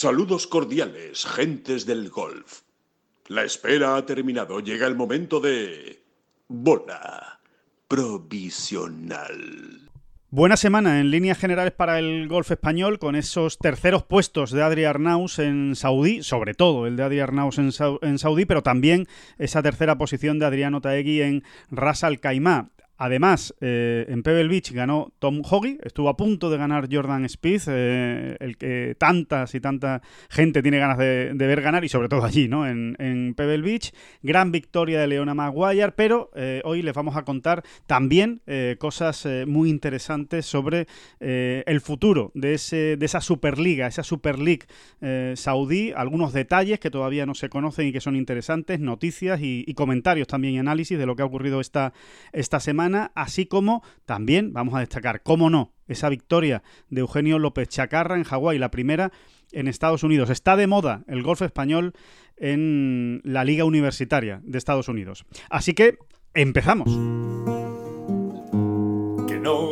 Saludos 0.00 0.46
cordiales, 0.46 1.26
gentes 1.26 1.84
del 1.84 2.08
golf. 2.08 2.60
La 3.26 3.42
espera 3.42 3.96
ha 3.96 4.06
terminado. 4.06 4.60
Llega 4.60 4.86
el 4.86 4.94
momento 4.94 5.40
de... 5.40 6.04
Bola 6.46 7.40
provisional. 7.88 9.90
Buena 10.30 10.56
semana 10.56 11.00
en 11.00 11.10
líneas 11.10 11.36
generales 11.36 11.72
para 11.72 11.98
el 11.98 12.28
golf 12.28 12.52
español 12.52 13.00
con 13.00 13.16
esos 13.16 13.58
terceros 13.58 14.04
puestos 14.04 14.52
de 14.52 14.62
Adri 14.62 14.84
Arnaus 14.84 15.40
en 15.40 15.74
Saudí, 15.74 16.22
sobre 16.22 16.54
todo 16.54 16.86
el 16.86 16.94
de 16.94 17.02
Adri 17.02 17.18
Arnaus 17.18 17.58
en, 17.58 17.72
Saudí, 17.72 18.44
pero 18.44 18.62
también 18.62 19.08
esa 19.36 19.64
tercera 19.64 19.98
posición 19.98 20.38
de 20.38 20.46
Adriano 20.46 20.80
Taegui 20.80 21.22
en 21.22 21.42
Ras 21.72 22.04
Al 22.04 22.20
Khaimah. 22.20 22.70
Además, 23.00 23.54
eh, 23.60 24.06
en 24.08 24.24
Pebble 24.24 24.48
Beach 24.48 24.72
ganó 24.72 25.12
Tom 25.20 25.42
Hoggy, 25.48 25.78
estuvo 25.84 26.08
a 26.08 26.16
punto 26.16 26.50
de 26.50 26.58
ganar 26.58 26.88
Jordan 26.90 27.28
Spieth, 27.28 27.68
eh, 27.68 28.36
el 28.40 28.58
que 28.58 28.96
tantas 28.98 29.54
y 29.54 29.60
tanta 29.60 30.02
gente 30.28 30.62
tiene 30.62 30.78
ganas 30.78 30.98
de, 30.98 31.32
ver 31.32 31.62
ganar, 31.62 31.84
y 31.84 31.88
sobre 31.88 32.08
todo 32.08 32.24
allí, 32.24 32.48
¿no? 32.48 32.66
En, 32.66 32.88
Pebble 33.36 33.62
Beach. 33.62 33.92
Gran 34.22 34.50
victoria 34.50 35.00
de 35.00 35.06
Leona 35.06 35.34
Maguire, 35.34 35.92
pero 35.92 36.30
eh, 36.34 36.60
hoy 36.64 36.82
les 36.82 36.92
vamos 36.92 37.16
a 37.16 37.22
contar 37.22 37.62
también 37.86 38.42
cosas 38.78 39.28
muy 39.46 39.70
interesantes 39.70 40.46
sobre 40.46 40.86
el 41.20 41.80
futuro 41.80 42.32
de, 42.34 42.54
ese, 42.54 42.96
de 42.96 43.06
esa 43.06 43.20
Superliga, 43.20 43.86
esa 43.86 44.02
Super 44.02 44.38
League 44.38 44.66
saudí, 45.36 45.92
algunos 45.94 46.32
detalles 46.32 46.80
que 46.80 46.90
todavía 46.90 47.26
no 47.26 47.34
se 47.34 47.48
conocen 47.48 47.86
y 47.86 47.92
que 47.92 48.00
son 48.00 48.16
interesantes, 48.16 48.80
noticias 48.80 49.40
y, 49.42 49.72
comentarios 49.74 50.26
también 50.26 50.54
y 50.54 50.58
análisis 50.58 50.98
de 50.98 51.06
lo 51.06 51.14
que 51.14 51.22
ha 51.22 51.26
ocurrido 51.26 51.60
esta, 51.60 51.92
esta 52.32 52.58
semana 52.58 52.87
así 52.94 53.46
como 53.46 53.82
también 54.04 54.52
vamos 54.52 54.74
a 54.74 54.80
destacar, 54.80 55.22
cómo 55.22 55.50
no, 55.50 55.72
esa 55.86 56.08
victoria 56.08 56.62
de 56.90 57.00
Eugenio 57.00 57.38
López 57.38 57.68
Chacarra 57.68 58.16
en 58.16 58.24
Hawái, 58.24 58.58
la 58.58 58.70
primera 58.70 59.12
en 59.52 59.68
Estados 59.68 60.02
Unidos. 60.02 60.30
Está 60.30 60.56
de 60.56 60.66
moda 60.66 61.04
el 61.08 61.22
golf 61.22 61.42
español 61.42 61.94
en 62.36 63.20
la 63.24 63.44
Liga 63.44 63.64
Universitaria 63.64 64.40
de 64.44 64.58
Estados 64.58 64.88
Unidos. 64.88 65.24
Así 65.50 65.74
que 65.74 65.98
empezamos. 66.34 67.67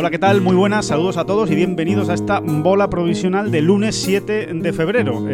Hola, 0.00 0.10
¿qué 0.10 0.18
tal? 0.18 0.40
Muy 0.40 0.56
buenas, 0.56 0.86
saludos 0.86 1.18
a 1.18 1.26
todos 1.26 1.50
y 1.50 1.54
bienvenidos 1.54 2.08
a 2.08 2.14
esta 2.14 2.40
bola 2.40 2.88
provisional 2.88 3.50
de 3.50 3.60
lunes 3.60 3.96
7 3.96 4.46
de 4.54 4.72
febrero. 4.72 5.28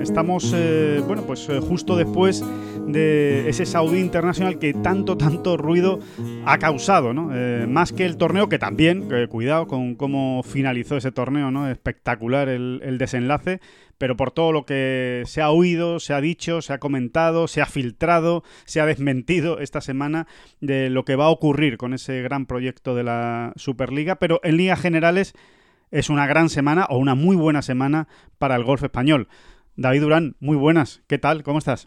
estamos, 0.00 0.54
eh, 0.56 1.02
bueno, 1.06 1.24
pues 1.26 1.46
eh, 1.50 1.60
justo 1.60 1.96
después 1.96 2.42
de 2.86 3.46
ese 3.46 3.66
Saudí 3.66 4.00
Internacional 4.00 4.58
que 4.58 4.72
tanto, 4.72 5.18
tanto 5.18 5.58
ruido 5.58 5.98
ha 6.46 6.56
causado, 6.56 7.12
¿no? 7.12 7.28
Eh, 7.34 7.66
más 7.68 7.92
que 7.92 8.06
el 8.06 8.16
torneo, 8.16 8.48
que 8.48 8.58
también, 8.58 9.06
cuidado 9.28 9.66
con 9.66 9.96
cómo 9.96 10.42
finalizó 10.44 10.96
ese 10.96 11.12
torneo, 11.12 11.50
¿no? 11.50 11.68
Espectacular 11.68 12.48
el, 12.48 12.96
desenlace, 12.96 13.60
pero 14.00 14.16
por 14.16 14.30
todo 14.30 14.50
lo 14.50 14.64
que 14.64 15.24
se 15.26 15.42
ha 15.42 15.50
oído, 15.50 16.00
se 16.00 16.14
ha 16.14 16.22
dicho, 16.22 16.62
se 16.62 16.72
ha 16.72 16.78
comentado, 16.78 17.48
se 17.48 17.60
ha 17.60 17.66
filtrado, 17.66 18.42
se 18.64 18.80
ha 18.80 18.86
desmentido 18.86 19.58
esta 19.58 19.82
semana 19.82 20.26
de 20.62 20.88
lo 20.88 21.04
que 21.04 21.16
va 21.16 21.26
a 21.26 21.28
ocurrir 21.28 21.76
con 21.76 21.92
ese 21.92 22.22
gran 22.22 22.46
proyecto 22.46 22.94
de 22.94 23.02
la 23.02 23.52
Superliga, 23.56 24.16
pero 24.16 24.40
en 24.42 24.56
líneas 24.56 24.80
generales 24.80 25.34
es 25.90 26.08
una 26.08 26.26
gran 26.26 26.48
semana 26.48 26.86
o 26.88 26.96
una 26.96 27.14
muy 27.14 27.36
buena 27.36 27.60
semana 27.60 28.08
para 28.38 28.56
el 28.56 28.64
golf 28.64 28.82
español. 28.82 29.28
David 29.76 30.00
Durán, 30.00 30.36
muy 30.40 30.56
buenas, 30.56 31.02
¿qué 31.06 31.18
tal? 31.18 31.42
¿Cómo 31.42 31.58
estás? 31.58 31.86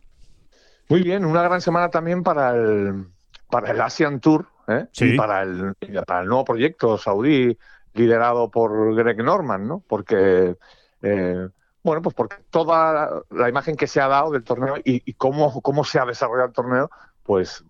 Muy 0.89 1.01
bien, 1.01 1.25
una 1.25 1.41
gran 1.41 1.61
semana 1.61 1.89
también 1.89 2.21
para 2.21 2.51
el, 2.51 3.07
para 3.49 3.71
el 3.71 3.81
Asian 3.81 4.19
Tour 4.19 4.49
¿eh? 4.67 4.85
y 4.99 5.17
para 5.17 5.41
el, 5.41 5.73
para 6.05 6.21
el 6.21 6.27
nuevo 6.27 6.45
proyecto 6.45 6.95
saudí 6.99 7.57
liderado 7.95 8.51
por 8.51 8.93
Greg 8.93 9.17
Norman, 9.23 9.67
¿no? 9.67 9.83
Porque, 9.87 10.57
eh, 11.01 11.47
bueno, 11.83 12.01
pues 12.01 12.15
porque 12.15 12.37
toda 12.49 13.23
la 13.29 13.49
imagen 13.49 13.75
que 13.75 13.87
se 13.87 14.01
ha 14.01 14.07
dado 14.07 14.31
del 14.31 14.43
torneo 14.43 14.75
y, 14.83 15.13
cómo, 15.13 15.61
cómo 15.61 15.83
se 15.83 15.99
ha 15.99 16.05
desarrollado 16.05 16.47
el 16.47 16.53
torneo, 16.53 16.89
pues 17.23 17.63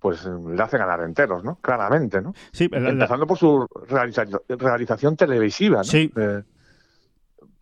pues 0.00 0.24
le 0.24 0.60
hace 0.60 0.78
ganar 0.78 1.00
enteros, 1.02 1.44
¿no? 1.44 1.60
Claramente, 1.60 2.20
¿no? 2.20 2.34
Sí, 2.50 2.68
Empezando 2.72 3.24
por 3.24 3.38
su 3.38 3.68
realización 4.58 5.16
televisiva, 5.16 5.76
¿no? 5.76 5.84
Sí. 5.84 6.12
Eh, 6.16 6.42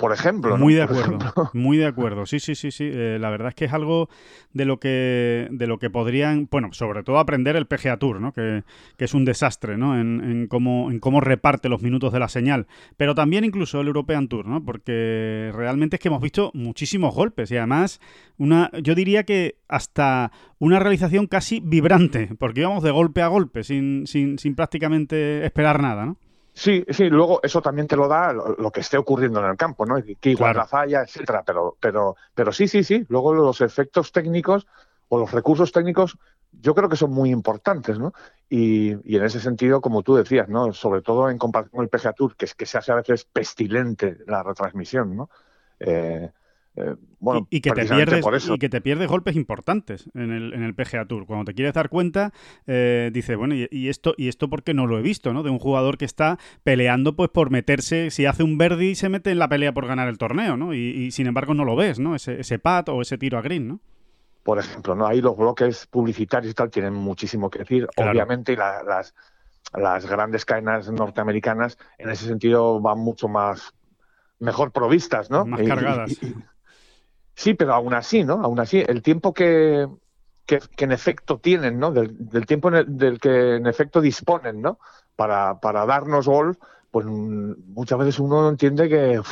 por 0.01 0.13
ejemplo. 0.13 0.57
Muy 0.57 0.73
de 0.75 0.83
acuerdo, 0.83 1.19
muy 1.53 1.77
de 1.77 1.87
acuerdo. 1.87 2.25
Sí, 2.25 2.41
sí, 2.41 2.55
sí, 2.55 2.71
sí. 2.71 2.91
Eh, 2.91 3.19
la 3.21 3.29
verdad 3.29 3.51
es 3.51 3.55
que 3.55 3.67
es 3.67 3.73
algo 3.73 4.09
de 4.53 4.65
lo 4.65 4.81
que 4.81 5.47
de 5.51 5.67
lo 5.67 5.79
que 5.79 5.91
podrían, 5.91 6.49
bueno, 6.51 6.73
sobre 6.73 7.05
todo 7.05 7.19
aprender 7.19 7.55
el 7.55 7.67
PGA 7.67 7.99
Tour, 7.99 8.21
¿no? 8.21 8.33
Que, 8.33 8.65
es 8.99 9.15
un 9.15 9.25
desastre, 9.25 9.77
¿no? 9.77 9.99
En, 9.99 10.47
cómo, 10.49 10.91
en 10.91 11.01
cómo 11.01 11.21
reparte 11.21 11.69
los 11.69 11.83
minutos 11.83 12.13
de 12.13 12.19
la 12.19 12.29
señal. 12.29 12.67
Pero 12.97 13.15
también 13.15 13.45
incluso 13.45 13.81
el 13.81 13.87
European 13.87 14.29
Tour, 14.29 14.47
¿no? 14.47 14.65
Porque 14.65 15.51
realmente 15.55 15.97
es 15.97 16.01
que 16.01 16.09
hemos 16.09 16.23
visto 16.23 16.51
muchísimos 16.55 17.15
golpes 17.15 17.51
y 17.51 17.57
además 17.57 18.01
una, 18.39 18.71
yo 18.83 18.95
diría 18.95 19.25
que 19.25 19.57
hasta 19.69 20.33
una 20.59 20.79
realización 20.79 21.27
casi 21.27 21.61
vibrante, 21.61 22.31
porque 22.39 22.61
íbamos 22.61 22.83
de 22.83 22.91
golpe 22.91 23.23
a 23.23 23.29
golpe, 23.29 23.65
sin, 23.65 24.07
sin, 24.07 24.39
sin 24.39 24.55
prácticamente 24.55 25.45
esperar 25.45 25.81
nada, 25.81 26.07
¿no? 26.07 26.17
Sí, 26.61 26.85
sí, 26.91 27.09
luego 27.09 27.41
eso 27.43 27.63
también 27.63 27.87
te 27.87 27.97
lo 27.97 28.07
da 28.07 28.35
lo, 28.35 28.71
que 28.71 28.81
esté 28.81 28.99
ocurriendo 28.99 29.41
en 29.41 29.47
el 29.47 29.57
campo, 29.57 29.87
¿no? 29.87 29.97
Que 30.21 30.29
igual 30.33 30.55
la 30.55 30.67
falla, 30.67 31.01
etcétera, 31.01 31.43
pero, 31.43 31.75
pero, 31.81 32.17
pero 32.35 32.53
sí, 32.53 32.69
sí, 32.69 32.85
sí. 32.85 33.07
Luego 33.09 33.33
los 33.33 33.63
efectos 33.63 34.13
técnicos 34.13 34.67
o 35.09 35.19
los 35.19 35.33
recursos 35.33 35.73
técnicos 35.73 36.19
yo 36.53 36.75
creo 36.75 36.91
que 36.91 36.97
son 36.97 37.13
muy 37.13 37.31
importantes, 37.31 37.99
¿no? 37.99 38.13
Y, 38.51 38.91
y, 39.11 39.17
en 39.17 39.25
ese 39.25 39.41
sentido, 39.41 39.81
como 39.81 40.03
tú 40.03 40.17
decías, 40.17 40.51
¿no? 40.51 40.75
Sobre 40.75 41.01
todo 41.01 41.31
en 41.31 41.39
comparación 41.39 41.71
con 41.71 41.85
el 41.85 41.89
PGA 41.89 42.13
Tour, 42.13 42.37
que 42.37 42.45
es 42.45 42.55
que 42.55 42.67
se 42.67 42.77
hace 42.77 42.93
a 42.93 42.97
veces 42.97 43.25
pestilente 43.25 44.19
la 44.27 44.43
retransmisión, 44.43 45.17
¿no? 45.17 45.31
Eh, 45.79 46.31
eh, 46.77 46.95
bueno, 47.19 47.47
y, 47.51 47.61
que 47.61 47.73
te 47.73 47.85
pierdes, 47.85 48.25
y 48.49 48.59
que 48.59 48.69
te 48.69 48.81
pierdes 48.81 49.09
golpes 49.09 49.37
importantes 49.37 50.09
en 50.15 50.31
el, 50.31 50.55
en 50.55 50.63
el 50.63 50.75
PGA 50.75 51.07
Tour. 51.07 51.27
Cuando 51.27 51.45
te 51.45 51.55
quieres 51.55 51.75
dar 51.75 51.89
cuenta, 51.89 52.33
eh, 52.67 53.11
dices, 53.13 53.37
bueno, 53.37 53.55
y, 53.55 53.89
esto 53.89 54.15
y 54.17 54.29
esto 54.29 54.49
porque 54.49 54.73
no 54.73 54.87
lo 54.87 54.99
he 54.99 55.03
visto, 55.03 55.33
¿no? 55.33 55.43
De 55.43 55.51
un 55.51 55.59
jugador 55.59 55.99
que 55.99 56.05
está 56.05 56.39
peleando 56.63 57.17
pues 57.17 57.31
por 57.31 57.51
meterse, 57.51 58.11
si 58.11 58.27
hace 58.27 58.43
un 58.43 58.61
y 58.81 58.95
se 58.95 59.09
mete 59.09 59.31
en 59.31 59.39
la 59.39 59.49
pelea 59.49 59.73
por 59.73 59.87
ganar 59.87 60.09
el 60.09 60.19
torneo, 60.19 60.57
¿no? 60.57 60.75
Y, 60.75 61.11
sin 61.11 61.27
embargo 61.27 61.55
no 61.55 61.65
lo 61.65 61.77
ves, 61.77 61.99
¿no? 61.99 62.15
Ese, 62.15 62.41
ese 62.41 62.59
pat 62.59 62.89
o 62.91 63.01
ese 63.03 63.19
tiro 63.19 63.39
a 63.39 63.43
green, 63.43 63.69
¿no? 63.69 63.81
Por 64.43 64.59
ejemplo, 64.59 64.95
¿no? 64.95 65.07
Ahí 65.07 65.21
los 65.21 65.37
bloques 65.37 65.87
publicitarios 65.87 66.53
y 66.53 66.55
tal 66.55 66.71
tienen 66.71 66.95
muchísimo 66.95 67.51
que 67.51 67.61
decir. 67.61 67.89
Obviamente, 67.97 68.53
y 68.53 68.57
las, 68.57 69.15
las 69.75 70.07
grandes 70.07 70.45
cadenas 70.45 70.91
norteamericanas 70.91 71.79
en 71.99 72.11
ese 72.11 72.27
sentido 72.27 72.81
van 72.81 72.99
mucho 72.99 73.29
más 73.29 73.75
mejor 74.39 74.73
provistas, 74.73 75.31
¿no? 75.31 75.45
Más 75.45 75.63
cargadas. 75.63 76.19
Sí, 77.41 77.55
pero 77.55 77.73
aún 77.73 77.95
así, 77.95 78.23
¿no? 78.23 78.35
Aún 78.43 78.61
así, 78.61 78.85
el 78.87 79.01
tiempo 79.01 79.33
que, 79.33 79.89
que, 80.45 80.61
en 80.77 80.93
efecto 80.93 81.39
tienen, 81.39 81.79
¿no? 81.79 81.91
Del, 81.91 82.45
tiempo 82.45 82.71
del 82.71 83.19
que 83.19 83.57
en 83.57 83.67
efecto 83.67 84.03
disponen, 84.03 84.61
¿no? 84.61 84.79
Para, 85.17 85.59
para 85.59 85.87
darnos 85.87 86.29
golf, 86.29 86.59
pues 86.91 87.07
muchas 87.07 87.99
veces 87.99 88.19
uno 88.19 88.47
entiende 88.51 88.91
que, 88.91 89.23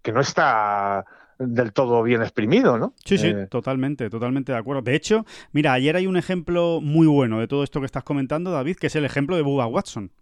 que 0.00 0.10
no 0.10 0.22
está 0.22 1.04
del 1.38 1.74
todo 1.74 2.02
bien 2.02 2.22
exprimido, 2.22 2.78
¿no? 2.78 2.94
Sí, 3.04 3.18
sí, 3.18 3.26
eh, 3.26 3.46
totalmente, 3.50 4.08
totalmente 4.08 4.52
de 4.52 4.58
acuerdo. 4.58 4.80
De 4.80 4.94
hecho, 4.94 5.26
mira, 5.52 5.74
ayer 5.74 5.96
hay 5.96 6.06
un 6.06 6.16
ejemplo 6.16 6.80
muy 6.80 7.06
bueno 7.08 7.40
de 7.40 7.46
todo 7.46 7.62
esto 7.62 7.80
que 7.80 7.86
estás 7.86 8.04
comentando, 8.04 8.52
David, 8.52 8.76
que 8.76 8.86
es 8.86 8.96
el 8.96 9.04
ejemplo 9.04 9.36
de 9.36 9.42
Bubba 9.42 9.66
Watson 9.66 10.12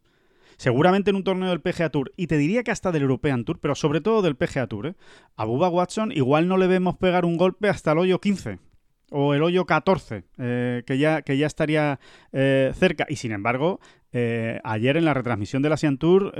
seguramente 0.58 1.08
en 1.10 1.16
un 1.16 1.24
torneo 1.24 1.48
del 1.48 1.62
PGA 1.62 1.88
Tour, 1.88 2.12
y 2.16 2.26
te 2.26 2.36
diría 2.36 2.62
que 2.62 2.70
hasta 2.70 2.92
del 2.92 3.02
European 3.02 3.44
Tour, 3.44 3.58
pero 3.60 3.74
sobre 3.74 4.02
todo 4.02 4.20
del 4.20 4.36
PGA 4.36 4.66
Tour, 4.66 4.88
¿eh? 4.88 4.94
a 5.36 5.46
Bubba 5.46 5.70
Watson 5.70 6.12
igual 6.12 6.48
no 6.48 6.58
le 6.58 6.66
vemos 6.66 6.96
pegar 6.96 7.24
un 7.24 7.38
golpe 7.38 7.68
hasta 7.70 7.92
el 7.92 7.98
hoyo 7.98 8.20
15 8.20 8.58
o 9.10 9.34
el 9.34 9.42
hoyo 9.42 9.64
14, 9.64 10.24
eh, 10.38 10.82
que, 10.86 10.98
ya, 10.98 11.22
que 11.22 11.38
ya 11.38 11.46
estaría 11.46 11.98
eh, 12.32 12.72
cerca. 12.74 13.06
Y 13.08 13.16
sin 13.16 13.32
embargo, 13.32 13.80
eh, 14.12 14.60
ayer 14.64 14.96
en 14.96 15.04
la 15.04 15.14
retransmisión 15.14 15.62
de 15.62 15.68
la 15.68 15.76
Tour 15.98 16.32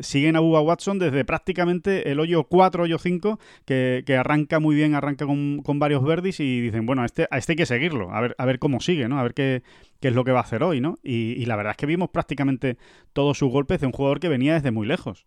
siguen 0.00 0.36
a 0.36 0.40
Bubba 0.40 0.60
Watson 0.60 0.98
desde 0.98 1.24
prácticamente 1.24 2.10
el 2.10 2.20
hoyo 2.20 2.44
4, 2.44 2.84
hoyo 2.84 2.98
5, 2.98 3.38
que, 3.64 4.16
arranca 4.18 4.60
muy 4.60 4.74
bien, 4.74 4.94
arranca 4.94 5.26
con, 5.26 5.78
varios 5.78 6.04
verdes 6.04 6.40
y 6.40 6.60
dicen, 6.60 6.86
bueno, 6.86 7.02
a 7.02 7.06
este, 7.06 7.26
a 7.30 7.38
este 7.38 7.52
hay 7.52 7.56
que 7.56 7.66
seguirlo, 7.66 8.12
a 8.12 8.20
ver, 8.20 8.34
a 8.38 8.44
ver 8.44 8.58
cómo 8.58 8.80
sigue, 8.80 9.08
¿no? 9.08 9.18
A 9.18 9.22
ver 9.22 9.34
qué, 9.34 9.62
qué 10.00 10.08
es 10.08 10.14
lo 10.14 10.24
que 10.24 10.32
va 10.32 10.40
a 10.40 10.42
hacer 10.42 10.62
hoy, 10.62 10.80
¿no? 10.80 10.96
Y, 11.02 11.32
y 11.32 11.46
la 11.46 11.56
verdad 11.56 11.72
es 11.72 11.76
que 11.76 11.86
vimos 11.86 12.10
prácticamente 12.10 12.78
todos 13.12 13.38
sus 13.38 13.50
golpes 13.50 13.80
de 13.80 13.86
un 13.86 13.92
jugador 13.92 14.20
que 14.20 14.28
venía 14.28 14.54
desde 14.54 14.70
muy 14.70 14.86
lejos. 14.86 15.26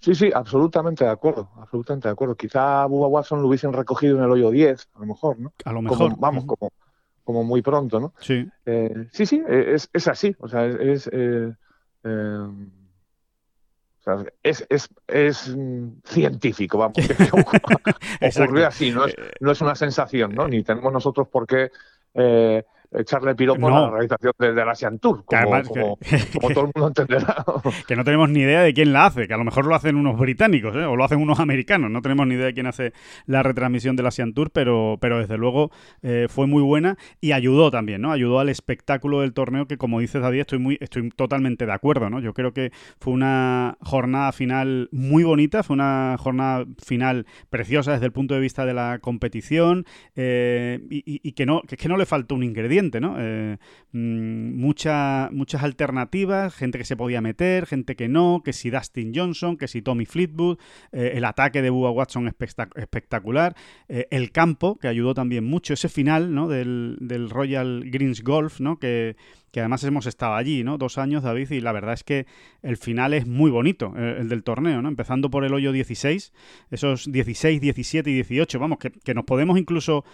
Sí, 0.00 0.14
sí, 0.14 0.30
absolutamente 0.32 1.04
de 1.04 1.10
acuerdo, 1.10 1.50
absolutamente 1.56 2.08
de 2.08 2.12
acuerdo. 2.12 2.36
Quizá 2.36 2.86
Bubba 2.86 3.08
Watson 3.08 3.42
lo 3.42 3.48
hubiesen 3.48 3.72
recogido 3.72 4.16
en 4.16 4.24
el 4.24 4.30
hoyo 4.30 4.50
10, 4.50 4.88
a 4.94 5.00
lo 5.00 5.06
mejor, 5.06 5.40
¿no? 5.40 5.52
A 5.64 5.72
lo 5.72 5.82
mejor. 5.82 6.14
vamos, 6.18 6.44
como, 6.44 6.70
como 7.28 7.44
muy 7.44 7.60
pronto, 7.60 8.00
¿no? 8.00 8.14
Sí. 8.20 8.48
Eh, 8.64 9.06
sí, 9.12 9.26
sí, 9.26 9.42
es, 9.46 9.90
es, 9.92 10.08
así. 10.08 10.34
O 10.38 10.48
sea, 10.48 10.64
es, 10.64 11.10
eh, 11.12 11.52
eh, 12.02 12.48
es, 14.42 14.66
es, 14.70 14.88
es, 15.06 15.54
científico, 16.04 16.78
vamos. 16.78 16.96
ocurrió 18.40 18.66
así, 18.66 18.92
no 18.92 19.04
es, 19.04 19.14
no 19.40 19.50
es 19.52 19.60
una 19.60 19.74
sensación, 19.74 20.34
¿no? 20.34 20.48
Ni 20.48 20.62
tenemos 20.62 20.90
nosotros 20.90 21.28
por 21.28 21.46
qué 21.46 21.70
echarle 22.92 23.34
piropo 23.34 23.68
a 23.68 23.70
la 23.70 23.90
realización 23.90 24.32
del 24.38 24.54
de 24.54 24.62
Asian 24.62 24.98
Tour, 24.98 25.24
como, 25.26 26.50
todo 26.54 26.64
el 26.64 26.70
mundo 26.74 26.88
entenderá. 26.88 27.44
que 27.86 27.96
no 27.96 28.04
tenemos 28.04 28.30
ni 28.30 28.40
idea 28.40 28.62
de 28.62 28.72
quién 28.72 28.92
la 28.92 29.06
hace, 29.06 29.28
que 29.28 29.34
a 29.34 29.36
lo 29.36 29.44
mejor 29.44 29.66
lo 29.66 29.74
hacen 29.74 29.96
unos 29.96 30.18
británicos 30.18 30.74
¿eh? 30.74 30.84
o 30.84 30.96
lo 30.96 31.04
hacen 31.04 31.20
unos 31.20 31.40
americanos, 31.40 31.90
no 31.90 32.00
tenemos 32.00 32.26
ni 32.26 32.34
idea 32.34 32.46
de 32.46 32.54
quién 32.54 32.66
hace 32.66 32.92
la 33.26 33.42
retransmisión 33.42 33.96
del 33.96 34.06
Asian 34.06 34.32
Tour, 34.32 34.50
pero, 34.50 34.96
pero 35.00 35.18
desde 35.18 35.36
luego 35.36 35.70
eh, 36.02 36.26
fue 36.30 36.46
muy 36.46 36.62
buena 36.62 36.96
y 37.20 37.32
ayudó 37.32 37.70
también, 37.70 38.00
¿no? 38.00 38.12
Ayudó 38.12 38.40
al 38.40 38.48
espectáculo 38.48 39.20
del 39.20 39.34
torneo 39.34 39.66
que, 39.66 39.76
como 39.76 40.00
dices, 40.00 40.22
David, 40.22 40.40
estoy, 40.40 40.58
muy, 40.58 40.78
estoy 40.80 41.10
totalmente 41.10 41.66
de 41.66 41.72
acuerdo, 41.72 42.08
¿no? 42.08 42.20
Yo 42.20 42.32
creo 42.32 42.52
que 42.52 42.72
fue 42.98 43.12
una 43.12 43.76
jornada 43.80 44.32
final 44.32 44.88
muy 44.92 45.24
bonita, 45.24 45.62
fue 45.62 45.74
una 45.74 46.16
jornada 46.18 46.64
final 46.82 47.26
preciosa 47.50 47.92
desde 47.92 48.06
el 48.06 48.12
punto 48.12 48.34
de 48.34 48.40
vista 48.40 48.64
de 48.64 48.74
la 48.74 48.98
competición 49.00 49.84
eh, 50.16 50.80
y, 50.90 51.32
que, 51.32 51.44
no, 51.44 51.62
que 51.62 51.74
es 51.74 51.80
que 51.80 51.88
no 51.88 51.96
le 51.96 52.06
faltó 52.06 52.34
un 52.34 52.44
ingrediente 52.44 52.77
¿no? 52.78 53.16
Eh, 53.18 53.58
mm, 53.92 54.60
muchas 54.60 55.62
alternativas, 55.62 56.54
gente 56.54 56.78
que 56.78 56.84
se 56.84 56.96
podía 56.96 57.20
meter, 57.20 57.66
gente 57.66 57.96
que 57.96 58.08
no, 58.08 58.42
que 58.44 58.52
si 58.52 58.70
Dustin 58.70 59.12
Johnson, 59.14 59.56
que 59.56 59.68
si 59.68 59.82
Tommy 59.82 60.06
Fleetwood, 60.06 60.58
eh, 60.92 61.12
el 61.14 61.24
ataque 61.24 61.60
de 61.60 61.70
Bubba 61.70 61.90
Watson 61.90 62.28
espectacular, 62.28 63.56
eh, 63.88 64.06
el 64.10 64.30
campo, 64.30 64.78
que 64.78 64.88
ayudó 64.88 65.14
también 65.14 65.44
mucho, 65.44 65.74
ese 65.74 65.88
final 65.88 66.34
¿no? 66.34 66.48
del, 66.48 66.96
del 67.00 67.30
Royal 67.30 67.82
Greens 67.84 68.22
Golf, 68.22 68.60
¿no? 68.60 68.78
que 68.78 69.16
que 69.52 69.60
además 69.60 69.82
hemos 69.84 70.06
estado 70.06 70.34
allí, 70.34 70.62
¿no? 70.62 70.78
Dos 70.78 70.98
años, 70.98 71.22
David, 71.22 71.50
y 71.50 71.60
la 71.60 71.72
verdad 71.72 71.94
es 71.94 72.04
que 72.04 72.26
el 72.62 72.76
final 72.76 73.14
es 73.14 73.26
muy 73.26 73.50
bonito, 73.50 73.94
el, 73.96 74.28
del 74.28 74.42
torneo, 74.42 74.82
¿no? 74.82 74.88
Empezando 74.88 75.30
por 75.30 75.44
el 75.44 75.54
hoyo 75.54 75.72
16, 75.72 76.32
esos 76.70 77.10
16, 77.10 77.60
17 77.60 78.10
y 78.10 78.14
18, 78.14 78.58
vamos, 78.58 78.78
que, 78.78 79.14
nos 79.14 79.24
podemos 79.24 79.58
incluso 79.58 80.04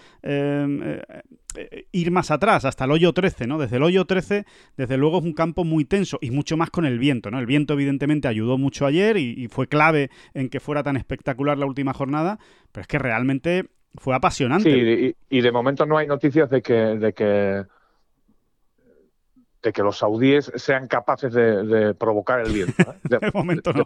ir 1.93 2.11
más 2.11 2.31
atrás, 2.31 2.54
hasta 2.63 2.85
el 2.85 2.93
hoyo 2.93 3.13
13, 3.13 3.47
¿no? 3.47 3.59
Desde 3.59 3.77
el 3.77 3.83
hoyo 3.83 4.05
13, 4.05 4.45
desde 4.77 4.97
luego 4.97 5.19
es 5.19 5.25
un 5.25 5.33
campo 5.33 5.65
muy 5.65 5.85
tenso 5.85 6.19
y 6.21 6.31
mucho 6.31 6.57
más 6.57 6.71
con 6.71 6.85
el 6.85 6.99
viento, 6.99 7.31
¿no? 7.31 7.39
El 7.41 7.47
viento 7.47 7.75
evidentemente 7.75 8.29
ayudó 8.29 8.59
mucho 8.59 8.87
ayer 8.87 9.17
y, 9.17 9.49
fue 9.49 9.67
clave 9.67 10.11
en 10.33 10.49
que 10.49 10.61
fuera 10.61 10.83
tan 10.83 10.97
espectacular 10.97 11.59
la 11.59 11.67
última 11.67 11.93
jornada, 11.93 12.39
pero 12.73 12.83
es 12.83 12.89
que 12.89 12.99
realmente 12.99 13.67
fue 13.95 14.15
apasionante. 14.15 14.71
Sí, 14.71 15.17
y, 15.29 15.41
de 15.41 15.53
momento 15.53 15.87
no 15.87 15.99
hay 15.99 16.07
noticias 16.07 16.51
de 16.51 16.63
que, 16.63 16.75
de 16.75 17.13
que 17.13 17.65
de 19.63 19.73
que 19.73 19.83
los 19.83 19.97
saudíes 19.99 20.53
sean 20.57 20.89
capaces 20.89 21.33
de, 21.33 21.95
provocar 21.95 22.41
el 22.41 22.53
viento. 22.53 22.83
¿eh? 22.83 22.99
De, 23.21 23.31
momento 23.33 23.73
no. 23.73 23.85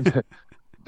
De, 0.00 0.22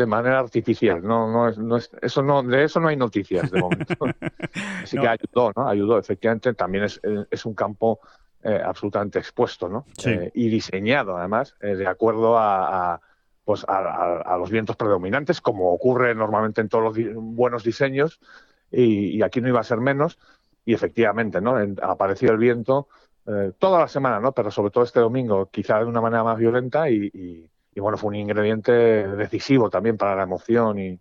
manera 0.06 0.38
artificial. 0.38 1.02
No, 1.02 1.30
no 1.30 1.48
es, 1.48 1.58
no 1.58 1.76
es, 1.76 1.90
eso 2.02 2.22
no, 2.22 2.42
de 2.42 2.64
eso 2.64 2.80
no 2.80 2.88
hay 2.88 2.96
noticias 2.96 3.50
de 3.50 3.60
momento. 3.60 3.94
Así 4.82 4.98
que 4.98 5.08
ayudó, 5.08 5.52
¿no? 5.56 5.68
Ayudó. 5.68 5.98
Efectivamente, 5.98 6.54
también 6.54 6.84
es, 6.84 7.00
es 7.30 7.46
un 7.46 7.54
campo 7.54 8.00
eh, 8.42 8.60
absolutamente 8.64 9.18
expuesto, 9.18 9.68
¿no? 9.68 9.86
Eh, 10.04 10.30
y 10.34 10.48
diseñado, 10.48 11.16
además, 11.16 11.56
de 11.60 11.86
acuerdo 11.86 12.36
a, 12.38 13.00
pues 13.44 13.64
a, 13.68 14.36
los 14.38 14.50
vientos 14.50 14.76
predominantes, 14.76 15.40
como 15.40 15.72
ocurre 15.72 16.14
normalmente 16.14 16.60
en 16.60 16.68
todos 16.68 16.84
los 16.84 17.14
buenos 17.14 17.62
diseños, 17.64 18.20
y, 18.70 19.22
aquí 19.22 19.40
no 19.40 19.48
iba 19.48 19.60
a 19.60 19.64
ser 19.64 19.78
menos. 19.78 20.18
Y 20.64 20.74
efectivamente, 20.74 21.40
¿no? 21.40 21.56
apareció 21.82 22.32
el 22.32 22.38
viento 22.38 22.88
eh, 23.26 23.52
toda 23.58 23.80
la 23.80 23.88
semana, 23.88 24.20
¿no? 24.20 24.32
Pero 24.32 24.50
sobre 24.50 24.70
todo 24.70 24.84
este 24.84 25.00
domingo, 25.00 25.48
quizá 25.50 25.78
de 25.78 25.86
una 25.86 26.00
manera 26.00 26.24
más 26.24 26.38
violenta 26.38 26.90
y, 26.90 27.10
y 27.14 27.50
bueno, 27.80 27.98
fue 27.98 28.08
un 28.08 28.16
ingrediente 28.16 28.72
decisivo 28.72 29.70
también 29.70 29.96
para 29.96 30.16
la 30.16 30.22
emoción 30.22 30.78
y, 30.78 31.00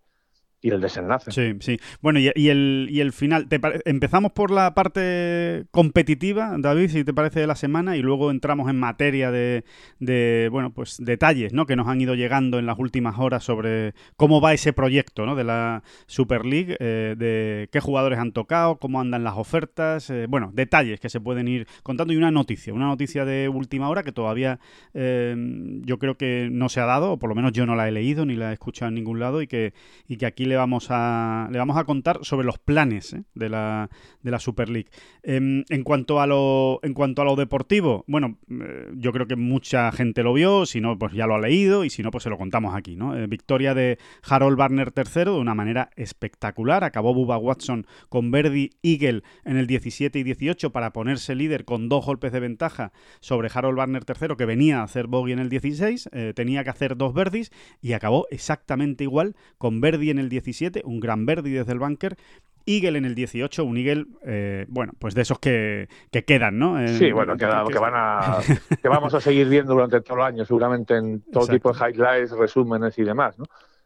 y 0.63 0.69
el 0.69 0.80
desenlace. 0.80 1.30
Sí, 1.30 1.57
sí. 1.60 1.80
Bueno, 2.01 2.19
y, 2.19 2.30
el, 2.50 2.88
y 2.89 3.01
el 3.01 3.12
final. 3.12 3.48
empezamos 3.83 4.31
por 4.31 4.50
la 4.50 4.74
parte 4.74 5.65
competitiva, 5.71 6.56
David, 6.57 6.89
si 6.89 7.04
te 7.04 7.13
parece, 7.13 7.42
de 7.42 7.48
la 7.48 7.56
semana, 7.56 7.98
y 7.98 8.01
luego 8.01 8.31
entramos 8.31 8.69
en 8.69 8.80
materia 8.80 9.30
de, 9.30 9.65
de, 10.00 10.48
bueno, 10.50 10.71
pues 10.74 10.95
detalles, 11.00 11.51
¿no? 11.51 11.65
Que 11.65 11.75
nos 11.75 11.89
han 11.89 12.00
ido 12.00 12.15
llegando 12.15 12.60
en 12.60 12.65
las 12.65 12.80
últimas 12.80 13.19
horas 13.19 13.44
sobre 13.44 13.94
cómo 14.15 14.39
va 14.39 14.54
ese 14.54 14.71
proyecto, 14.71 15.25
¿no? 15.25 15.36
De 15.36 15.44
la 15.44 15.83
Super 16.07 16.45
League, 16.45 16.77
eh, 16.80 17.15
de 17.18 17.68
qué 17.69 17.81
jugadores 17.81 18.19
han 18.19 18.31
tocado, 18.31 18.77
cómo 18.77 19.01
andan 19.01 19.25
las 19.25 19.36
ofertas, 19.36 20.10
eh, 20.10 20.27
bueno, 20.30 20.51
detalles 20.54 21.01
que 21.01 21.10
se 21.10 21.19
pueden 21.19 21.50
ir 21.50 21.68
contando 21.83 22.13
y 22.13 22.15
una 22.15 22.31
noticia, 22.31 22.74
una 22.74 22.88
noticia 22.88 23.25
de 23.25 23.50
última 23.50 23.89
hora 23.89 24.04
que 24.04 24.13
todavía 24.13 24.62
eh, 24.94 25.36
yo 25.81 26.00
creo 26.00 26.15
que 26.15 26.48
no 26.50 26.69
se 26.69 26.80
ha 26.80 26.86
dado, 26.86 27.12
o 27.12 27.19
por 27.19 27.27
lo 27.27 27.36
menos 27.36 27.51
yo 27.51 27.65
no 27.65 27.75
la 27.75 27.89
he 27.89 27.92
leído 27.92 28.25
ni 28.25 28.38
la 28.38 28.51
he 28.51 28.54
escuchado 28.54 28.88
en 28.88 28.95
ningún 28.95 29.19
lado 29.19 29.42
y 29.42 29.48
que, 29.48 29.74
y 30.07 30.15
que 30.15 30.25
aquí 30.25 30.45
le 30.45 30.52
vamos 30.55 30.88
a, 30.89 31.47
le 31.51 31.57
vamos 31.57 31.77
a 31.77 31.83
contar 31.83 32.19
sobre 32.21 32.45
los 32.45 32.59
planes 32.59 33.13
¿eh? 33.13 33.23
de, 33.33 33.50
la, 33.50 33.89
de 34.21 34.31
la 34.31 34.39
Super 34.39 34.69
League. 34.69 34.89
Em, 35.23 35.63
en, 35.69 35.83
cuanto 35.83 36.19
a 36.19 36.27
lo, 36.27 36.79
en 36.83 36.94
cuanto 36.94 37.21
a 37.21 37.25
lo 37.25 37.35
deportivo, 37.35 38.03
bueno, 38.07 38.38
eh, 38.50 38.91
yo 38.95 39.11
creo 39.11 39.27
que 39.27 39.35
mucha 39.35 39.91
gente 39.91 40.23
lo 40.23 40.33
vio, 40.33 40.65
si 40.65 40.81
no, 40.81 40.97
pues 40.97 41.13
ya 41.13 41.27
lo 41.27 41.35
ha 41.35 41.39
leído, 41.39 41.83
y 41.85 41.89
si 41.89 42.03
no, 42.03 42.11
pues 42.11 42.23
se 42.23 42.29
lo 42.29 42.38
contamos 42.38 42.75
aquí. 42.75 42.95
¿no? 42.95 43.17
Eh, 43.17 43.27
victoria 43.27 43.73
de 43.73 43.97
Harold 44.27 44.57
Barner 44.57 44.94
III 44.95 45.23
de 45.25 45.31
una 45.31 45.55
manera 45.55 45.89
espectacular. 45.95 46.83
Acabó 46.83 47.13
Bubba 47.13 47.38
Watson 47.38 47.88
con 48.09 48.31
Verdi 48.31 48.71
Eagle 48.83 49.23
en 49.45 49.57
el 49.57 49.67
17 49.67 50.19
y 50.19 50.23
18 50.23 50.71
para 50.71 50.94
ponerse 50.94 51.35
líder 51.35 51.65
con 51.65 51.89
dos 51.89 52.05
golpes 52.05 52.31
de 52.31 52.39
ventaja 52.39 52.91
sobre 53.19 53.50
Harold 53.53 53.77
Barner 53.77 54.03
III, 54.07 54.35
que 54.38 54.45
venía 54.45 54.81
a 54.81 54.83
hacer 54.83 55.07
bogey 55.07 55.33
en 55.33 55.39
el 55.39 55.50
16, 55.50 56.09
tenía 56.35 56.63
que 56.63 56.69
hacer 56.69 56.97
dos 56.97 57.13
verdis 57.13 57.51
y 57.81 57.94
acabó 57.94 58.27
exactamente 58.29 59.03
igual 59.03 59.35
con 59.57 59.81
Verdi 59.81 60.09
en 60.09 60.19
el 60.19 60.29
17 60.29 60.43
un 60.84 61.00
gran 61.00 61.25
Verdi 61.25 61.51
desde 61.51 61.74
el 61.74 61.80
bunker, 61.80 62.18
Eagle 62.66 62.98
en 62.98 63.06
el 63.06 63.16
18, 63.16 63.63
un 63.63 63.78
Eagle, 63.78 64.06
eh, 64.25 64.66
bueno, 64.69 64.94
pues 64.98 65.13
de 65.16 65.22
esos 65.22 65.40
que, 65.40 65.90
que 66.12 66.24
quedan, 66.24 66.57
¿no? 66.57 66.88
sí, 66.88 67.12
bueno, 67.12 67.36
que, 67.36 67.45
van 67.45 67.94
a, 67.95 68.40
que 68.81 68.88
vamos 68.88 69.13
a 69.13 69.19
seguir 69.19 69.50
viendo 69.50 69.74
durante 69.74 70.01
todo 70.01 70.18
el 70.19 70.24
año, 70.24 70.45
seguramente 70.45 70.95
en 70.95 71.22
todo 71.31 71.48
tipo 71.48 71.74
de 71.74 71.80
highlights, 71.80 72.31
resúmenes 72.31 72.98
y 72.98 73.04
demás, 73.04 73.38
¿no? 73.38 73.45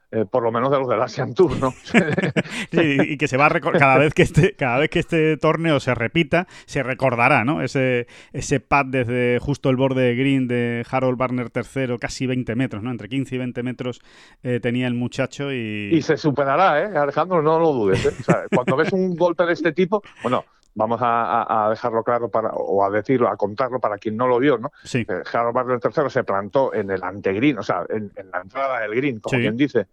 Eh, 0.09 0.23
por 0.23 0.41
lo 0.41 0.53
menos 0.53 0.71
de 0.71 0.79
los 0.79 0.87
del 0.87 1.01
Asian 1.01 1.33
Tour, 1.33 1.57
¿no? 1.59 1.73
y 2.71 3.17
que 3.17 3.27
se 3.27 3.35
va 3.35 3.47
a 3.47 3.59
cada 3.59 3.97
vez 3.97 4.13
que 4.13 4.21
este 4.21 4.55
cada 4.55 4.77
vez 4.77 4.89
que 4.89 4.99
este 4.99 5.35
torneo 5.35 5.81
se 5.81 5.93
repita, 5.93 6.47
se 6.65 6.81
recordará, 6.81 7.43
¿no? 7.43 7.61
Ese 7.61 8.07
ese 8.31 8.61
pad 8.61 8.85
desde 8.85 9.39
justo 9.39 9.69
el 9.69 9.75
borde 9.75 10.03
de 10.03 10.15
green 10.15 10.47
de 10.47 10.85
Harold 10.89 11.17
Barner 11.17 11.51
III, 11.53 11.97
casi 11.99 12.25
20 12.25 12.55
metros, 12.55 12.83
¿no? 12.83 12.91
Entre 12.91 13.09
15 13.09 13.35
y 13.35 13.37
20 13.37 13.63
metros 13.63 13.99
eh, 14.43 14.61
tenía 14.61 14.87
el 14.87 14.93
muchacho 14.93 15.51
y... 15.51 15.89
Y 15.91 16.01
se 16.01 16.15
superará, 16.15 16.81
¿eh? 16.81 16.97
Alejandro, 16.97 17.41
no 17.41 17.59
lo 17.59 17.73
dudes. 17.73 18.05
¿eh? 18.05 18.13
cuando 18.53 18.77
ves 18.77 18.93
un 18.93 19.13
golpe 19.13 19.45
de 19.45 19.53
este 19.53 19.73
tipo, 19.73 20.01
bueno, 20.23 20.45
vamos 20.77 20.99
a, 21.01 21.67
dejarlo 21.71 22.03
claro 22.03 22.29
para, 22.29 22.49
o 22.49 22.85
a 22.85 22.89
decirlo, 22.91 23.27
a 23.27 23.35
contarlo 23.35 23.79
para 23.79 23.97
quien 23.97 24.15
no 24.15 24.27
lo 24.27 24.37
vio, 24.37 24.59
¿no? 24.59 24.71
Sí. 24.83 25.05
Eh, 25.07 25.23
Harold 25.33 25.83
III 25.83 26.09
se 26.09 26.23
plantó 26.23 26.73
en 26.73 26.91
el 26.91 27.03
antegreen, 27.03 27.57
o 27.57 27.63
sea, 27.63 27.83
en, 27.89 28.11
la 28.31 28.41
entrada 28.41 28.81
del 28.81 28.95
green, 28.95 29.19
como 29.19 29.39
quien 29.39 29.57
dice, 29.57 29.87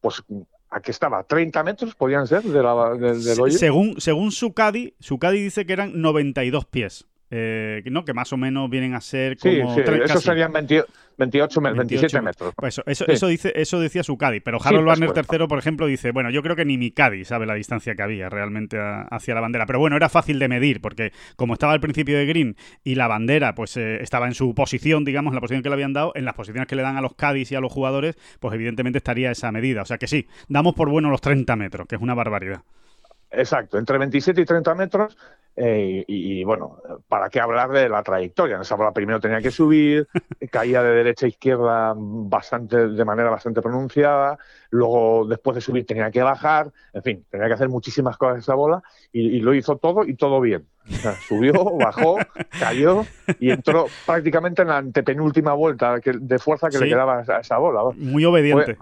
pues 0.00 0.22
aquí 0.70 0.92
estaba, 0.92 1.24
30 1.24 1.64
metros 1.64 1.94
podían 1.96 2.28
ser 2.28 2.42
de 2.44 2.62
la, 2.62 2.94
del 2.94 3.40
hoyo. 3.40 3.58
Según, 3.58 4.00
según 4.00 4.30
su 4.30 4.54
Cadi, 4.54 4.94
su 5.00 5.18
Cadi 5.18 5.42
dice 5.42 5.66
que 5.66 5.72
eran 5.72 6.00
92 6.00 6.66
pies. 6.66 7.06
Eh, 7.34 7.82
¿no? 7.86 8.04
que 8.04 8.12
más 8.12 8.30
o 8.34 8.36
menos 8.36 8.68
vienen 8.68 8.92
a 8.92 9.00
ser 9.00 9.38
como... 9.38 9.74
Sí, 9.74 9.80
sí, 9.86 9.92
eso 10.04 10.20
serían 10.20 10.52
28, 10.52 11.60
27 11.62 12.20
metros. 12.20 12.52
Pues 12.54 12.78
eso, 12.84 13.06
eso, 13.06 13.26
dice, 13.26 13.54
eso 13.56 13.80
decía 13.80 14.02
su 14.02 14.18
Cadi, 14.18 14.40
pero 14.40 14.58
Harold 14.62 14.86
Warner 14.86 15.12
III, 15.16 15.46
por 15.46 15.58
ejemplo, 15.58 15.86
dice, 15.86 16.10
bueno, 16.10 16.28
yo 16.28 16.42
creo 16.42 16.56
que 16.56 16.66
ni 16.66 16.76
mi 16.76 16.90
Cadi 16.90 17.24
sabe 17.24 17.46
la 17.46 17.54
distancia 17.54 17.94
que 17.94 18.02
había 18.02 18.28
realmente 18.28 18.76
hacia 18.78 19.34
la 19.34 19.40
bandera, 19.40 19.64
pero 19.64 19.78
bueno, 19.78 19.96
era 19.96 20.10
fácil 20.10 20.38
de 20.38 20.48
medir, 20.48 20.82
porque 20.82 21.12
como 21.36 21.54
estaba 21.54 21.72
al 21.72 21.80
principio 21.80 22.18
de 22.18 22.26
Green 22.26 22.54
y 22.84 22.96
la 22.96 23.08
bandera 23.08 23.54
pues 23.54 23.78
eh, 23.78 24.02
estaba 24.02 24.26
en 24.26 24.34
su 24.34 24.54
posición, 24.54 25.06
digamos, 25.06 25.30
en 25.30 25.36
la 25.36 25.40
posición 25.40 25.62
que 25.62 25.70
le 25.70 25.74
habían 25.74 25.94
dado, 25.94 26.12
en 26.14 26.26
las 26.26 26.34
posiciones 26.34 26.68
que 26.68 26.76
le 26.76 26.82
dan 26.82 26.98
a 26.98 27.00
los 27.00 27.14
Cadis 27.14 27.50
y 27.50 27.54
a 27.54 27.60
los 27.60 27.72
jugadores, 27.72 28.14
pues 28.40 28.54
evidentemente 28.54 28.98
estaría 28.98 29.30
esa 29.30 29.50
medida. 29.52 29.80
O 29.80 29.86
sea 29.86 29.96
que 29.96 30.06
sí, 30.06 30.28
damos 30.48 30.74
por 30.74 30.90
bueno 30.90 31.08
los 31.08 31.22
30 31.22 31.56
metros, 31.56 31.86
que 31.88 31.96
es 31.96 32.02
una 32.02 32.12
barbaridad. 32.12 32.60
Exacto, 33.30 33.78
entre 33.78 33.96
27 33.96 34.38
y 34.38 34.44
30 34.44 34.74
metros 34.74 35.16
Eh, 35.54 36.04
y, 36.06 36.44
bueno, 36.44 36.78
¿para 37.08 37.28
qué 37.28 37.40
hablar 37.40 37.70
de 37.70 37.88
la 37.88 38.02
trayectoria? 38.02 38.56
En 38.56 38.62
esa 38.62 38.74
bola 38.74 38.92
primero 38.92 39.20
tenía 39.20 39.40
que 39.40 39.50
subir, 39.50 40.08
caía 40.50 40.82
de 40.82 40.94
derecha 40.94 41.26
a 41.26 41.28
izquierda 41.28 41.92
bastante, 41.96 42.88
de 42.88 43.04
manera 43.04 43.28
bastante 43.28 43.60
pronunciada, 43.60 44.38
luego 44.70 45.26
después 45.26 45.54
de 45.54 45.60
subir 45.60 45.84
tenía 45.84 46.10
que 46.10 46.22
bajar, 46.22 46.72
en 46.94 47.02
fin, 47.02 47.26
tenía 47.30 47.48
que 47.48 47.54
hacer 47.54 47.68
muchísimas 47.68 48.16
cosas 48.16 48.38
esa 48.38 48.54
bola 48.54 48.82
y, 49.12 49.40
lo 49.40 49.52
hizo 49.54 49.76
todo 49.76 50.04
y 50.04 50.14
todo 50.14 50.40
bien. 50.40 50.66
subió, 51.28 51.52
bajó, 51.78 52.16
cayó 52.58 53.04
y 53.38 53.50
entró 53.50 53.86
prácticamente 54.06 54.62
en 54.62 54.68
la 54.68 54.78
antepenúltima 54.78 55.52
vuelta 55.52 55.98
de 55.98 56.38
fuerza 56.38 56.70
que 56.70 56.78
le 56.78 56.88
quedaba 56.88 57.20
a 57.20 57.40
esa 57.40 57.58
bola. 57.58 57.82
Muy 57.96 58.24
obediente. 58.24 58.78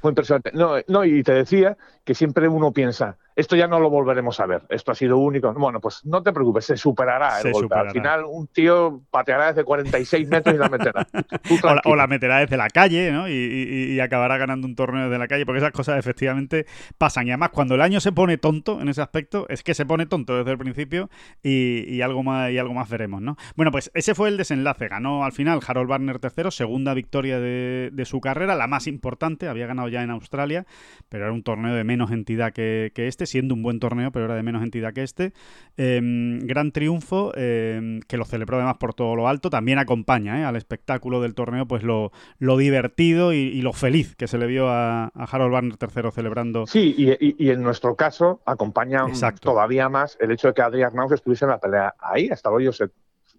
Fue, 0.00 0.10
impresionante. 0.10 0.50
No, 0.52 0.74
no, 0.86 1.04
y 1.04 1.22
te 1.22 1.32
decía 1.32 1.76
que 2.04 2.14
siempre 2.14 2.48
uno 2.48 2.72
piensa, 2.72 3.16
esto 3.38 3.54
ya 3.54 3.68
no 3.68 3.78
lo 3.78 3.88
volveremos 3.88 4.40
a 4.40 4.46
ver, 4.46 4.62
esto 4.68 4.90
ha 4.90 4.96
sido 4.96 5.16
único. 5.16 5.52
Bueno, 5.54 5.80
pues 5.80 6.04
no 6.04 6.24
te 6.24 6.32
preocupes, 6.32 6.64
se 6.64 6.76
superará 6.76 7.40
el 7.40 7.52
golpe. 7.52 7.72
Al 7.72 7.92
final 7.92 8.24
un 8.24 8.48
tío 8.48 9.02
pateará 9.12 9.46
desde 9.52 9.62
46 9.62 10.28
metros 10.28 10.56
y 10.56 10.58
la 10.58 10.68
meterá. 10.68 11.06
O 11.84 11.94
la, 11.94 12.06
meterá 12.08 12.38
desde 12.38 12.56
la 12.56 12.68
calle, 12.68 13.12
¿no? 13.12 13.28
Y, 13.28 13.98
acabará 14.00 14.38
ganando 14.38 14.66
un 14.66 14.74
torneo 14.74 15.04
desde 15.04 15.18
la 15.18 15.28
calle, 15.28 15.46
porque 15.46 15.58
esas 15.58 15.70
cosas 15.70 15.98
efectivamente 15.98 16.66
pasan. 16.98 17.28
Y 17.28 17.30
además, 17.30 17.50
cuando 17.50 17.76
el 17.76 17.80
año 17.80 18.00
se 18.00 18.10
pone 18.10 18.38
tonto 18.38 18.80
en 18.80 18.88
ese 18.88 19.02
aspecto, 19.02 19.46
es 19.48 19.62
que 19.62 19.74
se 19.74 19.86
pone 19.86 20.06
tonto 20.06 20.36
desde 20.36 20.50
el 20.50 20.58
principio 20.58 21.08
y, 21.42 22.00
algo, 22.00 22.24
más, 22.24 22.50
y 22.50 22.58
algo 22.58 22.74
más 22.74 22.88
veremos, 22.90 23.22
¿no? 23.22 23.36
Bueno, 23.54 23.70
pues 23.70 23.92
ese 23.94 24.16
fue 24.16 24.30
el 24.30 24.36
desenlace. 24.36 24.88
Ganó 24.88 25.24
al 25.24 25.32
final 25.32 25.60
Harold 25.64 25.88
Barner 25.88 26.18
tercero, 26.18 26.50
segunda 26.50 26.92
victoria 26.92 27.38
de, 27.38 28.04
su 28.04 28.20
carrera, 28.20 28.56
la 28.56 28.66
más 28.66 28.88
importante. 28.88 29.48
Había 29.48 29.66
ganado 29.66 29.88
ya 29.88 30.02
en 30.02 30.10
Australia, 30.10 30.66
pero 31.08 31.24
era 31.24 31.32
un 31.32 31.44
torneo 31.44 31.74
de 31.74 31.84
menos 31.84 32.10
entidad 32.10 32.52
que 32.52 32.90
este 32.96 33.27
siendo 33.28 33.54
un 33.54 33.62
buen 33.62 33.78
torneo, 33.80 34.10
pero 34.10 34.24
era 34.24 34.34
de 34.34 34.42
menos 34.42 34.62
entidad 34.62 34.92
que 34.92 35.02
este. 35.02 35.32
Em, 35.76 36.40
gran 36.40 36.72
triunfo, 36.72 37.32
em, 37.36 38.00
que 38.00 38.16
lo 38.16 38.24
celebró 38.24 38.56
además 38.56 38.78
por 38.78 38.94
todo 38.94 39.14
lo 39.16 39.28
alto, 39.28 39.50
también 39.50 39.78
acompaña 39.78 40.40
¿eh? 40.40 40.44
al 40.44 40.56
espectáculo 40.56 41.20
del 41.20 41.34
torneo, 41.34 41.66
pues 41.66 41.82
lo, 41.82 42.12
lo 42.38 42.56
divertido 42.56 43.32
y, 43.32 43.62
lo 43.62 43.72
feliz 43.72 44.14
que 44.14 44.28
se 44.28 44.38
le 44.38 44.46
vio 44.46 44.68
a, 44.68 45.06
Harold 45.14 45.52
Barner 45.52 45.76
III 45.80 46.10
celebrando. 46.12 46.66
Sí, 46.66 46.94
y, 46.96 47.50
en 47.50 47.62
nuestro 47.62 47.94
caso 47.94 48.40
acompaña 48.44 49.04
todavía 49.40 49.88
más 49.88 50.16
el 50.20 50.30
hecho 50.30 50.48
de 50.48 50.54
que 50.54 50.62
Adrián 50.62 50.88
Arnauz 50.90 51.12
estuviese 51.12 51.44
en 51.44 51.50
la 51.50 51.58
pelea 51.58 51.94
ahí 51.98 52.28
hasta 52.30 52.48
el 52.48 52.56
hoyo, 52.56 52.70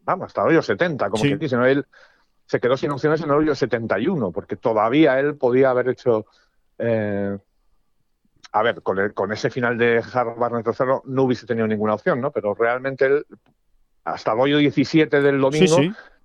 vamos, 0.04 0.28
hasta 0.28 0.42
el 0.42 0.50
hoyo 0.50 0.62
70, 0.62 1.10
como 1.10 1.24
quien 1.24 1.40
dice, 1.40 1.56
¿no? 1.56 1.66
Él 1.66 1.86
se 2.46 2.60
quedó 2.60 2.78
sin 2.78 2.92
opciones 2.92 3.22
en 3.22 3.30
el 3.30 3.36
hoyo 3.36 3.56
71, 3.56 4.32
porque 4.32 4.56
todavía 4.56 5.20
él 5.20 5.36
podía 5.36 5.70
haber 5.70 5.90
hecho 5.90 6.26
eh, 6.80 7.38
a 8.52 8.64
ver, 8.64 8.82
con, 8.82 8.98
con 9.14 9.32
ese 9.32 9.50
final 9.50 9.78
de 9.78 10.04
Harold 10.14 10.40
Barnett 10.40 10.68
III 10.68 10.86
no 11.06 11.24
hubiese 11.24 11.46
tenido 11.46 11.68
ninguna 11.68 11.94
opción, 11.94 12.20
¿no? 12.20 12.32
Pero 12.32 12.56
realmente 12.56 13.06
él, 13.06 13.26
hasta 14.04 14.34
el 14.34 14.40
hoyo 14.40 14.58
17 14.58 15.22
del 15.22 15.40
domingo, 15.40 15.78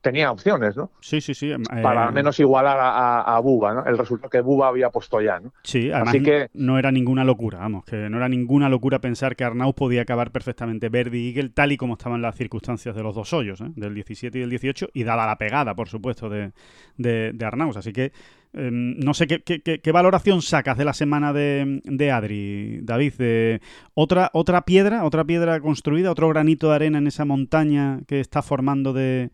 tenía 0.05 0.31
opciones, 0.31 0.77
¿no? 0.77 0.91
Sí, 1.01 1.21
sí, 1.21 1.35
sí. 1.35 1.53
Para 1.83 2.05
al 2.05 2.11
eh, 2.11 2.13
menos 2.13 2.39
igualar 2.39 2.79
a, 2.79 3.23
a, 3.23 3.41
Buba, 3.41 3.75
¿no? 3.75 3.85
El 3.87 3.99
resultado 3.99 4.31
que 4.31 4.43
Buba 4.43 4.69
había 4.69 4.91
puesto 4.91 5.21
ya, 5.21 5.41
¿no? 5.41 5.53
Sí, 5.63 5.91
además 5.91 6.15
Así 6.15 6.23
que... 6.23 6.51
no 6.53 6.79
era 6.79 6.93
ninguna 6.93 7.25
locura, 7.25 7.59
vamos, 7.59 7.85
que 7.85 7.97
no 8.09 8.19
era 8.19 8.29
ninguna 8.29 8.69
locura 8.69 9.01
pensar 9.01 9.35
que 9.35 9.45
Arnaud 9.45 9.75
podía 9.75 10.03
acabar 10.03 10.31
perfectamente 10.31 10.91
Verdi 10.91 11.19
y 11.19 11.29
Eagle 11.31 11.49
tal 11.51 11.73
y 11.73 11.79
como 11.79 11.95
estaban 11.95 12.21
las 12.21 12.37
circunstancias 12.37 12.95
de 12.95 13.03
los 13.03 13.15
dos 13.15 13.33
hoyos, 13.33 13.63
¿eh? 13.63 13.71
del 13.77 13.95
17 13.95 14.37
y 14.37 14.41
del 14.43 14.51
18, 14.51 14.91
y 14.93 15.05
dada 15.05 15.27
la 15.27 15.37
pegada, 15.37 15.75
por 15.75 15.89
supuesto, 15.89 16.29
de, 16.29 16.53
de, 16.99 17.33
de 17.33 17.45
Arnaud. 17.45 17.77
Así 17.77 17.93
que 17.93 18.13
em, 18.55 18.97
no 18.99 19.15
sé 19.15 19.27
¿qué, 19.27 19.43
qué, 19.43 19.93
valoración 19.93 20.43
sacas 20.43 20.79
de 20.79 20.85
la 20.85 20.95
semana 20.95 21.33
de, 21.33 21.81
de 21.85 22.11
Adri, 22.11 22.81
David. 22.83 23.61
Otra, 23.95 24.31
otra 24.33 24.65
piedra, 24.65 25.05
otra 25.05 25.25
piedra 25.25 25.61
construida, 25.61 26.11
otro 26.11 26.29
granito 26.29 26.69
de 26.71 26.75
arena 26.75 26.99
en 26.99 27.07
esa 27.07 27.25
montaña 27.25 28.01
que 28.07 28.21
está 28.21 28.43
formando 28.43 28.93
de, 28.93 29.31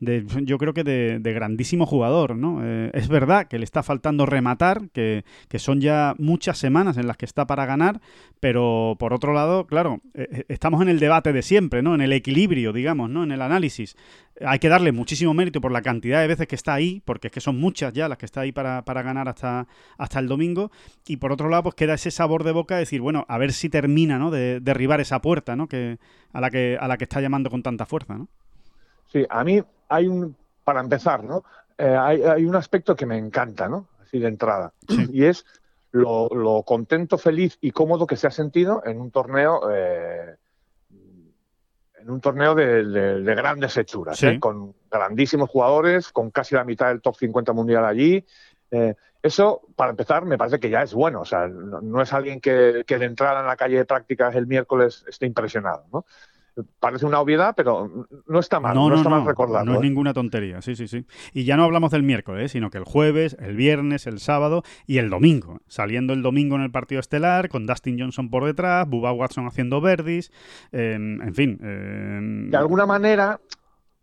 yo 0.00 0.56
creo 0.56 0.72
que 0.72 0.82
de, 0.82 1.32
grandísimo 1.32 1.84
jugador, 1.84 2.34
¿no? 2.34 2.60
Eh, 2.64 2.90
es 2.94 3.08
verdad 3.08 3.48
que 3.48 3.58
le 3.58 3.64
está 3.64 3.82
faltando 3.82 4.24
rematar, 4.24 4.88
que, 4.90 5.24
son 5.56 5.80
ya 5.80 6.14
muchas 6.18 6.56
semanas 6.56 6.96
en 6.96 7.06
las 7.06 7.18
que 7.18 7.26
está 7.26 7.46
para 7.46 7.66
ganar, 7.66 8.00
pero 8.40 8.96
por 8.98 9.12
otro 9.12 9.34
lado, 9.34 9.66
claro, 9.66 10.00
eh, 10.14 10.28
eh, 10.32 10.44
estamos 10.48 10.80
en 10.80 10.88
el 10.88 11.00
debate 11.00 11.34
de 11.34 11.42
siempre, 11.42 11.82
¿no? 11.82 11.94
En 11.94 12.00
el 12.00 12.14
equilibrio, 12.14 12.72
digamos, 12.72 13.10
¿no? 13.10 13.24
En 13.24 13.32
el 13.32 13.42
análisis. 13.42 13.94
Hay 14.42 14.58
que 14.58 14.70
darle 14.70 14.90
muchísimo 14.92 15.34
mérito 15.34 15.60
por 15.60 15.70
la 15.70 15.82
cantidad 15.82 16.22
de 16.22 16.28
veces 16.28 16.48
que 16.48 16.54
está 16.54 16.72
ahí, 16.72 17.02
porque 17.04 17.28
es 17.28 17.32
que 17.32 17.40
son 17.42 17.60
muchas 17.60 17.92
ya 17.92 18.08
las 18.08 18.16
que 18.16 18.24
está 18.24 18.40
ahí 18.40 18.52
para, 18.52 18.82
ganar 18.82 19.28
hasta, 19.28 19.66
hasta 19.98 20.18
el 20.18 20.28
domingo, 20.28 20.70
y 21.06 21.18
por 21.18 21.30
otro 21.30 21.50
lado, 21.50 21.64
pues 21.64 21.74
queda 21.74 21.94
ese 21.94 22.10
sabor 22.10 22.42
de 22.44 22.52
boca 22.52 22.76
de 22.76 22.80
decir, 22.80 23.02
bueno, 23.02 23.26
a 23.28 23.36
ver 23.36 23.52
si 23.52 23.68
termina, 23.68 24.18
¿no? 24.18 24.30
De 24.30 24.60
derribar 24.60 25.00
esa 25.02 25.20
puerta, 25.20 25.56
¿no? 25.56 25.68
Que, 25.68 25.98
a, 26.32 26.40
la 26.40 26.50
que, 26.50 26.78
a 26.80 26.88
la 26.88 26.96
que 26.96 27.04
está 27.04 27.20
llamando 27.20 27.50
con 27.50 27.62
tanta 27.62 27.84
fuerza, 27.84 28.16
¿no? 28.16 28.28
Sí, 29.12 29.26
a 29.28 29.44
mí 29.44 29.62
hay 29.88 30.06
un, 30.06 30.36
para 30.64 30.80
empezar, 30.80 31.24
¿no? 31.24 31.44
Eh, 31.76 31.96
hay, 31.96 32.44
un 32.44 32.54
aspecto 32.56 32.94
que 32.94 33.06
me 33.06 33.16
encanta, 33.16 33.68
¿no? 33.68 33.88
Así 34.00 34.18
de 34.18 34.28
entrada. 34.28 34.72
Y 35.12 35.24
es 35.24 35.44
lo, 35.92 36.62
contento, 36.64 37.18
feliz 37.18 37.58
y 37.60 37.72
cómodo 37.72 38.06
que 38.06 38.16
se 38.16 38.26
ha 38.26 38.30
sentido 38.30 38.82
en 38.84 39.00
un 39.00 39.10
torneo. 39.10 39.62
Eh, 39.72 40.36
en 42.00 42.10
un 42.10 42.20
torneo 42.20 42.54
de, 42.54 43.22
grandes 43.34 43.76
hechuras, 43.76 44.22
¿eh? 44.22 44.38
con 44.40 44.74
grandísimos 44.90 45.50
jugadores, 45.50 46.12
con 46.12 46.30
casi 46.30 46.54
la 46.54 46.64
mitad 46.64 46.88
del 46.88 47.02
top 47.02 47.14
50 47.16 47.52
mundial 47.52 47.84
allí. 47.84 48.24
eso, 49.22 49.60
para 49.76 49.90
empezar, 49.90 50.24
me 50.24 50.38
parece 50.38 50.58
que 50.58 50.70
ya 50.70 50.82
es 50.82 50.94
bueno. 50.94 51.20
O 51.20 51.24
sea, 51.26 51.46
no, 51.46 52.00
es 52.00 52.12
alguien 52.14 52.40
que, 52.40 52.84
que, 52.86 52.98
de 52.98 53.04
entrada 53.04 53.40
en 53.40 53.46
la 53.46 53.56
calle 53.56 53.76
de 53.76 53.84
prácticas 53.84 54.34
el 54.34 54.46
miércoles 54.46 55.04
esté 55.08 55.26
impresionado. 55.26 55.84
¿no? 55.92 56.06
Parece 56.78 57.06
una 57.06 57.20
obviedad, 57.20 57.54
pero 57.56 58.06
no 58.26 58.38
está 58.38 58.60
mal, 58.60 58.74
no, 58.74 58.94
está 58.94 59.08
mal 59.08 59.24
recordarlo. 59.24 59.72
No 59.72 59.78
es 59.78 59.84
¿eh? 59.84 59.88
ninguna 59.88 60.12
tontería, 60.12 60.62
sí, 60.62 60.76
sí, 60.76 60.88
sí. 60.88 61.06
Y 61.32 61.44
ya 61.44 61.56
no 61.56 61.64
hablamos 61.64 61.90
del 61.90 62.02
miércoles, 62.02 62.44
¿eh? 62.44 62.48
sino 62.48 62.70
que 62.70 62.78
el 62.78 62.84
jueves, 62.84 63.36
el 63.40 63.56
viernes, 63.56 64.06
el 64.06 64.20
sábado 64.20 64.62
y 64.86 64.98
el 64.98 65.10
domingo. 65.10 65.60
Saliendo 65.66 66.12
el 66.12 66.22
domingo 66.22 66.56
en 66.56 66.62
el 66.62 66.70
partido 66.70 67.00
estelar, 67.00 67.48
con 67.48 67.66
Dustin 67.66 67.98
Johnson 67.98 68.30
por 68.30 68.44
detrás, 68.44 68.88
Bubba 68.88 69.12
Watson 69.12 69.46
haciendo 69.46 69.80
verdis, 69.80 70.32
em, 70.72 71.20
en 71.22 71.34
fin. 71.34 71.58
Em, 71.62 72.50
de 72.50 72.56
alguna 72.56 72.86
manera, 72.86 73.40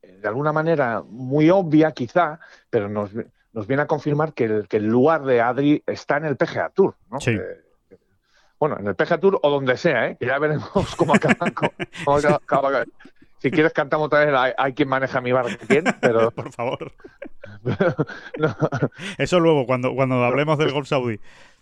de 0.01 0.27
alguna 0.27 0.53
manera 0.53 1.03
muy 1.07 1.49
obvia 1.49 1.91
quizá, 1.91 2.39
pero 2.69 2.89
nos, 2.89 3.11
viene 3.67 3.83
a 3.83 3.87
confirmar 3.87 4.33
que 4.33 4.45
el, 4.45 4.67
que 4.67 4.77
el 4.77 4.85
lugar 4.85 5.23
de 5.23 5.41
Adri 5.41 5.83
está 5.85 6.17
en 6.17 6.25
el 6.25 6.37
PGA 6.37 6.69
Tour, 6.69 6.95
¿no? 7.11 7.19
Sí. 7.19 7.31
Eh, 7.31 7.66
bueno, 8.59 8.77
en 8.79 8.87
el 8.87 8.95
PGA 8.95 9.19
Tour 9.19 9.39
o 9.41 9.49
donde 9.49 9.77
sea, 9.77 10.07
¿eh? 10.07 10.17
que 10.19 10.25
ya 10.25 10.39
veremos 10.39 10.95
cómo 10.95 11.13
acaba. 11.13 11.51
si 13.39 13.51
quieres 13.51 13.73
cantamos 13.73 14.07
otra 14.07 14.25
vez 14.25 14.53
hay, 14.57 14.73
quien 14.73 14.89
maneja 14.89 15.21
mi 15.21 15.31
barco, 15.31 15.63
¿quién? 15.67 15.85
Pero... 16.01 16.31
Por 16.37 16.51
favor. 16.51 16.91
Eso 19.17 19.39
luego, 19.39 19.65
cuando, 19.65 19.93
cuando 19.93 20.23
hablemos 20.23 20.57
del 20.57 20.71
Golf 20.71 20.87
Saudí. 20.87 21.19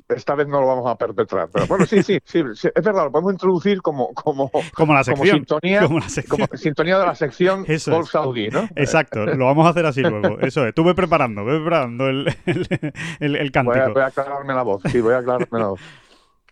Esta 0.08 0.36
vez 0.36 0.48
no 0.48 0.62
lo 0.62 0.68
vamos 0.68 0.88
a 0.88 0.96
perpetrar. 0.96 1.50
Pero 1.52 1.66
bueno, 1.66 1.86
sí, 1.88 2.04
sí, 2.04 2.20
sí, 2.24 2.44
es 2.54 2.84
verdad, 2.84 3.06
lo 3.06 3.12
podemos 3.12 3.34
introducir 3.34 3.82
como, 3.82 4.14
como, 4.14 4.52
como, 4.74 4.94
la 4.94 5.04
sección, 5.04 5.38
sintonía, 5.38 5.82
como, 5.82 5.98
la 5.98 6.10
sección. 6.10 6.48
sintonía 6.54 7.00
de 7.00 7.06
la 7.08 7.16
sección 7.16 7.66
Golf 7.88 8.12
Saudí, 8.12 8.50
¿no? 8.50 8.70
Exacto, 8.76 9.26
lo 9.26 9.46
vamos 9.46 9.66
a 9.66 9.70
hacer 9.70 9.86
así 9.88 10.02
luego. 10.02 10.40
Eso 10.42 10.68
es. 10.68 10.76
Tú 10.76 10.84
ve 10.84 10.94
preparando, 10.94 11.44
ve 11.44 11.60
preparando 11.60 12.08
el, 12.08 12.28
el, 12.46 13.36
el, 13.36 13.52
cántico. 13.52 13.80
Voy 13.80 13.90
a, 13.90 13.94
voy 13.94 14.02
a 14.04 14.06
aclararme 14.06 14.54
la 14.54 14.62
voz, 14.62 14.84
sí, 14.92 15.02
voy 15.02 15.16
a 15.16 15.18
aclararme 15.18 15.60
la 15.60 15.68
voz. 15.70 15.82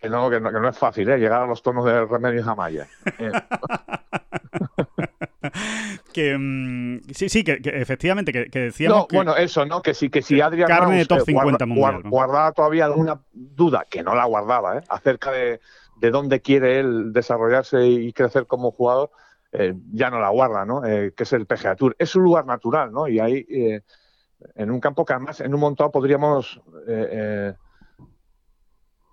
Que 0.04 0.10
no, 0.10 0.28
que 0.28 0.38
no, 0.38 0.68
es 0.68 0.78
fácil, 0.78 1.08
¿eh? 1.08 1.18
Llegar 1.18 1.42
a 1.42 1.46
los 1.46 1.62
tonos 1.62 1.84
de 1.84 2.04
Remedios 2.04 2.46
Amaya. 2.46 2.86
Eh. 3.18 3.32
que 6.12 6.36
mm, 6.38 7.00
sí, 7.12 7.28
sí, 7.28 7.42
que, 7.42 7.58
efectivamente, 7.64 8.32
que, 8.32 8.50
que 8.50 8.60
decíamos 8.60 8.98
no, 8.98 9.06
bueno, 9.10 9.36
eso, 9.36 9.64
¿no? 9.64 9.80
Que 9.80 9.94
sí, 9.94 10.10
que 10.10 10.20
si 10.20 10.40
Adrián 10.40 10.68
carne 10.68 10.98
de 10.98 11.06
top 11.06 11.22
50 11.22 11.66
mundial, 11.66 12.02
guardaba 12.04 12.52
todavía 12.52 12.84
alguna 12.84 13.20
duda, 13.32 13.86
que 13.88 14.02
no 14.02 14.14
la 14.14 14.26
guardaba, 14.26 14.78
¿eh? 14.78 14.82
Acerca 14.88 15.32
de, 15.32 15.60
de 15.96 16.10
dónde 16.10 16.42
quiere 16.42 16.80
él 16.80 17.12
desarrollarse 17.12 17.86
y 17.86 18.12
crecer 18.12 18.46
como 18.46 18.72
jugador, 18.72 19.10
eh, 19.52 19.74
ya 19.92 20.10
no 20.10 20.20
la 20.20 20.30
guarda, 20.30 20.64
¿no? 20.64 20.84
Eh, 20.84 21.12
que 21.16 21.22
es 21.22 21.32
el 21.32 21.46
PGA 21.46 21.76
Tour. 21.76 21.96
Es 21.98 22.14
un 22.16 22.24
lugar 22.24 22.44
natural, 22.44 22.92
¿no? 22.92 23.08
Y 23.08 23.20
ahí, 23.20 23.46
eh, 23.48 23.80
en 24.56 24.70
un 24.70 24.80
campo 24.80 25.04
que 25.04 25.12
además 25.12 25.40
en 25.40 25.54
un 25.54 25.60
montón 25.60 25.90
podríamos 25.90 26.60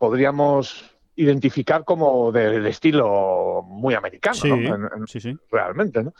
podríamos 0.01 0.83
identificar 1.15 1.83
como 1.83 2.31
del 2.31 2.65
estilo 2.65 3.61
muy 3.67 3.93
americano, 3.93 4.79
¿no? 4.79 5.05
sí, 5.05 5.19
sí. 5.19 5.37
Realmente, 5.51 6.03
¿no? 6.03 6.11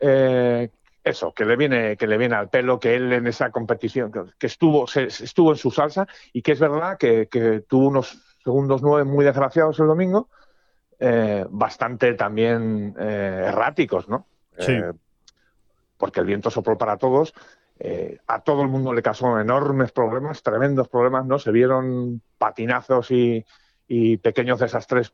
Eh, 0.00 0.70
eso, 1.04 1.34
que 1.34 1.44
le 1.44 1.56
viene, 1.56 1.98
que 1.98 2.06
le 2.06 2.16
viene 2.16 2.36
al 2.36 2.48
pelo, 2.48 2.80
que 2.80 2.94
él 2.94 3.12
en 3.12 3.26
esa 3.26 3.50
competición, 3.50 4.10
que, 4.38 4.46
estuvo, 4.46 4.86
estuvo 4.86 5.50
en 5.50 5.58
su 5.58 5.70
salsa 5.70 6.08
y 6.32 6.40
que 6.40 6.52
es 6.52 6.60
verdad 6.60 6.96
que, 6.96 7.28
tuvo 7.68 7.88
unos 7.88 8.18
segundos 8.42 8.80
nueve 8.80 9.04
muy 9.04 9.26
desgraciados 9.26 9.78
el 9.80 9.88
domingo, 9.88 10.30
eh, 10.98 11.44
bastante 11.50 12.14
también 12.14 12.94
eh, 12.98 13.44
erráticos, 13.48 14.08
¿no? 14.08 14.26
Sí. 14.58 14.78
porque 15.98 16.20
el 16.20 16.26
viento 16.26 16.50
sopló 16.50 16.78
para 16.78 16.96
todos 16.96 17.34
eh, 17.84 18.20
a 18.28 18.38
todo 18.38 18.62
el 18.62 18.68
mundo 18.68 18.94
le 18.94 19.02
causó 19.02 19.40
enormes 19.40 19.90
problemas, 19.90 20.40
tremendos 20.44 20.86
problemas, 20.86 21.26
¿no? 21.26 21.40
Se 21.40 21.50
vieron 21.50 22.22
patinazos 22.38 23.10
y, 23.10 23.44
pequeños 24.22 24.60
desastres 24.60 25.12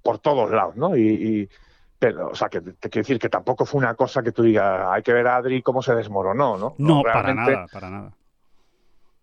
por 0.00 0.18
todos 0.20 0.50
lados, 0.50 0.76
¿no? 0.76 0.96
Y, 0.96 1.50
pero, 1.98 2.28
o 2.28 2.34
sea, 2.36 2.48
que 2.48 2.60
te 2.60 2.88
quiero 2.88 3.02
decir 3.02 3.18
que 3.18 3.28
tampoco 3.28 3.66
fue 3.66 3.80
una 3.80 3.94
cosa 3.96 4.22
que 4.22 4.30
tú 4.30 4.44
digas, 4.44 4.86
hay 4.90 5.02
que 5.02 5.12
ver 5.12 5.26
a 5.26 5.36
Adri 5.36 5.60
cómo 5.60 5.82
se 5.82 5.94
desmoronó, 5.94 6.56
¿no? 6.56 6.74
No, 6.78 7.02
para 7.02 7.34
nada, 7.34 7.66
para 7.70 7.90
nada. 7.90 8.12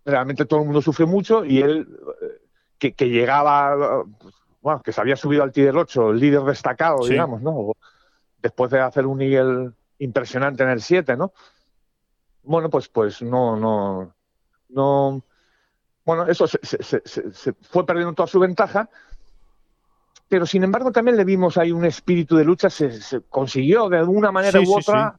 Realmente 0.04 0.44
todo 0.44 0.60
el 0.60 0.66
mundo 0.66 0.82
sufrió 0.82 1.06
mucho 1.06 1.46
y 1.46 1.62
él, 1.62 1.88
que, 2.78 2.92
llegaba, 3.08 4.04
bueno, 4.60 4.82
que 4.82 4.92
se 4.92 5.00
había 5.00 5.16
subido 5.16 5.42
al 5.42 5.52
Tider 5.52 5.76
8, 5.76 6.10
el 6.10 6.20
líder 6.20 6.42
destacado, 6.42 7.06
digamos, 7.06 7.40
¿no? 7.40 7.72
Después 8.42 8.70
de 8.70 8.80
hacer 8.80 9.06
un 9.06 9.18
nivel 9.18 9.72
impresionante 9.98 10.62
en 10.62 10.68
el 10.68 10.82
7, 10.82 11.16
¿no? 11.16 11.32
Bueno, 12.42 12.70
pues, 12.70 12.88
pues 12.88 13.22
no, 13.22 13.56
no, 13.56 14.14
no. 14.68 15.22
Bueno, 16.04 16.26
eso 16.26 16.46
se, 16.46 16.58
se 16.60 17.52
fue 17.62 17.86
perdiendo 17.86 18.12
toda 18.12 18.26
su 18.26 18.40
ventaja 18.40 18.88
pero 20.32 20.46
sin 20.46 20.64
embargo 20.64 20.92
también 20.92 21.18
le 21.18 21.24
vimos 21.24 21.58
ahí 21.58 21.72
un 21.72 21.84
espíritu 21.84 22.38
de 22.38 22.44
lucha, 22.46 22.70
se, 22.70 23.20
consiguió 23.28 23.90
de 23.90 23.98
alguna 23.98 24.32
manera 24.32 24.62
u 24.62 24.78
otra 24.78 25.14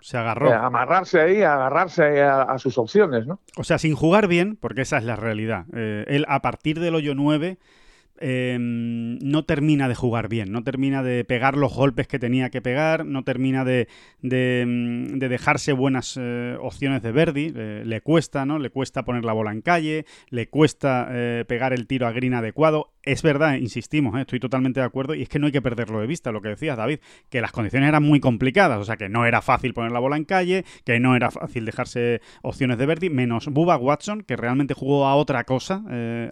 se 0.00 0.18
agarró. 0.18 0.52
amarrarse 0.52 1.20
ahí, 1.20 1.40
agarrarse 1.40 2.20
a, 2.20 2.58
sus 2.58 2.76
opciones, 2.76 3.28
¿no? 3.28 3.38
O 3.56 3.62
sea, 3.62 3.78
sin 3.78 3.94
jugar 3.94 4.26
bien, 4.26 4.56
porque 4.56 4.80
esa 4.80 4.98
es 4.98 5.04
la 5.04 5.14
realidad. 5.14 5.66
Eh, 5.72 6.04
él 6.08 6.26
a 6.26 6.42
partir 6.42 6.80
del 6.80 6.96
hoyo 6.96 7.14
9 7.14 7.58
Em, 8.18 9.18
no 9.18 9.44
termina 9.44 9.88
de 9.88 9.94
jugar 9.94 10.28
bien, 10.28 10.50
no 10.50 10.62
termina 10.62 11.02
de 11.02 11.24
pegar 11.24 11.56
los 11.56 11.74
golpes 11.74 12.08
que 12.08 12.18
tenía 12.18 12.50
que 12.50 12.62
pegar, 12.62 13.04
no 13.04 13.24
termina 13.24 13.64
de, 13.64 13.88
em, 14.22 15.18
dejarse 15.18 15.72
buenas 15.72 16.16
eh, 16.20 16.56
opciones 16.60 17.02
de 17.02 17.12
Verdi, 17.12 17.50
le 17.50 18.00
cuesta, 18.00 18.46
¿no? 18.46 18.58
Le 18.58 18.70
cuesta 18.70 19.04
poner 19.04 19.24
la 19.24 19.32
bola 19.32 19.52
en 19.52 19.60
calle, 19.60 20.06
le 20.30 20.48
cuesta 20.48 21.08
eh, 21.10 21.44
pegar 21.46 21.72
el 21.72 21.86
tiro 21.86 22.06
a 22.06 22.12
green 22.12 22.34
adecuado. 22.34 22.92
Es 23.06 23.22
verdad, 23.22 23.54
insistimos, 23.54 24.16
¿eh? 24.16 24.22
estoy 24.22 24.40
totalmente 24.40 24.80
de 24.80 24.86
acuerdo, 24.86 25.14
y 25.14 25.22
es 25.22 25.28
que 25.28 25.38
no 25.38 25.46
hay 25.46 25.52
que 25.52 25.62
perderlo 25.62 26.00
de 26.00 26.06
vista, 26.06 26.32
lo 26.32 26.42
que 26.42 26.48
decías, 26.50 26.76
David, 26.76 26.98
que 27.30 27.40
las 27.40 27.52
condiciones 27.52 27.88
eran 27.88 28.02
muy 28.02 28.20
complicadas, 28.20 28.78
o 28.78 28.84
sea, 28.84 28.96
que 28.96 29.08
no 29.08 29.24
era 29.24 29.42
fácil 29.42 29.72
poner 29.72 29.92
la 29.92 30.00
bola 30.00 30.16
en 30.16 30.24
calle, 30.24 30.64
que 30.84 30.98
no 31.00 31.16
era 31.16 31.30
fácil 31.30 31.64
dejarse 31.64 32.20
opciones 32.42 32.78
de 32.78 32.86
Verdi, 32.86 33.08
menos 33.08 33.46
Bubba 33.46 33.76
Watson, 33.76 34.22
que 34.22 34.36
realmente 34.36 34.74
jugó 34.74 35.06
a 35.06 35.14
otra 35.14 35.44
cosa 35.44 35.84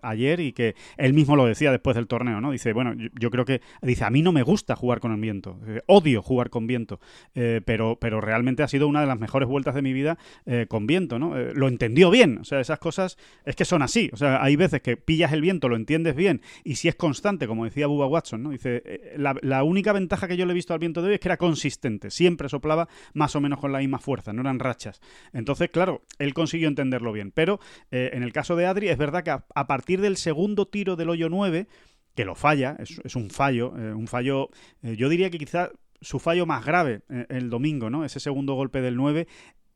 ayer 0.03 0.41
y 0.41 0.53
que 0.53 0.75
él 0.97 1.15
mismo 1.15 1.37
lo 1.37 1.47
decía 1.47 1.71
después 1.71 1.95
del 1.95 2.07
torneo, 2.07 2.41
¿no? 2.41 2.51
Dice, 2.51 2.73
bueno, 2.73 2.95
yo, 3.19 3.31
creo 3.31 3.45
que, 3.45 3.61
dice, 3.83 4.05
a 4.05 4.11
mí 4.11 4.23
no 4.23 4.33
me 4.33 4.43
gusta 4.43 4.77
jugar 4.77 5.01
con 5.01 5.13
el 5.13 5.21
viento, 5.21 5.59
eh, 5.67 5.81
odio 5.87 6.23
jugar 6.23 6.51
con 6.51 6.67
viento, 6.67 7.01
eh, 7.35 7.61
pero, 7.65 7.99
pero 8.01 8.21
realmente 8.21 8.63
ha 8.63 8.69
sido 8.69 8.89
una 8.89 9.01
de 9.01 9.07
las 9.07 9.19
mejores 9.19 9.49
vueltas 9.49 9.75
de 9.75 9.83
mi 9.83 9.93
vida 9.93 10.19
eh, 10.47 10.67
con 10.69 10.87
viento, 10.87 11.19
¿no? 11.19 11.35
lo 11.35 11.69
entendió 11.69 12.11
bien, 12.11 12.39
o 12.39 12.45
sea, 12.45 12.61
esas 12.61 12.79
cosas 12.79 13.17
es 13.45 13.55
que 13.57 13.65
son 13.65 13.83
así, 13.83 14.11
o 14.13 14.17
sea, 14.17 14.43
hay 14.43 14.57
veces 14.57 14.83
que 14.83 14.97
pillas 14.97 15.33
el 15.33 15.41
viento, 15.41 15.69
lo 15.69 15.77
entiendes 15.77 16.17
bien, 16.17 16.41
y 16.65 16.77
si 16.77 16.89
es 16.89 16.95
constante, 16.95 17.47
como 17.47 17.65
decía 17.65 17.87
Bubba 17.87 18.07
Watson, 18.07 18.43
¿no? 18.43 18.51
Dice, 18.51 18.83
la, 19.17 19.37
la 19.43 19.63
única 19.63 19.93
ventaja 19.93 20.27
que 20.27 20.37
yo 20.37 20.47
le 20.47 20.53
he 20.53 20.55
visto 20.55 20.73
al 20.73 20.81
viento 20.81 21.03
de 21.03 21.09
hoy 21.09 21.15
es 21.15 21.21
que 21.21 21.29
era 21.29 21.37
consistente, 21.37 22.11
siempre 22.11 22.49
soplaba 22.49 22.89
más 23.13 23.37
o 23.37 23.41
menos 23.41 23.61
con 23.61 23.71
la 23.71 23.79
misma 23.79 23.99
fuerza, 23.99 24.33
no 24.33 24.41
eran 24.41 24.59
rachas. 24.59 25.01
Entonces, 25.33 25.71
claro, 25.71 26.03
él 26.19 26.35
consiguió 26.35 26.69
entenderlo 26.69 27.13
bien, 27.13 27.31
pero 27.31 27.61
en 27.91 28.23
el 28.23 28.33
caso 28.33 28.57
de 28.57 28.67
Adri 28.67 28.89
es 28.89 28.99
verdad 28.99 29.23
que 29.23 29.31
a 29.31 29.67
partir 29.67 30.01
del 30.01 30.17
segundo 30.17 30.67
tiro 30.67 30.97
del 30.97 31.11
hoyo 31.11 31.29
9, 31.29 31.69
que 32.15 32.25
lo 32.25 32.35
falla, 32.35 32.77
es, 32.79 33.17
un 33.17 33.31
fallo, 33.31 33.75
eh, 33.77 33.93
un 33.93 34.07
fallo, 34.07 34.51
eh, 34.83 34.97
yo 34.97 35.09
diría 35.09 35.31
que 35.31 35.39
quizá 35.39 35.71
su 36.01 36.19
fallo 36.19 36.47
más 36.47 36.65
grave 36.65 37.03
eh, 37.09 37.27
el 37.29 37.51
domingo, 37.51 37.91
¿no? 37.91 38.05
Ese 38.05 38.21
segundo 38.21 38.55
golpe 38.55 38.81
del 38.81 38.97
9 38.97 39.27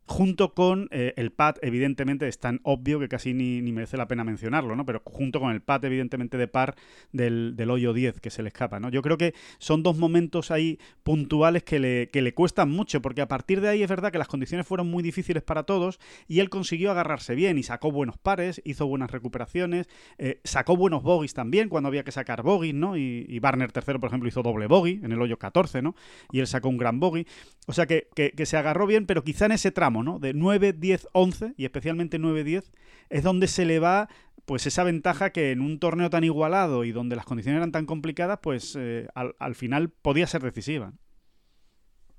junto 0.09 0.55
con 0.55 0.89
eh, 0.91 1.13
el 1.17 1.33
pad, 1.33 1.57
evidentemente, 1.63 2.27
es 2.27 2.39
tan 2.41 2.61
obvio 2.63 2.99
que 2.99 3.09
casi 3.09 3.35
ni, 3.35 3.61
merece 3.73 3.97
la 3.97 4.09
pena 4.09 4.25
mencionarlo, 4.25 4.75
¿no? 4.75 4.87
Pero 4.87 5.03
junto 5.05 5.39
con 5.39 5.53
el 5.53 5.61
pad, 5.61 5.85
evidentemente, 5.85 6.39
de 6.39 6.49
par 6.49 6.75
del, 7.13 7.55
hoyo 7.71 7.93
10 7.93 8.21
que 8.21 8.31
se 8.31 8.43
le 8.43 8.49
escapa, 8.49 8.81
¿no? 8.81 8.89
Yo 8.89 9.03
creo 9.03 9.19
que 9.19 9.35
son 9.59 9.83
dos 9.83 9.99
momentos 9.99 10.51
ahí 10.51 10.79
puntuales 11.03 11.63
que 11.63 11.79
le, 11.79 12.09
que 12.09 12.23
le 12.23 12.33
cuestan 12.33 12.71
mucho, 12.71 13.03
porque 13.03 13.21
a 13.21 13.29
partir 13.29 13.61
de 13.61 13.69
ahí 13.69 13.83
es 13.83 13.89
verdad 13.89 14.11
que 14.11 14.19
las 14.19 14.29
condiciones 14.29 14.67
fueron 14.67 14.91
muy 14.91 15.03
difíciles 15.03 15.43
para 15.43 15.65
todos 15.65 16.01
y 16.27 16.41
él 16.41 16.49
consiguió 16.49 16.91
agarrarse 16.91 17.35
bien 17.35 17.59
y 17.59 17.63
sacó 17.63 17.93
buenos 17.93 18.17
pares, 18.17 18.63
hizo 18.65 18.87
buenas 18.87 19.11
recuperaciones, 19.11 19.89
eh, 20.17 20.41
sacó 20.45 20.77
buenos 20.77 21.03
bogies 21.03 21.35
también 21.35 21.69
cuando 21.69 21.89
había 21.89 22.05
que 22.05 22.13
sacar 22.13 22.43
bogies, 22.43 22.75
¿no? 22.75 22.97
Y, 22.97 23.27
y, 23.29 23.39
Barner 23.41 23.73
tercero, 23.73 24.01
por 24.01 24.09
ejemplo, 24.09 24.29
hizo 24.29 24.43
doble 24.43 24.67
bogey 24.67 25.01
en 25.03 25.13
el 25.13 25.21
hoyo 25.21 25.39
14, 25.39 25.83
¿no? 25.83 25.95
Y 26.33 26.41
él 26.41 26.47
sacó 26.47 26.71
un 26.71 26.79
gran 26.79 26.99
bogey. 26.99 27.27
O 27.67 27.75
sea 27.75 27.87
que, 27.87 28.09
que 28.15 28.47
se 28.47 28.57
agarró 28.57 28.87
bien, 28.87 29.05
pero 29.05 29.23
quizá 29.23 29.45
en 29.45 29.53
ese 29.53 29.71
tramo 29.71 29.98
de 30.21 30.35
9, 30.35 30.73
10, 30.73 31.09
11 31.13 31.55
y 31.57 31.65
especialmente 31.65 32.19
9, 32.19 32.45
10 32.45 32.73
es 33.11 33.23
donde 33.23 33.47
se 33.47 33.65
le 33.65 33.79
va 33.79 34.09
pues 34.49 34.67
esa 34.67 34.83
ventaja 34.83 35.29
que 35.29 35.53
en 35.53 35.61
un 35.61 35.79
torneo 35.79 36.09
tan 36.09 36.25
igualado 36.25 36.85
y 36.85 36.91
donde 36.91 37.17
las 37.17 37.27
condiciones 37.27 37.59
eran 37.59 37.71
tan 37.71 37.85
complicadas, 37.85 38.39
pues 38.43 38.77
eh, 38.81 39.07
al, 39.15 39.55
final 39.55 39.91
podía 39.91 40.27
ser 40.27 40.43
decisiva. 40.43 40.93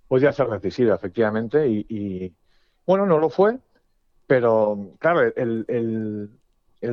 Podía 0.08 0.32
ser 0.32 0.48
decisiva, 0.48 0.94
efectivamente, 0.94 1.68
y, 1.68 2.32
bueno, 2.86 3.08
no 3.08 3.18
lo 3.18 3.32
fue, 3.32 3.58
pero 4.28 4.92
claro, 5.00 5.22
el, 5.36 6.30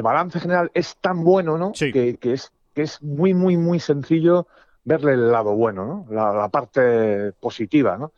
balance 0.03 0.41
general 0.41 0.71
es 0.73 0.97
tan 1.03 1.23
bueno, 1.23 1.59
¿no? 1.59 1.73
Que, 1.73 2.19
es, 2.23 2.51
que 2.75 2.83
es 2.83 3.03
muy, 3.03 3.35
muy, 3.35 3.59
muy 3.59 3.79
sencillo 3.79 4.47
verle 4.85 5.13
el 5.13 5.31
lado 5.31 5.55
bueno, 5.55 5.85
¿no? 5.85 6.07
La, 6.15 6.33
la 6.33 6.49
parte 6.49 7.33
positiva, 7.33 7.99
¿no? 7.99 8.13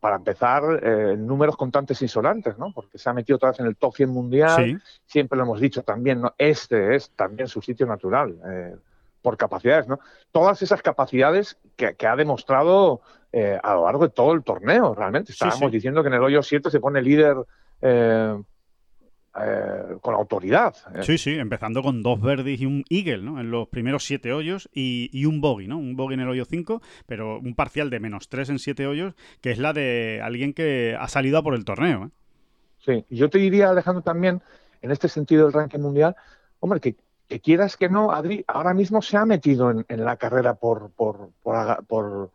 Para 0.00 0.16
empezar, 0.16 0.62
eh, 0.82 1.14
números 1.16 1.56
contantes 1.56 2.00
insolantes, 2.00 2.58
¿no? 2.58 2.72
Porque 2.72 2.96
se 2.96 3.08
ha 3.10 3.12
metido 3.12 3.36
otra 3.36 3.50
vez 3.50 3.60
en 3.60 3.66
el 3.66 3.76
top 3.76 3.94
100 3.94 4.08
mundial. 4.08 4.82
Siempre 5.04 5.36
lo 5.36 5.44
hemos 5.44 5.60
dicho 5.60 5.82
también, 5.82 6.22
¿no? 6.22 6.34
Este 6.38 6.96
es 6.96 7.10
también 7.10 7.48
su 7.48 7.60
sitio 7.60 7.86
natural, 7.86 8.38
eh, 8.46 8.76
por 9.20 9.36
capacidades, 9.36 9.86
¿no? 9.86 10.00
Todas 10.32 10.62
esas 10.62 10.80
capacidades 10.80 11.58
que, 11.76 11.94
ha 12.06 12.16
demostrado 12.16 13.02
eh, 13.30 13.60
a 13.62 13.74
lo 13.74 13.84
largo 13.84 14.04
de 14.04 14.14
todo 14.14 14.32
el 14.32 14.42
torneo, 14.42 14.94
realmente. 14.94 15.32
Estábamos 15.32 15.70
diciendo 15.70 16.02
que 16.02 16.08
en 16.08 16.14
el 16.14 16.22
hoyo 16.22 16.42
7 16.42 16.70
se 16.70 16.80
pone 16.80 17.02
líder 17.02 17.36
eh, 19.38 19.96
con 20.00 20.14
autoridad. 20.14 20.74
Eh. 20.92 21.04
Sí, 21.04 21.16
sí, 21.16 21.30
empezando 21.34 21.84
con 21.84 22.02
dos 22.02 22.20
verdes 22.20 22.60
y 22.60 22.66
un 22.66 22.84
eagle, 22.90 23.22
¿no? 23.22 23.40
En 23.40 23.52
los 23.52 23.68
primeros 23.68 24.04
siete 24.04 24.32
hoyos 24.32 24.68
y, 24.72 25.24
un 25.24 25.40
bogey, 25.40 25.68
¿no? 25.68 25.78
Un 25.78 25.94
bogey 25.94 26.14
en 26.14 26.20
el 26.20 26.28
hoyo 26.28 26.44
5, 26.44 26.82
pero 27.06 27.38
un 27.38 27.54
parcial 27.54 27.90
de 27.90 28.00
menos 28.00 28.28
tres 28.28 28.48
en 28.48 28.58
siete 28.58 28.88
hoyos, 28.88 29.14
que 29.40 29.52
es 29.52 29.58
la 29.58 29.72
de 29.72 30.20
alguien 30.20 30.52
que 30.52 30.96
ha 30.98 31.06
salido 31.06 31.38
a 31.38 31.44
por 31.44 31.54
el 31.54 31.64
torneo. 31.64 32.06
¿eh? 32.06 32.08
Sí, 32.80 33.04
yo 33.08 33.30
te 33.30 33.38
diría, 33.38 33.70
Alejandro, 33.70 34.02
también, 34.02 34.42
en 34.82 34.90
este 34.90 35.08
sentido 35.08 35.44
del 35.44 35.52
ranking 35.52 35.78
mundial, 35.78 36.16
hombre, 36.58 36.80
que, 36.80 36.96
quieras 37.38 37.76
que 37.76 37.88
no, 37.88 38.10
Adri 38.10 38.44
ahora 38.48 38.74
mismo 38.74 39.00
se 39.00 39.16
ha 39.16 39.24
metido 39.24 39.70
en, 39.70 40.04
la 40.04 40.16
carrera 40.16 40.54
por, 40.54 40.90
por, 40.90 41.30
por, 41.40 42.32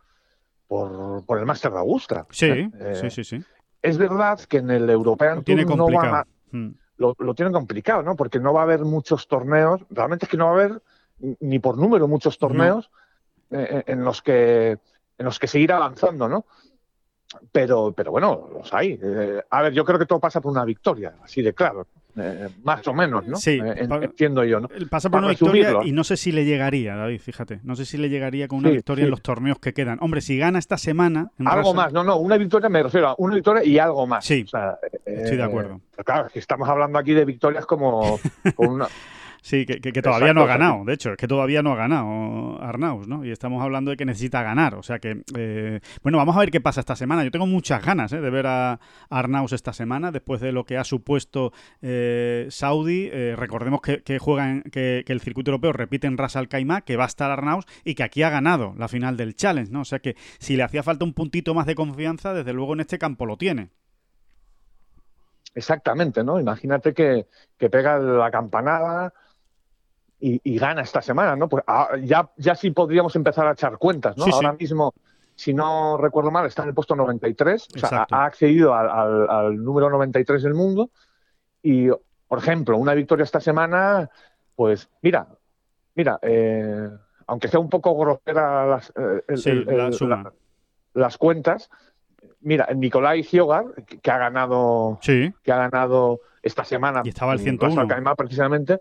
por, 0.69 1.39
el 1.39 1.45
Master 1.45 1.73
de 1.73 1.79
Augusta. 1.79 2.25
Sí, 2.29 2.71
sí, 2.93 3.09
sí, 3.09 3.23
sí. 3.25 3.43
Es 3.81 3.97
verdad 3.97 4.39
que 4.47 4.59
en 4.59 4.71
el 4.71 4.89
European 4.89 5.43
Tour 5.43 5.75
no 5.77 5.99
a, 5.99 6.25
hmm 6.51 6.69
lo, 6.97 7.15
lo, 7.19 7.33
tienen 7.33 7.53
complicado, 7.53 8.01
¿no? 8.03 8.15
Porque 8.15 8.39
no 8.39 8.53
va 8.53 8.61
a 8.61 8.63
haber 8.63 8.81
muchos 8.81 9.27
torneos, 9.27 9.81
realmente 9.89 10.25
es 10.25 10.29
que 10.29 10.37
no 10.37 10.45
va 10.45 10.51
a 10.51 10.55
haber 10.55 10.81
ni 11.39 11.59
por 11.59 11.77
número 11.77 12.07
muchos 12.07 12.37
torneos 12.37 12.89
eh, 13.51 13.67
eh, 13.69 13.83
en 13.87 14.03
los 14.03 14.21
que 14.21 14.77
en 15.17 15.25
los 15.25 15.39
que 15.39 15.47
seguir 15.47 15.71
avanzando, 15.71 16.27
¿no? 16.27 16.45
Pero, 17.51 17.93
pero 17.93 18.11
bueno, 18.11 18.49
los 18.53 18.73
hay. 18.73 18.99
Eh, 19.01 19.41
a 19.49 19.61
ver, 19.61 19.73
yo 19.73 19.85
creo 19.85 19.97
que 19.97 20.05
todo 20.05 20.19
pasa 20.19 20.41
por 20.41 20.51
una 20.51 20.65
victoria, 20.65 21.15
así 21.23 21.41
de 21.41 21.53
claro. 21.53 21.87
Eh, 22.17 22.49
más 22.63 22.87
o 22.87 22.93
menos, 22.93 23.27
¿no? 23.27 23.35
Sí, 23.35 23.59
eh, 23.63 23.87
entiendo 24.01 24.43
yo, 24.45 24.61
¿no? 24.61 24.69
Pasa 24.89 25.09
por 25.09 25.19
una 25.19 25.29
victoria 25.29 25.79
y 25.83 25.91
no 25.91 26.03
sé 26.03 26.15
si 26.15 26.31
le 26.31 26.45
llegaría, 26.45 26.95
David, 26.95 27.19
fíjate. 27.19 27.59
No 27.63 27.75
sé 27.75 27.85
si 27.85 27.97
le 27.97 28.09
llegaría 28.09 28.47
con 28.47 28.59
una 28.59 28.69
victoria 28.69 29.03
en 29.03 29.11
los 29.11 29.21
torneos 29.21 29.59
que 29.59 29.73
quedan. 29.73 29.97
Hombre, 30.01 30.21
si 30.21 30.37
gana 30.37 30.59
esta 30.59 30.77
semana. 30.77 31.31
algo 31.45 31.73
más, 31.73 31.91
no, 31.91 32.03
no, 32.03 32.17
una 32.17 32.37
victoria 32.37 32.69
me 32.69 32.83
refiero 32.83 33.09
a 33.09 33.15
una 33.17 33.35
victoria 33.35 33.63
y 33.63 33.77
algo 33.79 34.07
más. 34.07 34.25
Sí, 34.25 34.45
estoy 35.05 35.37
de 35.37 35.43
acuerdo. 35.43 35.81
Claro, 36.05 36.29
estamos 36.33 36.69
hablando 36.69 36.99
aquí 36.99 37.13
de 37.13 37.25
victorias 37.25 37.65
como, 37.65 38.19
una, 38.57 38.87
Sí, 39.45 39.63
que, 39.67 40.01
todavía 40.01 40.33
no 40.33 40.41
ha 40.41 40.47
ganado. 40.47 40.83
De 40.85 40.93
hecho, 40.93 41.11
es 41.11 41.17
que 41.17 41.27
todavía 41.27 41.61
no 41.61 41.73
ha 41.73 41.75
ganado 41.75 42.59
Arnaus, 42.63 43.07
¿no? 43.07 43.23
Y 43.23 43.29
estamos 43.29 43.61
hablando 43.61 43.91
de 43.91 43.97
que 43.97 44.03
necesita 44.03 44.41
ganar. 44.41 44.73
O 44.73 44.81
sea 44.81 44.97
que, 44.97 45.21
eh, 45.37 45.81
bueno, 46.01 46.17
vamos 46.17 46.35
a 46.35 46.39
ver 46.39 46.49
qué 46.49 46.61
pasa 46.61 46.79
esta 46.79 46.95
semana. 46.95 47.23
Yo 47.23 47.29
tengo 47.29 47.45
muchas 47.45 47.85
ganas 47.85 48.11
¿eh? 48.11 48.21
de 48.21 48.29
ver 48.31 48.47
a, 48.47 48.79
Arnaus 49.07 49.53
esta 49.53 49.71
semana, 49.71 50.11
después 50.11 50.41
de 50.41 50.51
lo 50.51 50.65
que 50.65 50.79
ha 50.79 50.83
supuesto 50.83 51.53
eh, 51.83 52.47
Saudi. 52.49 53.11
recordemos 53.35 53.81
que, 53.81 54.01
que 54.01 54.17
juegan, 54.17 54.63
que, 54.63 55.03
el 55.05 55.21
circuito 55.21 55.51
europeo 55.51 55.73
repite 55.73 56.07
en 56.07 56.17
Ras 56.17 56.35
Al 56.37 56.47
Khaimah, 56.47 56.81
que 56.81 56.97
va 56.97 57.03
a 57.03 57.07
estar 57.07 57.29
Arnaus 57.29 57.65
y 57.83 57.93
que 57.93 58.01
aquí 58.01 58.23
ha 58.23 58.31
ganado 58.31 58.73
la 58.79 58.87
final 58.87 59.15
del 59.15 59.35
Challenge, 59.35 59.71
¿no? 59.71 59.81
O 59.81 59.85
sea 59.85 59.99
que 59.99 60.15
si 60.39 60.57
le 60.57 60.63
hacía 60.63 60.81
falta 60.81 61.05
un 61.05 61.13
puntito 61.13 61.53
más 61.53 61.67
de 61.67 61.75
confianza, 61.75 62.33
desde 62.33 62.51
luego 62.51 62.73
en 62.73 62.79
este 62.79 62.97
campo 62.97 63.27
lo 63.27 63.37
tiene. 63.37 63.69
Exactamente, 65.53 66.23
¿no? 66.23 66.39
Imagínate 66.39 66.95
que, 66.95 67.27
que 67.59 67.69
pega 67.69 67.99
la 67.99 68.31
campanada 68.31 69.13
y, 70.19 70.57
gana 70.57 70.81
esta 70.81 71.01
semana, 71.01 71.35
¿no? 71.35 71.47
Pues 71.47 71.63
ah, 71.67 71.89
ya, 72.01 72.29
ya 72.37 72.55
sí 72.55 72.71
podríamos 72.71 73.15
empezar 73.15 73.47
a 73.47 73.51
echar 73.51 73.77
cuentas, 73.77 74.17
¿no? 74.17 74.25
Ahora 74.25 74.53
mismo, 74.53 74.93
si 75.35 75.53
no 75.53 75.97
recuerdo 75.97 76.31
mal, 76.31 76.45
está 76.45 76.63
en 76.63 76.69
el 76.69 76.73
puesto 76.73 76.95
93, 76.95 77.67
o 77.75 77.79
sea, 77.79 78.07
ha 78.09 78.25
accedido 78.25 78.73
al, 78.73 79.63
número 79.63 79.89
93 79.89 80.41
del 80.43 80.53
mundo 80.53 80.89
y, 81.61 81.89
por 82.27 82.39
ejemplo, 82.39 82.77
una 82.77 82.93
victoria 82.93 83.23
esta 83.23 83.39
semana, 83.39 84.09
pues 84.55 84.89
mira, 85.01 85.27
mira, 85.93 86.17
eh, 86.21 86.89
aunque 87.27 87.47
sea 87.47 87.59
un 87.59 87.69
poco 87.69 87.95
grosera 87.95 88.79
eh, 88.95 89.65
la, 89.67 89.91
suma. 89.91 90.33
las 90.93 91.17
cuentas, 91.17 91.69
mira, 92.41 92.67
Nicolai 92.73 93.23
Giogar, 93.23 93.65
que 94.01 94.11
ha 94.11 94.17
ganado, 94.17 94.99
que 95.01 95.51
ha 95.51 95.57
ganado 95.57 96.21
esta 96.41 96.63
semana. 96.63 97.01
Y 97.03 97.09
estaba 97.09 97.33
el 97.33 97.39
101. 97.39 98.15
precisamente. 98.15 98.79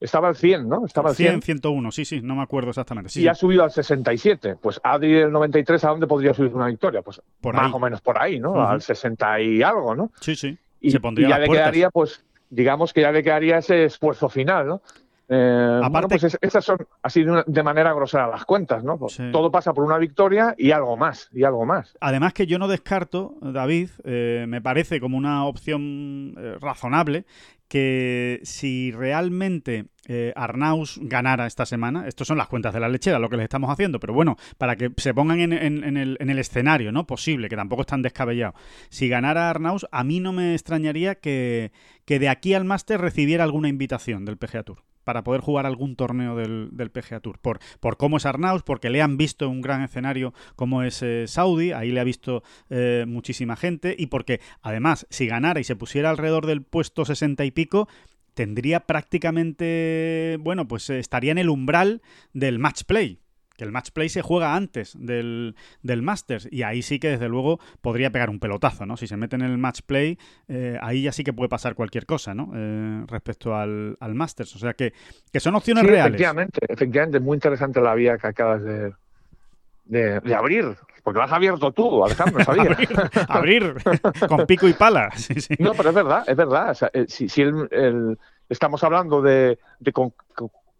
Estaba 0.00 0.28
al 0.28 0.36
100, 0.36 0.66
¿no? 0.66 0.86
Estaba 0.86 1.10
al 1.10 1.14
100, 1.14 1.42
101, 1.42 1.92
sí, 1.92 2.06
sí, 2.06 2.20
no 2.22 2.34
me 2.34 2.42
acuerdo 2.42 2.70
exactamente. 2.70 3.10
Sí, 3.10 3.22
y 3.22 3.28
ha 3.28 3.34
subido 3.34 3.64
al 3.64 3.70
67. 3.70 4.56
Pues 4.60 4.80
Adri 4.82 5.18
el 5.18 5.30
93, 5.30 5.84
¿a 5.84 5.88
dónde 5.90 6.06
podría 6.06 6.32
subir 6.32 6.54
una 6.54 6.66
victoria? 6.66 7.02
Pues 7.02 7.20
por 7.40 7.54
más 7.54 7.72
o 7.72 7.78
menos 7.78 8.00
por 8.00 8.18
ahí, 8.18 8.40
¿no? 8.40 8.66
Al 8.66 8.80
60 8.80 9.40
y 9.40 9.62
algo, 9.62 9.94
¿no? 9.94 10.10
Sí, 10.20 10.34
sí. 10.34 10.56
Y, 10.80 10.90
Se 10.90 11.00
pondría 11.00 11.26
y 11.26 11.30
ya 11.30 11.38
le 11.38 11.48
quedaría, 11.48 11.90
pues, 11.90 12.24
digamos 12.48 12.94
que 12.94 13.02
ya 13.02 13.12
le 13.12 13.22
quedaría 13.22 13.58
ese 13.58 13.84
esfuerzo 13.84 14.30
final, 14.30 14.66
¿no? 14.66 14.82
Eh, 15.32 15.80
Aparte, 15.84 16.18
pues 16.18 16.36
esas 16.40 16.64
son 16.64 16.78
así 17.04 17.22
de, 17.22 17.62
manera 17.62 17.92
grosera 17.92 18.26
las 18.26 18.44
cuentas, 18.44 18.82
¿no? 18.82 18.98
Pues 18.98 19.16
todo 19.30 19.52
pasa 19.52 19.72
por 19.72 19.84
una 19.84 19.96
victoria 19.96 20.56
y 20.58 20.72
algo 20.72 20.96
más, 20.96 21.28
y 21.32 21.44
algo 21.44 21.64
más. 21.64 21.96
Además 22.00 22.32
que 22.32 22.48
yo 22.48 22.58
no 22.58 22.66
descarto, 22.66 23.34
David, 23.40 23.90
eh, 24.02 24.46
me 24.48 24.60
parece 24.60 24.98
como 24.98 25.16
una 25.16 25.44
opción 25.44 26.34
eh, 26.36 26.56
razonable 26.60 27.26
que 27.70 28.40
si 28.42 28.90
realmente 28.90 29.86
Arnaus 30.34 30.98
ganara 31.00 31.46
esta 31.46 31.64
semana, 31.64 32.08
estas 32.08 32.26
son 32.26 32.36
las 32.36 32.48
cuentas 32.48 32.74
de 32.74 32.80
la 32.80 32.88
lechera, 32.88 33.20
lo 33.20 33.28
que 33.30 33.36
les 33.36 33.44
estamos 33.44 33.70
haciendo, 33.70 34.00
pero 34.00 34.12
bueno, 34.12 34.36
para 34.58 34.74
que 34.74 34.90
se 34.96 35.14
pongan 35.14 35.38
en, 35.38 35.52
el, 35.52 36.16
en 36.18 36.30
el, 36.30 36.38
escenario, 36.40 36.90
¿no? 36.90 37.06
Posible, 37.06 37.48
que 37.48 37.54
tampoco 37.54 37.82
es 37.82 37.86
tan 37.86 38.02
descabellado. 38.02 38.54
Si 38.88 39.08
ganara 39.08 39.48
Arnaus, 39.48 39.86
a 39.92 40.02
mí 40.02 40.18
no 40.18 40.32
me 40.32 40.54
extrañaría 40.54 41.14
que, 41.14 41.70
que 42.04 42.18
de 42.18 42.28
aquí 42.28 42.54
al 42.54 42.64
máster 42.64 43.00
recibiera 43.00 43.44
alguna 43.44 43.68
invitación 43.68 44.24
del 44.24 44.36
PGA 44.36 44.64
Tour 44.64 44.89
para 45.10 45.24
poder 45.24 45.40
jugar 45.40 45.66
algún 45.66 45.96
torneo 45.96 46.36
del, 46.36 46.68
del 46.70 46.92
PGA 46.92 47.18
Tour. 47.18 47.40
Por, 47.40 47.58
por 47.80 47.96
cómo 47.96 48.18
es 48.18 48.26
Arnaus, 48.26 48.62
porque 48.62 48.90
le 48.90 49.02
han 49.02 49.16
visto 49.16 49.48
un 49.48 49.60
gran 49.60 49.82
escenario 49.82 50.32
como 50.54 50.84
es 50.84 51.02
eh, 51.02 51.24
Saudi, 51.26 51.72
ahí 51.72 51.90
le 51.90 51.98
ha 51.98 52.04
visto 52.04 52.44
eh, 52.68 53.06
muchísima 53.08 53.56
gente, 53.56 53.96
y 53.98 54.06
porque 54.06 54.40
además, 54.62 55.08
si 55.10 55.26
ganara 55.26 55.58
y 55.58 55.64
se 55.64 55.74
pusiera 55.74 56.10
alrededor 56.10 56.46
del 56.46 56.62
puesto 56.62 57.04
60 57.04 57.44
y 57.44 57.50
pico, 57.50 57.88
tendría 58.34 58.86
prácticamente, 58.86 60.38
bueno, 60.38 60.68
pues 60.68 60.88
eh, 60.90 61.00
estaría 61.00 61.32
en 61.32 61.38
el 61.38 61.48
umbral 61.48 62.02
del 62.32 62.60
match 62.60 62.84
play 62.84 63.18
que 63.60 63.64
el 63.64 63.72
match 63.72 63.90
play 63.90 64.08
se 64.08 64.22
juega 64.22 64.56
antes 64.56 64.96
del, 64.98 65.54
del 65.82 66.00
Masters 66.00 66.48
y 66.50 66.62
ahí 66.62 66.80
sí 66.80 66.98
que 66.98 67.10
desde 67.10 67.28
luego 67.28 67.60
podría 67.82 68.10
pegar 68.10 68.30
un 68.30 68.40
pelotazo, 68.40 68.86
¿no? 68.86 68.96
Si 68.96 69.06
se 69.06 69.18
mete 69.18 69.36
en 69.36 69.42
el 69.42 69.58
match 69.58 69.80
play, 69.84 70.18
eh, 70.48 70.78
ahí 70.80 71.02
ya 71.02 71.12
sí 71.12 71.24
que 71.24 71.34
puede 71.34 71.50
pasar 71.50 71.74
cualquier 71.74 72.06
cosa, 72.06 72.32
¿no? 72.32 72.52
Eh, 72.54 73.04
respecto 73.06 73.54
al, 73.54 73.98
al, 74.00 74.14
Masters. 74.14 74.56
O 74.56 74.58
sea 74.58 74.72
que, 74.72 74.94
que 75.30 75.40
son 75.40 75.56
opciones 75.56 75.84
reales. 75.84 76.14
Efectivamente, 76.14 76.58
efectivamente, 76.66 77.20
muy 77.20 77.36
interesante 77.36 77.82
la 77.82 77.94
vía 77.94 78.16
que 78.16 78.28
acabas 78.28 78.62
de, 78.64 78.94
de, 79.84 80.34
abrir. 80.34 80.74
Porque 81.02 81.18
lo 81.18 81.24
has 81.24 81.32
abierto 81.32 81.70
tú, 81.72 82.02
Alejandro, 82.02 82.42
sabía. 82.44 82.74
abrir, 83.28 83.74
con 84.26 84.46
pico 84.46 84.68
y 84.68 84.72
pala. 84.72 85.10
No, 85.58 85.74
pero 85.74 85.90
es 85.90 85.94
verdad, 85.94 86.24
es 86.26 86.36
verdad. 86.36 86.78
Eh, 86.94 87.04
si, 87.08 87.28
si 87.28 87.42
el, 87.42 88.18
estamos 88.48 88.82
hablando 88.84 89.20
de, 89.20 89.58
de 89.80 89.92
con, 89.92 90.14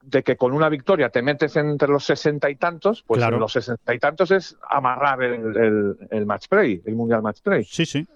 de 0.02 0.22
que 0.22 0.36
con 0.36 0.52
una 0.52 0.68
victoria 0.68 1.10
te 1.10 1.22
metes 1.22 1.56
entre 1.56 1.88
los 1.88 2.04
sesenta 2.04 2.50
y 2.50 2.56
tantos, 2.56 3.02
pues 3.06 3.20
los 3.20 3.52
sesenta 3.52 3.94
y 3.94 3.98
tantos 3.98 4.30
es 4.30 4.56
amarrar 4.68 5.22
el, 5.22 5.56
el, 5.56 5.96
el 6.10 6.26
match 6.26 6.48
play, 6.48 6.82
el 6.84 6.94
mundial 6.94 7.22
match 7.22 7.40
play. 7.42 7.64
Sí, 7.64 7.84
sí. 7.84 8.06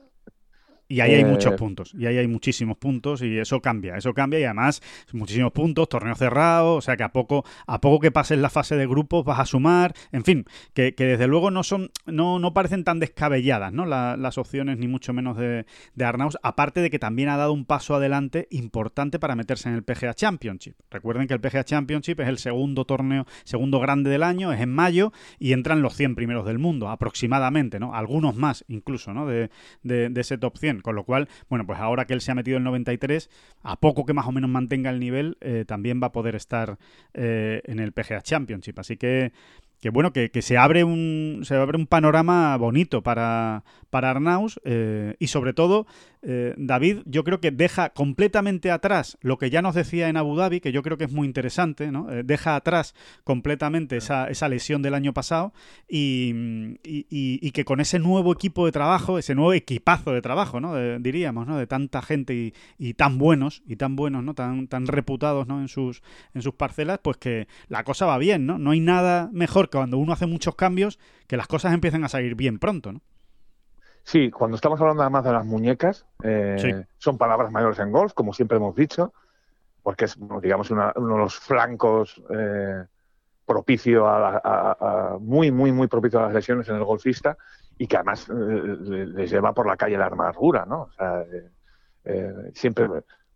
Y 0.86 1.00
ahí 1.00 1.14
hay 1.14 1.24
muchos 1.24 1.54
eh, 1.54 1.56
puntos, 1.56 1.94
y 1.94 2.04
ahí 2.04 2.18
hay 2.18 2.26
muchísimos 2.26 2.76
puntos, 2.76 3.22
y 3.22 3.38
eso 3.38 3.60
cambia, 3.62 3.96
eso 3.96 4.12
cambia, 4.12 4.38
y 4.40 4.44
además 4.44 4.82
muchísimos 5.12 5.50
puntos, 5.50 5.88
torneo 5.88 6.14
cerrado, 6.14 6.74
o 6.74 6.80
sea 6.82 6.96
que 6.98 7.02
a 7.02 7.10
poco, 7.10 7.42
a 7.66 7.80
poco 7.80 8.00
que 8.00 8.10
pases 8.10 8.38
la 8.38 8.50
fase 8.50 8.76
de 8.76 8.86
grupos 8.86 9.24
vas 9.24 9.40
a 9.40 9.46
sumar, 9.46 9.94
en 10.12 10.24
fin, 10.24 10.44
que, 10.74 10.92
desde 10.92 11.26
luego 11.26 11.50
no 11.50 11.62
son, 11.62 11.90
no, 12.04 12.38
no 12.38 12.52
parecen 12.52 12.84
tan 12.84 13.00
descabelladas, 13.00 13.72
¿no? 13.72 13.86
las 13.86 14.36
opciones, 14.36 14.76
ni 14.76 14.86
mucho 14.86 15.14
menos 15.14 15.38
de, 15.38 15.64
de 15.94 16.04
Arnaus, 16.04 16.36
aparte 16.42 16.80
de 16.80 16.90
que 16.90 16.98
también 16.98 17.30
ha 17.30 17.38
dado 17.38 17.54
un 17.54 17.64
paso 17.64 17.94
adelante 17.94 18.46
importante 18.50 19.18
para 19.18 19.36
meterse 19.36 19.70
en 19.70 19.76
el 19.76 19.84
PGA 19.84 20.12
Championship. 20.12 20.74
Recuerden 20.90 21.26
que 21.26 21.34
el 21.34 21.40
PGA 21.40 21.64
Championship 21.64 22.20
es 22.20 22.28
el 22.28 22.36
segundo 22.36 22.84
torneo, 22.84 23.26
segundo 23.44 23.80
grande 23.80 24.10
del 24.10 24.22
año, 24.22 24.52
es 24.52 24.60
en 24.60 24.70
mayo, 24.70 25.12
y 25.38 25.52
entran 25.52 25.80
los 25.80 25.96
100 25.96 26.14
primeros 26.14 26.44
del 26.44 26.58
mundo, 26.58 26.90
aproximadamente, 26.90 27.80
¿no? 27.80 27.94
Algunos 27.94 28.36
más 28.36 28.64
incluso, 28.68 29.14
¿no? 29.14 29.26
De, 29.26 29.50
de, 29.82 30.10
de 30.10 30.20
ese 30.20 30.36
top 30.36 30.58
100 30.58 30.73
con 30.80 30.94
lo 30.94 31.04
cual, 31.04 31.28
bueno, 31.48 31.66
pues 31.66 31.78
ahora 31.78 32.06
que 32.06 32.14
él 32.14 32.20
se 32.20 32.32
ha 32.32 32.34
metido 32.34 32.58
el 32.58 32.64
93, 32.64 33.30
a 33.62 33.76
poco 33.76 34.04
que 34.04 34.12
más 34.12 34.26
o 34.26 34.32
menos 34.32 34.50
mantenga 34.50 34.90
el 34.90 35.00
nivel, 35.00 35.36
eh, 35.40 35.64
también 35.66 36.00
va 36.02 36.08
a 36.08 36.12
poder 36.12 36.34
estar 36.34 36.78
eh, 37.12 37.62
en 37.64 37.78
el 37.78 37.92
PGA 37.92 38.22
Championship. 38.22 38.78
Así 38.78 38.96
que 38.96 39.32
que 39.84 39.90
bueno, 39.90 40.14
que, 40.14 40.30
se 40.40 40.56
abre 40.56 40.82
un 40.82 41.42
se 41.44 41.56
abre 41.56 41.76
un 41.76 41.86
panorama 41.86 42.56
bonito 42.56 43.02
para, 43.02 43.64
para 43.90 44.12
Arnaus 44.12 44.58
eh, 44.64 45.14
y 45.18 45.26
sobre 45.26 45.52
todo 45.52 45.86
eh, 46.22 46.54
David 46.56 47.00
yo 47.04 47.22
creo 47.22 47.38
que 47.38 47.50
deja 47.50 47.90
completamente 47.90 48.70
atrás 48.70 49.18
lo 49.20 49.36
que 49.36 49.50
ya 49.50 49.60
nos 49.60 49.74
decía 49.74 50.08
en 50.08 50.16
Abu 50.16 50.36
Dhabi, 50.36 50.60
que 50.60 50.72
yo 50.72 50.82
creo 50.82 50.96
que 50.96 51.04
es 51.04 51.12
muy 51.12 51.26
interesante, 51.26 51.92
¿no? 51.92 52.10
Eh, 52.10 52.22
deja 52.24 52.56
atrás 52.56 52.94
completamente 53.24 53.98
esa, 53.98 54.28
esa, 54.28 54.48
lesión 54.48 54.80
del 54.80 54.94
año 54.94 55.12
pasado 55.12 55.52
y, 55.86 56.78
y, 56.82 57.50
que 57.50 57.66
con 57.66 57.80
ese 57.80 57.98
nuevo 57.98 58.32
equipo 58.32 58.64
de 58.64 58.72
trabajo, 58.72 59.18
ese 59.18 59.34
nuevo 59.34 59.52
equipazo 59.52 60.12
de 60.12 60.22
trabajo, 60.22 60.60
¿no? 60.60 60.74
diríamos, 60.98 61.46
¿no? 61.46 61.58
De 61.58 61.66
tanta 61.66 62.00
gente 62.00 62.54
y, 62.78 62.94
tan 62.94 63.18
buenos, 63.18 63.62
y 63.66 63.76
tan 63.76 63.96
buenos, 63.96 64.24
¿no? 64.24 64.34
Tan, 64.34 64.66
tan 64.66 64.86
reputados, 64.86 65.46
¿no? 65.46 65.60
En 65.60 65.68
sus, 65.68 66.02
en 66.32 66.40
sus 66.40 66.54
parcelas, 66.54 67.00
pues 67.02 67.18
que 67.18 67.48
la 67.68 67.84
cosa 67.84 68.06
va 68.06 68.16
bien, 68.16 68.46
¿no? 68.46 68.58
No 68.58 68.70
hay 68.70 68.80
nada 68.80 69.28
mejor 69.32 69.68
cuando 69.78 69.98
uno 69.98 70.12
hace 70.12 70.26
muchos 70.26 70.54
cambios, 70.54 70.98
que 71.26 71.36
las 71.36 71.46
cosas 71.46 71.72
empiecen 71.72 72.04
a 72.04 72.08
salir 72.08 72.34
bien 72.34 72.58
pronto, 72.58 72.92
¿no? 72.92 73.00
Sí, 74.04 74.30
cuando 74.30 74.56
estamos 74.56 74.80
hablando 74.80 75.02
además 75.02 75.24
de 75.24 75.32
las 75.32 75.46
muñecas, 75.46 76.06
eh, 76.22 76.84
son 76.98 77.16
palabras 77.16 77.50
mayores 77.50 77.78
en 77.78 77.90
golf, 77.90 78.12
como 78.12 78.34
siempre 78.34 78.58
hemos 78.58 78.74
dicho, 78.76 79.14
porque 79.82 80.04
es, 80.04 80.18
digamos, 80.42 80.70
uno 80.70 80.92
de 80.94 81.18
los 81.18 81.38
flancos 81.38 82.22
eh, 82.28 82.84
propicio 83.46 84.06
a, 84.06 85.16
muy, 85.20 85.50
muy, 85.50 85.72
muy 85.72 85.86
propicio 85.88 86.20
a 86.20 86.24
las 86.24 86.34
lesiones 86.34 86.68
en 86.68 86.76
el 86.76 86.84
golfista 86.84 87.36
y 87.78 87.86
que 87.86 87.96
además 87.96 88.28
eh, 88.28 88.32
les 88.34 89.30
lleva 89.30 89.54
por 89.54 89.66
la 89.66 89.76
calle 89.76 89.96
la 89.96 90.06
amargura, 90.06 90.66
¿no? 90.66 90.82
O 90.82 90.92
sea, 90.92 91.24
siempre, 92.52 92.86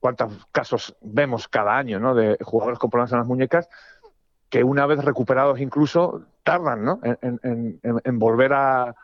cuántos 0.01 0.47
casos 0.53 0.97
vemos 1.01 1.49
cada 1.49 1.77
año, 1.77 1.99
¿no? 1.99 2.15
De 2.15 2.37
jugadores 2.43 2.79
con 2.79 2.91
problemas 2.91 3.13
en 3.13 3.19
las 3.19 3.27
muñecas 3.27 3.69
que 4.49 4.65
una 4.65 4.87
vez 4.87 5.05
recuperados 5.05 5.61
incluso 5.61 6.23
tardan 6.43 6.85
¿no? 6.85 7.01
en, 7.03 8.19
volver 8.19 8.53
a 8.55 8.95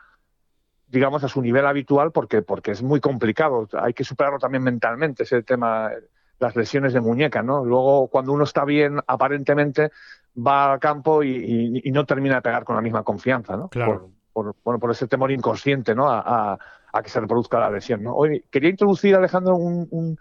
digamos 0.87 1.23
a 1.23 1.27
su 1.27 1.41
nivel 1.41 1.65
habitual 1.65 2.11
porque 2.11 2.41
porque 2.41 2.71
es 2.71 2.81
muy 2.81 2.99
complicado. 2.99 3.67
Hay 3.73 3.93
que 3.93 4.03
superarlo 4.03 4.39
también 4.39 4.63
mentalmente 4.63 5.23
ese 5.23 5.43
tema 5.43 5.91
las 6.39 6.55
lesiones 6.55 6.93
de 6.93 7.01
muñeca 7.01 7.41
no 7.41 7.63
luego 7.63 8.07
cuando 8.07 8.33
uno 8.33 8.43
está 8.43 8.65
bien 8.65 8.99
aparentemente 9.07 9.91
va 10.37 10.73
al 10.73 10.79
campo 10.79 11.23
y, 11.23 11.81
no 11.91 12.05
termina 12.05 12.35
de 12.35 12.41
pegar 12.41 12.65
con 12.65 12.75
la 12.75 12.81
misma 12.81 13.03
confianza 13.03 13.55
no 13.55 13.69
claro. 13.69 14.09
por, 14.33 14.53
bueno, 14.61 14.77
por 14.77 14.91
ese 14.91 15.07
temor 15.07 15.31
inconsciente 15.31 15.95
no 15.95 16.09
a, 16.09 16.59
que 17.01 17.09
se 17.09 17.21
reproduzca 17.21 17.57
la 17.57 17.69
lesión 17.69 18.03
no 18.03 18.13
hoy 18.13 18.43
quería 18.51 18.69
introducir 18.69 19.15
Alejandro 19.15 19.55
un 19.55 20.17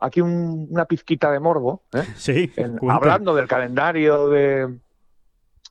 aquí 0.00 0.20
una 0.20 0.84
pizquita 0.84 1.30
de 1.30 1.40
morbo. 1.40 1.82
¿eh? 1.92 2.04
Sí, 2.16 2.52
hablando 2.88 3.34
del 3.34 3.48
calendario 3.48 4.28
de, 4.28 4.78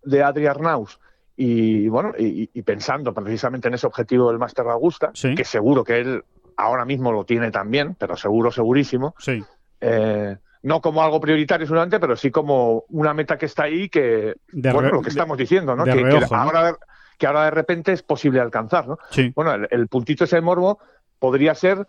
de 0.03 0.23
Adri 0.23 0.47
Arnaus 0.47 0.99
y 1.37 1.89
bueno, 1.89 2.13
y, 2.17 2.61
pensando 2.61 3.13
precisamente 3.13 3.67
en 3.67 3.73
ese 3.73 3.87
objetivo 3.87 4.29
del 4.29 4.39
Máster 4.39 4.65
de 4.65 4.71
Augusta, 4.71 5.11
que 5.11 5.43
seguro 5.43 5.83
que 5.83 5.99
él 5.99 6.23
ahora 6.55 6.85
mismo 6.85 7.11
lo 7.11 7.25
tiene 7.25 7.51
también, 7.51 7.95
pero 7.95 8.15
seguro, 8.15 8.51
segurísimo. 8.51 9.15
Sí. 9.19 9.43
Eh, 9.81 10.37
no 10.63 10.81
como 10.81 11.03
algo 11.03 11.19
prioritario 11.19 11.67
solamente, 11.67 11.99
pero 11.99 12.15
sí 12.15 12.31
como 12.31 12.85
una 12.89 13.13
meta 13.13 13.37
que 13.37 13.47
está 13.47 13.63
ahí 13.63 13.89
que, 13.89 14.35
bueno, 14.51 14.89
lo 14.89 15.01
que 15.01 15.09
estamos 15.09 15.37
diciendo, 15.37 15.75
¿no? 15.75 15.83
Que, 15.83 16.25
ahora, 16.31 16.77
que 17.17 17.27
ahora 17.27 17.45
de 17.45 17.51
repente 17.51 17.91
es 17.91 18.01
posible 18.01 18.39
alcanzar, 18.39 18.87
¿no? 18.87 18.97
Sí. 19.11 19.31
Bueno, 19.35 19.53
el, 19.53 19.67
el 19.69 19.87
puntito 19.89 20.23
ese 20.23 20.37
de 20.37 20.41
morbo 20.41 20.79
podría 21.19 21.53
ser 21.53 21.85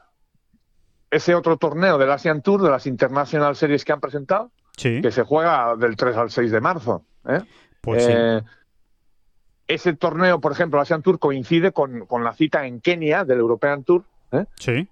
ese 1.11 1.35
otro 1.35 1.57
torneo 1.57 1.99
del 1.99 2.11
Asian 2.11 2.43
Tour, 2.43 2.63
de 2.63 2.71
las 2.71 2.87
International 2.87 3.57
Series 3.57 3.85
que 3.85 3.93
han 3.93 4.01
presentado, 4.01 4.51
que 4.77 5.11
se 5.11 5.23
juega 5.23 5.77
del 5.77 5.97
3 5.97 6.17
al 6.17 6.31
6 6.31 6.51
de 6.51 6.61
marzo. 6.61 7.05
¿eh? 7.29 7.41
Pues 7.81 8.07
eh, 8.09 8.43
ese 9.67 9.95
torneo, 9.95 10.41
por 10.41 10.53
ejemplo, 10.53 10.79
el 10.79 10.83
Asian 10.83 11.03
Tour 11.03 11.19
coincide 11.19 11.73
con, 11.73 12.07
la 12.23 12.33
cita 12.35 12.67
en 12.67 12.81
Kenia 12.81 13.25
del 13.25 13.39
European 13.39 13.85
Tour. 13.85 14.05
¿eh? 14.33 14.45
Sí. 14.57 14.89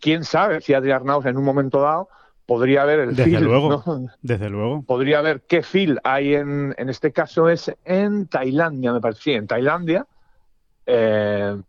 ¿Quién 0.00 0.24
sabe 0.24 0.60
si 0.60 0.74
Adrián 0.74 1.00
Arnaus 1.00 1.26
en 1.26 1.36
un 1.36 1.44
momento 1.44 1.80
dado 1.80 2.08
podría 2.48 2.80
haber 2.80 3.00
el 3.00 3.14
desde 3.14 3.40
luego 3.40 4.08
desde 4.22 4.48
luego 4.48 4.82
podría 4.82 5.18
haber 5.18 5.42
qué 5.42 5.62
feel 5.62 6.00
hay 6.02 6.34
en 6.34 6.74
en 6.78 6.88
este 6.88 7.12
caso 7.12 7.50
es 7.50 7.70
en 7.84 8.26
Tailandia 8.26 8.90
me 8.94 9.02
parece 9.02 9.20
sí 9.20 9.32
en 9.32 9.46
Tailandia 9.46 10.06
eh, 10.86 11.60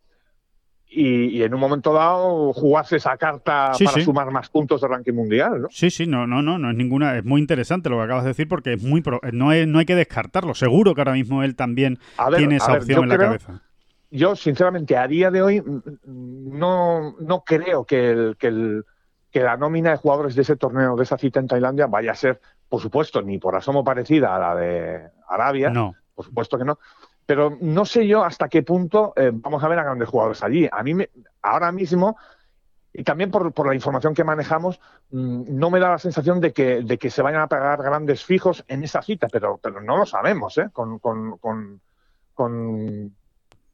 y, 0.91 1.43
en 1.43 1.53
un 1.53 1.59
momento 1.59 1.93
dado 1.93 2.51
jugarse 2.51 2.95
esa 2.95 3.15
carta 3.15 3.71
para 3.77 4.03
sumar 4.03 4.31
más 4.31 4.49
puntos 4.49 4.81
de 4.81 4.87
ranking 4.87 5.13
mundial, 5.13 5.61
¿no? 5.61 5.67
Sí, 5.69 5.91
sí, 5.91 6.07
no, 6.07 6.25
no, 6.25 6.41
no, 6.41 6.57
no 6.57 6.71
es 6.71 6.75
ninguna, 6.75 7.15
es 7.17 7.23
muy 7.23 7.39
interesante 7.39 7.89
lo 7.89 7.97
que 7.97 8.03
acabas 8.03 8.23
de 8.23 8.29
decir 8.29 8.47
porque 8.47 8.73
es 8.73 8.83
muy 8.83 9.03
no, 9.31 9.53
no 9.67 9.79
hay 9.79 9.85
que 9.85 9.95
descartarlo. 9.95 10.55
Seguro 10.55 10.95
que 10.95 11.01
ahora 11.01 11.13
mismo 11.13 11.43
él 11.43 11.55
también 11.55 11.99
tiene 12.35 12.55
esa 12.55 12.73
opción 12.73 13.03
en 13.03 13.09
la 13.09 13.17
cabeza. 13.17 13.61
yo, 14.09 14.35
sinceramente, 14.35 14.97
a 14.97 15.07
día 15.07 15.29
de 15.29 15.41
hoy 15.43 15.63
no, 16.05 17.15
no 17.19 17.43
creo 17.43 17.85
que, 17.85 18.09
el, 18.09 18.37
que, 18.37 18.47
el, 18.47 18.85
que 19.31 19.41
la 19.41 19.57
nómina 19.57 19.91
de 19.91 19.97
jugadores 19.97 20.33
de 20.33 20.41
ese 20.41 20.55
torneo, 20.55 20.95
de 20.95 21.03
esa 21.03 21.19
cita 21.19 21.39
en 21.39 21.47
Tailandia, 21.47 21.85
vaya 21.85 22.13
a 22.13 22.15
ser, 22.15 22.41
por 22.67 22.81
supuesto, 22.81 23.21
ni 23.21 23.37
por 23.37 23.55
asomo 23.55 23.83
parecida 23.83 24.35
a 24.35 24.39
la 24.39 24.55
de 24.55 25.01
Arabia. 25.27 25.69
No. 25.69 25.93
Por 26.15 26.25
supuesto 26.25 26.57
que 26.57 26.65
no. 26.65 26.79
Pero 27.29 27.55
no 27.61 27.85
sé 27.85 28.07
yo 28.07 28.23
hasta 28.23 28.49
qué 28.49 28.63
punto 28.63 29.13
eh, 29.15 29.29
vamos 29.31 29.63
a 29.63 29.67
ver 29.67 29.77
a 29.77 29.83
grandes 29.83 30.09
jugadores 30.09 30.41
allí. 30.41 30.67
A 30.71 30.81
mí, 30.81 30.95
me, 30.95 31.11
ahora 31.43 31.71
mismo, 31.71 32.17
y 32.91 33.03
también 33.03 33.29
por, 33.29 33.53
por 33.53 33.67
la 33.67 33.75
información 33.75 34.15
que 34.15 34.23
manejamos, 34.23 34.79
mmm, 35.11 35.43
no 35.47 35.69
me 35.69 35.79
da 35.79 35.91
la 35.91 35.99
sensación 35.99 36.41
de 36.41 36.53
que, 36.53 36.81
de 36.81 36.97
que 36.97 37.11
se 37.11 37.21
vayan 37.21 37.41
a 37.41 37.47
pegar 37.47 37.83
grandes 37.83 38.25
fijos 38.25 38.65
en 38.67 38.83
esa 38.83 39.03
cita, 39.03 39.27
pero, 39.31 39.59
pero 39.61 39.79
no 39.79 39.95
lo 39.95 40.07
sabemos, 40.07 40.57
¿eh? 40.57 40.71
Con, 40.73 40.97
con, 40.97 41.37
con, 41.37 41.79
con 42.33 43.15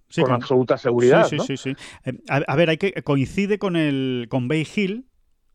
Sí, 0.09 0.21
con, 0.21 0.33
absoluta 0.33 0.77
seguridad. 0.77 1.23
Sí, 1.23 1.29
sí, 1.29 1.37
¿no? 1.37 1.43
sí. 1.45 1.55
sí. 1.55 1.75
Eh, 2.03 2.19
a, 2.27 2.41
a, 2.45 2.55
ver, 2.57 2.71
hay 2.71 2.77
que 2.77 2.91
coincide 3.03 3.57
con 3.57 3.77
el 3.77 4.27
con 4.29 4.49
Bay 4.49 4.67
Hill. 4.75 5.05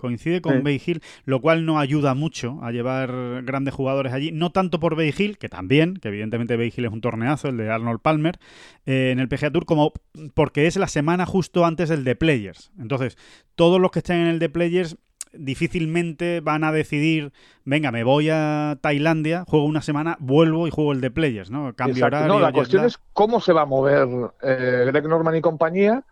Coincide 0.00 0.40
con 0.40 0.56
sí. 0.56 0.62
Bay 0.62 0.82
Hill, 0.84 1.02
lo 1.24 1.40
cual 1.40 1.64
no 1.64 1.78
ayuda 1.78 2.14
mucho 2.14 2.58
a 2.62 2.72
llevar 2.72 3.42
grandes 3.44 3.74
jugadores 3.74 4.12
allí. 4.12 4.32
No 4.32 4.50
tanto 4.50 4.80
por 4.80 4.96
Bay 4.96 5.14
Hill, 5.16 5.38
que 5.38 5.48
también, 5.48 5.94
que 5.94 6.08
evidentemente 6.08 6.56
Bay 6.56 6.72
Hill 6.74 6.86
es 6.86 6.92
un 6.92 7.00
torneazo, 7.00 7.48
el 7.48 7.56
de 7.56 7.70
Arnold 7.70 8.00
Palmer, 8.00 8.38
eh, 8.86 9.10
en 9.12 9.20
el 9.20 9.28
PGA 9.28 9.50
Tour, 9.50 9.66
como 9.66 9.92
porque 10.34 10.66
es 10.66 10.76
la 10.76 10.88
semana 10.88 11.26
justo 11.26 11.64
antes 11.64 11.88
del 11.88 12.04
de 12.04 12.16
Players. 12.16 12.72
Entonces, 12.78 13.16
todos 13.54 13.80
los 13.80 13.90
que 13.90 14.00
estén 14.00 14.18
en 14.18 14.26
el 14.26 14.38
de 14.38 14.48
Players 14.48 14.96
difícilmente 15.32 16.40
van 16.40 16.64
a 16.64 16.72
decidir, 16.72 17.32
venga, 17.64 17.90
me 17.90 18.04
voy 18.04 18.30
a 18.30 18.78
Tailandia, 18.80 19.44
juego 19.46 19.64
una 19.64 19.82
semana, 19.82 20.16
vuelvo 20.20 20.66
y 20.66 20.70
juego 20.70 20.92
el 20.92 21.00
de 21.00 21.10
Players, 21.10 21.50
¿no? 21.50 21.72
Cambio 21.74 21.96
Exacto. 21.96 22.16
horario. 22.16 22.34
No, 22.34 22.40
la 22.40 22.52
cuestión 22.52 22.84
es 22.84 22.98
cómo 23.12 23.40
se 23.40 23.52
va 23.52 23.62
a 23.62 23.66
mover 23.66 24.08
eh, 24.42 24.84
Greg 24.86 25.06
Norman 25.06 25.36
y 25.36 25.40
compañía 25.40 26.04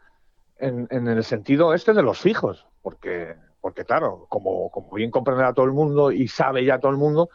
en, 0.59 0.87
en, 0.91 1.09
el 1.09 1.25
sentido 1.25 1.75
este 1.75 1.93
de 1.95 2.03
los 2.03 2.19
fijos, 2.21 2.67
porque, 2.83 3.35
porque 3.61 3.85
claro, 3.85 4.27
como, 4.29 4.71
como 4.71 4.91
bien 4.93 5.11
comprenderá 5.11 5.53
todo 5.53 5.67
el 5.67 5.73
mundo 5.73 6.13
y 6.13 6.29
sabe 6.29 6.65
ya 6.65 6.79
todo 6.79 6.93
el 6.93 6.99
mundo, 6.99 7.31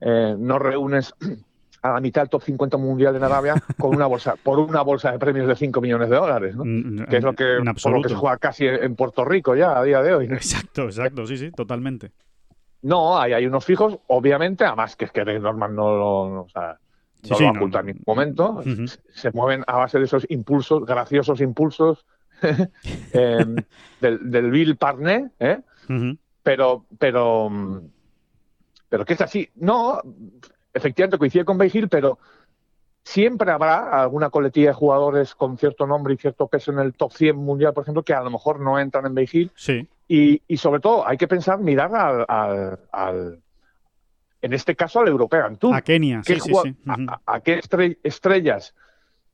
eh, 0.00 0.34
no 0.38 0.58
reúnes 0.58 1.14
a 1.82 1.92
la 1.92 2.00
mitad 2.00 2.22
del 2.22 2.30
top 2.30 2.42
50 2.42 2.76
mundial 2.76 3.16
en 3.16 3.22
Arabia 3.24 3.54
con 3.78 3.94
una 3.94 4.06
bolsa, 4.06 4.34
por 4.42 4.58
una 4.58 4.82
bolsa 4.82 5.12
de 5.12 5.18
premios 5.18 5.46
de 5.46 5.56
5 5.56 5.80
millones 5.80 6.10
de 6.10 6.16
dólares, 6.16 6.56
¿no? 6.56 6.64
Mm, 6.64 7.06
que 7.06 7.16
es 7.18 7.24
lo 7.24 7.34
que, 7.34 7.58
por 7.82 7.92
lo 7.92 8.02
que 8.02 8.08
se 8.08 8.14
juega 8.14 8.36
casi 8.38 8.66
en 8.66 8.96
Puerto 8.96 9.24
Rico 9.24 9.54
ya 9.54 9.78
a 9.78 9.82
día 9.84 10.02
de 10.02 10.14
hoy. 10.14 10.28
¿no? 10.28 10.34
Exacto, 10.34 10.84
exacto, 10.84 11.26
sí, 11.26 11.36
sí, 11.36 11.50
totalmente. 11.52 12.12
No, 12.82 13.18
hay, 13.18 13.32
hay 13.32 13.46
unos 13.46 13.64
fijos, 13.64 13.98
obviamente, 14.06 14.64
además 14.64 14.94
que 14.96 15.06
es 15.06 15.12
que 15.12 15.24
Norman 15.24 15.74
no 15.74 15.96
lo, 15.96 16.30
no, 16.30 16.40
o 16.42 16.48
sea, 16.48 16.78
no 17.28 17.36
sí, 17.36 17.44
lo 17.44 17.50
oculta 17.50 17.78
no. 17.78 17.80
en 17.80 17.86
ningún 17.86 18.04
momento. 18.06 18.50
Uh 18.50 18.62
-huh. 18.62 18.98
se 19.10 19.30
mueven 19.32 19.64
a 19.66 19.76
base 19.78 19.98
de 19.98 20.04
esos 20.04 20.24
impulsos, 20.28 20.84
graciosos 20.84 21.40
impulsos 21.40 22.06
eh, 23.12 23.46
del, 24.00 24.30
del, 24.30 24.50
Bill 24.50 24.76
Parné, 24.76 25.30
¿eh? 25.40 25.60
Uh 25.88 25.92
-huh. 25.92 26.18
pero, 26.42 26.84
pero, 26.98 27.50
pero 28.88 29.04
que 29.04 29.14
es 29.14 29.20
así. 29.20 29.48
No, 29.56 30.00
efectivamente 30.72 31.18
coincide 31.18 31.44
con 31.44 31.58
Bay 31.58 31.70
Hill, 31.72 31.88
pero 31.88 32.18
siempre 33.04 33.50
habrá 33.50 34.02
alguna 34.02 34.30
coletilla 34.30 34.68
de 34.68 34.74
jugadores 34.74 35.34
con 35.34 35.56
cierto 35.56 35.86
nombre 35.86 36.14
y 36.14 36.18
cierto 36.18 36.46
peso 36.46 36.72
en 36.72 36.78
el 36.78 36.92
top 36.94 37.12
100 37.12 37.36
mundial, 37.36 37.72
por 37.72 37.82
ejemplo, 37.82 38.02
que 38.02 38.14
a 38.14 38.22
lo 38.22 38.30
mejor 38.30 38.60
no 38.60 38.78
entran 38.78 39.06
en 39.06 39.28
Hill. 39.30 39.50
Sí. 39.54 39.88
Y, 40.06 40.42
y 40.46 40.56
sobre 40.56 40.80
todo 40.80 41.06
hay 41.06 41.16
que 41.16 41.28
pensar, 41.28 41.58
mirar 41.58 41.94
al, 41.94 42.24
al, 42.28 42.78
al 42.92 43.42
en 44.40 44.52
este 44.52 44.76
caso 44.76 45.00
al 45.00 45.08
European 45.08 45.56
Tour. 45.56 45.74
A 45.74 45.82
Kenia, 45.82 46.22
sí, 46.22 46.34
sí, 46.34 46.40
sí. 46.40 46.50
Uh 46.52 46.90
-huh. 46.92 47.20
a, 47.26 47.34
a, 47.34 47.40
qué 47.40 47.60
estrellas 48.02 48.74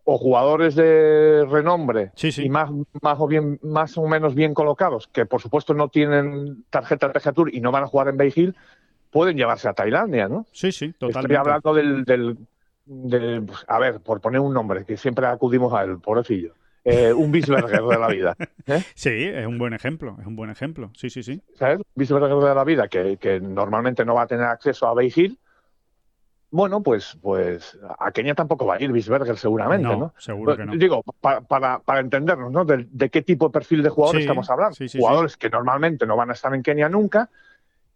o 0.04 0.18
jugadores 0.18 0.74
de 0.74 1.46
renombre 1.50 2.12
sí, 2.14 2.30
sí. 2.30 2.44
y 2.44 2.48
más, 2.50 2.70
más, 3.00 3.18
o 3.18 3.26
bien, 3.26 3.58
más 3.62 3.96
o 3.96 4.06
menos 4.06 4.34
bien 4.34 4.52
colocados, 4.52 5.08
que 5.08 5.24
por 5.26 5.40
supuesto 5.40 5.72
no 5.74 5.88
tienen 5.88 6.64
tarjeta 6.70 7.08
de 7.08 7.32
Tour 7.32 7.54
y 7.54 7.60
no 7.60 7.72
van 7.72 7.84
a 7.84 7.86
jugar 7.86 8.08
en 8.08 8.32
Hill, 8.34 8.54
pueden 9.10 9.36
llevarse 9.36 9.68
a 9.68 9.72
Tailandia, 9.72 10.28
¿no? 10.28 10.46
Sí, 10.52 10.72
sí, 10.72 10.92
totalmente. 10.92 11.34
Estoy 11.34 11.36
hablando 11.36 11.74
del, 11.74 12.04
del, 12.04 12.36
del 12.84 13.44
pues, 13.44 13.64
a 13.66 13.78
ver, 13.78 14.00
por 14.00 14.20
poner 14.20 14.40
un 14.40 14.52
nombre, 14.52 14.84
que 14.84 14.96
siempre 14.96 15.26
acudimos 15.26 15.72
a 15.72 15.84
él, 15.84 15.98
pobrecillo. 16.00 16.52
Eh, 16.84 17.14
un 17.14 17.32
Bisberger 17.32 17.82
de 17.82 17.98
la 17.98 18.08
vida. 18.08 18.36
¿eh? 18.66 18.82
Sí, 18.94 19.10
es 19.10 19.46
un 19.46 19.56
buen 19.56 19.72
ejemplo, 19.72 20.18
es 20.20 20.26
un 20.26 20.36
buen 20.36 20.50
ejemplo. 20.50 20.90
Sí, 20.94 21.08
sí, 21.08 21.22
sí. 21.22 21.40
¿Sabes? 21.54 21.80
Bisberger 21.94 22.36
de 22.36 22.54
la 22.54 22.64
vida, 22.64 22.88
que, 22.88 23.16
que 23.16 23.40
normalmente 23.40 24.04
no 24.04 24.14
va 24.14 24.22
a 24.22 24.26
tener 24.26 24.44
acceso 24.44 24.86
a 24.86 25.02
Hill. 25.02 25.38
Bueno, 26.54 26.84
pues, 26.84 27.18
pues 27.20 27.76
a 27.98 28.12
Kenia 28.12 28.32
tampoco 28.36 28.64
va 28.64 28.76
a 28.76 28.80
ir 28.80 28.92
Bisberger 28.92 29.36
seguramente, 29.36 29.88
¿no? 29.88 29.96
¿no? 29.96 30.14
Seguro 30.18 30.56
que 30.56 30.64
no. 30.64 30.76
Digo, 30.76 31.02
para, 31.20 31.40
para, 31.40 31.80
para 31.80 31.98
entendernos, 31.98 32.52
¿no? 32.52 32.64
De, 32.64 32.86
de, 32.92 33.10
qué 33.10 33.22
tipo 33.22 33.46
de 33.46 33.50
perfil 33.50 33.82
de 33.82 33.88
jugadores 33.88 34.20
sí, 34.20 34.24
estamos 34.24 34.48
hablando. 34.48 34.76
Sí, 34.76 34.88
sí, 34.88 35.00
jugadores 35.00 35.36
que 35.36 35.50
normalmente 35.50 36.06
no 36.06 36.14
van 36.14 36.30
a 36.30 36.34
estar 36.34 36.54
en 36.54 36.62
Kenia 36.62 36.88
nunca, 36.88 37.28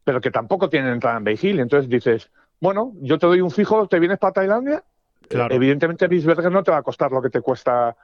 pero 0.03 0.21
que 0.21 0.33
tampoco 0.33 0.68
tienen 0.68 0.94
entrada 0.94 1.18
en 1.18 1.38
Hill. 1.40 1.61
Entonces 1.61 1.88
dices, 1.88 2.33
bueno, 2.59 2.94
yo 3.01 3.16
te 3.21 3.29
doy 3.29 3.40
un 3.40 3.53
fijo, 3.53 3.87
¿te 3.87 4.01
vienes 4.01 4.18
para 4.18 4.33
Tailandia? 4.33 4.83
Claro. 5.29 5.55
Evidentemente 5.55 6.09
Bisberger 6.09 6.51
no 6.51 6.64
te 6.64 6.73
va 6.73 6.79
a 6.79 6.83
costar 6.83 7.12
lo 7.12 7.23
que 7.23 7.31
te 7.31 7.40
cuesta 7.40 7.97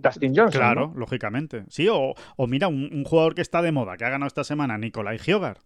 Dustin 0.00 0.34
Johnson. 0.34 0.60
Claro, 0.60 0.88
¿no? 0.92 0.98
lógicamente. 0.98 1.66
Sí, 1.68 1.86
o, 1.88 2.14
o 2.36 2.46
mira, 2.48 2.66
un, 2.66 2.90
un, 2.92 3.04
jugador 3.04 3.36
que 3.36 3.42
está 3.42 3.62
de 3.62 3.70
moda, 3.70 3.96
que 3.96 4.04
ha 4.04 4.10
ganado 4.10 4.26
esta 4.26 4.42
semana, 4.42 4.76
Nicolai 4.76 5.20
Giogar. 5.20 5.58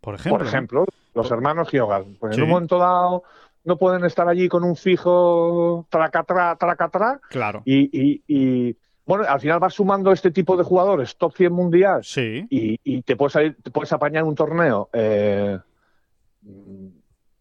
Por 0.00 0.14
ejemplo. 0.14 0.38
Por 0.38 0.46
ejemplo, 0.46 0.86
los 1.14 1.30
hermanos 1.30 1.68
Giogar. 1.68 2.04
Pues 2.20 2.34
sí. 2.34 2.40
en 2.40 2.44
un 2.44 2.50
momento 2.50 2.78
dado 2.78 3.24
no 3.64 3.76
pueden 3.76 4.04
estar 4.04 4.28
allí 4.28 4.48
con 4.48 4.64
un 4.64 4.76
fijo 4.76 5.86
tracatra, 5.90 6.56
tracatra. 6.56 7.20
Claro. 7.28 7.62
Y, 7.64 7.90
y, 7.92 8.22
y, 8.26 8.76
bueno, 9.04 9.24
al 9.28 9.40
final 9.40 9.58
vas 9.58 9.74
sumando 9.74 10.12
este 10.12 10.30
tipo 10.30 10.56
de 10.56 10.64
jugadores, 10.64 11.16
top 11.16 11.34
100 11.34 11.52
mundial. 11.52 12.04
Sí. 12.04 12.46
Y, 12.50 12.78
y 12.84 13.02
te, 13.02 13.16
puedes 13.16 13.32
salir, 13.32 13.56
te 13.62 13.70
puedes 13.70 13.92
apañar 13.92 14.24
un 14.24 14.34
torneo. 14.34 14.88
Eh, 14.92 15.58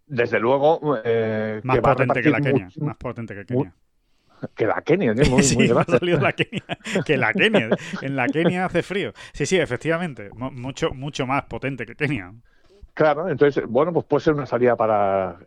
desde 0.07 0.39
luego. 0.39 0.97
Eh, 1.03 1.61
más 1.63 1.75
que 1.75 1.81
potente 1.81 2.21
que 2.21 2.29
la 2.29 2.41
Kenia. 2.41 2.69
Más 2.77 2.97
potente 2.97 3.35
que 3.35 3.45
Kenia. 3.45 3.73
Que 4.55 4.67
la 4.67 4.81
Kenia, 4.81 5.11
¿eh? 5.11 5.29
muy, 5.29 5.43
sí, 5.43 5.55
muy 5.55 5.69
ha 5.69 5.83
salido 5.83 6.19
la 6.19 6.31
Kenia. 6.33 6.63
Que 7.05 7.17
la 7.17 7.33
Kenia. 7.33 7.69
en 8.01 8.15
la 8.15 8.27
Kenia 8.27 8.65
hace 8.65 8.83
frío. 8.83 9.11
Sí, 9.33 9.45
sí, 9.45 9.57
efectivamente. 9.57 10.29
Mucho, 10.33 10.91
mucho 10.91 11.25
más 11.27 11.45
potente 11.45 11.85
que 11.85 11.95
Kenia. 11.95 12.33
Claro, 12.93 13.29
entonces, 13.29 13.63
bueno, 13.67 13.93
pues 13.93 14.05
puede 14.05 14.23
ser 14.23 14.33
una 14.33 14.45
salida 14.45 14.75
para 14.75 15.37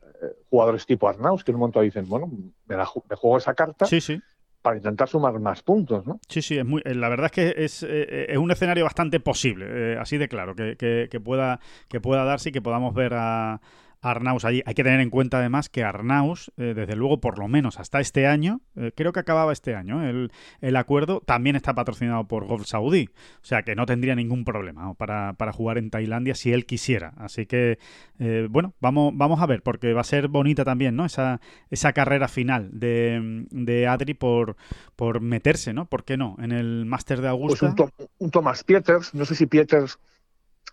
jugadores 0.48 0.86
tipo 0.86 1.08
Arnaus, 1.08 1.44
que 1.44 1.50
en 1.50 1.56
un 1.56 1.60
momento 1.60 1.80
dicen, 1.80 2.08
bueno, 2.08 2.30
me, 2.66 2.76
la, 2.76 2.88
me 3.08 3.16
juego 3.16 3.38
esa 3.38 3.54
carta. 3.54 3.86
Sí, 3.86 4.00
sí 4.00 4.20
para 4.62 4.76
intentar 4.76 5.08
sumar 5.08 5.38
más 5.40 5.62
puntos, 5.62 6.06
¿no? 6.06 6.20
Sí, 6.28 6.42
sí, 6.42 6.58
es 6.58 6.66
muy, 6.66 6.82
la 6.84 7.08
verdad 7.08 7.26
es 7.26 7.32
que 7.32 7.64
es, 7.64 7.82
eh, 7.82 8.26
es 8.28 8.36
un 8.36 8.50
escenario 8.50 8.84
bastante 8.84 9.18
posible, 9.18 9.66
eh, 9.68 9.96
así 9.98 10.18
de 10.18 10.28
claro, 10.28 10.54
que, 10.54 10.76
que, 10.76 11.08
que, 11.10 11.18
pueda, 11.18 11.60
que 11.88 11.98
pueda 12.00 12.24
darse 12.24 12.50
y 12.50 12.52
que 12.52 12.60
podamos 12.60 12.92
ver 12.92 13.14
a, 13.14 13.62
Arnaus 14.02 14.44
allí. 14.44 14.62
Hay 14.66 14.74
que 14.74 14.84
tener 14.84 15.00
en 15.00 15.10
cuenta 15.10 15.38
además 15.38 15.68
que 15.68 15.84
Arnaus, 15.84 16.50
eh, 16.56 16.72
desde 16.74 16.96
luego, 16.96 17.20
por 17.20 17.38
lo 17.38 17.48
menos 17.48 17.78
hasta 17.78 18.00
este 18.00 18.26
año, 18.26 18.60
eh, 18.76 18.92
creo 18.94 19.12
que 19.12 19.20
acababa 19.20 19.52
este 19.52 19.74
año, 19.74 20.04
¿eh? 20.04 20.10
el, 20.10 20.32
el, 20.60 20.76
acuerdo 20.76 21.20
también 21.20 21.56
está 21.56 21.74
patrocinado 21.74 22.26
por 22.26 22.46
Golf 22.46 22.66
Saudí. 22.66 23.10
O 23.42 23.44
sea 23.44 23.62
que 23.62 23.74
no 23.74 23.86
tendría 23.86 24.14
ningún 24.14 24.44
problema 24.44 24.82
¿no? 24.82 24.94
para, 24.94 25.34
para, 25.34 25.52
jugar 25.52 25.78
en 25.78 25.90
Tailandia 25.90 26.34
si 26.34 26.52
él 26.52 26.64
quisiera. 26.64 27.12
Así 27.16 27.46
que, 27.46 27.78
eh, 28.18 28.46
bueno, 28.50 28.74
vamos, 28.80 29.12
vamos 29.14 29.40
a 29.40 29.46
ver, 29.46 29.62
porque 29.62 29.92
va 29.92 30.00
a 30.00 30.04
ser 30.04 30.28
bonita 30.28 30.64
también, 30.64 30.96
¿no? 30.96 31.04
Esa, 31.04 31.40
esa 31.70 31.92
carrera 31.92 32.28
final 32.28 32.70
de, 32.72 33.46
de 33.50 33.86
Adri 33.86 34.14
por, 34.14 34.56
por 34.96 35.20
meterse, 35.20 35.72
¿no? 35.72 35.86
¿Por 35.86 36.04
qué 36.04 36.16
no? 36.16 36.36
En 36.40 36.52
el 36.52 36.86
Máster 36.86 37.20
de 37.20 37.28
Augusta. 37.28 37.74
Pues 37.76 37.90
un, 37.98 38.08
un 38.18 38.30
Thomas 38.30 38.64
Pieters, 38.64 39.14
no 39.14 39.24
sé 39.24 39.34
si 39.34 39.46
Pieters 39.46 39.98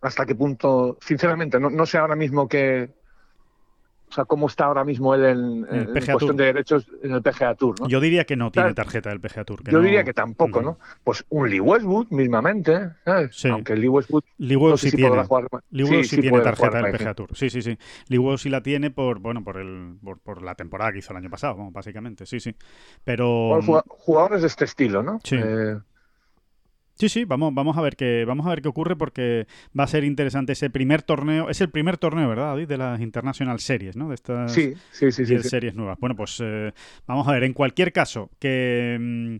hasta 0.02 0.26
qué 0.26 0.36
punto, 0.36 0.98
sinceramente, 1.02 1.60
no, 1.60 1.70
no 1.70 1.86
sé 1.86 1.98
ahora 1.98 2.16
mismo 2.16 2.48
qué, 2.48 2.92
o 4.10 4.14
sea, 4.14 4.26
cómo 4.26 4.48
está 4.48 4.66
ahora 4.66 4.84
mismo 4.84 5.14
él 5.14 5.26
en, 5.26 5.68
en, 5.70 5.86
cuestión 5.92 6.18
Tour. 6.18 6.36
de 6.36 6.46
derechos 6.46 6.88
en 7.04 7.12
el 7.12 7.22
PGA 7.22 7.56
Tour, 7.56 7.82
¿no? 7.82 7.88
Yo 7.88 8.00
diría 8.00 8.24
que 8.26 8.36
no 8.36 8.52
tiene 8.52 8.74
tarjeta 8.74 9.10
del 9.10 9.20
PGA 9.20 9.44
Tour. 9.44 9.64
Yo 9.66 9.78
no... 9.80 9.84
diría 9.84 10.04
que 10.04 10.14
tampoco, 10.14 10.60
uh 10.60 10.62
-huh. 10.62 10.66
¿no? 10.66 10.80
Pues 11.04 11.26
un 11.30 11.50
Lee 11.50 11.60
Westwood, 11.60 12.08
mismamente, 12.12 12.92
¿sabes? 13.04 13.36
Sí. 13.36 13.50
Aunque 13.50 13.76
Lee 13.76 13.90
Westwood... 13.90 14.24
Lee 14.38 14.56
Westwood 14.56 14.72
no 14.72 14.78
sé 14.78 14.86
sí, 14.86 14.92
si 14.92 14.98
tiene. 14.98 15.24
Jugar... 15.24 15.48
Lee 15.72 15.84
Westwood 15.84 16.04
sí, 16.04 16.16
sí, 16.16 16.22
tiene 16.22 16.40
tarjeta 16.40 16.82
del 16.82 16.98
PGA 16.98 17.14
Tour. 17.14 17.30
Sí, 17.34 17.50
sí, 17.50 17.62
sí. 17.62 17.78
Lee 18.08 18.18
Westwood 18.18 18.38
sí 18.38 18.50
la 18.50 18.62
tiene 18.62 18.92
por, 18.92 19.20
bueno, 19.20 19.44
por, 19.44 19.58
el, 19.58 19.98
por, 20.04 20.20
por 20.20 20.42
la 20.42 20.56
temporada 20.56 20.94
que 20.94 21.00
hizo 21.00 21.12
el 21.12 21.18
año 21.18 21.30
pasado, 21.30 21.58
básicamente. 21.72 22.26
Sí, 22.26 22.40
sí. 22.40 22.56
Pero... 23.04 23.60
Bueno, 23.62 23.84
jugadores 23.88 24.42
de 24.42 24.48
este 24.48 24.66
estilo, 24.66 25.04
¿no? 25.04 25.20
Sí. 25.24 25.36
Eh... 25.38 25.78
Sí, 26.98 27.10
sí, 27.10 27.26
vamos, 27.26 27.54
vamos 27.54 27.78
a 27.78 27.82
ver 27.82 27.96
qué, 27.96 28.26
vamos 28.26 28.48
a 28.48 28.50
ver 28.50 28.62
qué 28.62 28.68
ocurre 28.68 28.96
porque 28.96 29.46
va 29.78 29.84
a 29.84 29.88
ser 29.88 30.04
interesante 30.04 30.54
ese 30.54 30.72
primer 30.72 31.04
torneo. 31.04 31.50
Es 31.50 31.62
el 31.62 31.70
primer 31.70 31.98
torneo, 31.98 32.28
¿verdad, 32.28 32.48
David? 32.48 32.68
De 32.68 32.78
las 32.78 33.00
International 33.02 33.60
Series, 33.60 33.96
¿no? 33.96 34.10
De 34.10 34.16
estas 34.16 34.52
sí, 34.52 34.74
sí, 34.92 35.12
sí, 35.12 35.26
sí, 35.26 35.38
series 35.44 35.76
nuevas. 35.76 36.00
Bueno, 36.00 36.16
pues 36.16 36.42
eh, 36.44 36.74
vamos 37.06 37.28
a 37.28 37.34
ver. 37.34 37.44
En 37.44 37.54
cualquier 37.54 37.94
caso, 37.94 38.32
que, 38.40 39.40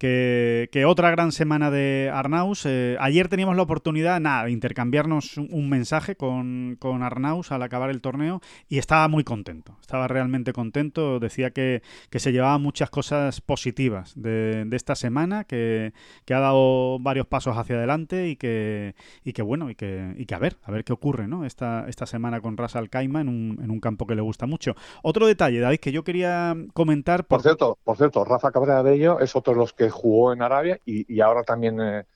que, 0.00 0.84
otra 0.86 1.10
gran 1.10 1.30
semana 1.30 1.70
de 1.70 2.10
Arnaus. 2.12 2.64
Eh, 2.64 2.96
ayer 3.00 3.28
teníamos 3.28 3.54
la 3.54 3.62
oportunidad, 3.62 4.18
nada, 4.18 4.44
de 4.44 4.50
intercambiarnos 4.50 5.36
un, 5.36 5.68
mensaje 5.68 6.16
con, 6.16 6.76
con, 6.80 7.02
Arnaus 7.02 7.52
al 7.52 7.62
acabar 7.62 7.90
el 7.90 8.00
torneo 8.00 8.40
y 8.68 8.78
estaba 8.78 9.08
muy 9.08 9.24
contento, 9.24 9.76
estaba 9.80 10.08
realmente 10.08 10.54
contento. 10.54 11.20
Decía 11.20 11.50
que, 11.50 11.82
se 12.10 12.32
llevaba 12.32 12.56
muchas 12.58 12.88
cosas 12.88 13.42
positivas 13.42 14.14
de, 14.16 14.66
esta 14.72 14.94
semana, 14.94 15.44
que, 15.44 15.92
ha 16.30 16.40
dado 16.40 16.98
varios 17.00 17.26
pasos 17.26 17.58
hacia 17.58 17.76
adelante 17.76 18.28
y 18.28 18.36
que, 18.36 18.94
y 19.22 19.34
que 19.34 19.42
bueno, 19.42 19.68
y 19.68 19.74
que, 19.74 20.14
y 20.16 20.24
que 20.24 20.34
a 20.34 20.38
ver, 20.38 20.56
a 20.62 20.70
ver 20.70 20.84
qué 20.84 20.94
ocurre 20.94 21.28
¿no? 21.28 21.44
esta, 21.44 21.86
esta 21.88 22.06
semana 22.06 22.40
con 22.40 22.56
Ras 22.56 22.74
Al 22.74 22.88
Khaimah 22.88 23.20
en 23.20 23.28
un, 23.28 23.58
en 23.62 23.70
un 23.70 23.80
campo 23.80 24.06
que 24.06 24.14
le 24.14 24.22
gusta 24.22 24.46
mucho. 24.46 24.74
Otro 25.02 25.26
detalle, 25.26 25.60
David, 25.60 25.80
que 25.80 25.92
yo 25.92 26.04
quería 26.04 26.56
comentar. 26.72 27.26
Por, 27.26 27.42
cierto, 27.42 27.78
por 27.84 27.98
cierto, 27.98 28.24
Rafa 28.24 28.50
Cabrera 28.50 28.82
de 28.82 28.94
ello 28.94 29.20
es 29.20 29.36
otro 29.36 29.52
de 29.52 29.58
los 29.58 29.74
que 29.74 29.89
jugó 29.90 30.32
en 30.32 30.42
Arabia 30.42 30.80
y, 30.84 31.20
ahora 31.20 31.42
también 31.42 31.80
eh, 31.80 32.06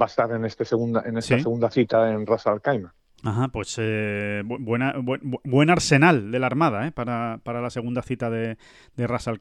va 0.00 0.06
a 0.06 0.08
estar 0.08 0.30
en, 0.32 0.44
este 0.44 0.64
segunda, 0.64 1.02
en 1.04 1.18
esta 1.18 1.38
segunda 1.38 1.70
cita 1.70 2.10
en 2.10 2.26
Ras 2.26 2.46
Al 2.46 2.60
Khaimah. 2.60 2.94
Ajá, 3.24 3.48
pues 3.48 3.76
eh, 3.80 4.42
buena, 4.44 4.96
buen, 4.98 5.70
arsenal 5.70 6.30
de 6.30 6.38
la 6.38 6.46
Armada 6.46 6.86
¿eh? 6.86 6.92
para, 6.92 7.40
la 7.42 7.70
segunda 7.70 8.02
cita 8.02 8.28
de, 8.28 8.58
de 8.96 9.06
Ras 9.06 9.28
Al. 9.28 9.38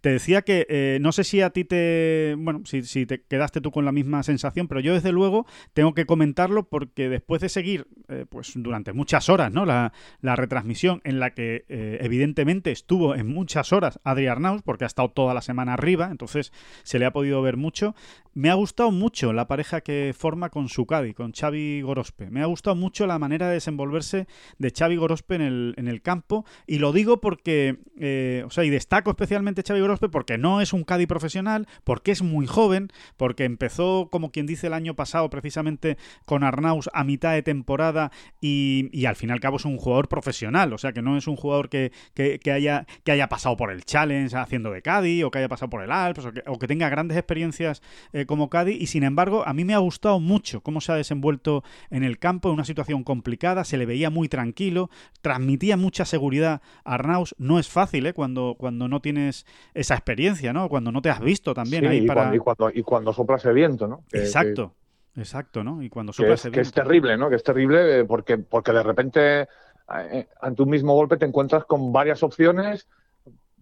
Te 0.00 0.10
decía 0.10 0.42
que 0.42 0.66
eh, 0.68 0.98
no 1.00 1.12
sé 1.12 1.22
si 1.22 1.40
a 1.40 1.50
ti 1.50 1.64
te. 1.64 2.34
Bueno, 2.36 2.62
si, 2.64 2.82
si, 2.82 3.06
te 3.06 3.22
quedaste 3.22 3.60
tú 3.60 3.70
con 3.70 3.84
la 3.84 3.92
misma 3.92 4.24
sensación, 4.24 4.66
pero 4.66 4.80
yo 4.80 4.94
desde 4.94 5.12
luego 5.12 5.46
tengo 5.74 5.94
que 5.94 6.06
comentarlo 6.06 6.68
porque 6.68 7.08
después 7.08 7.40
de 7.40 7.48
seguir 7.48 7.86
pues 8.28 8.52
durante 8.56 8.92
muchas 8.92 9.28
horas 9.28 9.52
¿no? 9.52 9.64
la, 9.64 9.92
la 10.20 10.34
retransmisión 10.34 11.00
en 11.04 11.20
la 11.20 11.32
que 11.32 11.64
evidentemente 11.68 12.72
estuvo 12.72 13.14
en 13.14 13.28
muchas 13.28 13.72
horas 13.72 14.00
Adri 14.02 14.26
Arnaus, 14.26 14.62
porque 14.62 14.82
ha 14.82 14.88
estado 14.88 15.10
toda 15.10 15.34
la 15.34 15.40
semana 15.40 15.74
arriba, 15.74 16.08
entonces 16.10 16.52
se 16.82 16.98
le 16.98 17.06
ha 17.06 17.12
podido 17.12 17.40
ver 17.42 17.56
mucho. 17.56 17.94
Me 18.32 18.48
ha 18.48 18.54
gustado 18.54 18.92
mucho 18.92 19.32
la 19.32 19.48
pareja 19.48 19.80
que 19.80 20.14
forma 20.16 20.50
con 20.50 20.68
Sukadi, 20.68 21.14
con 21.14 21.32
Xavi 21.32 21.82
Gorospe. 21.82 22.30
Me 22.30 22.42
ha 22.42 22.46
gustado 22.46 22.76
mucho 22.76 23.06
la 23.06 23.18
manera 23.18 23.48
de 23.48 23.54
desenvolverse 23.54 24.28
de 24.58 24.70
Xavi 24.70 24.96
Gorospe 24.96 25.34
en 25.34 25.42
el, 25.42 25.74
en 25.76 25.88
el 25.88 26.00
campo. 26.00 26.44
Y 26.66 26.78
lo 26.78 26.92
digo 26.92 27.20
porque, 27.20 27.78
eh, 27.98 28.44
o 28.46 28.50
sea, 28.50 28.64
y 28.64 28.70
destaco 28.70 29.10
especialmente 29.10 29.64
Xavi 29.66 29.80
Gorospe 29.80 30.08
porque 30.08 30.38
no 30.38 30.60
es 30.60 30.72
un 30.72 30.84
Cadi 30.84 31.06
profesional, 31.06 31.66
porque 31.82 32.12
es 32.12 32.22
muy 32.22 32.46
joven, 32.46 32.88
porque 33.16 33.44
empezó, 33.44 34.08
como 34.10 34.30
quien 34.30 34.46
dice, 34.46 34.68
el 34.68 34.74
año 34.74 34.94
pasado 34.94 35.28
precisamente 35.28 35.98
con 36.24 36.44
Arnaus 36.44 36.88
a 36.92 37.02
mitad 37.04 37.32
de 37.32 37.42
temporada 37.42 38.12
y, 38.40 38.90
y 38.92 39.06
al 39.06 39.16
fin 39.16 39.30
y 39.30 39.32
al 39.32 39.40
cabo 39.40 39.56
es 39.56 39.64
un 39.64 39.76
jugador 39.76 40.08
profesional. 40.08 40.72
O 40.72 40.78
sea, 40.78 40.92
que 40.92 41.02
no 41.02 41.16
es 41.16 41.26
un 41.26 41.36
jugador 41.36 41.68
que, 41.68 41.92
que, 42.14 42.52
haya, 42.52 42.86
que 43.04 43.12
haya 43.12 43.28
pasado 43.28 43.56
por 43.56 43.72
el 43.72 43.84
Challenge 43.84 44.36
haciendo 44.36 44.70
de 44.70 44.82
Cadi 44.82 45.22
o 45.24 45.30
que 45.30 45.38
haya 45.38 45.48
pasado 45.48 45.70
por 45.70 45.82
el 45.82 45.90
Alps 45.90 46.24
o 46.46 46.58
que, 46.58 46.66
tenga 46.68 46.88
grandes 46.88 47.16
experiencias. 47.16 47.82
Como 48.26 48.50
Cádiz 48.50 48.80
y 48.80 48.86
sin 48.86 49.02
embargo 49.02 49.46
a 49.46 49.52
mí 49.52 49.64
me 49.64 49.74
ha 49.74 49.78
gustado 49.78 50.20
mucho 50.20 50.60
cómo 50.62 50.80
se 50.80 50.92
ha 50.92 50.94
desenvuelto 50.94 51.62
en 51.90 52.04
el 52.04 52.18
campo 52.18 52.48
en 52.48 52.54
una 52.54 52.64
situación 52.64 53.04
complicada, 53.04 53.64
se 53.64 53.76
le 53.76 53.86
veía 53.86 54.10
muy 54.10 54.28
tranquilo, 54.28 54.90
transmitía 55.22 55.76
mucha 55.76 56.04
seguridad 56.04 56.62
a 56.84 56.94
Arnaus, 56.94 57.34
no 57.38 57.58
es 57.58 57.68
fácil 57.68 58.06
¿eh? 58.06 58.12
cuando, 58.12 58.56
cuando 58.58 58.88
no 58.88 59.00
tienes 59.00 59.46
esa 59.74 59.94
experiencia, 59.94 60.52
¿no? 60.52 60.68
Cuando 60.68 60.92
no 60.92 61.02
te 61.02 61.10
has 61.10 61.20
visto 61.20 61.54
también 61.54 61.86
ahí 61.86 61.98
y 61.98 62.06
para... 62.06 62.22
Cuando, 62.22 62.36
y, 62.36 62.38
cuando, 62.38 62.70
y 62.74 62.82
cuando 62.82 63.12
soplas 63.12 63.44
el 63.44 63.54
viento, 63.54 63.86
¿no? 63.86 64.04
Exacto. 64.12 64.74
Exacto, 65.16 65.64
¿no? 65.64 65.82
Y 65.82 65.90
cuando 65.90 66.12
sopla 66.12 66.34
es, 66.34 66.48
que 66.52 66.60
es 66.60 66.72
terrible, 66.72 67.16
¿no? 67.16 67.28
Que 67.28 67.36
es 67.36 67.42
terrible 67.42 68.00
eh, 68.00 68.04
porque, 68.04 68.38
porque 68.38 68.72
de 68.72 68.82
repente 68.82 69.48
eh, 69.92 70.28
ante 70.40 70.62
un 70.62 70.70
mismo 70.70 70.94
golpe 70.94 71.16
te 71.16 71.26
encuentras 71.26 71.64
con 71.64 71.92
varias 71.92 72.22
opciones 72.22 72.86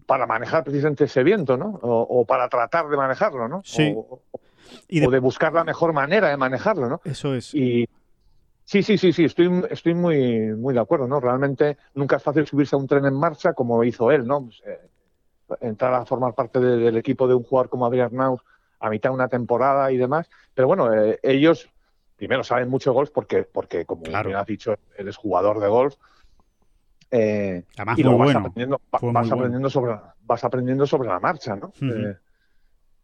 para 0.05 0.27
manejar 0.27 0.63
precisamente 0.63 1.05
ese 1.05 1.23
viento, 1.23 1.57
¿no? 1.57 1.79
O, 1.81 2.25
para 2.25 2.49
tratar 2.49 2.87
de 2.87 2.97
manejarlo, 2.97 3.47
¿no? 3.47 3.61
Sí 3.63 3.95
y 4.87 4.99
de... 4.99 5.07
o 5.07 5.11
de 5.11 5.19
buscar 5.19 5.53
la 5.53 5.63
mejor 5.63 5.93
manera 5.93 6.29
de 6.29 6.37
manejarlo, 6.37 6.89
¿no? 6.89 7.01
Eso 7.03 7.35
es. 7.35 7.53
Y 7.53 7.87
sí, 8.63 8.83
sí, 8.83 8.97
sí, 8.97 9.13
sí, 9.13 9.25
estoy, 9.25 9.63
estoy 9.69 9.93
muy, 9.93 10.53
muy 10.55 10.73
de 10.73 10.79
acuerdo, 10.79 11.07
¿no? 11.07 11.19
Realmente 11.19 11.77
nunca 11.95 12.17
es 12.17 12.23
fácil 12.23 12.45
subirse 12.45 12.75
a 12.75 12.79
un 12.79 12.87
tren 12.87 13.05
en 13.05 13.15
marcha 13.15 13.53
como 13.53 13.83
hizo 13.83 14.11
él, 14.11 14.25
¿no? 14.25 14.45
Pues, 14.45 14.61
eh, 14.65 14.79
entrar 15.61 15.93
a 15.93 16.05
formar 16.05 16.35
parte 16.35 16.59
del 16.59 16.97
equipo 16.97 17.27
de 17.27 17.33
un 17.33 17.43
jugador 17.43 17.69
como 17.69 17.85
Adrián 17.85 18.11
Naus 18.13 18.41
a 18.79 18.89
mitad 18.89 19.09
de 19.09 19.15
una 19.15 19.27
temporada 19.27 19.91
y 19.91 19.97
demás. 19.97 20.29
Pero 20.53 20.67
bueno, 20.67 20.93
eh, 20.93 21.19
ellos 21.23 21.69
primero 22.19 22.43
saben 22.43 22.69
mucho 22.69 22.93
golf 22.93 23.11
porque, 23.11 23.43
porque 23.43 23.85
como 23.85 24.03
bien 24.03 24.35
has 24.35 24.45
dicho, 24.45 24.75
él 24.97 25.07
es 25.07 25.15
jugador 25.15 25.59
de 25.59 25.67
golf. 25.67 25.95
Eh, 27.11 27.63
Además, 27.77 27.97
y 27.97 28.03
luego 28.03 28.19
vas, 28.19 28.35
aprendiendo, 28.35 28.81
vas, 28.91 29.31
aprendiendo 29.31 29.69
sobre, 29.69 29.95
vas 30.21 30.43
aprendiendo 30.43 30.85
sobre 30.85 31.07
la 31.07 31.19
marcha, 31.19 31.55
¿no? 31.55 31.71
eh, 31.81 32.17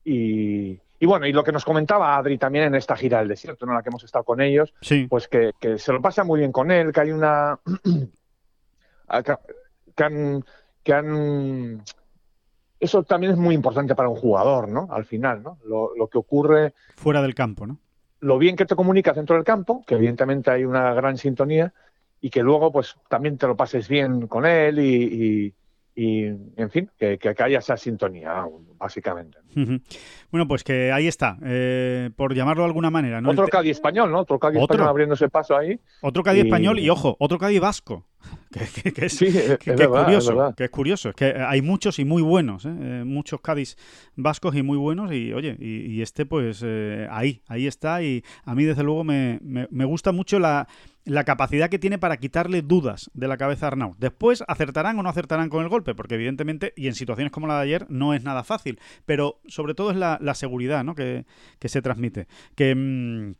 y, 0.04 0.80
y 0.99 1.05
bueno, 1.05 1.25
y 1.25 1.34
lo 1.34 1.43
que 1.43 1.51
nos 1.51 1.65
comentaba 1.65 2.15
Adri 2.15 2.38
también 2.38 2.65
en 2.65 2.75
esta 2.75 2.95
gira 2.95 3.19
del 3.19 3.27
desierto, 3.27 3.65
en 3.65 3.73
la 3.73 3.84
que 3.84 3.89
hemos 3.89 4.03
estado 4.03 4.23
con 4.23 4.41
ellos, 4.41 4.73
pues 5.10 5.27
que, 5.27 5.53
se 5.77 5.91
lo 5.91 6.01
pasa 6.01 6.23
muy 6.23 6.39
bien 6.39 6.51
con 6.51 6.71
él, 6.71 6.91
que 6.91 7.01
hay 7.01 7.12
una... 7.12 7.60
que 9.95 10.03
han, 10.03 10.43
que 10.84 10.93
han... 10.93 11.84
Eso 12.79 13.03
también 13.03 13.34
es 13.34 13.38
muy 13.38 13.55
importante 13.55 13.95
para 13.95 14.10
un 14.10 14.15
jugador, 14.15 14.69
¿no? 14.69 14.88
Al 14.91 15.05
final, 15.05 15.43
¿no? 15.43 15.58
Lo, 15.65 16.08
que 16.08 16.17
ocurre... 16.17 16.73
Fuera 16.95 17.21
del 17.21 17.36
campo, 17.36 17.67
¿no? 17.67 17.77
Lo 18.21 18.38
bien 18.38 18.55
que 18.55 18.65
te 18.65 18.75
comunicas 18.75 19.15
dentro 19.15 19.36
del 19.36 19.45
campo, 19.45 19.84
que 19.86 19.95
evidentemente 19.95 20.51
hay 20.51 20.65
una 20.65 20.93
gran 20.93 21.17
sintonía, 21.17 21.73
y 22.21 22.29
que 22.29 22.41
luego 22.41 22.71
pues 22.71 22.95
también 23.10 23.38
te 23.38 23.47
lo 23.47 23.55
pases 23.55 23.88
bien 23.88 24.27
con 24.27 24.45
él 24.45 24.79
y 24.79 25.43
y, 25.43 25.53
en 25.95 26.69
fin, 26.69 26.89
que, 26.97 27.17
que, 27.17 27.34
haya 27.38 27.60
esa 27.60 27.77
sintonía, 27.77 28.45
básicamente. 28.77 29.38
Bueno, 30.29 30.47
pues 30.47 30.63
que 30.63 30.91
ahí 30.91 31.08
está, 31.08 31.38
eh, 31.43 32.10
por 32.15 32.34
llamarlo 32.34 32.63
de 32.63 32.67
alguna 32.67 32.89
manera. 32.89 33.21
¿no? 33.21 33.29
Otro 33.29 33.47
Cádiz 33.47 33.71
español, 33.71 34.12
¿no? 34.12 34.19
Otro 34.19 34.38
Cádiz 34.38 34.62
español 34.62 34.88
abriéndose 34.88 35.29
paso 35.29 35.55
ahí. 35.55 35.79
Otro 36.01 36.23
Cádiz 36.23 36.43
español 36.43 36.79
y, 36.79 36.89
ojo, 36.89 37.15
otro 37.19 37.38
Cádiz 37.38 37.62
vasco. 37.62 38.05
Que, 38.55 39.05
es, 39.05 39.19
curioso, 39.19 40.53
que 40.55 40.63
es 40.63 40.69
curioso, 40.69 41.10
es 41.10 41.15
que 41.15 41.25
hay 41.25 41.62
muchos 41.62 41.99
y 41.99 42.05
muy 42.05 42.21
buenos, 42.21 42.65
¿eh? 42.65 42.69
Eh, 42.69 43.03
muchos 43.05 43.41
Cádiz 43.41 43.75
vascos 44.15 44.55
y 44.55 44.63
muy 44.63 44.77
buenos 44.77 45.12
y 45.12 45.34
oye, 45.34 45.58
y, 45.60 46.01
este 46.01 46.25
pues 46.25 46.63
ahí, 47.12 47.41
ahí 47.47 47.67
está 47.67 48.01
y 48.01 48.23
a 48.45 48.55
mí 48.55 48.63
desde 48.63 48.84
luego 48.84 49.03
me, 49.03 49.39
me 49.41 49.86
gusta 49.86 50.13
mucho 50.13 50.39
la 50.39 50.67
la 51.06 51.24
capacidad 51.24 51.70
que 51.70 51.80
tiene 51.80 51.98
para 51.98 52.18
quitarle 52.18 52.62
dudas 52.62 53.10
de 53.13 53.28
la 53.28 53.38
cabeza 53.38 53.68
a 53.68 53.70
Arnaud. 53.70 53.96
Después 53.98 54.44
acertarán 54.48 55.00
o 55.00 55.04
no 55.04 55.10
acertarán 55.10 55.50
con 55.50 55.63
el 55.63 55.70
golpe, 55.70 55.96
porque 55.96 56.15
evidentemente, 56.15 56.74
y 56.76 56.88
en 56.88 56.96
situaciones 56.96 57.32
como 57.32 57.48
la 57.48 57.56
de 57.56 57.63
ayer, 57.63 57.86
no 57.89 58.13
es 58.13 58.24
nada 58.24 58.44
fácil. 58.44 58.80
Pero 59.06 59.39
sobre 59.48 59.76
todo 59.76 59.91
es 59.91 59.98
la, 59.98 60.34
seguridad 60.36 60.84
¿no? 60.84 60.96
que, 60.96 61.26
se 61.63 61.82
transmite. 61.82 62.28
Que. 62.56 62.76
Mm, 62.76 63.36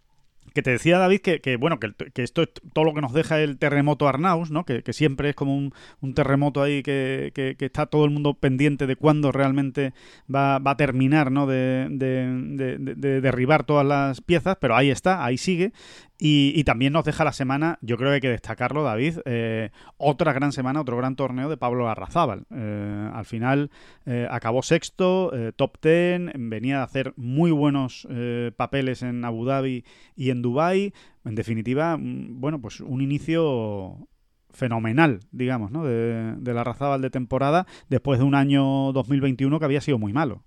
que 0.54 0.62
te 0.62 0.72
decía 0.72 0.98
David 0.98 1.20
que, 1.20 1.58
bueno, 1.58 1.80
que, 1.82 1.94
esto 2.16 2.44
es 2.44 2.50
todo 2.72 2.86
lo 2.86 2.94
que 2.94 3.02
nos 3.02 3.12
deja 3.12 3.42
el 3.42 3.58
terremoto 3.58 4.08
Arnaus, 4.08 4.52
¿no? 4.52 4.64
Que, 4.64 4.82
siempre 4.94 5.32
es 5.32 5.36
como 5.36 5.54
un, 5.54 6.14
terremoto 6.14 6.62
ahí 6.62 6.82
que, 6.82 7.56
está 7.60 7.88
todo 7.88 8.06
el 8.06 8.12
mundo 8.12 8.36
pendiente 8.36 8.88
de 8.88 8.96
cuándo 8.96 9.34
realmente 9.34 9.94
va, 10.34 10.56
a 10.56 10.78
terminar, 10.78 11.30
¿no? 11.30 11.46
De, 11.46 11.88
de, 11.90 13.22
derribar 13.22 13.66
todas 13.66 13.86
las 13.86 14.22
piezas, 14.22 14.56
pero 14.62 14.78
ahí 14.78 14.92
está, 14.92 15.26
ahí 15.26 15.38
sigue. 15.38 15.74
Y, 16.18 16.64
también 16.64 16.94
nos 16.94 17.04
deja 17.04 17.26
la 17.26 17.34
semana, 17.34 17.78
yo 17.82 17.98
creo 17.98 18.10
que 18.10 18.16
hay 18.16 18.22
que 18.22 18.30
destacarlo, 18.30 18.84
David, 18.84 19.20
eh, 19.26 19.72
otra 19.98 20.32
gran 20.32 20.54
semana, 20.54 20.80
otro 20.80 20.96
gran 20.96 21.18
torneo 21.18 21.50
de 21.50 21.58
Pablo 21.58 21.90
Arrazábal. 21.90 22.46
Eh, 22.52 23.10
al 23.14 23.26
final 23.26 23.70
eh, 24.06 24.26
acabó 24.32 24.64
sexto, 24.64 25.34
top 25.58 25.78
ten, 25.80 26.32
venía 26.36 26.80
a 26.80 26.84
hacer 26.84 27.14
muy 27.18 27.52
buenos 27.52 28.08
papeles 28.56 29.04
en 29.04 29.26
Abu 29.26 29.46
Dhabi 29.46 29.84
y 30.16 30.30
en 30.30 30.42
Dubai. 30.42 30.94
En 31.26 31.36
definitiva, 31.36 31.98
mm, 31.98 32.40
bueno, 32.40 32.62
pues 32.62 32.80
un 32.80 33.02
inicio 33.02 34.08
fenomenal, 34.52 35.20
digamos, 35.32 35.72
¿no? 35.72 35.84
de, 35.84 36.36
de 36.38 36.54
la 36.54 36.62
Arrazábal 36.62 37.02
de 37.02 37.10
temporada 37.10 37.68
después 37.90 38.20
de 38.20 38.26
un 38.26 38.36
año 38.36 38.94
2021 38.94 39.60
que 39.60 39.66
había 39.66 39.82
sido 39.82 39.98
muy 39.98 40.14
malo. 40.14 40.44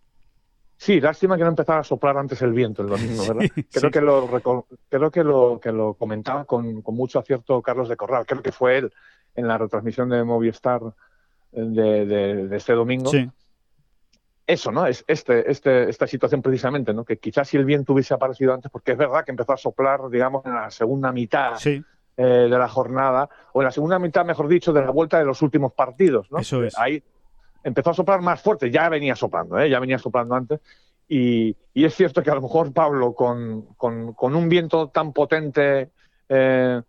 Sí, 0.79 1.01
lástima 1.01 1.37
que 1.37 1.43
no 1.43 1.51
empezara 1.51 1.81
a 1.81 1.85
soplar 1.85 2.17
antes 2.17 2.41
el 2.41 2.53
viento 2.53 2.83
el 2.83 2.89
domingo, 2.89 3.25
¿verdad? 3.29 3.51
creo, 3.71 3.91
que 3.91 4.01
lo, 4.01 4.29
creo 4.89 5.11
que 5.11 5.25
lo 5.25 5.61
que 5.61 5.73
lo 5.73 5.95
comentaba 5.95 6.45
con, 6.45 6.83
mucho 6.87 7.19
acierto 7.19 7.61
Carlos 7.61 7.89
de 7.89 7.97
Corral. 7.97 8.25
Creo 8.25 8.43
que 8.43 8.53
fue 8.53 8.79
él 8.79 8.93
en 9.35 9.49
la 9.49 9.59
retransmisión 9.59 10.09
de 10.09 10.23
Movistar 10.23 10.81
eh, 11.53 11.61
de, 11.61 12.57
este 12.57 12.75
domingo. 12.75 13.11
Sí. 13.11 13.29
Eso, 14.47 14.71
¿no? 14.71 14.87
Es 14.87 15.05
este, 15.09 15.51
este, 15.51 15.91
esta 15.91 16.07
situación 16.07 16.41
precisamente, 16.41 16.95
¿no? 16.95 17.05
Que 17.05 17.19
quizás 17.19 17.49
si 17.49 17.57
el 17.57 17.65
viento 17.65 17.93
hubiese 17.93 18.15
aparecido 18.15 18.55
antes, 18.55 18.71
porque 18.71 18.93
es 18.93 18.99
verdad 18.99 19.25
que 19.25 19.33
empezó 19.33 19.53
a 19.53 19.57
soplar, 19.59 20.09
digamos, 20.09 20.47
en 20.47 20.55
la 20.55 20.71
segunda 20.71 21.11
mitad 21.11 21.55
eh, 21.67 21.83
de 22.17 22.49
la 22.49 22.69
jornada, 22.69 23.29
o 23.53 23.61
en 23.61 23.67
la 23.67 23.73
segunda 23.73 23.99
mitad, 23.99 24.25
mejor 24.25 24.47
dicho, 24.47 24.73
de 24.73 24.81
la 24.83 24.91
vuelta 24.91 25.19
de 25.19 25.25
los 25.25 25.43
últimos 25.43 25.73
partidos, 25.73 26.31
¿no? 26.31 26.39
Eso 26.39 26.63
es. 26.63 26.79
Ahí 26.79 27.03
empezó 27.63 27.91
a 27.91 27.95
soplar 27.95 28.21
más 28.21 28.41
fuerte, 28.41 28.71
ya 28.71 28.89
venía 28.89 29.15
soplando, 29.15 29.59
¿eh? 29.59 29.71
ya 29.71 29.81
venía 29.81 29.99
soplando 29.99 30.35
antes. 30.35 30.61
Y, 31.09 31.57
es 31.75 31.95
cierto 31.95 32.23
que 32.23 32.31
a 32.31 32.35
lo 32.35 32.43
mejor 32.43 32.73
Pablo, 32.73 33.15
con, 33.15 33.75
con, 33.77 34.37
un 34.37 34.49
viento 34.49 34.89
tan 34.89 35.13
potente. 35.13 35.91
Eh, 36.29 36.83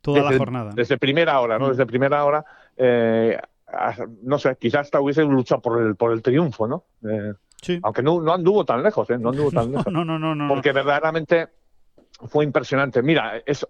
Toda 0.00 0.30
la 0.30 0.38
jornada. 0.38 0.70
Desde 0.74 0.96
primera 0.96 1.38
hora, 1.40 1.58
¿no? 1.58 1.66
Mm. 1.66 1.70
Desde 1.70 1.86
primera 1.86 2.24
hora, 2.24 2.44
eh, 2.76 3.38
no 4.22 4.38
sé, 4.38 4.56
quizás 4.56 4.82
hasta 4.82 5.00
hubiese 5.00 5.22
luchado 5.24 5.60
por 5.60 5.82
el, 5.82 5.96
por 5.96 6.12
el 6.12 6.22
triunfo, 6.22 6.66
¿no? 6.66 6.84
Aunque 7.82 8.02
no, 8.02 8.22
no 8.22 8.32
anduvo 8.32 8.64
tan 8.64 8.82
lejos, 8.82 9.10
¿eh? 9.10 9.18
No 9.18 9.30
anduvo 9.30 9.50
tan 9.50 9.70
lejos. 9.72 9.92
no, 9.92 10.04
no, 10.04 10.18
no, 10.18 10.34
no. 10.34 10.48
Porque 10.48 10.72
verdaderamente 10.72 11.48
fue 12.28 12.44
impresionante. 12.44 13.02
Mira, 13.02 13.42
es, 13.44 13.66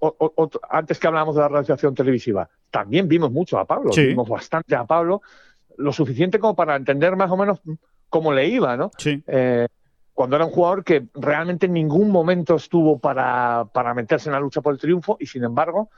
antes 0.69 0.99
que 0.99 1.07
hablábamos 1.07 1.35
de 1.35 1.43
la 1.43 1.49
realización 1.49 1.95
televisiva, 1.95 2.49
también 2.71 3.09
vimos 3.09 3.31
mucho 3.31 3.59
a 3.59 3.65
Pablo, 3.65 3.91
vimos 3.95 4.29
bastante 4.29 4.75
a 4.75 4.85
Pablo, 4.85 5.23
lo 5.81 5.93
suficiente 5.93 6.39
como 6.39 6.55
para 6.55 6.77
entender 6.77 7.17
más 7.17 7.31
o 7.31 7.37
menos 7.37 7.61
cómo 8.09 8.33
le 8.33 8.47
iba, 8.49 8.77
¿no? 8.77 8.91
Sí. 8.99 9.23
Eh, 9.27 9.67
cuando 10.13 10.37
era 10.37 10.45
un 10.45 10.53
jugador 10.53 10.85
que 10.85 11.07
realmente 11.15 11.67
en 11.67 11.73
ningún 11.73 12.11
momento 12.11 12.57
estuvo 12.57 12.99
para, 12.99 13.67
para 13.73 13.95
meterse 13.95 14.29
en 14.29 14.35
la 14.35 14.41
lucha 14.41 14.61
por 14.61 14.75
el 14.75 14.81
triunfo 14.81 15.17
y 15.19 15.27
sin 15.27 15.45
embargo 15.45 15.91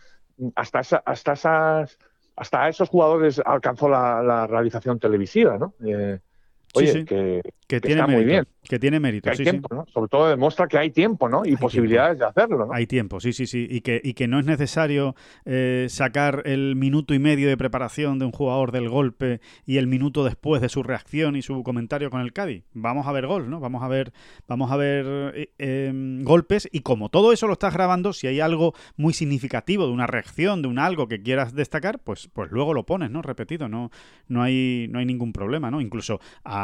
hasta, 0.54 0.80
hasta 1.04 1.32
esas 1.32 1.98
hasta 2.36 2.68
esos 2.68 2.88
jugadores 2.88 3.40
alcanzó 3.44 3.88
la, 3.88 4.46
realización 4.46 4.98
televisiva, 4.98 5.58
¿no? 5.58 5.74
Eh, 5.84 6.18
oye, 6.72 7.04
Que, 7.04 7.42
que, 7.66 7.80
tiene 7.80 8.06
muy 8.06 8.24
bien 8.24 8.46
que 8.68 8.78
tiene 8.78 9.00
mérito. 9.00 9.28
hay 9.28 9.36
tiempo, 9.36 9.74
¿no? 9.74 9.86
Sobre 9.92 10.08
todo 10.08 10.28
demuestra 10.28 10.68
que 10.68 10.78
hay 10.78 10.90
tiempo, 10.90 11.28
¿no? 11.28 11.42
Y 11.44 11.56
posibilidades 11.56 12.18
de 12.18 12.26
hacerlo, 12.26 12.66
¿no? 12.66 12.72
Hay 12.72 12.86
tiempo, 12.86 13.18
sí, 13.20 13.32
sí, 13.32 13.46
sí. 13.46 13.66
Y 13.68 13.80
que, 13.80 14.00
y 14.02 14.14
que 14.14 14.28
no 14.28 14.38
es 14.38 14.46
necesario 14.46 15.16
eh, 15.44 15.86
sacar 15.88 16.42
el 16.46 16.76
minuto 16.76 17.12
y 17.12 17.18
medio 17.18 17.48
de 17.48 17.56
preparación 17.56 18.18
de 18.18 18.24
un 18.24 18.32
jugador 18.32 18.70
del 18.70 18.88
golpe 18.88 19.40
y 19.66 19.78
el 19.78 19.88
minuto 19.88 20.24
después 20.24 20.62
de 20.62 20.68
su 20.68 20.82
reacción 20.82 21.34
y 21.34 21.42
su 21.42 21.62
comentario 21.64 22.10
con 22.10 22.20
el 22.20 22.32
Cádiz. 22.32 22.64
Vamos 22.72 23.06
a 23.06 23.12
ver 23.12 23.26
gol, 23.26 23.50
¿no? 23.50 23.58
Vamos 23.58 23.82
a 23.82 23.88
ver, 23.88 24.12
vamos 24.46 24.70
a 24.70 24.76
ver 24.76 25.06
eh, 25.34 25.50
em, 25.58 26.22
golpes 26.22 26.68
y 26.70 26.80
como 26.80 27.08
todo 27.08 27.32
eso 27.32 27.48
lo 27.48 27.54
estás 27.54 27.74
grabando, 27.74 28.12
si 28.12 28.28
hay 28.28 28.38
algo 28.38 28.74
muy 28.96 29.12
significativo 29.12 29.86
de 29.86 29.92
una 29.92 30.06
reacción, 30.06 30.62
de 30.62 30.68
un 30.68 30.78
algo 30.78 31.08
que 31.08 31.20
quieras 31.20 31.52
destacar, 31.52 31.98
pues, 31.98 32.28
pues 32.32 32.52
luego 32.52 32.74
lo 32.74 32.86
pones, 32.86 33.10
¿no? 33.10 33.22
Repetido, 33.22 33.68
no, 33.68 33.90
no 34.28 34.42
hay, 34.42 34.86
no 34.88 35.00
hay 35.00 35.04
ningún 35.04 35.32
problema, 35.32 35.70
¿no? 35.70 35.80
Incluso 35.80 36.20
a 36.44 36.61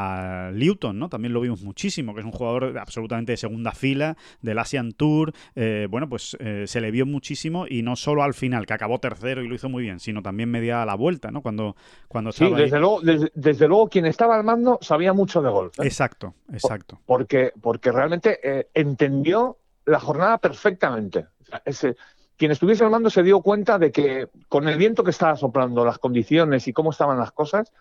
Newton, 0.53 0.99
¿no? 0.99 1.09
También 1.09 1.33
lo 1.33 1.41
vimos 1.41 1.63
muchísimo 1.63 2.15
que 2.15 2.21
es 2.21 2.27
un 2.27 2.33
jugador 2.33 2.79
absolutamente 2.79 3.33
de 3.33 3.37
segunda 3.37 3.73
fila, 3.73 4.17
del 4.41 4.59
Asian 4.59 4.93
Tour. 4.93 5.33
Eh, 5.55 5.87
bueno, 5.91 6.09
pues 6.09 6.37
eh, 6.41 6.65
se 6.67 6.81
le 6.81 6.91
vio 6.91 7.07
muchísimo 7.07 7.67
y 7.69 7.83
no 7.83 7.97
solo 7.97 8.23
al 8.23 8.35
final, 8.35 8.67
que 8.67 8.75
acabó 8.75 8.99
tercero 8.99 9.43
y 9.43 9.49
lo 9.49 9.55
hizo 9.55 9.69
muy 9.69 9.83
bien, 9.83 10.01
sino 10.01 10.23
también 10.23 10.51
media 10.51 10.83
a 10.83 10.87
la 10.87 10.95
vuelta, 10.95 11.31
¿no? 11.31 11.43
Cuando, 11.43 11.77
cuando 12.09 12.33
Sí, 12.33 12.51
desde, 12.55 12.79
Luego, 12.79 13.01
desde, 13.03 13.69
luego 13.69 13.89
quien 13.89 14.07
estaba 14.07 14.37
al 14.37 14.45
mando 14.45 14.79
sabía 14.81 15.13
mucho 15.13 15.43
de 15.43 15.51
golf. 15.51 15.79
¿eh? 15.79 15.87
Exacto, 15.87 16.35
exacto. 16.53 17.01
Porque, 17.07 17.53
porque 17.61 17.93
realmente 17.93 18.69
entendió 18.75 19.59
la 19.85 20.01
jornada 20.01 20.39
perfectamente. 20.39 21.27
Ese, 21.65 21.97
quien 22.39 22.53
estuviese 22.53 22.85
al 22.85 22.91
mando 22.91 23.11
se 23.11 23.23
dio 23.23 23.41
cuenta 23.41 23.79
de 23.79 23.91
que 23.91 24.29
con 24.49 24.69
el 24.69 24.79
viento 24.79 25.03
que 25.03 25.11
estaba 25.11 25.37
soplando, 25.37 25.85
las 25.85 25.99
condiciones 25.99 26.69
y 26.69 26.73
cómo 26.73 26.91
estaban 26.91 27.19
las 27.19 27.33
cosas, 27.33 27.73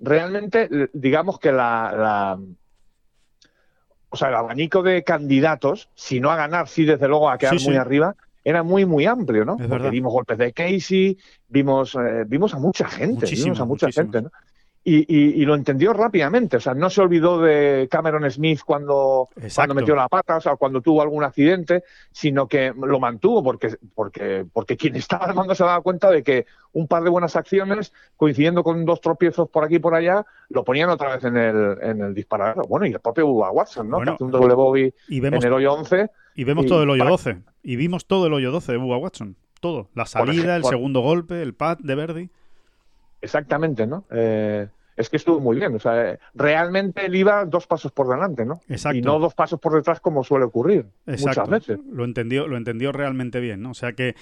realmente 0.00 0.90
digamos 0.92 1.38
que 1.38 1.52
la, 1.52 2.38
o 4.08 4.16
sea, 4.16 4.28
el 4.28 4.34
abanico 4.34 4.82
de 4.82 5.02
candidatos, 5.04 5.88
si 5.94 6.20
no 6.20 6.30
a 6.30 6.36
ganar, 6.36 6.68
sí 6.68 6.84
desde 6.84 7.08
luego 7.08 7.30
a 7.30 7.38
quedar 7.38 7.60
muy 7.62 7.76
arriba, 7.76 8.14
era 8.44 8.62
muy, 8.62 8.84
muy 8.84 9.06
amplio, 9.06 9.44
¿no? 9.44 9.56
Porque 9.56 9.88
vimos 9.90 10.12
golpes 10.12 10.36
de 10.36 10.52
Casey, 10.52 11.16
vimos, 11.48 11.94
eh, 11.94 12.24
vimos 12.26 12.52
a 12.54 12.58
mucha 12.58 12.86
gente, 12.88 13.26
vimos 13.26 13.60
a 13.60 13.64
mucha 13.64 13.90
gente, 13.90 14.22
¿no? 14.22 14.30
Y, 14.84 15.44
lo 15.44 15.54
entendió 15.54 15.92
rápidamente. 15.92 16.56
O 16.56 16.60
sea, 16.60 16.74
no 16.74 16.90
se 16.90 17.00
olvidó 17.00 17.40
de 17.40 17.86
Cameron 17.88 18.28
Smith 18.30 18.60
cuando, 18.64 19.28
cuando 19.54 19.74
metió 19.74 19.94
la 19.94 20.08
pata, 20.08 20.38
o 20.38 20.40
sea, 20.40 20.56
cuando 20.56 20.80
tuvo 20.80 21.02
algún 21.02 21.22
accidente, 21.22 21.84
sino 22.10 22.48
que 22.48 22.72
lo 22.76 22.98
mantuvo 22.98 23.44
porque, 23.44 23.76
porque, 23.94 24.44
porque 24.52 24.76
quien 24.76 24.96
estaba 24.96 25.26
armando 25.26 25.54
se 25.54 25.62
daba 25.62 25.80
cuenta 25.82 26.10
de 26.10 26.24
que 26.24 26.46
un 26.72 26.88
par 26.88 27.04
de 27.04 27.10
buenas 27.10 27.36
acciones, 27.36 27.92
coincidiendo 28.16 28.64
con 28.64 28.84
dos 28.84 29.00
tropiezos 29.00 29.48
por 29.48 29.64
aquí 29.64 29.76
y 29.76 29.78
por 29.78 29.94
allá, 29.94 30.26
lo 30.48 30.64
ponían 30.64 30.90
otra 30.90 31.14
vez 31.14 31.24
en 31.24 31.36
el, 31.36 31.78
en 31.80 32.00
el 32.00 32.14
disparador. 32.14 32.66
Bueno, 32.66 32.86
y 32.86 32.92
el 32.92 33.00
propio 33.00 33.28
Watson, 33.28 33.88
¿no? 33.88 34.00
que 34.00 34.10
hace 34.10 34.24
un 34.24 34.30
doble 34.30 34.54
bogey 34.54 34.92
en 35.08 35.34
el 35.34 35.52
hoyo 35.52 35.74
11. 35.74 36.10
Y 36.34 36.44
vemos 36.44 36.66
todo 36.66 36.82
el 36.82 36.90
hoyo 36.90 37.04
12. 37.04 37.38
Y 37.62 37.76
vimos 37.76 38.06
todo 38.06 38.26
el 38.26 38.32
hoyo 38.32 38.50
12 38.50 38.72
de 38.72 38.78
Bubba 38.78 38.98
Watson. 38.98 39.36
Todo. 39.60 39.88
La 39.94 40.06
salida, 40.06 40.56
el 40.56 40.64
segundo 40.64 41.00
golpe, 41.00 41.40
el 41.40 41.54
pad 41.54 41.78
de 41.78 41.94
Verdi. 41.94 42.30
Exactamente, 43.22 43.86
¿no? 43.86 44.04
Eh, 44.10 44.66
es 44.96 45.08
que 45.08 45.16
estuvo 45.16 45.40
muy 45.40 45.56
bien. 45.56 45.74
O 45.74 45.78
sea, 45.78 46.18
realmente 46.34 47.06
él 47.06 47.14
iba 47.16 47.44
dos 47.44 47.66
pasos 47.66 47.92
por 47.92 48.08
delante, 48.08 48.44
¿no? 48.44 48.60
Exacto. 48.68 48.98
Y 48.98 49.02
no 49.02 49.18
dos 49.18 49.34
pasos 49.34 49.58
por 49.58 49.74
detrás 49.74 50.00
como 50.00 50.22
suele 50.22 50.44
ocurrir 50.44 50.86
muchas 51.06 51.48
veces. 51.48 51.78
Lo 51.90 52.04
entendió, 52.04 52.46
lo 52.46 52.56
entendió 52.56 52.92
realmente 52.92 53.40
bien, 53.40 53.62
¿no? 53.62 53.70
O 53.70 53.74
sea 53.74 53.94
que, 53.94 54.14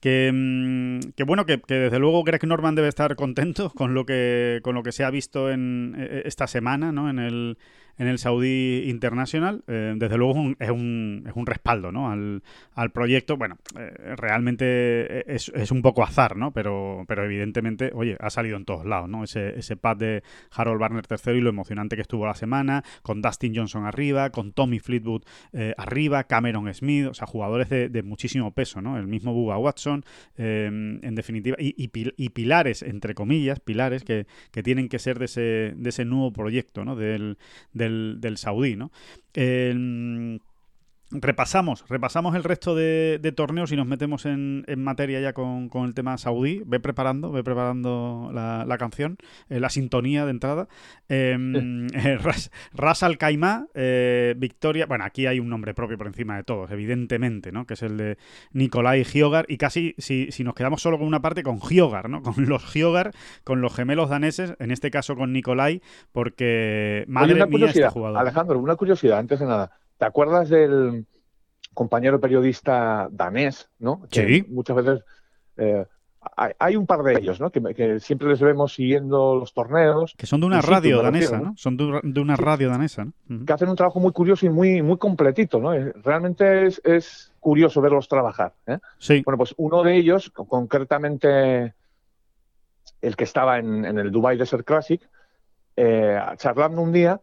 que, 0.00 0.30
mm, 0.32 1.12
que 1.16 1.24
bueno, 1.24 1.46
que, 1.46 1.60
que, 1.60 1.74
desde 1.74 1.98
luego 1.98 2.24
Greg 2.24 2.46
Norman 2.46 2.74
debe 2.74 2.88
estar 2.88 3.16
contento 3.16 3.70
con 3.74 3.94
lo 3.94 4.04
que, 4.04 4.60
con 4.62 4.74
lo 4.74 4.82
que 4.82 4.92
se 4.92 5.04
ha 5.04 5.10
visto 5.10 5.50
en 5.50 5.94
e, 5.98 6.04
e, 6.04 6.22
esta 6.26 6.46
semana, 6.46 6.92
¿no? 6.92 7.08
En 7.08 7.18
el, 7.18 7.58
en 7.98 8.06
el 8.06 8.18
Saudi 8.18 8.84
International, 8.86 9.62
eh, 9.66 9.94
desde 9.96 10.16
luego 10.16 10.32
es 10.32 10.38
un, 10.38 10.56
es 10.60 10.70
un, 10.70 11.24
es 11.26 11.34
un 11.34 11.46
respaldo 11.46 11.92
¿no? 11.92 12.10
al, 12.10 12.42
al, 12.74 12.90
proyecto. 12.90 13.36
Bueno, 13.36 13.58
eh, 13.78 14.14
realmente 14.16 15.34
es, 15.34 15.50
un 15.70 15.82
poco 15.82 16.02
azar, 16.02 16.36
¿no? 16.36 16.52
Pero, 16.52 17.04
pero 17.06 17.24
evidentemente, 17.24 17.90
oye, 17.94 18.16
ha 18.20 18.30
salido 18.30 18.56
en 18.56 18.64
todos 18.64 18.86
lados, 18.86 19.08
¿no? 19.08 19.24
Ese, 19.24 19.58
ese 19.58 19.76
pad 19.76 19.96
de 19.96 20.22
Harold 20.52 20.80
Barner 20.80 21.04
III 21.08 21.34
y 21.34 21.40
lo 21.40 21.50
emocionante 21.50 21.96
que 21.96 22.02
estuvo 22.02 22.24
la 22.26 22.34
semana, 22.34 22.84
con 23.02 23.20
Dustin 23.20 23.54
Johnson 23.54 23.84
arriba, 23.84 24.30
con 24.30 24.52
Tommy 24.52 24.78
Fleetwood 24.78 25.24
eh, 25.52 25.74
arriba, 25.76 26.24
Cameron 26.24 26.72
Smith, 26.72 27.06
o 27.06 27.14
sea, 27.14 27.26
jugadores 27.26 27.68
de, 27.68 27.88
de, 27.88 28.02
muchísimo 28.02 28.52
peso, 28.52 28.80
¿no? 28.80 28.96
El 28.96 29.06
mismo 29.06 29.32
Bubba 29.34 29.58
Watson, 29.58 30.04
en 30.36 31.14
definitiva, 31.14 31.56
y, 31.58 31.74
y, 31.76 32.28
pilares, 32.30 32.82
entre 32.82 33.14
comillas, 33.14 33.60
pilares 33.60 34.04
que, 34.04 34.26
que, 34.50 34.62
tienen 34.62 34.88
que 34.88 34.98
ser 34.98 35.18
de 35.18 35.24
ese, 35.24 35.74
de 35.76 35.88
ese 35.88 36.04
nuevo 36.04 36.32
proyecto, 36.32 36.84
¿no? 36.84 36.96
del 36.96 37.38
del, 37.72 37.87
saudí, 38.36 38.76
¿no? 38.76 38.90
Repasamos, 41.10 41.84
repasamos 41.88 42.36
el 42.36 42.44
resto 42.44 42.74
de, 42.74 43.32
torneos 43.34 43.72
y 43.72 43.76
nos 43.76 43.86
metemos 43.86 44.26
en, 44.26 44.64
materia 44.76 45.20
ya 45.20 45.32
con, 45.32 45.70
el 45.72 45.94
tema 45.94 46.18
saudí. 46.18 46.62
Ve 46.66 46.80
preparando, 46.80 47.32
ve 47.32 47.42
preparando 47.42 48.30
la, 48.32 48.78
canción, 48.78 49.16
eh, 49.48 49.58
la 49.58 49.70
sintonía 49.70 50.26
de 50.26 50.30
entrada. 50.32 50.68
Em, 51.08 51.86
eh, 51.94 52.18
Ras, 52.74 53.02
Al 53.02 53.16
Khaimah, 53.16 53.68
eh, 53.74 54.34
Victoria. 54.36 54.84
Bueno, 54.84 55.04
aquí 55.04 55.26
hay 55.26 55.40
un 55.40 55.48
nombre 55.48 55.72
propio 55.72 55.96
por 55.96 56.08
encima 56.08 56.36
de 56.36 56.44
todos, 56.44 56.70
evidentemente, 56.70 57.52
¿no? 57.52 57.66
Que 57.66 57.74
es 57.74 57.82
el 57.82 57.96
de 57.96 58.18
Nicolai 58.52 59.02
Hyogar. 59.04 59.46
Y 59.48 59.56
casi, 59.56 59.94
si, 59.96 60.30
si 60.30 60.44
nos 60.44 60.54
quedamos 60.54 60.82
solo 60.82 60.98
con 60.98 61.06
una 61.06 61.22
parte, 61.22 61.42
con 61.42 61.58
Hyogar, 61.58 62.10
¿no? 62.10 62.22
Con 62.28 62.46
los 62.46 62.74
Hyogar, 62.74 63.12
con 63.44 63.62
los 63.62 63.74
gemelos 63.74 64.10
daneses, 64.10 64.54
en 64.58 64.70
este 64.70 64.90
caso 64.90 65.16
con 65.16 65.32
Nicolai, 65.32 65.80
porque 66.12 67.04
madre 67.08 67.46
mía 67.46 67.66
este 67.66 67.88
jugador. 67.88 68.18
Alejandro, 68.18 68.58
una 68.58 68.76
curiosidad 68.76 69.18
antes 69.18 69.40
de 69.40 69.46
nada. 69.46 69.78
¿Te 69.98 70.04
acuerdas 70.04 70.48
del 70.48 71.06
compañero 71.74 72.20
periodista 72.20 73.08
danés, 73.10 73.68
¿no? 73.78 74.02
Que 74.10 74.44
Muchas 74.48 74.76
veces 74.76 75.04
eh, 75.56 75.84
hay, 76.36 76.76
un 76.76 76.86
par 76.86 77.02
de 77.02 77.18
ellos, 77.18 77.40
¿no? 77.40 77.50
Que, 77.50 78.00
siempre 78.00 78.28
les 78.28 78.40
vemos 78.40 78.74
siguiendo 78.74 79.36
los 79.36 79.52
torneos. 79.52 80.14
Que 80.16 80.26
son 80.26 80.40
de 80.40 80.46
una 80.46 80.60
radio 80.60 81.02
danesa, 81.02 81.38
¿no? 81.38 81.54
Son 81.56 81.76
de, 81.76 82.20
una 82.20 82.36
radio 82.36 82.68
danesa, 82.68 83.04
¿no? 83.04 83.44
Que 83.44 83.52
hacen 83.52 83.68
un 83.68 83.76
trabajo 83.76 84.00
muy 84.00 84.12
curioso 84.12 84.46
y 84.46 84.50
muy, 84.50 84.82
muy 84.82 84.98
completito, 84.98 85.60
¿no? 85.60 85.72
Realmente 86.02 86.66
es, 86.66 87.32
curioso 87.40 87.80
verlos 87.80 88.08
trabajar. 88.08 88.52
¿eh? 88.66 88.78
Sí. 88.98 89.22
Bueno, 89.24 89.38
pues 89.38 89.54
uno 89.56 89.82
de 89.82 89.96
ellos, 89.96 90.30
concretamente 90.30 91.74
el 93.00 93.16
que 93.16 93.24
estaba 93.24 93.58
en, 93.58 93.84
el 93.84 94.10
Dubai 94.10 94.36
Desert 94.36 94.66
Classic, 94.66 95.00
eh, 95.76 96.20
charlando 96.36 96.82
un 96.82 96.92
día, 96.92 97.20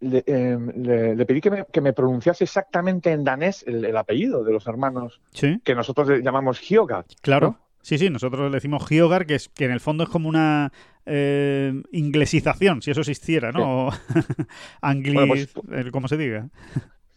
Em, 0.00 0.70
le, 0.84 1.24
pedí 1.24 1.40
que 1.40 1.50
me, 1.50 1.64
que 1.72 1.80
me, 1.80 1.92
pronunciase 1.92 2.44
exactamente 2.44 3.10
en 3.10 3.24
danés 3.24 3.64
el, 3.66 3.96
apellido 3.96 4.44
de 4.44 4.52
los 4.52 4.66
hermanos 4.66 5.20
que 5.32 5.74
nosotros 5.74 6.08
llamamos 6.22 6.60
Hyogar. 6.60 7.06
Claro. 7.22 7.58
Sí, 7.80 7.98
sí, 7.98 8.10
nosotros 8.10 8.50
le 8.50 8.56
decimos 8.56 8.86
Hyogar, 8.88 9.26
que, 9.26 9.34
es, 9.34 9.48
que 9.48 9.66
en 9.66 9.70
el 9.70 9.80
fondo 9.80 10.04
es 10.04 10.10
como 10.10 10.28
una 10.28 10.72
eh, 11.06 11.82
inglesización, 11.92 12.82
si 12.82 12.90
eso 12.90 13.00
existiera, 13.00 13.52
¿no? 13.52 13.90
Anglis, 14.80 15.52
pues, 15.52 15.90
como 15.90 16.08
se 16.08 16.16
diga. 16.16 16.48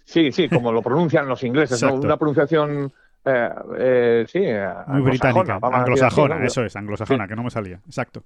Sí, 0.04 0.32
sí, 0.32 0.50
como 0.50 0.72
lo 0.72 0.82
pronuncian 0.82 1.28
los 1.28 1.44
ingleses, 1.44 1.82
¿no? 1.82 1.96
Una 1.96 2.18
pronunciación... 2.18 2.92
Eh, 3.26 3.50
eh, 3.78 4.26
sí, 4.28 4.40
muy 4.88 5.02
británica, 5.02 5.60
anglosajona, 5.62 6.46
eso 6.46 6.64
es, 6.64 6.76
anglosajona, 6.76 7.28
que 7.28 7.36
no 7.36 7.44
me 7.44 7.50
salía, 7.50 7.82
exacto. 7.86 8.24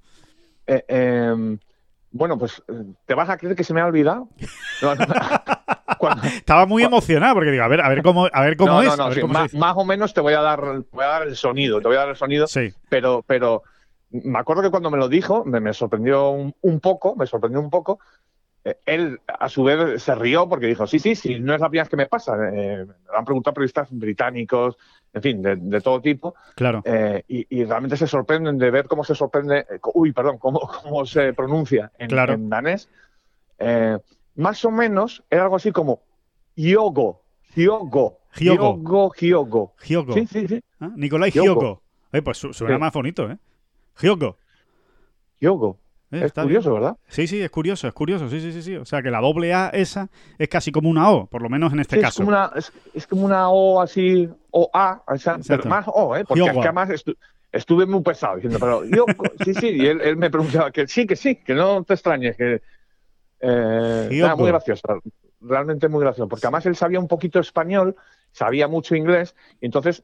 Eh, 0.68 1.58
bueno, 2.12 2.38
pues 2.38 2.62
eh, 2.68 2.84
te 3.06 3.14
vas 3.14 3.30
a 3.30 3.38
creer 3.38 3.56
que 3.56 3.64
se 3.64 3.74
me 3.74 3.82
ha 3.82 3.86
olvidado. 3.86 4.30
Estaba 6.36 6.66
muy 6.66 6.84
emocionado 6.84 7.36
porque 7.36 7.52
digo, 7.52 7.64
a 7.64 7.68
ver, 7.68 7.82
a 7.82 7.90
ver 7.90 8.02
cómo, 8.02 8.28
a 8.32 8.42
ver 8.42 8.58
cómo 8.58 8.82
es. 8.82 9.54
más, 9.54 9.76
o 9.76 9.86
menos 9.86 10.14
te 10.14 10.22
voy 10.22 10.34
a 10.34 10.42
dar, 10.42 10.60
voy 10.92 11.04
a 11.04 11.08
dar 11.08 11.28
el 11.28 11.36
sonido, 11.36 11.80
te 11.80 11.88
voy 11.88 11.98
a 11.98 12.02
dar 12.02 12.10
el 12.10 12.16
sonido. 12.16 12.48
Sí. 12.48 12.74
Pero, 12.90 13.24
pero 13.28 13.64
me 14.10 14.40
acuerdo 14.40 14.64
que 14.64 14.72
cuando 14.72 14.90
me 14.90 14.98
lo 14.98 15.08
dijo, 15.08 15.46
me, 15.46 15.74
sorprendió 15.74 16.32
un, 16.32 16.80
poco, 16.80 17.16
me 17.16 17.28
sorprendió 17.28 17.60
un 17.62 17.70
poco. 17.70 18.00
Eh, 18.64 18.78
él, 18.86 19.20
a 19.28 19.50
su 19.50 19.64
vez, 19.64 20.02
se 20.04 20.14
rió 20.16 20.48
porque 20.48 20.68
dijo, 20.68 20.86
sí, 20.86 21.00
sí, 21.00 21.16
sí, 21.16 21.40
no 21.40 21.56
es 21.56 21.62
la 21.62 21.70
primera 21.70 21.84
vez 21.84 21.90
que 21.90 21.98
me 21.98 22.06
pasa. 22.06 22.36
Eh, 22.54 22.86
me 22.86 23.18
han 23.18 23.26
preguntado 23.26 23.54
periodistas 23.54 23.88
británicos, 23.92 24.78
en 25.14 25.22
fin, 25.22 25.42
de, 25.42 25.82
todo 25.82 26.02
tipo. 26.02 26.36
Claro. 26.56 26.82
Eh, 26.86 27.24
y, 27.28 27.64
realmente 27.64 27.98
se 27.98 28.08
sorprenden 28.08 28.58
de 28.58 28.72
ver 28.72 28.88
cómo 28.88 29.04
se 29.04 29.16
sorprende, 29.16 29.66
uy, 29.94 30.12
perdón, 30.12 30.38
cómo, 30.38 30.60
cómo 30.84 31.06
se 31.06 31.34
pronuncia 31.34 31.92
en, 31.98 32.50
danés. 32.50 32.90
Eh, 33.60 33.98
más 34.36 34.64
o 34.66 34.72
menos 34.72 35.24
era 35.30 35.44
algo 35.44 35.56
así 35.58 35.72
como 35.72 36.02
Hyogo, 36.56 37.22
Hyogo, 37.56 38.20
Hyogo, 38.36 39.14
Hyogo. 39.14 39.74
Hyogo. 39.84 40.14
Sí, 40.14 40.28
sí, 40.28 40.48
sí. 40.48 40.64
¿Ah? 40.80 40.92
Nicolai 40.96 41.32
Hyogo. 41.32 41.82
Eh, 42.12 42.22
pues 42.22 42.38
suena 42.38 42.78
más 42.78 42.94
bonito, 42.94 43.30
¿eh? 43.30 43.38
Hyogo. 44.02 44.38
Hyogo. 45.40 45.78
Eh, 46.12 46.26
es 46.26 46.34
curioso, 46.34 46.74
¿verdad? 46.74 46.98
Sí, 47.08 47.26
sí, 47.26 47.42
es 47.42 47.50
curioso, 47.50 47.88
es 47.88 47.94
curioso, 47.94 48.30
sí, 48.30 48.42
sí, 48.42 48.52
sí, 48.52 48.62
sí. 48.62 48.76
O 48.76 48.86
sea, 48.86 49.02
que 49.02 49.10
la 49.10 49.22
doble 49.22 49.54
A 49.54 49.70
esa 49.70 50.10
es 50.38 50.50
casi 50.50 50.72
como 50.72 50.90
una 50.90 51.10
O, 51.10 51.26
por 51.28 51.42
lo 51.42 51.50
menos 51.50 51.72
en 51.72 51.80
este 51.80 52.00
caso. 52.02 52.22
Es 52.22 52.26
como, 52.26 52.30
una, 52.30 52.52
es, 52.94 53.08
como 53.08 53.26
una 53.26 53.50
O 53.50 53.82
así, 53.82 54.30
o 54.52 54.70
A, 54.74 55.04
pero 55.48 55.64
más 55.66 55.86
O, 55.88 56.16
¿eh? 56.18 56.26
Porque 56.26 56.44
es 56.44 56.52
que 56.52 56.60
además 56.60 56.90
estuve 57.52 57.86
muy 57.86 58.02
pesado 58.02 58.36
diciendo, 58.36 58.60
pero 58.60 58.84
yo, 58.86 59.06
sí, 59.46 59.54
sí, 59.54 59.70
y 59.70 59.86
él, 59.88 60.18
me 60.18 60.30
preguntaba 60.30 60.72
que 60.72 60.88
sí, 60.88 61.08
que 61.08 61.16
sí, 61.16 61.38
que 61.38 61.54
no 61.54 61.84
te 61.84 61.94
extrañes, 61.94 62.36
que... 62.36 62.62
Eh, 63.44 64.36
muy 64.38 64.50
gracioso, 64.50 65.02
realmente 65.40 65.88
muy 65.88 66.02
gracioso, 66.02 66.28
porque 66.28 66.46
además 66.46 66.66
él 66.68 66.76
sabía 66.76 67.00
un 67.00 67.08
poquito 67.08 67.40
español, 67.40 67.96
sabía 68.32 68.68
mucho 68.68 68.96
inglés, 68.96 69.36
y 69.60 69.66
entonces 69.66 70.04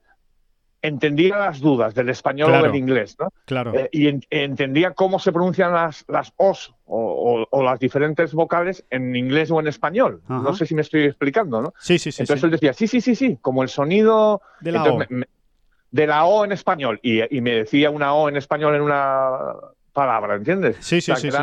entendía 0.82 1.38
las 1.38 1.60
dudas 1.60 1.94
del 1.96 2.10
español 2.10 2.54
o 2.54 2.64
del 2.64 2.76
inglés, 2.76 3.16
¿no? 3.20 3.32
Claro. 3.46 3.74
Eh, 3.74 3.90
y 3.92 4.08
entendía 4.30 4.92
cómo 4.92 5.20
se 5.20 5.32
pronuncian 5.32 5.74
las, 5.74 6.06
las 6.08 6.34
os 6.38 6.74
o, 6.86 7.48
las 7.64 7.80
diferentes 7.80 8.34
vocales 8.34 8.86
en 8.90 9.16
inglés 9.16 9.52
o 9.52 9.60
en 9.60 9.68
español. 9.68 10.22
No 10.28 10.54
sé 10.54 10.66
si 10.66 10.76
me 10.76 10.82
estoy 10.82 11.04
explicando, 11.04 11.62
¿no? 11.62 11.74
Sí, 11.80 12.00
sí, 12.00 12.12
sí. 12.12 12.24
Entonces 12.24 12.44
él 12.44 12.52
decía, 12.52 12.74
sí, 12.74 12.88
sí, 12.88 13.02
sí, 13.02 13.16
sí, 13.16 13.38
como 13.42 13.64
el 13.64 13.70
sonido 13.70 14.42
de 14.62 14.72
la, 14.72 14.84
o. 14.84 15.00
de 15.92 16.08
la 16.08 16.26
O 16.26 16.46
en 16.46 16.52
español. 16.52 17.00
Y, 17.02 17.42
me 17.42 17.52
decía 17.52 17.90
una 17.90 18.14
O 18.14 18.30
en 18.30 18.38
español 18.38 18.76
en 18.76 18.82
una 18.82 19.32
palabra, 19.94 20.36
¿entiendes? 20.36 20.78
Sí, 20.80 21.02
sí, 21.02 21.14
sí, 21.16 21.32
sí. 21.32 21.38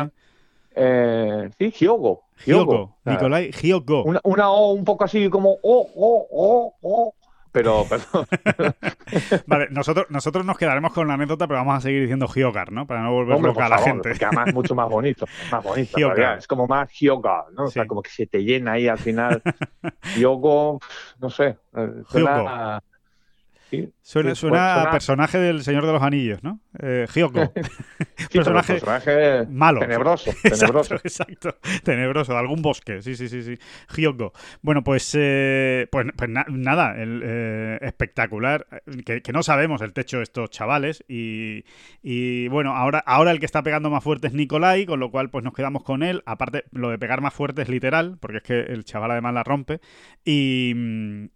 Eh, 0.77 1.49
sí, 1.57 1.71
Hyogo. 1.71 2.23
Hyogo, 2.45 2.97
Nicolai 3.05 3.51
Hyogo. 3.51 4.03
Una, 4.03 4.19
una, 4.23 4.49
O 4.49 4.73
un 4.73 4.83
poco 4.83 5.05
así 5.05 5.29
como 5.29 5.51
O, 5.61 5.89
O, 5.95 6.27
O, 6.31 6.73
O 6.81 7.13
pero, 7.55 7.87
vale, 9.47 9.69
nosotros, 9.71 10.07
nosotros 10.09 10.45
nos 10.45 10.57
quedaremos 10.57 10.91
con 10.91 11.07
la 11.07 11.13
anécdota, 11.13 11.47
pero 11.47 11.59
vamos 11.59 11.77
a 11.77 11.79
seguir 11.79 12.01
diciendo 12.01 12.27
Hyogar, 12.27 12.69
¿no? 12.73 12.85
Para 12.85 13.01
no 13.01 13.13
volver 13.13 13.39
loca 13.39 13.67
a 13.67 13.69
la 13.69 13.77
gente. 13.77 14.09
Porque 14.09 14.25
además 14.25 14.49
es 14.49 14.53
mucho 14.53 14.75
más 14.75 14.89
bonito, 14.89 15.25
más 15.51 15.63
bonito. 15.63 16.13
Es 16.37 16.47
como 16.47 16.67
más 16.67 16.91
Hyogar, 16.91 17.45
¿no? 17.53 17.63
O 17.63 17.71
sea, 17.71 17.87
como 17.87 18.01
que 18.01 18.09
se 18.09 18.27
te 18.27 18.43
llena 18.43 18.73
ahí 18.73 18.89
al 18.89 18.97
final. 18.97 19.41
Hyogo, 20.17 20.81
no 21.19 21.29
sé. 21.29 21.57
Eh, 21.77 22.03
suena, 22.09 22.81
suena, 24.35 24.81
a 24.81 24.91
personaje 24.91 25.37
del 25.37 25.63
Señor 25.63 25.85
de 25.85 25.93
los 25.93 26.03
Anillos, 26.03 26.43
¿no? 26.43 26.59
Eh, 26.79 27.05
Hyoko. 27.13 27.51
personaje, 28.33 29.45
malo. 29.49 29.79
Tenebroso, 29.79 30.31
tenebroso. 30.43 30.95
Exacto, 30.95 31.55
tenebroso, 31.83 32.33
de 32.33 32.39
algún 32.39 32.61
bosque. 32.61 33.01
Sí, 33.01 33.15
sí, 33.15 33.29
sí, 33.29 33.43
sí. 33.43 33.57
Hyoko. 33.95 34.33
Bueno, 34.61 34.83
pues, 34.83 35.15
eh, 35.17 35.87
pues, 35.91 36.07
pues 36.15 36.29
nada, 36.29 37.01
el, 37.01 37.21
eh, 37.23 37.79
espectacular. 37.81 38.67
Que, 39.05 39.21
no 39.33 39.43
sabemos 39.43 39.81
el 39.81 39.93
techo 39.93 40.17
de 40.17 40.23
estos 40.23 40.49
chavales. 40.49 41.03
Y, 41.07 42.47
bueno, 42.49 42.75
ahora, 42.75 42.99
ahora 43.05 43.31
el 43.31 43.39
que 43.39 43.45
está 43.45 43.63
pegando 43.63 43.89
más 43.89 44.03
fuerte 44.03 44.27
es 44.27 44.33
Nicolai, 44.33 44.85
con 44.85 44.99
lo 44.99 45.11
cual 45.11 45.29
pues 45.29 45.43
nos 45.43 45.53
quedamos 45.53 45.83
con 45.83 46.03
él. 46.03 46.23
Aparte, 46.25 46.65
lo 46.71 46.89
de 46.89 46.97
pegar 46.97 47.21
más 47.21 47.33
fuerte 47.33 47.61
es 47.61 47.69
literal, 47.69 48.17
porque 48.19 48.37
es 48.37 48.43
que 48.43 48.59
el 48.59 48.85
chaval 48.85 49.11
además 49.11 49.33
la 49.33 49.43
rompe. 49.43 49.81
Y, 50.23 50.73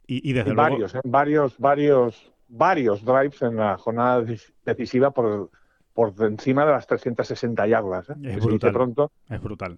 y, 0.07 0.33
desde 0.33 0.53
luego. 0.53 0.71
Varios, 0.71 0.97
varios, 1.03 1.59
varios 1.59 2.31
varios 2.49 3.05
drives 3.05 3.41
en 3.41 3.55
la 3.55 3.77
jornada 3.77 4.25
decisiva 4.70 5.11
por, 5.11 5.49
por 5.93 6.13
encima 6.20 6.65
de 6.65 6.72
las 6.72 6.88
360 6.88 7.67
yardas. 7.67 8.09
¿eh? 8.09 8.15
Es 8.24 8.43
brutal. 8.43 8.74
Pronto. 8.74 9.11
Es 9.30 9.41
brutal. 9.41 9.78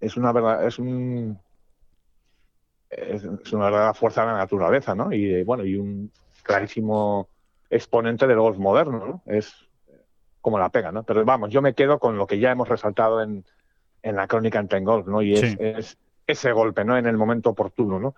Es 0.00 0.16
una 0.16 0.32
verdad, 0.32 0.66
es 0.66 0.78
un 0.78 1.38
es, 2.90 3.24
una 3.52 3.66
verdadera 3.66 3.94
fuerza 3.94 4.22
de 4.22 4.28
la 4.28 4.38
naturaleza, 4.38 4.94
¿no? 4.94 5.12
Y 5.12 5.42
bueno, 5.44 5.64
y 5.64 5.76
un 5.76 6.10
clarísimo 6.42 7.28
exponente 7.68 8.26
del 8.26 8.38
golf 8.38 8.58
moderno, 8.58 9.06
¿no? 9.06 9.22
Es 9.26 9.54
como 10.40 10.58
la 10.58 10.70
pega, 10.70 10.90
¿no? 10.90 11.04
Pero 11.04 11.24
vamos, 11.24 11.50
yo 11.50 11.62
me 11.62 11.74
quedo 11.74 11.98
con 11.98 12.16
lo 12.16 12.26
que 12.26 12.38
ya 12.38 12.50
hemos 12.50 12.68
resaltado 12.68 13.22
en, 13.22 13.44
en 14.02 14.16
la 14.16 14.26
crónica 14.26 14.58
en 14.58 14.68
Ten 14.68 14.84
Golf, 14.84 15.06
¿no? 15.06 15.22
Y 15.22 15.34
es, 15.34 15.56
es, 15.60 15.98
ese 16.26 16.52
golpe, 16.52 16.84
¿no? 16.84 16.96
En 16.96 17.06
el 17.06 17.16
momento 17.16 17.50
oportuno, 17.50 18.00
¿no? 18.00 18.14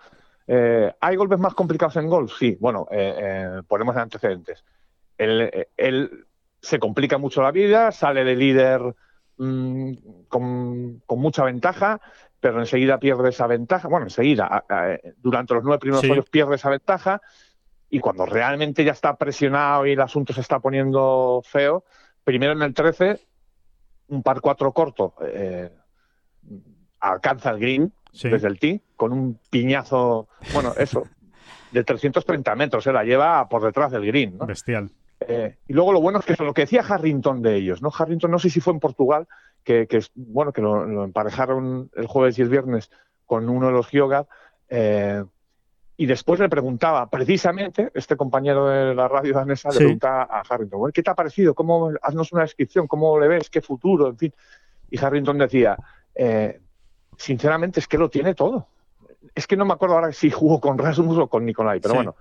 Eh, 0.47 0.93
¿Hay 1.01 1.16
golpes 1.16 1.39
más 1.39 1.55
complicados 1.55 1.97
en 1.97 2.09
golf? 2.09 2.33
Sí, 2.39 2.57
bueno, 2.61 2.89
eh, 2.91 3.61
ponemos 3.66 3.97
antecedentes. 3.97 4.64
Él, 5.23 6.27
se 6.61 6.79
complica 6.79 7.18
mucho 7.18 7.43
la 7.43 7.51
vida, 7.51 7.91
sale 7.91 8.23
de 8.23 8.37
líder 8.37 8.95
mm, 9.37 9.93
con, 10.29 11.03
mucha 11.09 11.45
ventaja, 11.45 12.01
pero 12.39 12.61
enseguida 12.61 12.99
pierde 12.99 13.31
esa 13.31 13.47
ventaja. 13.47 13.89
Bueno, 13.89 14.07
enseguida, 14.07 14.64
durante 15.16 15.55
los 15.55 15.64
nueve 15.64 15.81
primeros 15.81 16.05
años 16.05 16.29
pierde 16.31 16.57
esa 16.57 16.70
ventaja 16.70 17.20
y 17.91 17.99
cuando 17.99 18.27
realmente 18.27 18.85
ya 18.85 18.93
está 18.93 19.16
presionado 19.16 19.87
y 19.87 19.93
el 19.93 20.01
asunto 20.01 20.33
se 20.33 20.41
está 20.41 20.61
poniendo 20.61 21.43
feo, 21.45 21.85
primero 22.25 22.53
en 22.53 22.62
el 22.62 22.75
13, 22.75 23.20
un 24.09 24.23
par 24.23 24.41
cuatro 24.41 24.73
corto, 24.73 25.14
alcanza 27.01 27.51
el 27.51 27.59
green 27.59 27.93
desde 28.12 28.47
el 28.49 28.59
tee 28.59 28.83
con 28.97 29.12
un 29.12 29.41
piñazo, 29.51 30.29
bueno, 30.53 30.75
eso, 30.77 31.09
de 31.73 31.83
330 31.83 32.55
metros, 32.55 32.85
se 32.85 32.93
la 32.93 33.05
lleva 33.05 33.49
por 33.49 33.62
detrás 33.62 33.91
del 33.91 34.07
green. 34.07 34.39
¿no? 34.39 34.47
Bestial. 34.47 34.91
Eh, 35.29 35.57
y 35.68 35.73
luego 35.73 35.93
lo 35.93 36.01
bueno 36.01 36.18
es 36.18 36.25
que 36.25 36.43
lo 36.43 36.55
que 36.55 36.62
decía 36.62 36.85
Harrington 36.87 37.43
de 37.43 37.57
ellos, 37.57 37.83
¿no? 37.83 37.91
Harrington, 37.97 38.31
no 38.31 38.39
sé 38.39 38.51
si 38.51 38.61
fue 38.61 38.73
en 38.73 38.81
Portugal, 38.81 39.27
que, 39.64 39.87
que 39.87 40.01
bueno, 40.14 40.53
que 40.53 40.61
lo, 40.61 41.05
emparejaron 41.05 41.91
el 41.95 42.07
jueves 42.07 42.39
y 42.39 42.43
el 42.43 42.49
viernes 42.49 42.91
con 43.27 43.49
uno 43.49 43.66
de 43.66 43.73
los 43.73 43.87
Gioga, 43.89 44.27
eh, 44.68 45.23
y 45.97 46.07
después 46.07 46.41
le 46.41 46.49
preguntaba, 46.49 47.09
precisamente, 47.09 47.91
este 47.95 48.16
compañero 48.16 48.66
de 48.66 48.95
la 48.95 49.09
radio 49.09 49.35
danesa 49.35 49.70
le 49.70 49.77
preguntaba 49.77 50.23
a 50.23 50.43
Harrington, 50.49 50.91
¿qué 50.93 51.03
te 51.03 51.11
ha 51.11 51.14
parecido? 51.14 51.55
¿Cómo, 51.55 51.93
haznos 52.03 52.33
una 52.33 52.43
descripción, 52.43 52.87
¿cómo 52.87 53.18
le 53.20 53.29
ves? 53.29 53.51
¿Qué 53.51 53.61
futuro? 53.61 54.09
En 54.09 54.16
fin. 54.16 54.35
Y 54.91 54.99
Harrington 54.99 55.39
decía, 55.39 55.77
eh, 56.14 56.61
sinceramente 57.16 57.81
es 57.81 57.87
que 57.87 57.99
lo 57.99 58.09
tiene 58.09 58.35
todo. 58.35 58.66
Es 59.35 59.47
que 59.47 59.57
no 59.57 59.64
me 59.64 59.75
acuerdo 59.75 59.95
ahora 59.95 60.12
si 60.12 60.31
jugó 60.31 60.61
con 60.61 60.77
Rasmus 60.79 61.18
o 61.18 61.29
con 61.29 61.45
Nicolai, 61.45 61.81
pero 61.81 61.95
bueno, 61.95 62.16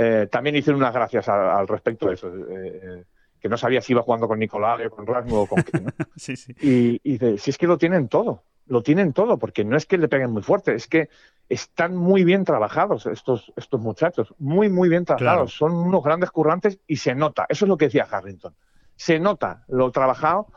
eh, 0.00 0.28
también 0.30 0.54
hicieron 0.54 0.80
unas 0.80 0.94
gracias 0.94 1.28
al, 1.28 1.66
respecto 1.66 2.06
de 2.06 2.14
eso. 2.14 2.28
Eh, 2.28 2.80
eh, 2.82 3.04
que 3.40 3.48
no 3.48 3.56
sabía 3.56 3.80
si 3.80 3.92
iba 3.92 4.02
jugando 4.02 4.28
con 4.28 4.38
Nicolai 4.38 4.86
o 4.86 4.90
con 4.90 5.06
Rasmus 5.06 5.32
o 5.32 5.46
con 5.46 5.62
quién. 5.62 5.92
sí, 6.16 6.36
sí. 6.36 6.54
Y, 6.60 7.00
dice, 7.02 7.38
si 7.38 7.50
es 7.50 7.58
que 7.58 7.66
lo 7.66 7.78
tienen 7.78 8.08
todo, 8.08 8.44
lo 8.66 8.82
tienen 8.82 9.12
todo, 9.12 9.38
porque 9.38 9.64
no 9.64 9.76
es 9.76 9.86
que 9.86 9.98
le 9.98 10.08
peguen 10.08 10.30
muy 10.30 10.42
fuerte, 10.42 10.74
es 10.74 10.86
que 10.86 11.08
están 11.48 11.96
muy 11.96 12.22
bien 12.22 12.44
trabajados 12.44 13.06
estos, 13.06 13.52
estos 13.56 13.80
muchachos, 13.80 14.34
muy, 14.38 14.68
muy 14.68 14.88
bien 14.88 15.04
trabajados. 15.04 15.54
Son 15.54 15.74
unos 15.74 16.04
grandes 16.04 16.30
currantes 16.30 16.78
y 16.86 16.96
se 16.96 17.14
nota. 17.16 17.46
Eso 17.48 17.64
es 17.64 17.68
lo 17.68 17.76
que 17.76 17.86
decía 17.86 18.06
Harrington 18.08 18.54
se 18.98 19.20
nota 19.20 19.62
lo 19.68 19.92
trabajado 19.92 20.48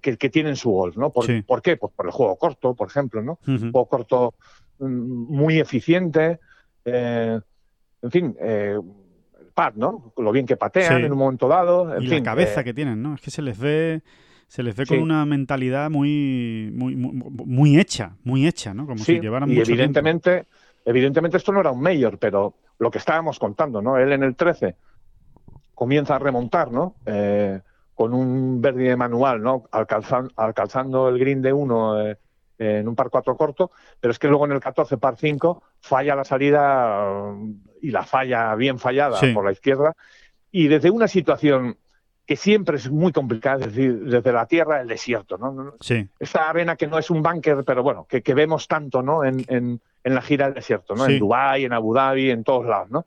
que, 0.00 0.16
que 0.16 0.30
tienen 0.30 0.56
su 0.56 0.70
golf, 0.70 0.96
¿no? 0.96 1.10
Por, 1.10 1.26
qué? 1.60 1.76
Pues 1.76 1.92
por 1.94 2.06
el 2.06 2.12
juego 2.12 2.36
corto, 2.36 2.74
por 2.74 2.88
ejemplo, 2.88 3.22
¿no? 3.22 3.38
Un 3.46 3.70
juego 3.72 3.86
corto 3.86 4.34
mm, 4.78 4.86
muy 4.86 5.60
eficiente, 5.60 6.40
eh, 6.86 7.38
en 8.02 8.10
fin, 8.10 8.36
eh, 8.40 8.78
pad, 9.54 9.74
¿no? 9.74 10.12
Lo 10.16 10.32
bien 10.32 10.46
que 10.46 10.56
patean 10.56 11.04
en 11.04 11.12
un 11.12 11.18
momento 11.18 11.48
dado. 11.48 11.94
En 11.94 12.02
y 12.02 12.06
la 12.06 12.22
cabeza 12.22 12.64
que 12.64 12.74
tienen, 12.74 13.02
¿no? 13.02 13.14
Es 13.14 13.20
que 13.20 13.30
se 13.30 13.42
les 13.42 13.58
ve 13.58 14.02
se 14.46 14.64
les 14.64 14.74
ve 14.74 14.84
con 14.84 14.98
una 14.98 15.24
mentalidad 15.26 15.90
muy, 15.90 16.72
muy, 16.74 16.96
muy, 16.96 17.78
hecha, 17.78 18.16
muy 18.24 18.48
hecha, 18.48 18.74
¿no? 18.74 18.84
Como 18.84 18.98
si 18.98 19.20
llevaran 19.20 19.48
y 19.48 19.60
evidentemente, 19.60 20.46
evidentemente 20.84 21.36
esto 21.36 21.52
no 21.52 21.60
era 21.60 21.70
un 21.70 21.80
mayor, 21.80 22.18
pero 22.18 22.56
lo 22.80 22.90
que 22.90 22.98
estábamos 22.98 23.38
contando, 23.38 23.80
¿no? 23.80 23.96
Él 23.96 24.10
en 24.10 24.24
el 24.24 24.34
13 24.34 24.74
comienza 25.72 26.16
a 26.16 26.18
remontar, 26.18 26.72
¿no? 26.72 26.96
Eh, 27.06 27.60
con 27.94 28.12
un 28.12 28.60
verde 28.60 28.96
manual, 28.96 29.42
¿no? 29.42 29.64
alcanzando 29.70 31.08
el 31.10 31.18
green 31.18 31.42
de 31.42 31.52
uno 31.52 32.00
eh, 32.00 32.16
en 32.60 32.88
un 32.88 32.94
par 32.94 33.10
cuatro 33.10 33.36
corto, 33.36 33.70
pero 33.98 34.12
es 34.12 34.18
que 34.18 34.28
luego 34.28 34.44
en 34.46 34.52
el 34.52 34.60
14 34.60 34.98
par 34.98 35.16
5 35.16 35.62
falla 35.80 36.14
la 36.14 36.24
salida 36.24 37.34
y 37.80 37.90
la 37.90 38.04
falla 38.04 38.54
bien 38.54 38.78
fallada 38.78 39.18
por 39.32 39.44
la 39.44 39.52
izquierda 39.52 39.96
y 40.50 40.68
desde 40.68 40.90
una 40.90 41.08
situación 41.08 41.76
que 42.26 42.36
siempre 42.36 42.76
es 42.76 42.88
muy 42.90 43.10
complicada, 43.12 43.64
es 43.64 43.74
decir, 43.74 44.04
desde 44.04 44.32
la 44.32 44.46
tierra 44.46 44.80
el 44.80 44.86
desierto, 44.86 45.36
¿no? 45.36 45.74
Sí. 45.80 46.08
Esa 46.18 46.48
arena 46.48 46.76
que 46.76 46.86
no 46.86 46.96
es 46.96 47.10
un 47.10 47.22
bunker, 47.22 47.64
pero 47.64 47.82
bueno, 47.82 48.06
que, 48.08 48.22
vemos 48.34 48.68
tanto, 48.68 49.02
¿no? 49.02 49.24
En, 49.24 49.44
en, 49.48 49.80
la 50.04 50.22
gira 50.22 50.44
del 50.44 50.54
desierto, 50.54 50.94
¿no? 50.94 51.06
En 51.06 51.18
Dubái, 51.18 51.64
en 51.64 51.72
Abu 51.72 51.92
Dhabi, 51.92 52.30
en 52.30 52.44
todos 52.44 52.66
lados, 52.66 52.90
¿no? 52.90 53.04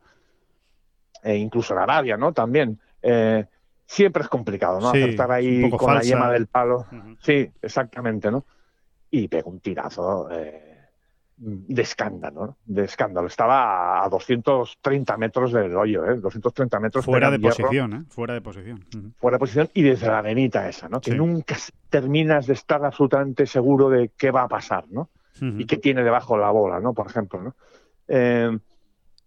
e 1.23 1.37
incluso 1.37 1.73
en 1.73 1.79
Arabia, 1.79 2.17
¿no? 2.17 2.33
También. 2.33 2.79
Eh, 3.01 3.45
siempre 3.85 4.23
es 4.23 4.29
complicado, 4.29 4.79
¿no? 4.79 4.89
Acertar 4.89 5.31
ahí 5.31 5.69
con 5.71 5.93
la 5.93 6.01
yema 6.01 6.31
del 6.31 6.47
palo. 6.47 6.85
Sí, 7.21 7.49
exactamente, 7.61 8.29
¿no? 8.29 8.45
Y 9.15 9.27
pegó 9.27 9.51
un 9.51 9.59
tirazo 9.59 10.27
eh, 10.31 10.87
de 11.37 11.81
escándalo, 11.83 12.47
¿no? 12.47 12.57
De 12.65 12.85
escándalo. 12.85 13.27
Estaba 13.27 14.03
a 14.03 14.09
230 14.09 15.17
metros 15.17 15.53
del 15.53 15.77
hoyo, 15.77 16.03
¿eh? 16.03 16.15
230 16.15 16.79
metros. 16.79 17.05
Fuera 17.05 17.29
de 17.29 17.37
posición, 17.37 17.93
¿eh? 17.93 18.03
Fuera 18.09 18.33
de 18.33 18.41
posición. 18.41 18.83
Fuera 19.19 19.35
de 19.35 19.39
posición 19.39 19.69
y 19.75 19.83
desde 19.83 20.07
la 20.07 20.17
arenita 20.17 20.67
esa, 20.67 20.89
¿no? 20.89 20.99
Que 20.99 21.13
nunca, 21.13 21.55
terminas 21.89 22.47
de 22.47 22.53
estar 22.53 22.83
absolutamente 22.83 23.45
seguro 23.45 23.87
de 23.87 24.09
qué 24.17 24.31
va 24.31 24.41
a 24.41 24.47
pasar, 24.47 24.85
¿no? 24.89 25.11
Y 25.39 25.65
qué 25.65 25.77
tiene 25.77 26.03
debajo 26.03 26.35
la 26.35 26.49
bola, 26.49 26.79
¿no? 26.79 26.95
Por 26.95 27.05
ejemplo, 27.05 27.39
¿no? 27.39 27.55
Eh, 28.07 28.57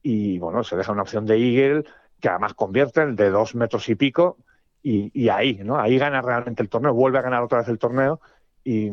y 0.03 0.39
bueno, 0.41 0.65
se 0.65 0.77
deja 0.77 0.91
una 0.91 1.03
opción 1.03 1.27
de 1.27 1.37
Eagle 1.37 1.85
que 2.21 2.29
además 2.29 2.55
convierte 2.55 3.03
el 3.03 3.15
de 3.15 3.31
dos 3.31 3.55
metros 3.55 3.89
y 3.89 3.95
pico 3.95 4.39
y, 4.83 5.29
ahí, 5.29 5.61
¿no? 5.63 5.79
Ahí 5.79 5.97
gana 5.97 6.23
realmente 6.23 6.63
el 6.63 6.69
torneo, 6.69 6.93
vuelve 6.93 7.19
a 7.19 7.23
ganar 7.23 7.43
otra 7.43 7.59
vez 7.59 7.69
el 7.69 7.79
torneo 7.79 8.21
y, 8.65 8.91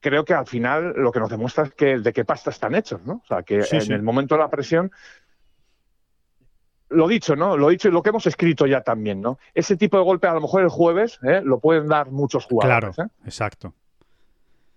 creo 0.00 0.24
que 0.24 0.34
al 0.34 0.46
final 0.46 0.94
lo 0.96 1.12
que 1.12 1.20
nos 1.20 1.30
demuestra 1.30 1.64
es 1.64 1.74
que 1.74 1.98
de 1.98 2.12
qué 2.12 2.24
pasta 2.24 2.50
están 2.50 2.74
hechos, 2.74 3.02
¿no? 3.04 3.20
O 3.24 3.26
sea, 3.26 3.42
que 3.42 3.62
en 3.70 3.92
el 3.92 4.02
momento 4.02 4.34
de 4.34 4.40
la 4.40 4.50
presión 4.50 4.90
lo 6.90 7.06
dicho, 7.06 7.36
¿no? 7.36 7.56
Lo 7.56 7.68
dicho 7.68 7.88
y 7.88 7.92
lo 7.92 8.02
que 8.02 8.10
hemos 8.10 8.26
escrito 8.26 8.66
ya 8.66 8.82
también, 8.82 9.20
¿no? 9.20 9.38
Ese 9.54 9.76
tipo 9.76 9.96
de 9.96 10.04
golpe 10.04 10.26
a 10.26 10.34
lo 10.34 10.40
mejor 10.40 10.62
el 10.62 10.68
jueves 10.68 11.18
¿eh? 11.22 11.40
lo 11.44 11.60
pueden 11.60 11.88
dar 11.88 12.10
muchos 12.10 12.44
jugadores. 12.44 12.96
Claro, 12.96 13.10
¿eh? 13.10 13.12
exacto. 13.24 13.74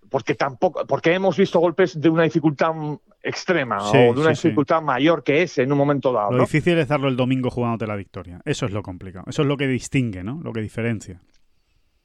Porque 0.08 0.36
tampoco, 0.36 0.86
porque 0.86 1.12
hemos 1.12 1.36
visto 1.36 1.58
golpes 1.58 2.00
de 2.00 2.08
una 2.08 2.22
dificultad 2.22 2.72
extrema 3.20 3.82
o 3.82 3.92
de 3.92 4.20
una 4.20 4.30
dificultad 4.30 4.80
mayor 4.80 5.24
que 5.24 5.42
ese 5.42 5.62
en 5.62 5.72
un 5.72 5.78
momento 5.78 6.12
dado. 6.12 6.30
Lo 6.30 6.42
difícil 6.42 6.78
es 6.78 6.86
darlo 6.86 7.08
el 7.08 7.16
domingo 7.16 7.50
jugándote 7.50 7.86
la 7.86 7.96
victoria. 7.96 8.40
Eso 8.44 8.66
es 8.66 8.72
lo 8.72 8.82
complicado. 8.82 9.24
Eso 9.28 9.42
es 9.42 9.48
lo 9.48 9.56
que 9.56 9.66
distingue, 9.66 10.22
¿no? 10.22 10.40
Lo 10.42 10.52
que 10.52 10.60
diferencia. 10.60 11.20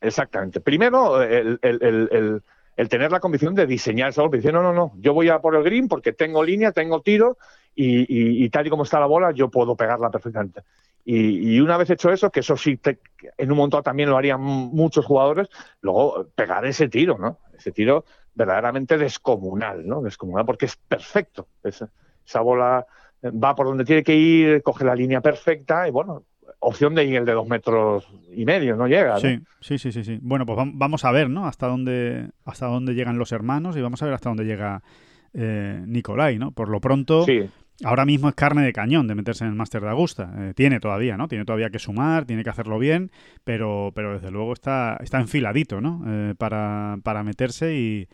Exactamente. 0.02 0.62
Primero, 0.62 1.22
el, 1.22 2.42
tener 2.90 3.12
la 3.12 3.20
convicción 3.20 3.56
de 3.56 3.66
diseñar 3.66 4.10
ese 4.10 4.22
golpe. 4.22 4.38
Decir, 4.38 4.54
no, 4.54 4.64
no, 4.64 4.74
no, 4.74 4.94
yo 4.98 5.14
voy 5.14 5.30
a 5.30 5.40
por 5.40 5.56
el 5.56 5.64
green 5.64 5.88
porque 5.88 6.14
tengo 6.14 6.44
línea, 6.44 6.72
tengo 6.72 7.02
tiro 7.02 7.38
y, 7.76 8.50
tal 8.50 8.68
y 8.68 8.70
como 8.70 8.84
está 8.84 9.00
la 9.00 9.06
bola, 9.06 9.32
yo 9.32 9.50
puedo 9.50 9.76
pegarla 9.76 10.10
perfectamente. 10.10 10.64
Y, 11.06 11.60
una 11.60 11.78
vez 11.78 11.90
hecho 11.90 12.12
eso, 12.12 12.30
que 12.30 12.42
eso 12.42 12.56
sí, 12.56 12.80
en 13.38 13.52
un 13.52 13.58
montón 13.58 13.84
también 13.84 14.10
lo 14.10 14.18
harían 14.18 14.42
muchos 14.42 15.06
jugadores, 15.06 15.50
luego 15.82 16.28
pegar 16.36 16.66
ese 16.66 16.88
tiro, 16.88 17.18
¿no? 17.18 17.40
Ese 17.58 17.72
tiro 17.72 18.06
verdaderamente 18.36 18.98
descomunal, 18.98 19.88
¿no? 19.88 20.02
Descomunal 20.02 20.46
porque 20.46 20.68
es 20.68 20.76
perfecto. 20.76 21.48
esa 21.64 22.42
bola 22.42 22.86
va 23.24 23.56
por 23.56 23.68
donde 23.68 23.86
tiene 23.86 24.04
que 24.04 24.16
ir, 24.16 24.64
coge 24.64 24.86
la 24.86 24.96
línea 24.96 25.22
perfecta 25.22 25.88
y 25.88 25.92
bueno, 25.92 26.24
opción 26.60 26.96
de 26.96 27.06
ir 27.06 27.16
el 27.16 27.26
de 27.26 27.34
dos 27.34 27.48
metros 27.48 28.08
y 28.34 28.46
medio, 28.46 28.76
no 28.76 28.88
llega. 28.88 29.20
Sí, 29.20 29.40
sí, 29.62 29.78
sí, 29.78 29.92
sí, 29.92 30.04
sí. 30.04 30.20
Bueno, 30.22 30.46
pues 30.46 30.58
vamos 30.74 31.06
a 31.06 31.12
ver, 31.12 31.30
¿no? 31.30 31.46
Hasta 31.46 31.68
dónde, 31.68 32.30
hasta 32.46 32.68
dónde 32.68 32.94
llegan 32.94 33.18
los 33.18 33.32
hermanos 33.32 33.78
y 33.78 33.82
vamos 33.82 34.02
a 34.02 34.06
ver 34.06 34.14
hasta 34.14 34.30
dónde 34.30 34.46
llega 34.46 34.84
eh, 35.34 35.82
Nicolai, 35.86 36.38
¿no? 36.38 36.52
Por 36.52 36.70
lo 36.70 36.80
pronto, 36.82 37.26
ahora 37.84 38.06
mismo 38.06 38.30
es 38.30 38.36
carne 38.36 38.64
de 38.64 38.74
cañón 38.74 39.08
de 39.08 39.16
meterse 39.16 39.46
en 39.46 39.52
el 39.52 39.56
Máster 39.56 39.82
de 39.82 39.90
Augusta. 39.90 40.32
Eh, 40.38 40.54
tiene 40.56 40.80
todavía, 40.80 41.18
¿no? 41.18 41.28
Tiene 41.28 41.46
todavía 41.46 41.70
que 41.70 41.80
sumar, 41.80 42.26
tiene 42.26 42.44
que 42.44 42.50
hacerlo 42.50 42.78
bien, 42.78 43.12
pero, 43.44 43.92
pero 43.96 44.14
desde 44.14 44.32
luego 44.32 44.54
está, 44.54 44.98
está 45.02 45.20
enfiladito, 45.20 45.82
¿no? 45.82 46.04
Eh, 46.08 46.36
para, 46.38 46.98
para 47.04 47.24
meterse 47.24 47.76
y, 47.76 48.08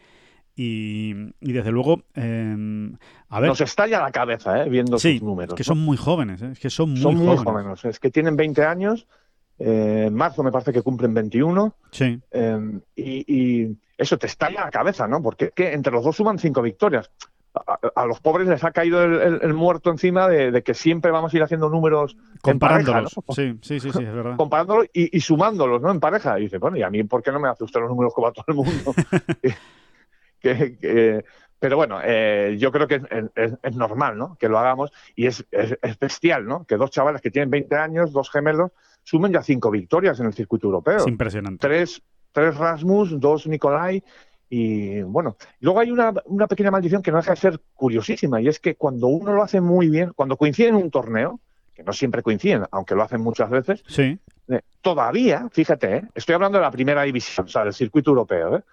y, 0.56 1.14
desde 1.42 1.72
luego, 1.72 2.04
em, 2.14 2.96
a 3.30 3.40
ver. 3.40 3.50
Nos 3.50 3.62
estalla 3.62 4.00
la 4.00 4.12
cabeza, 4.12 4.64
¿eh? 4.64 4.70
Viendo 4.70 4.98
sus 4.98 5.22
números. 5.22 5.54
Es 5.54 5.58
que 5.58 5.64
son 5.64 5.80
muy 5.80 5.98
jóvenes, 5.98 6.42
¿eh? 6.42 6.50
es 6.54 6.60
que 6.60 6.70
son 6.70 6.92
muy 6.92 7.02
son. 7.02 7.16
Muy 7.16 7.38
jóvenes. 7.38 7.84
Es 7.84 8.00
que 8.00 8.10
tienen 8.10 8.38
20 8.38 8.64
años. 8.64 9.08
Eh, 9.60 10.06
en 10.08 10.14
marzo 10.14 10.44
me 10.44 10.52
parece 10.52 10.72
que 10.72 10.82
cumplen 10.82 11.14
21. 11.14 11.76
Sí. 11.92 12.20
Em, 12.32 12.82
y, 12.96 13.76
eso 13.98 14.18
te 14.18 14.28
estalla 14.28 14.66
la 14.66 14.72
cabeza, 14.72 15.08
¿no? 15.08 15.22
Porque 15.22 15.52
que 15.52 15.74
entre 15.74 15.92
los 15.92 16.04
dos 16.04 16.16
suman 16.16 16.40
cinco 16.40 16.62
victorias. 16.62 17.10
A, 17.96 18.06
los 18.06 18.20
pobres 18.20 18.50
les 18.50 18.62
ha 18.66 18.72
caído 18.72 19.02
el, 19.02 19.54
muerto 19.54 19.90
encima 19.90 20.28
de, 20.28 20.62
que 20.62 20.74
siempre 20.74 21.10
vamos 21.10 21.34
a 21.34 21.38
ir 21.38 21.44
haciendo 21.44 21.70
números 21.70 22.18
comparándolos. 22.42 23.16
sí, 23.34 23.58
sí, 23.62 23.80
sí, 23.80 23.88
es 23.88 23.96
verdad. 23.96 24.36
Comparándolos 24.38 24.88
y, 24.92 25.18
sumándolos, 25.22 25.82
¿no? 25.82 25.90
En 25.90 26.02
pareja. 26.02 26.38
Y 26.38 26.44
dice, 26.44 26.58
bueno, 26.58 26.76
¿y 26.76 26.84
a 26.84 26.90
mí 26.90 27.06
por 27.06 27.24
qué 27.24 27.32
no 27.32 27.40
me 27.40 27.48
hace 27.48 27.64
usted 27.64 27.80
los 27.80 27.90
números 27.90 28.14
como 28.14 28.28
a 28.28 28.34
todo 28.34 28.46
el 28.50 28.56
mundo? 28.56 28.94
pero 31.60 31.78
bueno, 31.78 32.00
eh, 32.04 32.58
yo 32.60 32.72
creo 32.72 32.88
que 32.88 33.02
es, 33.36 33.76
normal, 33.76 34.18
¿no? 34.18 34.38
Que 34.40 34.50
lo 34.50 34.60
hagamos 34.60 34.92
y 35.16 35.26
es, 35.28 35.46
bestial, 36.00 36.46
¿no? 36.46 36.66
Que 36.66 36.78
dos 36.78 36.92
chavales 36.92 37.22
que 37.22 37.32
tienen 37.32 37.50
20 37.50 37.76
años, 37.76 38.12
dos 38.12 38.30
gemelos, 38.30 38.72
sumen 39.04 39.32
ya 39.32 39.42
cinco 39.42 39.72
victorias 39.72 40.20
en 40.20 40.28
el 40.28 40.34
circuito 40.34 40.68
europeo. 40.68 40.98
Es 40.98 41.08
impresionante. 41.08 41.66
Tres, 41.66 42.02
tres 42.32 42.56
Rasmus, 42.58 43.20
dos 43.20 43.48
Nicolai 43.48 44.04
y 44.50 45.02
bueno, 45.02 45.38
luego 45.60 45.80
hay 45.80 45.92
una, 45.92 46.14
pequeña 46.48 46.72
maldición 46.72 47.02
que 47.02 47.12
no 47.12 47.18
deja 47.18 47.32
de 47.32 47.38
ser 47.38 47.62
curiosísima 47.74 48.42
y 48.42 48.48
es 48.48 48.60
que 48.60 48.76
cuando 48.76 49.08
uno 49.08 49.34
lo 49.34 49.44
hace 49.44 49.60
muy 49.60 49.90
bien, 49.90 50.14
cuando 50.16 50.38
coincide 50.38 50.70
en 50.70 50.76
un 50.76 50.92
torneo, 50.92 51.40
que 51.74 51.84
no 51.84 51.94
siempre 51.94 52.22
coinciden, 52.22 52.64
aunque 52.72 52.96
lo 52.96 53.04
hacen 53.04 53.22
muchas 53.22 53.50
veces, 53.50 53.84
sí. 53.88 54.20
Eh, 54.48 54.62
todavía, 54.82 55.50
fíjate, 55.52 55.96
¿eh? 55.96 56.04
estoy 56.14 56.36
hablando 56.36 56.60
de 56.60 56.64
la 56.64 56.72
primera 56.72 57.02
división, 57.02 57.48
o 57.48 57.50
sea, 57.50 57.64
del 57.64 57.74
circuito 57.74 58.12
europeo, 58.12 58.58
¿eh? 58.58 58.64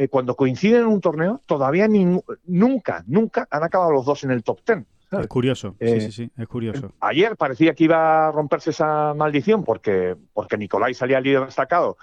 Eh, 0.00 0.06
cuando 0.06 0.36
coinciden 0.36 0.82
en 0.82 0.86
un 0.86 1.00
torneo, 1.00 1.40
todavía 1.44 1.88
nunca, 1.88 3.02
nunca 3.08 3.48
han 3.50 3.64
acabado 3.64 3.90
los 3.90 4.06
dos 4.06 4.22
en 4.22 4.30
el 4.30 4.44
top 4.44 4.60
ten. 4.62 4.86
Es 5.10 5.26
curioso, 5.26 5.74
sí, 5.80 5.86
eh, 5.86 6.00
sí, 6.02 6.12
sí, 6.12 6.30
es 6.36 6.46
curioso. 6.46 6.92
Ayer 7.00 7.36
parecía 7.36 7.74
que 7.74 7.82
iba 7.82 8.28
a 8.28 8.30
romperse 8.30 8.70
esa 8.70 9.12
maldición 9.14 9.64
porque, 9.64 10.14
porque 10.32 10.56
Nicolai 10.56 10.94
salía 10.94 11.20
líder 11.20 11.46
destacado 11.46 11.96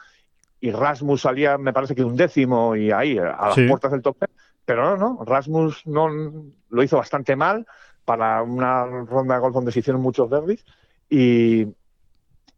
y 0.60 0.72
Rasmus 0.72 1.22
salía, 1.22 1.58
me 1.58 1.72
parece 1.72 1.96
que 1.96 2.04
un 2.04 2.18
décimo 2.18 2.76
y 2.76 2.92
ahí, 2.92 3.18
a 3.18 3.48
las 3.56 3.60
puertas 3.66 3.94
del 3.94 4.02
top 4.02 4.18
ten. 4.20 4.30
Pero 4.66 4.84
no, 4.84 4.98
no, 4.98 5.24
Rasmus 5.24 5.88
no, 5.88 6.10
lo 6.68 6.84
hizo 6.84 6.98
bastante 6.98 7.38
mal 7.38 7.66
para 8.04 8.44
una 8.44 8.84
ronda 9.06 9.36
de 9.36 9.40
golf 9.40 9.54
donde 9.54 9.72
se 9.72 9.80
hicieron 9.80 10.02
muchos 10.02 10.30
derbis 10.30 10.66
y, 11.10 11.66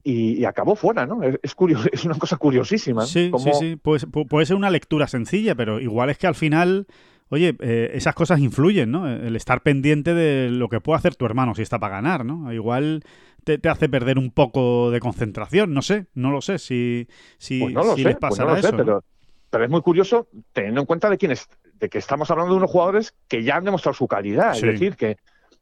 y, 0.09 0.45
acabó 0.45 0.75
fuera, 0.75 1.05
¿no? 1.05 1.21
Es, 1.43 1.53
curioso, 1.53 1.89
es 1.91 2.05
una 2.05 2.15
cosa 2.15 2.37
curiosísima. 2.37 3.05
Sí, 3.05 3.29
sí, 3.37 3.49
sí. 3.59 3.75
Puede, 3.75 4.45
ser 4.45 4.55
una 4.55 4.69
lectura 4.69 5.07
sencilla, 5.07 5.53
pero 5.53 5.81
igual 5.81 6.09
es 6.09 6.17
que 6.17 6.27
al 6.27 6.35
final, 6.35 6.87
oye, 7.29 7.57
eh, 7.59 7.91
esas 7.93 8.15
cosas 8.15 8.39
influyen, 8.39 8.89
¿no? 8.89 9.09
El 9.09 9.35
estar 9.35 9.61
pendiente 9.61 10.13
de 10.13 10.49
lo 10.49 10.69
que 10.69 10.79
puede 10.79 10.97
hacer 10.97 11.15
tu 11.15 11.25
hermano 11.25 11.55
si 11.55 11.61
está 11.61 11.77
para 11.77 11.95
ganar, 11.95 12.23
¿no? 12.23 12.53
Igual 12.53 13.03
te, 13.43 13.59
hace 13.67 13.89
perder 13.89 14.17
un 14.17 14.31
poco 14.31 14.91
de 14.91 15.01
concentración, 15.01 15.73
no 15.73 15.81
sé, 15.81 16.05
no 16.13 16.31
lo 16.31 16.41
sé 16.41 16.57
si, 16.57 17.07
si, 17.37 17.59
pues 17.59 17.73
no 17.73 17.83
lo 17.83 17.97
sé, 17.97 18.15
pues 18.15 18.39
no 18.39 18.45
lo 18.45 18.61
sé, 18.61 18.71
pero, 18.71 19.03
pero 19.49 19.63
es 19.65 19.69
muy 19.69 19.81
curioso 19.81 20.29
teniendo 20.53 20.79
en 20.79 20.85
cuenta 20.85 21.09
de 21.09 21.17
quién 21.17 21.33
de 21.73 21.89
que 21.89 21.97
estamos 21.97 22.31
hablando 22.31 22.53
de 22.53 22.57
unos 22.59 22.71
jugadores 22.71 23.13
que 23.27 23.43
ya 23.43 23.57
han 23.57 23.65
demostrado 23.65 23.93
su 23.93 24.07
calidad, 24.07 24.55
es 24.55 24.61
decir, 24.61 24.95
que, 24.95 25.17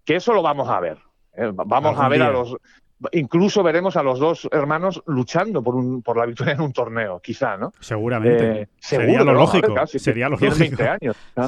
que 0.05 0.15
eso 0.15 0.33
lo 0.33 0.43
vamos 0.43 0.69
a 0.69 0.79
ver. 0.79 0.99
¿eh? 1.33 1.51
Vamos 1.51 1.99
a 1.99 2.07
ver 2.07 2.21
a 2.21 2.31
los 2.31 2.55
incluso 3.11 3.63
veremos 3.63 3.97
a 3.97 4.03
los 4.03 4.19
dos 4.19 4.47
hermanos 4.51 5.01
luchando 5.05 5.61
por, 5.61 5.75
un, 5.75 6.01
por 6.01 6.17
la 6.17 6.25
victoria 6.25 6.53
en 6.53 6.61
un 6.61 6.71
torneo, 6.71 7.19
quizá, 7.19 7.57
¿no? 7.57 7.71
Seguramente. 7.79 8.61
Eh, 8.61 8.67
sería 8.79 9.23
lo 9.23 9.33
lógico. 9.33 9.75
sería 9.85 10.29
lo 10.29 10.37
lógico. 10.37 10.83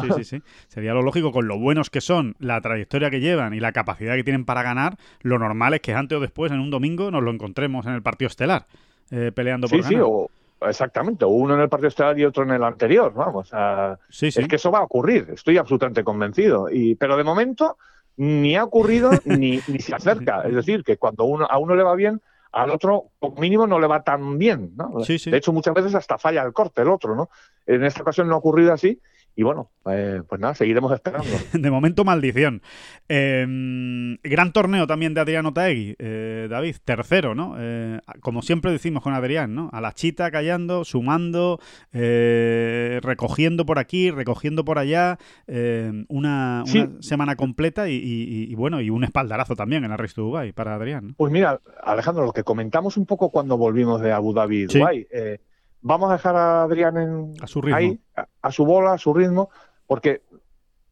Sí, 0.01 0.11
sí, 0.17 0.23
sí. 0.23 0.41
Sería 0.67 0.93
lo 0.93 1.01
lógico 1.01 1.31
con 1.31 1.47
lo 1.47 1.57
buenos 1.57 1.89
que 1.89 2.01
son, 2.01 2.35
la 2.39 2.59
trayectoria 2.61 3.09
que 3.09 3.19
llevan 3.19 3.53
y 3.53 3.59
la 3.59 3.71
capacidad 3.71 4.15
que 4.15 4.23
tienen 4.23 4.45
para 4.45 4.63
ganar. 4.63 4.97
Lo 5.21 5.39
normal 5.39 5.73
es 5.73 5.81
que 5.81 5.93
antes 5.93 6.17
o 6.17 6.21
después, 6.21 6.51
en 6.51 6.59
un 6.59 6.69
domingo, 6.69 7.11
nos 7.11 7.23
lo 7.23 7.31
encontremos 7.31 7.85
en 7.85 7.93
el 7.93 8.01
partido 8.01 8.27
estelar, 8.27 8.65
eh, 9.11 9.31
peleando 9.33 9.67
por 9.67 9.83
sí, 9.83 9.95
ganar. 9.95 10.07
Sí, 10.07 10.65
exactamente. 10.67 11.25
Uno 11.25 11.55
en 11.55 11.61
el 11.61 11.69
partido 11.69 11.89
estelar 11.89 12.19
y 12.19 12.25
otro 12.25 12.43
en 12.43 12.51
el 12.51 12.63
anterior. 12.63 13.13
Vamos. 13.13 13.51
sí, 14.09 14.31
sí. 14.31 14.41
Es 14.41 14.47
que 14.47 14.57
eso 14.57 14.71
va 14.71 14.79
a 14.79 14.83
ocurrir. 14.83 15.27
Estoy 15.33 15.57
absolutamente 15.57 16.03
convencido. 16.03 16.67
Y, 16.69 16.95
pero 16.95 17.15
de 17.15 17.23
momento 17.23 17.77
ni 18.17 18.55
ha 18.55 18.63
ocurrido 18.63 19.11
ni, 19.25 19.61
ni 19.67 19.79
se 19.79 19.95
acerca. 19.95 20.41
Es 20.41 20.53
decir, 20.53 20.83
que 20.83 20.97
cuando 20.97 21.23
uno, 21.25 21.47
a 21.49 21.57
uno 21.57 21.75
le 21.75 21.83
va 21.83 21.95
bien, 21.95 22.21
al 22.51 22.71
otro, 22.71 23.11
como 23.19 23.39
mínimo, 23.39 23.67
no 23.67 23.79
le 23.79 23.87
va 23.87 24.03
tan 24.03 24.37
bien. 24.37 24.73
¿no? 24.75 24.99
De 25.05 25.37
hecho, 25.37 25.53
muchas 25.53 25.73
veces 25.73 25.95
hasta 25.95 26.17
falla 26.17 26.43
el 26.43 26.53
corte 26.53 26.81
el 26.81 26.89
otro. 26.89 27.15
¿no? 27.15 27.29
En 27.65 27.83
esta 27.83 28.01
ocasión 28.01 28.27
no 28.27 28.35
ha 28.35 28.39
ocurrido 28.39 28.73
así 28.73 28.99
y 29.37 29.43
bueno, 29.43 29.69
eh, 29.85 30.23
pues 30.27 30.41
nada, 30.41 30.55
seguiremos 30.55 30.91
esperando. 30.91 31.27
de 31.53 31.69
momento, 31.69 32.03
maldición. 32.03 32.63
Em, 33.07 34.17
gran 34.23 34.51
torneo 34.51 34.87
también 34.87 35.13
de 35.13 35.21
Adriano 35.21 35.53
Taegui, 35.53 35.95
eh, 35.99 36.47
David, 36.49 36.77
tercero, 36.83 37.35
¿no? 37.35 37.55
Eh, 37.59 37.99
como 38.19 38.41
siempre 38.41 38.71
decimos 38.71 39.03
con 39.03 39.13
Adrián, 39.13 39.53
¿no? 39.53 39.69
A 39.73 39.79
la 39.79 39.93
chita 39.93 40.31
callando, 40.31 40.83
sumando, 40.83 41.59
recogiendo 41.93 43.67
por 43.67 43.77
aquí, 43.77 44.09
recogiendo 44.09 44.65
por 44.65 44.79
allá, 44.79 45.19
una, 46.07 46.63
semana 46.99 47.35
completa 47.35 47.89
y, 47.89 48.55
bueno, 48.55 48.81
y 48.81 48.89
un 48.89 49.03
espaldarazo 49.03 49.55
también 49.55 49.83
en 49.83 49.91
la 49.91 49.97
Race 49.97 50.15
to 50.15 50.23
Dubai 50.23 50.51
para 50.51 50.73
Adrián. 50.73 51.13
Pues 51.15 51.31
mira, 51.31 51.61
Alejandro, 51.83 52.25
lo 52.25 52.33
que 52.33 52.43
comentamos 52.43 52.97
un 52.97 53.05
poco 53.05 53.29
cuando 53.29 53.55
volvimos 53.55 54.01
de 54.01 54.11
Abu 54.11 54.33
Dhabi, 54.33 54.65
Dubai, 54.65 55.07
vamos 55.81 56.09
a 56.09 56.13
dejar 56.13 56.35
a 56.35 56.63
Adrián 56.63 56.97
en, 56.97 57.33
a 57.41 57.47
su 57.47 57.61
ritmo. 57.61 57.77
ahí, 57.77 57.99
a, 58.41 58.51
su 58.51 58.65
bola, 58.65 58.93
a 58.93 58.97
su 58.97 59.13
ritmo, 59.13 59.49
porque 59.85 60.23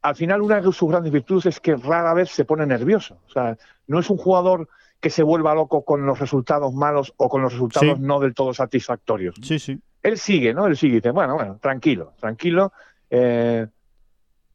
al 0.01 0.15
final 0.15 0.41
una 0.41 0.61
de 0.61 0.71
sus 0.71 0.89
grandes 0.89 1.11
virtudes 1.11 1.45
es 1.47 1.59
que 1.59 1.75
rara 1.75 2.13
vez 2.13 2.29
se 2.29 2.45
pone 2.45 2.65
nervioso. 2.65 3.19
O 3.27 3.31
sea, 3.31 3.57
no 3.87 3.99
es 3.99 4.09
un 4.09 4.17
jugador 4.17 4.69
que 4.99 5.09
se 5.09 5.23
vuelva 5.23 5.53
loco 5.53 5.83
con 5.83 6.05
los 6.05 6.19
resultados 6.19 6.73
malos 6.73 7.13
o 7.17 7.29
con 7.29 7.41
los 7.41 7.53
resultados 7.53 7.99
no 7.99 8.19
del 8.19 8.33
todo 8.33 8.53
satisfactorios. 8.53 9.35
Sí, 9.41 9.59
sí. 9.59 9.79
Él 10.01 10.17
sigue, 10.17 10.53
¿no? 10.53 10.67
Él 10.67 10.77
sigue 10.77 10.93
y 10.93 10.95
dice, 10.97 11.11
bueno, 11.11 11.35
bueno, 11.35 11.57
tranquilo, 11.61 12.13
tranquilo. 12.19 12.71
Eh, 13.09 13.67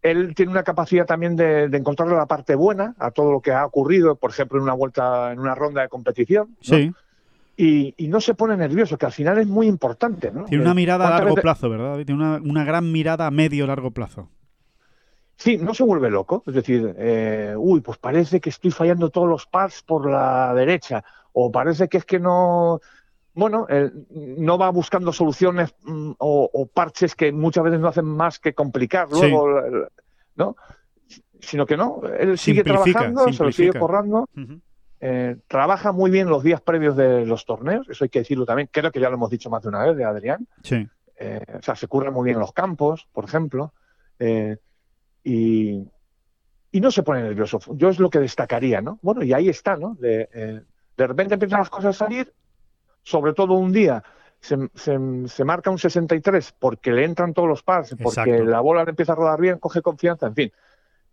él 0.03 0.35
tiene 0.35 0.53
una 0.53 0.63
capacidad 0.63 1.05
también 1.05 1.37
de, 1.37 1.69
de 1.69 1.77
encontrarle 1.77 2.15
la 2.15 2.27
parte 2.27 2.55
buena 2.55 2.95
a 2.99 3.11
todo 3.11 3.31
lo 3.33 3.41
que 3.41 3.53
ha 3.53 3.67
ocurrido, 3.67 4.17
por 4.17 4.31
ejemplo, 4.31 4.59
en 4.59 4.65
una 4.65 4.73
vuelta, 4.73 5.33
en 5.33 5.41
una 5.41 5.55
ronda 5.55 5.83
de 5.83 5.89
competición. 5.89 6.57
Sí 6.61 6.93
y, 7.63 8.09
no 8.09 8.21
se 8.21 8.35
pone 8.35 8.57
nervioso, 8.57 8.97
que 8.97 9.07
al 9.07 9.13
final 9.13 9.39
es 9.39 9.47
muy 9.47 9.67
importante. 9.67 10.31
¿no? 10.31 10.45
Tiene 10.45 10.65
una 10.65 10.75
mirada 10.75 11.09
a 11.09 11.21
largo 11.21 11.35
plazo, 11.35 11.69
¿verdad? 11.69 11.97
Tiene 12.05 12.15
una, 12.15 12.41
una 12.43 12.65
gran 12.65 12.91
mirada 12.91 13.27
a 13.27 13.31
medio 13.31 13.67
largo 13.67 13.91
plazo. 13.91 14.29
Sí, 15.37 15.59
no 15.59 15.75
se 15.75 15.85
vuelve 15.85 16.11
loco. 16.11 16.43
Es 16.47 16.55
decir, 16.55 16.95
eh, 16.99 17.55
uy, 17.57 17.81
pues 17.81 17.99
parece 17.99 18.41
que 18.41 18.51
estoy 18.51 18.71
fallando 18.71 19.11
todos 19.11 19.29
los 19.29 19.47
pads 19.47 19.83
por 19.83 20.11
la 20.11 20.55
derecha, 20.55 21.05
o 21.33 21.53
parece 21.53 21.89
que 21.89 21.99
es 21.99 22.05
que 22.05 22.19
no. 22.19 22.81
Bueno, 23.33 23.67
no 24.09 24.59
va 24.59 24.71
buscando 24.71 25.13
soluciones 25.13 25.75
mm, 25.85 26.13
o, 26.19 26.67
parches 26.75 27.15
que 27.15 27.31
muchas 27.31 27.65
veces 27.65 27.79
no 27.79 27.89
hacen 27.89 28.05
más 28.05 28.39
que 28.39 28.55
complicar 28.55 29.09
luego, 29.11 29.49
¿no? 30.35 30.57
Sino 31.41 31.65
que 31.65 31.77
no, 31.77 32.03
él 32.19 32.37
sigue 32.37 32.65
trabajando, 32.65 33.33
se 33.33 33.45
lo 33.45 33.53
sigue 33.53 33.73
corrando. 33.73 34.29
Eh, 35.01 35.37
trabaja 35.49 35.93
muy 35.93 36.11
bien 36.11 36.29
los 36.29 36.43
días 36.43 36.61
previos 36.61 36.95
de 36.95 37.25
los 37.25 37.47
torneos, 37.47 37.89
eso 37.89 38.05
hay 38.05 38.11
que 38.11 38.19
decirlo 38.21 38.45
también. 38.45 38.69
Creo 38.71 38.93
que 38.93 39.01
ya 39.01 39.09
lo 39.09 39.15
hemos 39.15 39.31
dicho 39.31 39.49
más 39.51 39.63
de 39.63 39.69
una 39.69 39.85
vez 39.85 39.97
de 39.97 40.05
Adrián. 40.05 40.47
Sí. 40.63 40.87
Eh, 41.17 41.45
o 41.59 41.63
sea, 41.63 41.75
se 41.77 41.87
curra 41.87 42.11
muy 42.11 42.25
bien 42.25 42.39
los 42.39 42.53
campos, 42.53 43.07
por 43.13 43.25
ejemplo. 43.25 43.73
Eh, 44.19 44.57
y, 45.25 45.87
no 46.73 46.91
se 46.91 47.03
pone 47.03 47.23
nervioso. 47.23 47.59
Yo 47.77 47.89
es 47.89 47.99
lo 47.99 48.11
que 48.11 48.21
destacaría, 48.21 48.81
¿no? 48.81 48.99
Bueno, 49.03 49.23
y 49.23 49.33
ahí 49.33 49.49
está, 49.49 49.77
¿no? 49.77 49.97
De, 49.97 50.29
eh, 50.33 50.61
de 50.97 51.07
repente 51.07 51.35
empiezan 51.35 51.61
las 51.61 51.71
cosas 51.71 51.97
a 51.97 52.05
salir, 52.05 52.33
sobre 53.03 53.35
todo 53.35 53.55
un 53.55 53.73
día 53.73 54.03
se, 54.41 54.57
se, 54.75 55.45
marca 55.45 55.71
un 55.71 55.79
63 55.79 56.55
porque 56.59 56.93
le 56.93 57.05
entran 57.05 57.35
todos 57.35 57.49
los 57.49 57.63
pads, 57.63 57.97
porque 58.03 58.43
la 58.43 58.61
bola 58.61 58.85
le 58.85 58.91
empieza 58.91 59.13
a 59.13 59.17
rodar 59.17 59.41
bien, 59.41 59.59
coge 59.59 59.83
confianza, 59.83 60.27
en 60.27 60.35
fin. 60.35 60.53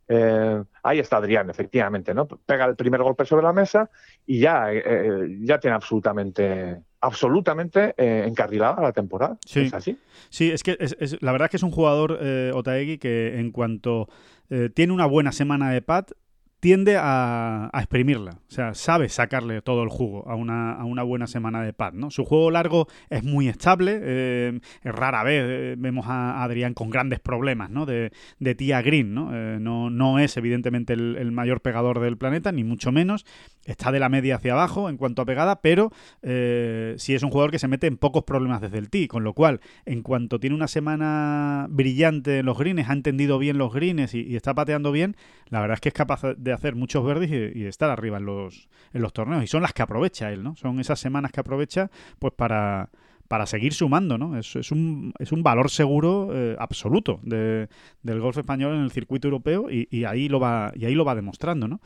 Eh, 0.08 0.64
ahí 0.84 1.00
está 1.00 1.18
Adrián, 1.18 1.50
efectivamente, 1.50 2.14
¿no? 2.14 2.28
Pega 2.28 2.66
el 2.66 2.76
primer 2.76 3.02
golpe 3.04 3.26
sobre 3.26 3.44
la 3.44 3.54
mesa 3.54 3.90
y 4.26 4.40
ya, 4.40 4.72
eh, 4.72 5.38
ya 5.42 5.60
tiene 5.60 5.76
absolutamente 5.76 6.82
absolutamente 7.00 7.94
eh, 7.98 8.26
encarrilada 8.28 8.82
la 8.82 8.92
temporada. 8.92 9.38
Sí. 9.46 9.62
¿Es 9.62 9.74
así? 9.74 9.98
Sí, 10.30 10.52
es 10.52 10.64
que 10.64 10.78
es, 10.80 11.22
la 11.22 11.32
verdad 11.32 11.46
es 11.46 11.52
que 11.52 11.58
es 11.58 11.64
un 11.64 11.72
jugador, 11.72 12.18
eh, 12.22 12.52
Otaegui, 12.54 12.98
que 12.98 13.40
en 13.40 13.52
cuanto 13.52 14.08
eh, 14.50 14.70
tiene 14.74 14.94
una 14.94 15.06
buena 15.06 15.32
semana 15.32 15.72
de 15.72 15.82
pat, 15.82 16.12
tiende 16.60 16.98
a, 17.00 17.70
exprimirla. 17.74 18.40
O 18.48 18.52
sea, 18.52 18.74
sabe 18.74 19.10
sacarle 19.10 19.62
todo 19.62 19.84
el 19.84 19.90
jugo 19.90 20.28
a 20.28 20.36
una, 20.36 20.74
a 20.74 20.86
una 20.86 21.04
buena 21.04 21.28
semana 21.28 21.62
de 21.62 21.74
pad, 21.74 21.94
¿no? 21.94 22.10
Su 22.10 22.26
juego 22.26 22.50
largo 22.50 22.88
es 23.10 23.24
muy 23.24 23.48
estable. 23.48 24.00
Eh, 24.02 24.60
rara 24.84 25.24
vez 25.24 25.44
eh, 25.46 25.76
vemos 25.78 26.08
a 26.08 26.44
Adrián 26.44 26.74
con 26.74 26.90
grandes 26.90 27.20
problemas, 27.20 27.70
¿no? 27.70 27.86
De, 27.86 28.12
de 28.40 28.56
tía 28.56 28.82
Green, 28.82 29.14
¿no? 29.14 29.30
Eh, 29.34 29.60
no, 29.60 29.90
no 29.90 30.20
es 30.20 30.36
evidentemente 30.38 30.94
el, 30.94 31.32
mayor 31.32 31.62
pegador 31.62 32.00
del 32.00 32.18
planeta, 32.18 32.52
ni 32.52 32.64
mucho 32.64 32.92
menos. 32.92 33.26
Está 33.66 33.92
de 33.92 34.00
la 34.00 34.10
media 34.10 34.38
hacia 34.38 34.54
abajo 34.54 34.90
en 34.90 34.98
cuanto 34.98 35.22
a 35.22 35.26
pegada, 35.26 35.62
pero 35.62 35.92
sí 36.22 37.14
es 37.14 37.22
un 37.22 37.30
jugador 37.30 37.52
que 37.52 37.60
se 37.60 37.68
mete 37.68 37.86
en 37.86 37.98
pocos 37.98 38.24
problemas 38.24 38.62
desde 38.62 38.78
el 38.78 38.90
tee, 38.90 39.10
con 39.10 39.26
lo 39.26 39.34
cual, 39.34 39.60
en 39.86 40.04
cuanto 40.04 40.40
tiene 40.40 40.56
una 40.56 40.70
semana 40.70 41.68
brillante 41.70 42.40
en 42.40 42.46
los 42.46 42.58
greens, 42.58 42.90
ha 42.90 42.94
entendido 42.94 43.38
bien 43.40 43.58
los 43.58 43.74
greens 43.74 44.14
y, 44.14 44.22
y 44.22 44.38
está 44.38 44.56
pateando 44.56 44.94
bien, 44.94 45.18
la 45.50 45.60
verdad 45.60 45.76
es 45.76 45.82
que 45.82 45.90
es 45.90 45.94
capaz 45.94 46.22
de 46.38 46.47
hacer 46.54 46.76
muchos 46.76 47.06
verdes 47.06 47.30
y, 47.56 47.66
estar 47.66 47.90
arriba 47.90 48.18
en 48.18 48.26
los, 48.26 48.68
en 48.94 49.02
los 49.02 49.14
torneos. 49.14 49.44
Y 49.44 49.48
son 49.48 49.62
las 49.62 49.74
que 49.74 49.82
aprovecha 49.82 50.32
él, 50.32 50.44
¿no? 50.44 50.56
Son 50.56 50.80
esas 50.80 51.00
semanas 51.00 51.32
que 51.32 51.40
aprovecha 51.40 51.90
pues 52.20 52.34
para, 52.34 52.90
para 53.28 53.46
seguir 53.46 53.74
sumando, 53.74 54.18
¿no? 54.18 54.38
Es, 54.38 54.56
un, 54.72 55.14
es 55.20 55.32
un 55.32 55.44
valor 55.44 55.70
seguro 55.70 56.30
eh, 56.34 56.56
absoluto 56.60 57.20
de, 57.24 57.68
del 58.02 58.20
golf 58.20 58.38
español 58.38 58.76
en 58.76 58.82
el 58.82 58.92
circuito 58.92 59.28
europeo 59.28 59.70
y, 59.70 59.88
y, 59.92 60.06
ahí 60.06 60.30
lo 60.30 60.40
va 60.40 60.72
y 60.76 60.86
ahí 60.86 60.96
lo 60.96 61.06
va 61.06 61.16
demostrando, 61.16 61.68
¿no? 61.68 61.82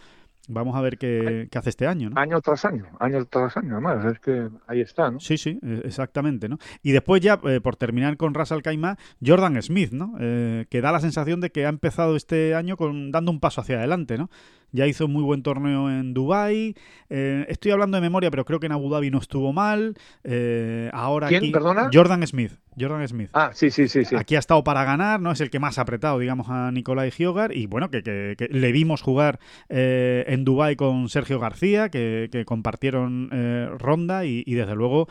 Vamos 0.47 0.75
a 0.75 0.81
ver 0.81 0.97
qué, 0.97 1.47
hace 1.53 1.69
este 1.69 1.87
año, 1.87 2.09
¿no? 2.09 2.19
Año 2.19 2.41
tras 2.41 2.65
año, 2.65 2.85
año 2.99 3.25
tras 3.25 3.55
año, 3.57 3.73
además, 3.73 4.05
es 4.05 4.19
que 4.19 4.49
ahí 4.67 4.81
está, 4.81 5.11
¿no? 5.11 5.19
Sí, 5.19 5.37
sí, 5.37 5.59
e, 5.61 5.81
exactamente, 5.85 6.49
¿no? 6.49 6.57
Y 6.81 6.91
después 6.91 7.21
ya, 7.21 7.39
eh, 7.43 7.61
por 7.61 7.75
terminar 7.75 8.17
con 8.17 8.33
Russell 8.33 8.61
Caima, 8.61 8.97
Jordan 9.23 9.61
Smith, 9.61 9.91
¿no? 9.91 10.15
Eh, 10.19 10.65
que 10.69 10.81
da 10.81 10.91
la 10.91 10.99
sensación 10.99 11.41
de 11.41 11.51
que 11.51 11.65
ha 11.65 11.69
empezado 11.69 12.15
este 12.15 12.55
año 12.55 12.75
con 12.75 13.11
dando 13.11 13.31
un 13.31 13.39
paso 13.39 13.61
hacia 13.61 13.77
adelante, 13.77 14.17
¿no? 14.17 14.29
Ya 14.71 14.87
hizo 14.87 15.05
un 15.05 15.13
muy 15.13 15.23
buen 15.23 15.43
torneo 15.43 15.89
en 15.89 16.13
Dubai. 16.13 16.75
Eh, 17.09 17.45
estoy 17.49 17.71
hablando 17.71 17.97
de 17.97 18.01
memoria, 18.01 18.31
pero 18.31 18.45
creo 18.45 18.59
que 18.59 18.67
en 18.67 18.71
Abu 18.71 18.89
Dhabi 18.89 19.11
no 19.11 19.19
estuvo 19.19 19.51
mal. 19.53 19.95
Eh, 20.23 20.89
ahora 20.93 21.27
¿Quién, 21.27 21.51
perdona? 21.51 21.89
Jordan 21.93 22.25
Smith. 22.25 22.53
Jordan 22.79 23.05
Smith. 23.05 23.29
Ah, 23.33 23.51
sí, 23.53 23.69
sí, 23.69 23.89
sí, 23.89 24.05
sí. 24.05 24.15
Aquí 24.15 24.37
ha 24.37 24.39
estado 24.39 24.63
para 24.63 24.85
ganar, 24.85 25.19
¿no? 25.19 25.33
Es 25.33 25.41
el 25.41 25.49
que 25.49 25.59
más 25.59 25.77
ha 25.77 25.81
apretado, 25.81 26.19
digamos, 26.19 26.47
a 26.49 26.71
Nicolai 26.71 27.11
Giogar. 27.11 27.53
Y 27.53 27.65
bueno, 27.65 27.89
que, 27.89 28.37
le 28.49 28.71
vimos 28.71 29.01
jugar 29.01 29.39
eh, 29.67 30.23
en 30.27 30.45
Dubai 30.45 30.77
con 30.77 31.09
Sergio 31.09 31.37
García, 31.37 31.89
que, 31.89 32.43
compartieron 32.45 33.29
ronda. 33.77 34.25
Y, 34.25 34.53
desde 34.53 34.75
luego, 34.75 35.09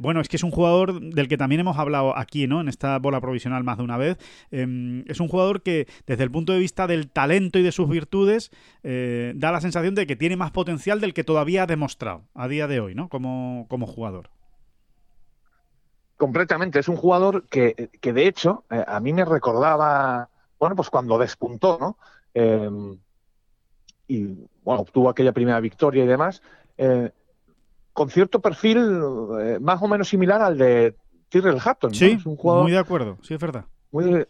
bueno, 0.00 0.20
es 0.20 0.28
que 0.28 0.36
es 0.36 0.44
un 0.44 0.52
jugador 0.52 1.00
del 1.00 1.26
que 1.26 1.36
también 1.36 1.60
hemos 1.60 1.78
hablado 1.78 2.16
aquí, 2.16 2.46
¿no? 2.46 2.60
En 2.60 2.68
esta 2.68 2.96
bola 3.00 3.20
provisional 3.20 3.64
más 3.64 3.78
de 3.78 3.82
una 3.82 3.96
vez. 3.96 4.16
Em, 4.52 5.02
es 5.08 5.18
un 5.18 5.26
jugador 5.26 5.62
que, 5.62 5.88
desde 6.06 6.22
el 6.22 6.30
punto 6.30 6.52
de 6.52 6.60
vista 6.60 6.86
del 6.86 7.10
talento 7.10 7.58
y 7.58 7.62
de 7.62 7.72
sus 7.72 7.88
virtudes, 7.88 8.52
eh, 8.86 9.32
da 9.34 9.50
la 9.50 9.62
sensación 9.62 9.94
de 9.94 10.06
que 10.06 10.14
tiene 10.14 10.36
más 10.36 10.50
potencial 10.50 11.00
del 11.00 11.14
que 11.14 11.24
todavía 11.24 11.62
ha 11.62 11.66
demostrado 11.66 12.24
a 12.34 12.48
día 12.48 12.66
de 12.66 12.80
hoy, 12.80 12.94
¿no? 12.94 13.08
Como, 13.08 13.64
como 13.70 13.86
jugador. 13.86 14.28
Completamente, 16.18 16.80
es 16.80 16.88
un 16.88 16.96
jugador 16.96 17.46
que, 17.48 17.88
que 18.02 18.12
de 18.12 18.26
hecho 18.26 18.64
eh, 18.70 18.84
a 18.86 19.00
mí 19.00 19.14
me 19.14 19.24
recordaba, 19.24 20.28
bueno, 20.58 20.76
pues 20.76 20.90
cuando 20.90 21.16
despuntó, 21.16 21.78
¿no? 21.80 21.96
Em, 22.34 22.98
y 24.06 24.26
bueno, 24.62 24.82
obtuvo 24.82 25.08
aquella 25.08 25.32
primera 25.32 25.60
victoria 25.60 26.04
y 26.04 26.06
demás, 26.06 26.42
eh, 26.76 27.10
con 27.94 28.10
cierto 28.10 28.40
perfil 28.40 28.80
más 29.60 29.80
o 29.80 29.88
menos 29.88 30.08
similar 30.08 30.42
al 30.42 30.58
de 30.58 30.94
Tyrrell 31.30 31.60
Hatton. 31.64 31.94
Sí, 31.94 32.18
un 32.26 32.36
jugador 32.36 32.64
muy 32.64 32.72
de 32.72 32.78
acuerdo, 32.78 33.16
sí, 33.22 33.32
es 33.32 33.40
verdad. 33.40 33.64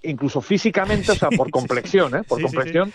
incluso 0.03 0.41
físicamente, 0.41 1.11
o 1.11 1.17
sea, 1.17 1.31
por 1.37 1.51
complexión, 1.51 2.15
¿eh? 2.15 2.23
Por 2.23 2.41
complexión. 2.41 2.93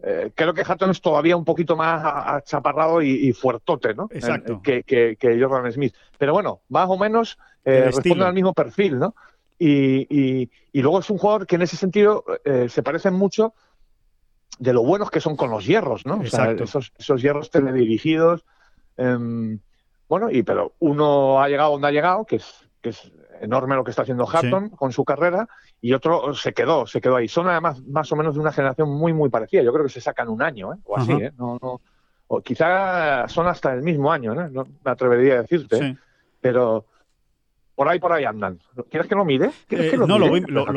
Eh, 0.00 0.30
creo 0.34 0.54
que 0.54 0.62
Hatton 0.66 0.90
es 0.90 1.00
todavía 1.00 1.36
un 1.36 1.44
poquito 1.44 1.76
más 1.76 2.02
achaparrado 2.04 3.02
y, 3.02 3.32
fuertote, 3.32 3.94
¿no? 3.94 4.08
Exacto. 4.10 4.60
que, 4.62 4.82
que, 4.84 5.40
Jordan 5.40 5.72
Smith. 5.72 5.94
Pero 6.16 6.32
bueno, 6.32 6.60
más 6.68 6.88
o 6.88 6.96
menos 6.96 7.38
eh, 7.64 7.86
responde 7.86 8.24
al 8.24 8.34
mismo 8.34 8.52
perfil, 8.52 8.98
¿no? 8.98 9.14
Y, 9.58 10.48
luego 10.72 11.00
es 11.00 11.10
un 11.10 11.18
jugador 11.18 11.46
que 11.46 11.56
en 11.56 11.62
ese 11.62 11.76
sentido 11.76 12.24
eh, 12.44 12.68
se 12.68 12.82
parece 12.82 13.10
mucho 13.10 13.54
de 14.58 14.72
lo 14.72 14.82
buenos 14.82 15.10
que 15.10 15.20
son 15.20 15.36
con 15.36 15.50
los 15.50 15.66
hierros, 15.66 16.06
¿no? 16.06 16.22
Exacto. 16.22 16.64
esos, 16.64 16.92
esos 16.96 17.20
hierros 17.20 17.50
teledirigidos. 17.50 18.44
Eh, 18.96 19.58
bueno, 20.08 20.30
y 20.30 20.42
pero 20.42 20.74
uno 20.78 21.42
ha 21.42 21.48
llegado 21.48 21.72
donde 21.72 21.88
ha 21.88 21.92
llegado, 21.92 22.24
que 22.24 22.36
es, 22.36 22.68
que 22.80 22.90
es 22.90 23.12
enorme 23.40 23.76
lo 23.76 23.84
que 23.84 23.90
está 23.90 24.02
haciendo 24.02 24.28
Hatton 24.28 24.70
con 24.70 24.92
su 24.92 25.04
carrera 25.04 25.48
y 25.80 25.92
otro 25.92 26.34
se 26.34 26.52
quedó, 26.52 26.86
se 26.86 27.00
quedó 27.00 27.16
ahí. 27.16 27.28
Son 27.28 27.48
además 27.48 27.80
más 27.86 28.10
o 28.12 28.16
menos 28.16 28.34
de 28.34 28.40
una 28.40 28.52
generación 28.52 28.90
muy, 28.90 29.12
muy 29.12 29.28
parecida. 29.28 29.62
Yo 29.62 29.72
creo 29.72 29.84
que 29.84 29.92
se 29.92 30.00
sacan 30.00 30.28
un 30.28 30.42
año, 30.42 30.72
¿eh? 30.72 30.76
o 30.84 30.96
así, 30.96 31.12
¿eh? 31.12 31.32
No, 31.38 31.58
no, 31.60 31.80
o 32.28 32.40
quizá 32.40 33.26
son 33.28 33.46
hasta 33.46 33.72
el 33.72 33.82
mismo 33.82 34.12
año, 34.12 34.32
¿eh? 34.34 34.48
no 34.50 34.66
me 34.84 34.90
atrevería 34.90 35.34
a 35.34 35.42
decirte. 35.42 35.96
Pero, 36.40 36.84
por 37.78 37.88
ahí, 37.88 38.00
por 38.00 38.12
ahí 38.12 38.24
andan. 38.24 38.58
¿Quieres 38.90 39.08
que 39.08 39.14
lo 39.14 39.24
mire? 39.24 39.52
Eh, 39.70 39.92
no, 39.96 40.18
Lo, 40.18 40.28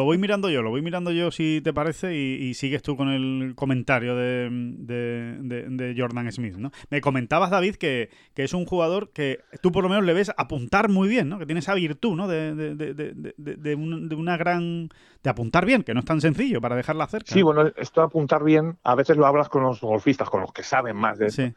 voy, 0.05 0.19
mirando 0.19 0.51
yo, 0.51 0.61
lo 0.61 0.69
voy 0.69 0.83
mirando 0.83 1.09
yo 1.09 1.31
si 1.31 1.59
te 1.63 1.73
parece 1.73 2.15
y, 2.15 2.53
sigues 2.53 2.83
tú 2.83 2.95
con 2.95 3.09
el 3.09 3.53
comentario 3.55 4.15
de, 4.15 5.95
Jordan 5.97 6.31
Smith, 6.31 6.57
¿no? 6.57 6.69
Me 6.91 7.01
comentabas, 7.01 7.49
David, 7.49 7.77
que, 7.77 8.11
es 8.35 8.53
un 8.53 8.67
jugador 8.67 9.09
que 9.09 9.39
tú 9.63 9.71
por 9.71 9.81
lo 9.81 9.89
menos 9.89 10.05
le 10.05 10.13
ves 10.13 10.31
apuntar 10.37 10.89
muy 10.89 11.09
bien, 11.09 11.27
¿no? 11.27 11.39
Que 11.39 11.47
tiene 11.47 11.61
esa 11.61 11.73
virtud, 11.73 12.15
¿no? 12.15 12.27
De, 12.27 13.75
una 14.15 14.37
gran... 14.37 14.89
de 15.23 15.29
apuntar 15.31 15.65
bien, 15.65 15.81
que 15.81 15.95
no 15.95 16.01
es 16.01 16.05
tan 16.05 16.21
sencillo 16.21 16.61
para 16.61 16.75
dejarla 16.75 17.07
cerca. 17.07 17.33
Sí, 17.33 17.41
bueno, 17.41 17.65
esto 17.77 18.01
de 18.01 18.05
apuntar 18.05 18.43
bien, 18.43 18.77
a 18.83 18.93
veces 18.93 19.17
lo 19.17 19.25
hablas 19.25 19.49
con 19.49 19.63
los 19.63 19.81
golfistas, 19.81 20.29
con 20.29 20.41
los 20.41 20.53
que 20.53 20.61
saben 20.61 20.97
más 20.97 21.17
de 21.17 21.25
eso 21.25 21.51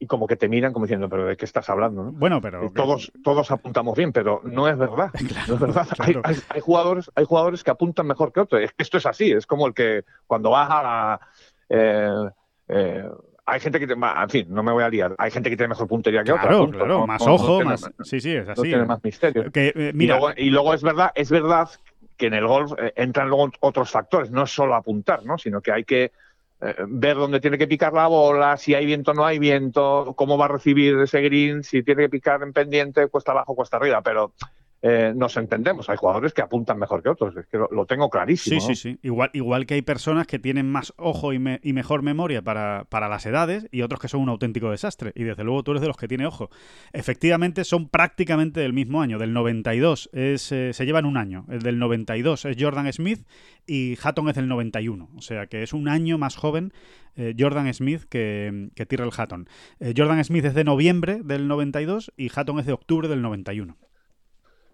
y 0.00 0.06
como 0.06 0.26
que 0.26 0.36
te 0.36 0.48
miran 0.48 0.72
como 0.72 0.86
diciendo, 0.86 1.08
pero 1.08 1.26
¿de 1.26 1.36
qué 1.36 1.44
estás 1.44 1.68
hablando? 1.68 2.04
¿no? 2.04 2.12
Bueno, 2.12 2.40
pero... 2.40 2.70
Todos, 2.70 3.10
todos 3.24 3.50
apuntamos 3.50 3.96
bien, 3.96 4.12
pero 4.12 4.40
no 4.44 4.68
es 4.68 4.78
verdad. 4.78 5.10
no 5.48 5.54
es 5.54 5.60
verdad. 5.60 5.88
Hay, 5.98 6.60
jugadores, 6.60 7.10
hay 7.16 7.24
jugadores 7.24 7.64
que 7.64 7.70
apuntan 7.70 8.06
mejor 8.06 8.32
que 8.32 8.40
otros. 8.40 8.70
Esto 8.78 8.98
es 8.98 9.06
así, 9.06 9.32
es 9.32 9.46
como 9.46 9.66
el 9.66 9.74
que 9.74 10.04
cuando 10.26 10.50
vas 10.50 10.70
a 10.70 10.82
la... 10.82 11.20
Eh, 11.68 12.30
eh, 12.68 13.08
hay 13.44 13.60
gente 13.60 13.80
que 13.80 13.86
te, 13.86 13.94
en 13.94 14.28
fin, 14.28 14.46
no 14.50 14.62
me 14.62 14.72
voy 14.72 14.84
a 14.84 14.90
liar. 14.90 15.14
Hay 15.18 15.30
gente 15.30 15.50
que 15.50 15.56
tiene 15.56 15.70
mejor 15.70 15.88
puntería 15.88 16.22
que 16.22 16.32
otra. 16.32 16.48
Claro, 16.48 16.70
claro, 16.70 17.06
más 17.06 17.26
ojo, 17.26 17.64
más. 17.64 17.90
Sí, 18.02 18.20
sí, 18.20 18.36
es 18.36 18.48
así. 18.48 18.62
tiene 18.62 18.84
más 18.84 19.02
misterio. 19.02 19.46
Eh, 19.54 19.92
mira... 19.94 20.20
y, 20.36 20.50
luego, 20.50 20.74
es 20.74 20.82
verdad, 20.82 21.12
es 21.14 21.30
verdad 21.30 21.70
que 22.18 22.26
en 22.26 22.34
el 22.34 22.46
golf 22.46 22.72
entran 22.94 23.28
luego 23.28 23.50
otros 23.60 23.90
factores. 23.90 24.30
No 24.30 24.42
es 24.42 24.50
solo 24.50 24.74
apuntar, 24.74 25.24
¿no? 25.24 25.38
Sino 25.38 25.62
que 25.62 25.72
hay 25.72 25.84
que 25.84 26.04
eh, 26.04 26.12
ver 26.60 27.16
dónde 27.16 27.40
tiene 27.40 27.58
que 27.58 27.68
picar 27.68 27.92
la 27.92 28.08
bola, 28.08 28.56
si 28.56 28.74
hay 28.74 28.84
viento 28.84 29.12
o 29.12 29.14
no 29.14 29.24
hay 29.24 29.38
viento, 29.38 30.14
cómo 30.16 30.36
va 30.36 30.46
a 30.46 30.48
recibir 30.48 30.98
ese 30.98 31.20
green, 31.20 31.62
si 31.62 31.82
tiene 31.82 32.04
que 32.04 32.08
picar 32.08 32.42
en 32.42 32.52
pendiente, 32.52 33.06
cuesta 33.08 33.32
abajo, 33.32 33.54
cuesta 33.54 33.76
arriba, 33.76 34.02
pero 34.02 34.32
eh, 34.80 35.12
nos 35.14 35.36
entendemos. 35.36 35.88
Hay 35.88 35.96
jugadores 35.96 36.32
que 36.32 36.40
apuntan 36.40 36.78
mejor 36.78 37.02
que 37.02 37.08
otros, 37.08 37.36
es 37.36 37.46
que 37.46 37.58
lo, 37.58 37.86
tengo 37.86 38.08
clarísimo. 38.08 38.60
Sí, 38.60 38.74
sí, 38.74 38.76
sí. 38.76 38.98
Igual, 39.02 39.30
igual 39.32 39.66
que 39.66 39.74
hay 39.74 39.82
personas 39.82 40.28
que 40.28 40.38
tienen 40.38 40.70
más 40.70 40.94
ojo 40.96 41.32
y, 41.32 41.38
mejor 41.38 42.02
memoria 42.02 42.42
para, 42.42 42.86
las 42.90 43.26
edades 43.26 43.66
y 43.72 43.82
otros 43.82 44.00
que 44.00 44.06
son 44.06 44.20
un 44.20 44.28
auténtico 44.28 44.70
desastre. 44.70 45.12
Y 45.16 45.24
desde 45.24 45.42
luego 45.42 45.64
tú 45.64 45.72
eres 45.72 45.80
de 45.80 45.88
los 45.88 45.96
que 45.96 46.06
tiene 46.06 46.26
ojo. 46.26 46.50
Efectivamente, 46.92 47.64
son 47.64 47.88
prácticamente 47.88 48.60
del 48.60 48.72
mismo 48.72 49.02
año. 49.02 49.18
Del 49.18 49.32
92 49.32 50.10
es, 50.12 50.52
eh, 50.52 50.72
se 50.72 50.86
llevan 50.86 51.06
un 51.06 51.16
año. 51.16 51.44
El 51.48 51.62
del 51.62 51.80
92 51.80 52.44
es 52.44 52.56
Jordan 52.58 52.92
Smith 52.92 53.26
y 53.66 53.98
Hatton 54.00 54.28
es 54.28 54.36
del 54.36 54.46
91. 54.46 55.08
O 55.16 55.22
sea 55.22 55.46
que 55.46 55.64
es 55.64 55.72
un 55.72 55.88
año 55.88 56.18
más 56.18 56.36
joven 56.36 56.72
eh, 57.16 57.34
Jordan 57.36 57.72
Smith 57.74 58.04
que, 58.08 58.68
que 58.76 58.86
Tyrrell 58.86 59.10
Hatton. 59.16 59.48
Jordan 59.96 60.22
Smith 60.22 60.44
es 60.44 60.54
de 60.54 60.62
noviembre 60.62 61.20
del 61.24 61.48
92 61.48 62.12
y 62.16 62.30
Hatton 62.32 62.60
es 62.60 62.66
de 62.66 62.72
octubre 62.74 63.08
del 63.08 63.22
91. 63.22 63.76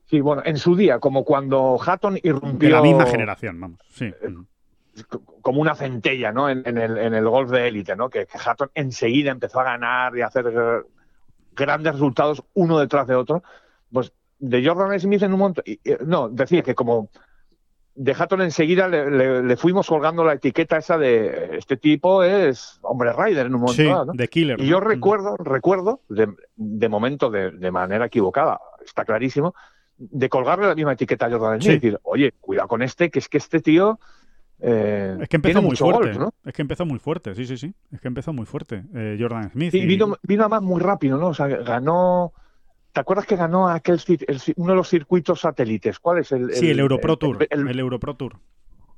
Sí, 0.06 0.20
bueno, 0.20 0.42
en 0.44 0.58
su 0.58 0.76
día, 0.76 0.98
como 0.98 1.24
cuando 1.24 1.78
Hatton 1.84 2.18
irrumpió. 2.22 2.68
De 2.68 2.74
la 2.74 2.82
misma 2.82 3.06
generación, 3.06 3.60
vamos. 3.60 3.80
Sí. 3.88 4.06
Eh, 4.06 4.34
como 5.40 5.60
una 5.60 5.74
centella, 5.74 6.30
¿no? 6.30 6.48
En, 6.48 6.62
el, 6.66 6.98
en 6.98 7.14
el, 7.14 7.28
golf 7.28 7.50
de 7.50 7.68
élite, 7.68 7.96
¿no? 7.96 8.08
Que, 8.08 8.26
Hatton 8.32 8.70
enseguida 8.74 9.30
empezó 9.30 9.60
a 9.60 9.64
ganar 9.64 10.16
y 10.16 10.22
a 10.22 10.26
hacer 10.26 10.52
grandes 11.52 11.94
resultados 11.94 12.42
uno 12.54 12.78
detrás 12.78 13.06
de 13.06 13.14
otro. 13.14 13.42
Pues 13.92 14.12
de 14.38 14.64
Jordan 14.64 14.98
Smith 15.00 15.22
en 15.22 15.32
un 15.32 15.38
momento. 15.38 15.62
no, 16.04 16.28
decía 16.28 16.62
que 16.62 16.74
como 16.74 17.08
de 17.94 18.12
Hatton 18.12 18.42
enseguida 18.42 18.88
le, 18.88 19.56
fuimos 19.56 19.86
colgando 19.86 20.24
la 20.24 20.34
etiqueta 20.34 20.76
esa 20.76 20.98
de 20.98 21.56
este 21.56 21.76
tipo 21.76 22.24
es 22.24 22.78
hombre 22.82 23.12
rider 23.12 23.46
en 23.46 23.54
un 23.54 23.60
momento 23.60 24.12
sí, 24.12 24.18
de 24.18 24.28
killer. 24.28 24.60
Y 24.60 24.66
yo 24.66 24.80
recuerdo, 24.80 25.36
recuerdo, 25.36 26.00
de, 26.08 26.28
de 26.56 26.88
momento 26.88 27.30
de, 27.30 27.52
de, 27.52 27.70
manera 27.70 28.06
equivocada, 28.06 28.60
está 28.84 29.04
clarísimo, 29.04 29.54
de 29.96 30.28
colgarle 30.28 30.66
la 30.66 30.74
misma 30.74 30.92
etiqueta 30.92 31.26
a 31.26 31.30
Jordan 31.30 31.60
Smith 31.60 31.72
y 31.72 31.86
decir, 31.86 32.00
oye, 32.02 32.32
cuidado 32.40 32.68
con 32.68 32.82
este, 32.82 33.10
que 33.10 33.18
es 33.18 33.28
que 33.28 33.38
este 33.38 33.60
tío. 33.60 33.98
Eh, 34.60 35.18
es 35.20 35.28
que 35.28 35.36
empezó 35.36 35.62
muy 35.62 35.76
fuerte, 35.76 36.18
¿no? 36.18 36.32
Es 36.44 36.52
que 36.52 36.62
empezó 36.62 36.86
muy 36.86 36.98
fuerte, 36.98 37.34
sí, 37.34 37.46
sí, 37.46 37.56
sí. 37.56 37.74
Es 37.92 38.00
que 38.00 38.08
empezó 38.08 38.32
muy 38.32 38.46
fuerte 38.46 38.84
eh, 38.94 39.16
Jordan 39.18 39.50
Smith. 39.50 39.74
y... 39.74 39.86
vino, 39.86 40.16
vino 40.22 40.42
además 40.42 40.62
muy 40.62 40.80
rápido, 40.80 41.18
¿no? 41.18 41.28
O 41.28 41.34
sea, 41.34 41.46
ganó. 41.46 42.32
¿Te 42.92 43.00
acuerdas 43.00 43.26
que 43.26 43.34
ganó 43.34 43.68
aquel 43.68 44.00
uno 44.56 44.70
de 44.70 44.76
los 44.76 44.88
circuitos 44.88 45.40
satélites? 45.40 45.98
¿Cuál 45.98 46.18
es 46.18 46.30
el? 46.30 46.52
sí, 46.54 46.70
el 46.70 46.78
Europro 46.78 47.16
Tour. 47.16 47.46
El, 47.50 47.68
el 47.68 47.78
Europro 47.80 48.14
Tour. 48.14 48.36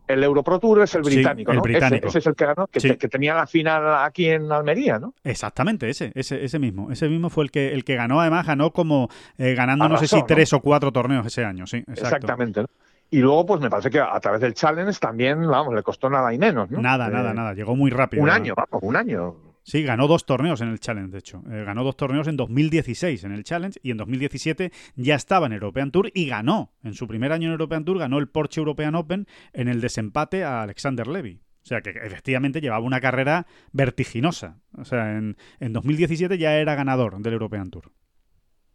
El 0.07 0.23
Europro 0.23 0.59
Tour 0.59 0.83
es 0.83 0.95
el 0.95 1.03
británico, 1.03 1.53
el 1.53 1.61
británico. 1.61 2.09
Ese, 2.09 2.19
es 2.19 2.27
el 2.27 2.35
que 2.35 2.47
ganó, 2.47 2.67
que, 2.69 2.81
tenía 3.09 3.35
la 3.35 3.47
final 3.47 4.05
aquí 4.05 4.27
en 4.29 4.51
Almería, 4.53 4.99
¿no? 4.99 5.15
Exactamente, 5.25 5.89
ese, 5.89 6.13
ese, 6.15 6.45
ese 6.45 6.59
mismo. 6.59 6.91
Ese 6.93 7.09
mismo 7.09 7.29
fue 7.29 7.45
el 7.45 7.51
que, 7.51 7.73
el 7.73 7.85
que 7.85 7.97
ganó, 7.97 8.21
además 8.21 8.47
ganó 8.47 8.73
como 8.73 9.09
eh, 9.39 9.55
ganando 9.55 9.89
no 9.89 9.99
sé 9.99 10.07
si 10.07 10.23
tres 10.25 10.53
o 10.53 10.61
cuatro 10.61 10.93
torneos 10.93 11.27
ese 11.27 11.45
año, 11.45 11.67
sí. 11.67 11.83
Exactamente. 11.89 12.65
Y 13.11 13.19
luego, 13.19 13.47
pues 13.47 13.61
me 13.61 13.71
parece 13.71 13.91
que 13.91 14.01
a 14.01 14.19
través 14.21 14.41
del 14.41 14.55
Challenge 14.55 14.99
también, 14.99 15.47
vamos, 15.47 15.75
le 15.75 15.83
costó 15.83 16.11
nada 16.11 16.33
y 16.35 16.39
menos, 16.39 16.71
¿no? 16.71 16.81
Nada, 16.81 17.09
nada, 17.09 17.31
eh, 17.31 17.35
nada. 17.35 17.55
Llegó 17.55 17.77
muy 17.77 17.91
rápido. 17.91 18.23
Un 18.23 18.31
año, 18.31 18.55
vamos, 18.57 18.83
un 18.83 18.97
año. 18.97 19.35
Sí, 19.67 19.83
ganó 19.83 20.07
dos 20.07 20.27
torneos 20.27 20.61
en 20.61 20.69
el 20.69 20.79
Challenge, 20.79 21.11
de 21.11 21.19
hecho. 21.19 21.43
Eh, 21.51 21.64
ganó 21.64 21.83
dos 21.83 21.97
torneos 21.97 22.29
en 22.29 22.37
2016 22.37 23.25
en 23.25 23.33
el 23.33 23.43
Challenge 23.43 23.77
y 23.83 23.91
en 23.91 23.97
2017 23.97 24.71
ya 24.95 25.17
estaba 25.17 25.47
en 25.47 25.55
European 25.55 25.91
Tour 25.91 26.12
y 26.14 26.29
ganó. 26.29 26.71
En 26.85 26.95
su 26.95 27.09
primer 27.09 27.33
año 27.33 27.49
en 27.49 27.53
European 27.53 27.85
Tour 27.85 27.99
ganó 27.99 28.19
el 28.19 28.29
Porsche 28.29 28.61
European 28.61 28.95
Open 28.95 29.27
en 29.53 29.67
el 29.67 29.81
desempate 29.81 30.45
a 30.45 30.62
Alexander 30.62 31.09
Levy. 31.09 31.41
O 31.64 31.67
sea 31.67 31.81
que 31.81 31.91
efectivamente 31.91 32.61
llevaba 32.61 32.85
una 32.85 33.01
carrera 33.01 33.49
vertiginosa. 33.73 34.61
O 34.79 34.85
sea, 34.85 35.19
en, 35.19 35.37
2017 35.59 36.39
ya 36.39 36.55
era 36.55 36.77
ganador 36.77 37.19
del 37.19 37.33
European 37.33 37.69
Tour. 37.69 37.91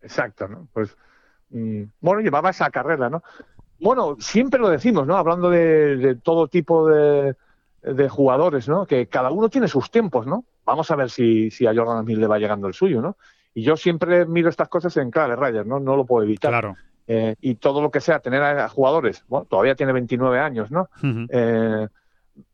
Exacto, 0.02 0.50
¿no? 0.50 0.68
Pues 0.74 0.98
mm, 1.52 1.84
bueno, 2.02 2.20
llevaba 2.20 2.50
esa 2.50 2.70
carrera, 2.70 3.10
¿no? 3.10 3.24
Bueno, 3.80 4.18
siempre 4.20 4.60
lo 4.60 4.68
decimos, 4.68 5.08
¿no? 5.08 5.16
Hablando 5.16 5.50
de, 5.50 6.20
todo 6.22 6.50
tipo 6.50 6.90
de, 6.90 7.34
jugadores, 8.10 8.68
¿no? 8.68 8.86
Que 8.86 9.08
cada 9.08 9.32
uno 9.32 9.48
tiene 9.48 9.70
sus 9.70 9.90
tiempos, 9.90 10.28
¿no? 10.28 10.44
Vamos 10.66 10.90
a 10.92 10.96
ver 10.96 11.10
si, 11.10 11.50
a 11.66 11.74
Jordan 11.74 12.04
Smith 12.04 12.18
le 12.18 12.28
va 12.28 12.40
llegando 12.40 12.68
el 12.68 12.74
suyo, 12.74 13.02
¿no? 13.02 13.18
Y 13.54 13.64
yo 13.64 13.76
siempre 13.76 14.26
miro 14.26 14.50
estas 14.50 14.70
cosas 14.70 14.96
en 14.98 15.12
clave, 15.12 15.36
Ryder, 15.36 15.66
¿no? 15.66 15.80
No 15.80 15.96
lo 15.96 16.06
puedo 16.06 16.24
evitar. 16.24 16.52
Claro. 16.52 16.76
Eh, 17.08 17.36
y 17.42 17.56
todo 17.56 17.82
lo 17.82 17.92
que 17.92 18.00
sea 18.00 18.20
tener 18.20 18.42
a, 18.42 18.70
jugadores, 18.70 19.26
bueno, 19.28 19.46
todavía 19.46 19.76
tiene 19.76 19.92
29 19.92 20.40
años, 20.40 20.72
¿no? 20.72 20.88
Eh, 21.30 21.88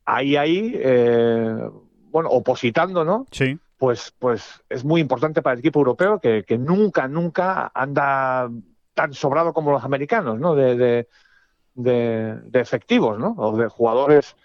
ahí, 0.06 0.36
ahí, 0.36 0.72
eh, 0.76 1.70
bueno, 2.10 2.30
opositando, 2.30 3.04
¿no? 3.04 3.28
Sí. 3.32 3.60
Pues, 3.78 4.16
pues 4.18 4.64
es 4.70 4.84
muy 4.84 5.02
importante 5.02 5.44
para 5.44 5.54
el 5.54 5.60
equipo 5.60 5.80
europeo 5.80 6.20
que, 6.20 6.44
nunca, 6.58 7.08
nunca 7.08 7.72
anda 7.76 8.50
tan 8.96 9.14
sobrado 9.14 9.54
como 9.54 9.72
los 9.72 9.84
americanos, 9.84 10.40
¿no? 10.40 10.56
De, 10.56 10.76
de, 11.76 12.36
de 12.42 12.60
efectivos, 12.60 13.20
¿no? 13.20 13.36
O 13.38 13.56
de 13.56 13.68
jugadores 13.68 14.36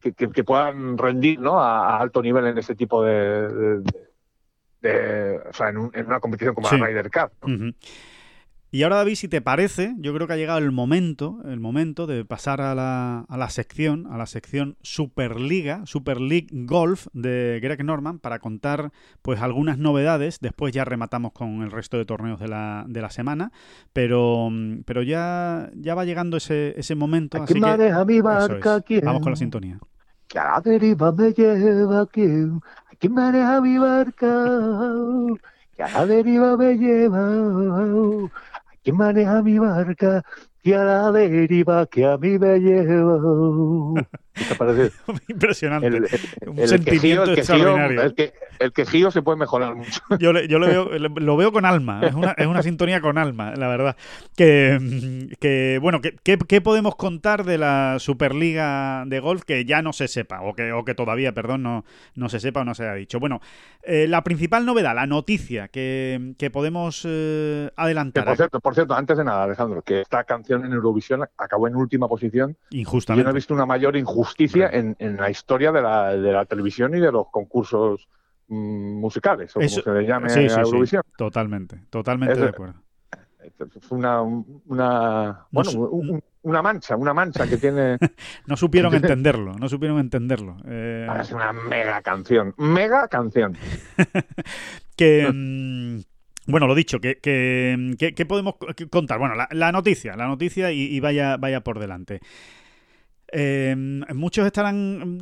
que, 0.00 0.44
puedan 0.44 0.96
rendir 0.96 1.40
¿no? 1.40 1.60
a, 1.60 1.98
alto 1.98 2.22
nivel 2.22 2.46
en 2.46 2.58
ese 2.58 2.74
tipo 2.74 3.02
de, 3.04 3.82
o 5.48 5.52
sea, 5.52 5.68
en, 5.68 5.78
una 5.78 6.20
competición 6.20 6.54
como 6.54 6.70
la 6.70 6.86
Ryder 6.86 7.10
Cup. 7.10 7.30
Y 8.72 8.84
ahora, 8.84 8.96
David, 8.96 9.16
si 9.16 9.26
te 9.26 9.40
parece, 9.40 9.96
yo 9.98 10.14
creo 10.14 10.28
que 10.28 10.34
ha 10.34 10.36
llegado 10.36 10.60
el 10.60 10.70
momento, 10.70 11.40
el 11.44 11.58
momento 11.58 12.06
de 12.06 12.24
pasar 12.24 12.60
a 12.60 12.72
la, 12.76 13.26
a 13.28 13.36
la 13.36 13.50
sección, 13.50 14.06
a 14.12 14.16
la 14.16 14.26
sección 14.26 14.76
Superliga, 14.80 15.84
Super 15.86 16.20
League 16.20 16.46
Golf 16.52 17.08
de 17.12 17.58
Greg 17.60 17.84
Norman, 17.84 18.20
para 18.20 18.38
contar 18.38 18.92
pues 19.22 19.40
algunas 19.40 19.76
novedades. 19.78 20.38
Después 20.40 20.72
ya 20.72 20.84
rematamos 20.84 21.32
con 21.32 21.62
el 21.62 21.72
resto 21.72 21.98
de 21.98 22.04
torneos 22.04 22.38
de 22.38 22.46
la, 22.46 22.84
de 22.86 23.02
la 23.02 23.10
semana. 23.10 23.50
Pero, 23.92 24.48
pero 24.84 25.02
ya, 25.02 25.68
ya 25.74 25.96
va 25.96 26.04
llegando 26.04 26.36
ese, 26.36 26.78
ese 26.78 26.94
momento. 26.94 27.42
Así 27.42 27.54
que, 27.54 27.60
mi 28.06 28.20
barca? 28.20 28.84
Vamos 29.02 29.22
con 29.22 29.32
la 29.32 29.36
sintonía. 29.36 29.80
Que 30.28 30.38
a 30.38 30.44
la 30.44 30.60
deriva 30.60 31.10
me 31.10 31.32
lleva 31.32 32.06
quién. 32.06 32.60
¿Quién 33.00 33.14
maneja 33.14 33.60
mi 33.60 33.78
barca? 33.78 34.46
Que 35.76 35.82
a 35.82 35.88
la 35.88 36.06
deriva 36.06 36.56
me 36.56 36.76
lleva. 36.76 38.30
¿Quién 38.82 38.96
maneja 38.96 39.42
mi 39.42 39.58
barca? 39.58 40.22
Que 40.62 40.74
a 40.74 40.84
la 40.84 41.12
deriva 41.12 41.86
que 41.86 42.04
a 42.04 42.16
mí 42.18 42.38
me 42.38 42.58
Impresionante. 45.28 45.88
El, 45.88 46.06
un 46.46 46.68
sentimiento 46.68 47.32
extraordinario. 47.32 48.12
el, 48.58 48.72
quejío 48.72 49.10
se 49.10 49.22
puede 49.22 49.38
mejorar 49.38 49.74
mucho. 49.74 50.00
Yo, 50.18 50.32
yo 50.32 50.58
lo, 50.58 50.66
veo, 50.66 50.98
lo 50.98 51.36
veo 51.36 51.52
con 51.52 51.64
alma. 51.64 52.00
Es 52.02 52.14
una, 52.14 52.32
es 52.32 52.46
una 52.46 52.62
sintonía 52.62 53.00
con 53.00 53.18
alma, 53.18 53.54
la 53.56 53.68
verdad. 53.68 53.96
Que, 54.36 55.28
que 55.40 55.78
bueno, 55.80 56.00
¿qué, 56.00 56.38
qué, 56.38 56.60
podemos 56.60 56.94
contar 56.96 57.44
de 57.44 57.58
la 57.58 57.96
Superliga 57.98 59.04
de 59.06 59.20
Golf 59.20 59.42
que 59.44 59.64
ya 59.64 59.82
no 59.82 59.92
se 59.92 60.08
sepa? 60.08 60.42
O 60.42 60.54
que, 60.54 60.72
o 60.72 60.84
que 60.84 60.94
todavía, 60.94 61.32
perdón, 61.32 61.62
no, 61.62 61.84
no 62.14 62.28
se 62.28 62.40
sepa 62.40 62.60
o 62.60 62.64
no 62.64 62.74
se 62.74 62.84
haya 62.84 62.94
dicho. 62.94 63.18
Bueno, 63.18 63.40
eh, 63.82 64.06
la 64.08 64.22
principal 64.22 64.66
novedad, 64.66 64.94
la 64.94 65.06
noticia 65.06 65.68
que, 65.68 66.34
que 66.38 66.50
podemos 66.50 67.02
eh, 67.08 67.70
adelantar. 67.76 68.24
por, 68.24 68.36
cierto, 68.36 68.60
por 68.60 68.74
cierto, 68.74 68.94
antes 68.94 69.18
de 69.18 69.24
nada, 69.24 69.44
Alejandro, 69.44 69.82
que 69.82 70.02
esta 70.02 70.24
canción 70.24 70.64
en 70.64 70.72
Eurovisión 70.72 71.24
acabó 71.36 71.66
en 71.66 71.76
última 71.76 72.08
posición. 72.08 72.56
Injustamente. 72.70 73.22
Yo 73.22 73.24
no 73.24 73.30
he 73.30 73.34
visto 73.34 73.54
una 73.54 73.66
mayor 73.66 73.96
injusticia 73.96 74.19
justicia 74.20 74.70
en, 74.72 74.96
la 75.16 75.30
historia 75.30 75.72
de 75.72 75.82
la, 75.82 76.16
de 76.16 76.32
la 76.32 76.44
televisión 76.44 76.94
y 76.94 77.00
de 77.00 77.10
los 77.10 77.28
concursos 77.30 78.08
mm, 78.48 79.00
musicales, 79.00 79.50
o 79.56 79.60
como 79.60 79.68
se 79.68 79.92
le 79.92 80.06
llame 80.06 80.32
a 80.32 80.60
Eurovisión. 80.60 81.02
totalmente, 81.16 81.80
totalmente 81.90 82.40
de 82.40 82.48
acuerdo. 82.48 82.74
Es 83.42 83.90
una, 83.90 84.20
una, 84.22 85.46
bueno, 85.50 85.70
una 86.42 86.62
mancha, 86.62 86.96
una 86.96 87.14
mancha 87.14 87.46
que 87.46 87.56
tiene... 87.56 87.96
no 88.46 88.56
supieron 88.56 88.94
entenderlo, 88.94 89.54
no 89.54 89.68
supieron 89.68 89.98
entenderlo. 89.98 90.56
Eh... 90.66 91.08
Es 91.20 91.32
una 91.32 91.52
mega 91.52 92.02
canción, 92.02 92.54
mega 92.58 93.08
canción. 93.08 93.56
que... 94.96 95.30
Mm, 95.32 96.00
bueno, 96.46 96.66
lo 96.66 96.74
dicho, 96.74 96.98
¿qué 97.00 97.18
que, 97.20 98.26
podemos 98.26 98.54
contar? 98.90 99.18
Bueno, 99.18 99.34
la, 99.50 99.72
noticia, 99.72 100.16
la 100.16 100.26
noticia 100.26 100.72
y, 100.72 100.82
y, 100.82 100.98
vaya, 100.98 101.36
vaya 101.36 101.60
por 101.60 101.78
delante. 101.78 102.20
Em, 103.32 104.00
muchos 104.14 104.44
estarán 104.44 105.18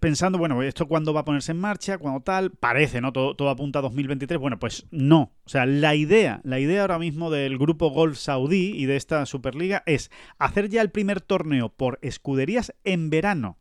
pensando, 0.00 0.38
bueno, 0.38 0.62
¿esto 0.62 0.88
cuándo 0.88 1.12
va 1.12 1.20
a 1.20 1.24
ponerse 1.24 1.52
en 1.52 1.58
marcha? 1.58 1.98
¿Cuándo 1.98 2.20
tal? 2.20 2.50
Parece, 2.52 3.00
¿no? 3.00 3.12
Todo, 3.12 3.36
todo 3.36 3.50
apunta 3.50 3.80
a 3.80 3.82
2023. 3.82 4.40
Bueno, 4.40 4.58
pues 4.58 4.86
no. 4.90 5.32
O 5.44 5.48
sea, 5.48 5.66
la 5.66 5.94
idea, 5.94 6.40
la 6.44 6.58
idea 6.60 6.82
ahora 6.82 6.98
mismo 6.98 7.30
del 7.30 7.58
grupo 7.58 7.90
Golf 7.90 8.16
Saudí 8.18 8.72
y 8.74 8.86
de 8.86 8.96
esta 8.96 9.26
Superliga 9.26 9.82
es 9.86 10.10
hacer 10.38 10.68
ya 10.68 10.80
el 10.80 10.90
primer 10.90 11.20
torneo 11.20 11.68
por 11.68 11.98
escuderías 12.02 12.74
en 12.84 13.10
verano 13.10 13.58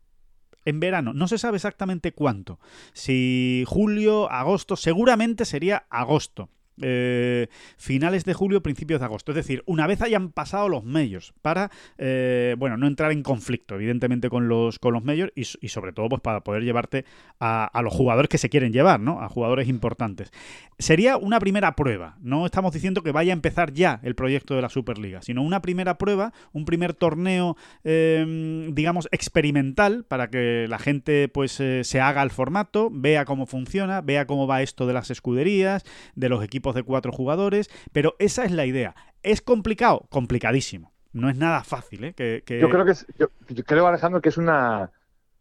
en 0.65 0.79
verano. 0.79 1.13
No 1.13 1.27
se 1.27 1.37
sabe 1.37 1.57
exactamente 1.57 2.13
cuánto. 2.13 2.59
Si 2.93 3.63
julio, 3.67 4.31
agosto, 4.31 4.75
seguramente 4.75 5.45
sería 5.45 5.87
agosto. 5.89 6.49
Eh, 6.82 7.47
finales 7.78 8.26
de 8.26 8.34
julio, 8.34 8.63
principios 8.63 8.99
de 8.99 9.05
agosto. 9.05 9.32
Es 9.32 9.36
decir, 9.36 9.63
una 9.65 9.88
vez 9.88 10.01
hayan 10.01 10.32
pasado 10.32 10.69
los 10.69 10.84
medios 10.84 11.34
para, 11.41 11.69
eh, 11.97 12.55
bueno, 12.57 12.78
no 12.78 12.88
entrar 12.88 13.11
en 13.11 13.24
conflicto, 13.24 13.76
evidentemente, 13.76 14.30
con 14.30 14.47
los, 14.47 14.80
con 14.80 14.93
los 14.93 15.03
medios 15.03 15.32
y, 15.36 15.43
sobre 15.69 15.93
todo, 15.93 16.09
pues 16.09 16.22
para 16.22 16.41
poder 16.43 16.63
llevarte 16.63 17.05
a, 17.39 17.69
los 17.84 17.93
jugadores 17.93 18.30
que 18.30 18.38
se 18.38 18.49
quieren 18.49 18.72
llevar, 18.72 18.99
¿no? 18.99 19.22
A 19.22 19.30
jugadores 19.30 19.67
importantes. 19.67 20.32
Sería 20.78 21.17
una 21.17 21.39
primera 21.39 21.76
prueba. 21.76 22.17
No 22.22 22.45
estamos 22.45 22.74
diciendo 22.74 23.01
que 23.01 23.11
vaya 23.11 23.34
a 23.34 23.36
empezar 23.36 23.74
ya 23.74 23.99
el 24.03 24.15
proyecto 24.15 24.55
de 24.55 24.61
la 24.61 24.69
Superliga, 24.69 25.22
sino 25.22 25.41
una 25.41 25.61
primera 25.61 25.97
prueba, 25.97 26.34
un 26.53 26.65
primer 26.65 26.93
torneo, 26.93 27.57
eh, 27.84 28.69
digamos, 28.72 29.07
experimental 29.11 30.03
para 30.07 30.30
que 30.30 30.67
la 30.69 30.80
gente, 30.80 31.28
pues, 31.28 31.51
se 31.51 32.01
haga 32.01 32.24
el 32.24 32.32
formato, 32.32 32.89
vea 32.91 33.26
cómo 33.26 33.45
funciona, 33.45 34.01
vea 34.01 34.26
cómo 34.26 34.47
va 34.47 34.61
esto 34.61 34.88
de 34.88 34.93
las 34.93 35.11
escuderías, 35.11 35.84
de 36.15 36.30
los 36.30 36.43
equipos 36.43 36.61
de 36.62 36.84
cuatro 36.84 37.12
jugadores, 37.12 37.70
pero 37.91 38.16
esa 38.20 38.45
es 38.45 38.51
la 38.51 38.66
idea. 38.66 38.95
¿Es 39.24 39.41
complicado? 39.41 40.05
Complicadísimo. 40.09 40.93
No 41.14 41.30
es 41.30 41.38
nada 41.38 41.64
fácil, 41.64 42.05
¿eh? 42.05 42.14
Que, 42.14 42.43
Yo 42.59 42.70
creo 42.70 42.86
que 42.86 42.91
es, 42.91 43.05
yo, 43.18 43.28
creo, 43.66 43.88
Alejandro, 43.88 44.22
que 44.22 44.30
es 44.30 44.38
una 44.38 44.91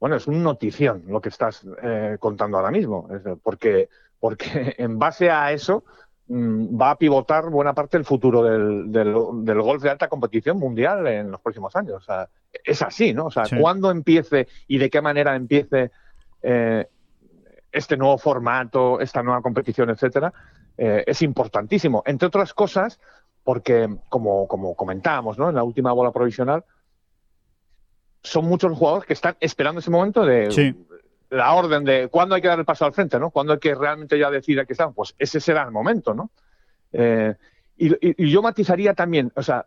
bueno, 0.01 0.17
es 0.17 0.27
una 0.27 0.39
notición 0.39 1.05
lo 1.07 1.21
que 1.21 1.29
estás 1.29 1.65
eh, 1.83 2.17
contando 2.19 2.57
ahora 2.57 2.71
mismo, 2.71 3.07
porque, 3.43 3.91
porque 4.19 4.75
en 4.79 4.99
base 4.99 5.31
a 5.31 5.53
eso 5.53 5.85
mm, 6.27 6.81
va 6.81 6.93
a 6.93 6.99
pivotar 6.99 7.51
buena 7.51 7.75
parte 7.75 7.99
del 7.99 8.07
futuro 8.07 8.43
del, 8.43 8.91
del, 8.91 9.63
golf 9.63 9.83
de 9.83 9.91
alta 9.91 10.09
competición 10.09 10.59
mundial 10.59 11.07
en 11.07 11.31
los 11.31 11.41
próximos 11.43 11.77
años. 11.77 11.97
O 11.97 12.01
sea, 12.01 12.29
es 12.65 12.81
así, 12.81 13.13
¿no? 13.13 13.27
O 13.27 13.31
sea, 13.31 13.45
cuándo 13.61 13.91
empiece 13.91 14.49
y 14.67 14.79
de 14.79 14.89
qué 14.89 15.03
manera 15.03 15.37
empiece 15.37 15.91
eh, 16.43 16.87
este 17.71 17.97
nuevo 17.99 18.17
formato, 18.17 19.01
esta 19.01 19.23
nueva 19.23 19.43
competición, 19.43 19.91
etcétera, 19.91 20.33
eh, 20.83 21.05
es 21.07 21.21
importantísimo. 21.21 22.03
Entre 22.07 22.27
otras 22.27 22.55
cosas, 22.55 22.99
porque, 23.45 23.87
como, 24.09 24.49
como 24.49 24.75
comentábamos 24.75 25.37
¿no? 25.37 25.51
en 25.51 25.55
la 25.55 25.63
última 25.63 25.93
bola 25.93 26.11
provisional, 26.11 26.65
son 28.23 28.47
muchos 28.47 28.71
los 28.71 28.79
jugadores 28.79 29.07
que 29.07 29.13
están 29.13 29.37
esperando 29.41 29.81
ese 29.81 29.91
momento 29.91 30.25
de 30.25 30.75
la 31.29 31.53
orden 31.53 31.85
de 31.85 32.09
cuándo 32.09 32.35
hay 32.35 32.41
que 32.41 32.49
dar 32.49 32.59
el 32.59 32.65
paso 32.65 32.87
al 32.87 32.95
frente, 32.95 33.19
¿no? 33.19 33.29
Cuándo 33.29 33.53
hay 33.53 33.59
que 33.59 33.75
realmente 33.75 34.19
ya 34.19 34.31
decir 34.31 34.65
que 34.67 34.73
están. 34.73 34.95
Pues 34.95 35.15
ese 35.19 35.39
será 35.39 35.65
el 35.65 35.71
momento, 35.71 36.15
¿no? 36.15 36.31
Eh, 36.95 37.35
y, 37.77 38.31
yo 38.31 38.41
matizaría 38.41 38.95
también, 38.95 39.31
o 39.37 39.43
sea, 39.43 39.67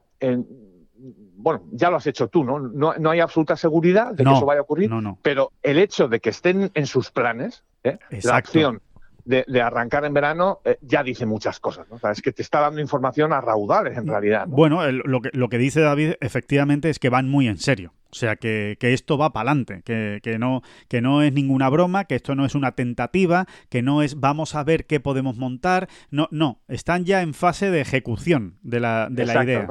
bueno, 1.35 1.63
ya 1.71 1.91
lo 1.91 1.97
has 1.97 2.07
hecho 2.07 2.27
tú, 2.27 2.43
¿no? 2.43 2.57
No, 2.57 3.09
hay 3.11 3.19
absoluta 3.19 3.55
seguridad 3.55 4.13
de 4.13 4.23
que 4.23 4.31
eso 4.31 4.47
vaya 4.47 4.61
a 4.61 4.63
ocurrir, 4.63 4.89
pero 5.21 5.51
el 5.61 5.77
hecho 5.77 6.07
de 6.07 6.19
que 6.19 6.31
estén 6.31 6.71
en 6.73 6.87
sus 6.87 7.11
planes, 7.11 7.63
¿eh? 7.83 7.99
la 8.23 8.37
acción 8.37 8.81
de, 9.25 9.61
arrancar 9.61 10.05
en 10.05 10.13
verano 10.13 10.59
eh, 10.65 10.77
ya 10.81 11.03
dice 11.03 11.25
muchas 11.25 11.59
cosas. 11.59 11.87
¿no? 11.89 12.09
es 12.09 12.21
que 12.21 12.31
te 12.31 12.41
está 12.41 12.59
dando 12.59 12.81
información 12.81 13.33
a 13.33 13.41
raudales 13.41 13.97
en 13.97 14.07
realidad. 14.07 14.45
Bueno, 14.47 14.89
lo, 14.91 15.21
que, 15.21 15.29
lo 15.33 15.49
que 15.49 15.57
dice 15.57 15.81
David 15.81 16.13
efectivamente 16.21 16.89
es 16.89 16.99
que 16.99 17.09
van 17.09 17.29
muy 17.29 17.47
en 17.47 17.57
serio. 17.57 17.93
O 18.13 18.15
sea, 18.15 18.35
que, 18.35 18.77
esto 18.79 19.17
va 19.17 19.33
para 19.33 19.49
adelante, 19.49 19.81
que, 19.83 20.37
no, 20.37 20.61
que 20.87 21.01
no 21.01 21.23
es 21.23 21.33
ninguna 21.33 21.67
broma, 21.69 22.05
que 22.05 22.13
esto 22.13 22.35
no 22.35 22.45
es 22.45 22.53
una 22.53 22.73
tentativa, 22.73 23.47
que 23.69 23.81
no 23.81 24.03
es 24.03 24.19
vamos 24.19 24.53
a 24.53 24.63
ver 24.63 24.85
qué 24.85 24.99
podemos 24.99 25.37
montar. 25.37 25.89
No, 26.11 26.27
no, 26.29 26.61
están 26.67 27.05
ya 27.05 27.23
en 27.23 27.33
fase 27.33 27.71
de 27.71 27.81
ejecución 27.81 28.59
de 28.61 28.79
la, 28.81 29.07
de 29.09 29.25
la 29.25 29.43
idea. 29.43 29.67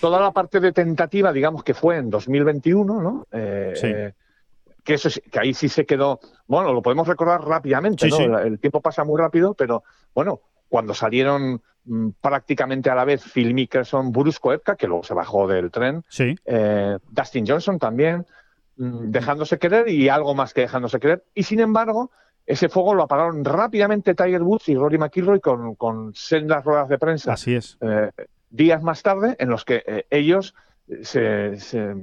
Toda 0.00 0.20
la 0.20 0.32
parte 0.32 0.58
de 0.58 0.72
tentativa, 0.72 1.32
digamos 1.32 1.62
que 1.62 1.72
fue 1.72 1.98
en 1.98 2.10
2021, 2.10 3.00
¿no? 3.00 3.28
Eh, 3.30 3.74
eh, 3.80 4.12
que 4.84 4.94
eso 4.94 5.08
que 5.30 5.38
ahí 5.38 5.54
sí 5.54 5.68
se 5.68 5.86
quedó, 5.86 6.20
bueno, 6.46 6.72
lo 6.72 6.82
podemos 6.82 7.06
recordar 7.06 7.42
rápidamente, 7.42 8.08
¿no? 8.08 8.38
El 8.38 8.58
tiempo 8.58 8.80
pasa 8.80 9.04
muy 9.04 9.18
rápido, 9.20 9.54
pero 9.54 9.84
bueno, 10.14 10.40
cuando 10.68 10.94
salieron 10.94 11.62
mm, 11.84 12.08
prácticamente 12.20 12.90
a 12.90 12.94
la 12.94 13.04
vez 13.04 13.22
Phil 13.22 13.54
Mickelson, 13.54 14.10
Brusco 14.10 14.52
Epka, 14.52 14.76
que 14.76 14.86
luego 14.86 15.04
se 15.04 15.14
bajó 15.14 15.46
del 15.46 15.70
tren, 15.70 16.02
eh, 16.18 16.98
Dustin 17.10 17.46
Johnson 17.46 17.78
también, 17.78 18.26
mm, 18.76 19.10
dejándose 19.10 19.58
querer 19.58 19.88
y 19.88 20.08
algo 20.08 20.34
más 20.34 20.52
que 20.54 20.62
dejándose 20.62 20.98
querer, 20.98 21.24
y 21.34 21.44
sin 21.44 21.60
embargo, 21.60 22.10
ese 22.44 22.68
fuego 22.68 22.94
lo 22.94 23.04
apagaron 23.04 23.44
rápidamente 23.44 24.14
Tiger 24.14 24.42
Woods 24.42 24.68
y 24.68 24.74
Rory 24.74 24.98
McIlroy 24.98 25.40
con, 25.40 25.76
con 25.76 26.12
sendas 26.14 26.64
ruedas 26.64 26.88
de 26.88 26.98
prensa. 26.98 27.34
Así 27.34 27.54
es. 27.54 27.78
Eh, 27.80 28.10
días 28.50 28.82
más 28.82 29.02
tarde, 29.02 29.36
en 29.38 29.48
los 29.48 29.64
que 29.64 29.84
eh, 29.86 30.06
ellos 30.10 30.54
se 31.02 31.56
se, 31.60 31.94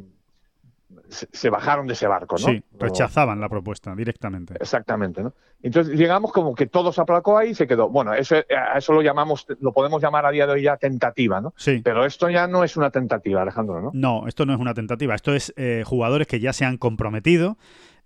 bajaron 1.50 1.88
de 1.88 1.94
ese 1.94 2.08
barco, 2.08 2.36
¿no? 2.40 2.48
Sí, 2.48 2.64
rechazaban 2.80 3.40
la 3.40 3.50
propuesta 3.50 3.96
directamente. 3.96 4.56
Exactamente, 4.60 5.24
¿no? 5.24 5.34
Entonces 5.62 5.98
llegamos 5.98 6.32
como 6.32 6.56
que 6.56 6.68
todo 6.68 6.92
se 6.92 7.02
aplacó 7.02 7.38
ahí 7.38 7.50
y 7.50 7.56
se 7.56 7.68
quedó. 7.68 7.90
Bueno, 7.90 8.14
eso, 8.14 8.36
a 8.36 8.78
eso 8.78 8.94
lo 8.94 9.02
llamamos, 9.02 9.46
lo 9.60 9.74
podemos 9.74 10.02
llamar 10.02 10.26
a 10.26 10.32
día 10.32 10.48
de 10.48 10.54
hoy 10.54 10.64
ya 10.64 10.78
tentativa, 10.78 11.42
¿no? 11.42 11.54
Sí. 11.58 11.82
Pero 11.84 12.06
esto 12.06 12.30
ya 12.30 12.48
no 12.48 12.64
es 12.64 12.78
una 12.78 12.92
tentativa, 12.92 13.42
Alejandro, 13.42 13.82
¿no? 13.82 13.92
No, 13.94 14.28
esto 14.28 14.46
no 14.46 14.54
es 14.54 14.60
una 14.60 14.74
tentativa. 14.74 15.16
Esto 15.16 15.34
es 15.34 15.54
eh, 15.58 15.84
jugadores 15.86 16.28
que 16.28 16.40
ya 16.40 16.54
se 16.54 16.66
han 16.66 16.78
comprometido. 16.78 17.58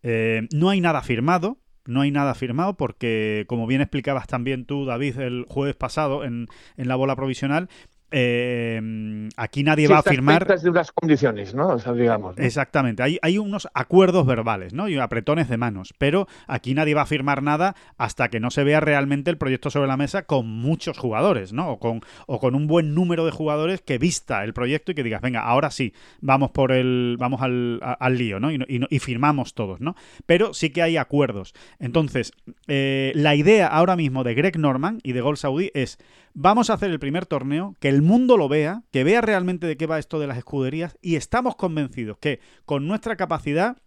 Eh, 0.02 0.48
no 0.54 0.70
hay 0.70 0.82
nada 0.82 1.02
firmado, 1.02 1.58
no 1.86 2.02
hay 2.02 2.12
nada 2.12 2.34
firmado 2.34 2.76
porque, 2.76 3.46
como 3.48 3.68
bien 3.68 3.82
explicabas 3.82 4.28
también 4.28 4.66
tú, 4.66 4.86
David, 4.86 5.20
el 5.20 5.46
jueves 5.48 5.76
pasado 5.76 6.24
en, 6.24 6.48
en 6.78 6.88
la 6.88 6.96
bola 6.96 7.16
provisional, 7.16 7.70
eh, 8.16 9.30
aquí 9.38 9.64
nadie 9.64 9.88
va 9.88 9.98
a 9.98 10.04
firmar. 10.04 10.46
de 10.46 10.70
unas 10.70 10.92
condiciones, 10.92 11.56
¿no? 11.56 11.78
digamos. 11.78 12.38
Exactamente. 12.38 13.02
Hay, 13.02 13.18
hay, 13.24 13.40
unos 13.40 13.68
acuerdos 13.74 14.28
verbales, 14.28 14.72
¿no? 14.74 14.88
Y 14.88 15.00
apretones 15.00 15.50
de 15.50 15.58
manos. 15.58 15.96
Pero 15.98 16.28
aquí 16.46 16.76
nadie 16.76 16.94
va 16.94 17.02
a 17.02 17.06
firmar 17.08 17.42
nada 17.42 17.76
hasta 17.98 18.30
que 18.30 18.40
no 18.40 18.52
se 18.52 18.64
vea 18.64 18.80
realmente 18.80 19.32
el 19.32 19.40
proyecto 19.40 19.72
sobre 19.72 19.88
la 19.88 19.98
mesa 19.98 20.24
con 20.24 20.48
muchos 20.48 21.00
jugadores, 21.00 21.54
¿no? 21.54 21.72
O 21.72 21.80
con, 21.80 22.02
o 22.28 22.40
con 22.40 22.54
un 22.54 22.68
buen 22.68 22.94
número 22.94 23.26
de 23.26 23.32
jugadores 23.32 23.82
que 23.82 23.98
vista 23.98 24.44
el 24.44 24.54
proyecto 24.54 24.92
y 24.92 24.96
que 24.96 25.04
digas, 25.04 25.22
venga, 25.22 25.42
ahora 25.42 25.72
sí, 25.72 25.94
vamos 26.22 26.52
por 26.52 26.72
el. 26.72 27.18
vamos 27.18 27.42
al, 27.42 27.80
al 27.82 28.18
lío, 28.18 28.40
¿no? 28.40 28.52
Y, 28.52 28.60
y, 28.68 29.00
firmamos 29.00 29.56
todos, 29.56 29.82
¿no? 29.82 29.96
Pero 30.28 30.54
sí 30.54 30.70
que 30.70 30.84
hay 30.84 30.98
acuerdos. 30.98 31.56
Entonces, 31.80 32.32
eh, 32.68 33.12
la 33.16 33.34
idea 33.34 33.68
ahora 33.68 33.96
mismo 33.96 34.24
de 34.24 34.36
Greg 34.36 34.60
Norman 34.60 35.00
y 35.02 35.14
de 35.14 35.22
Gol 35.22 35.38
Saudi 35.38 35.72
es 35.74 35.98
Vamos 36.36 36.72
a 36.72 36.74
hacer 36.74 36.90
el 36.90 36.98
primer 36.98 37.28
torneo, 37.28 37.76
que 37.80 37.90
el 37.90 38.02
mundo 38.04 38.38
lo 38.38 38.50
vea, 38.50 38.84
que 38.92 39.04
vea 39.04 39.22
realmente 39.22 39.68
de 39.68 39.78
qué 39.78 39.88
va 39.88 40.00
esto 40.00 40.20
de 40.20 40.28
las 40.28 40.38
escuderías 40.38 40.98
y 41.02 41.16
estamos 41.16 41.56
convencidos 41.56 42.18
que 42.18 42.40
con 42.66 42.88
nuestra 42.88 43.16
capacidad 43.16 43.78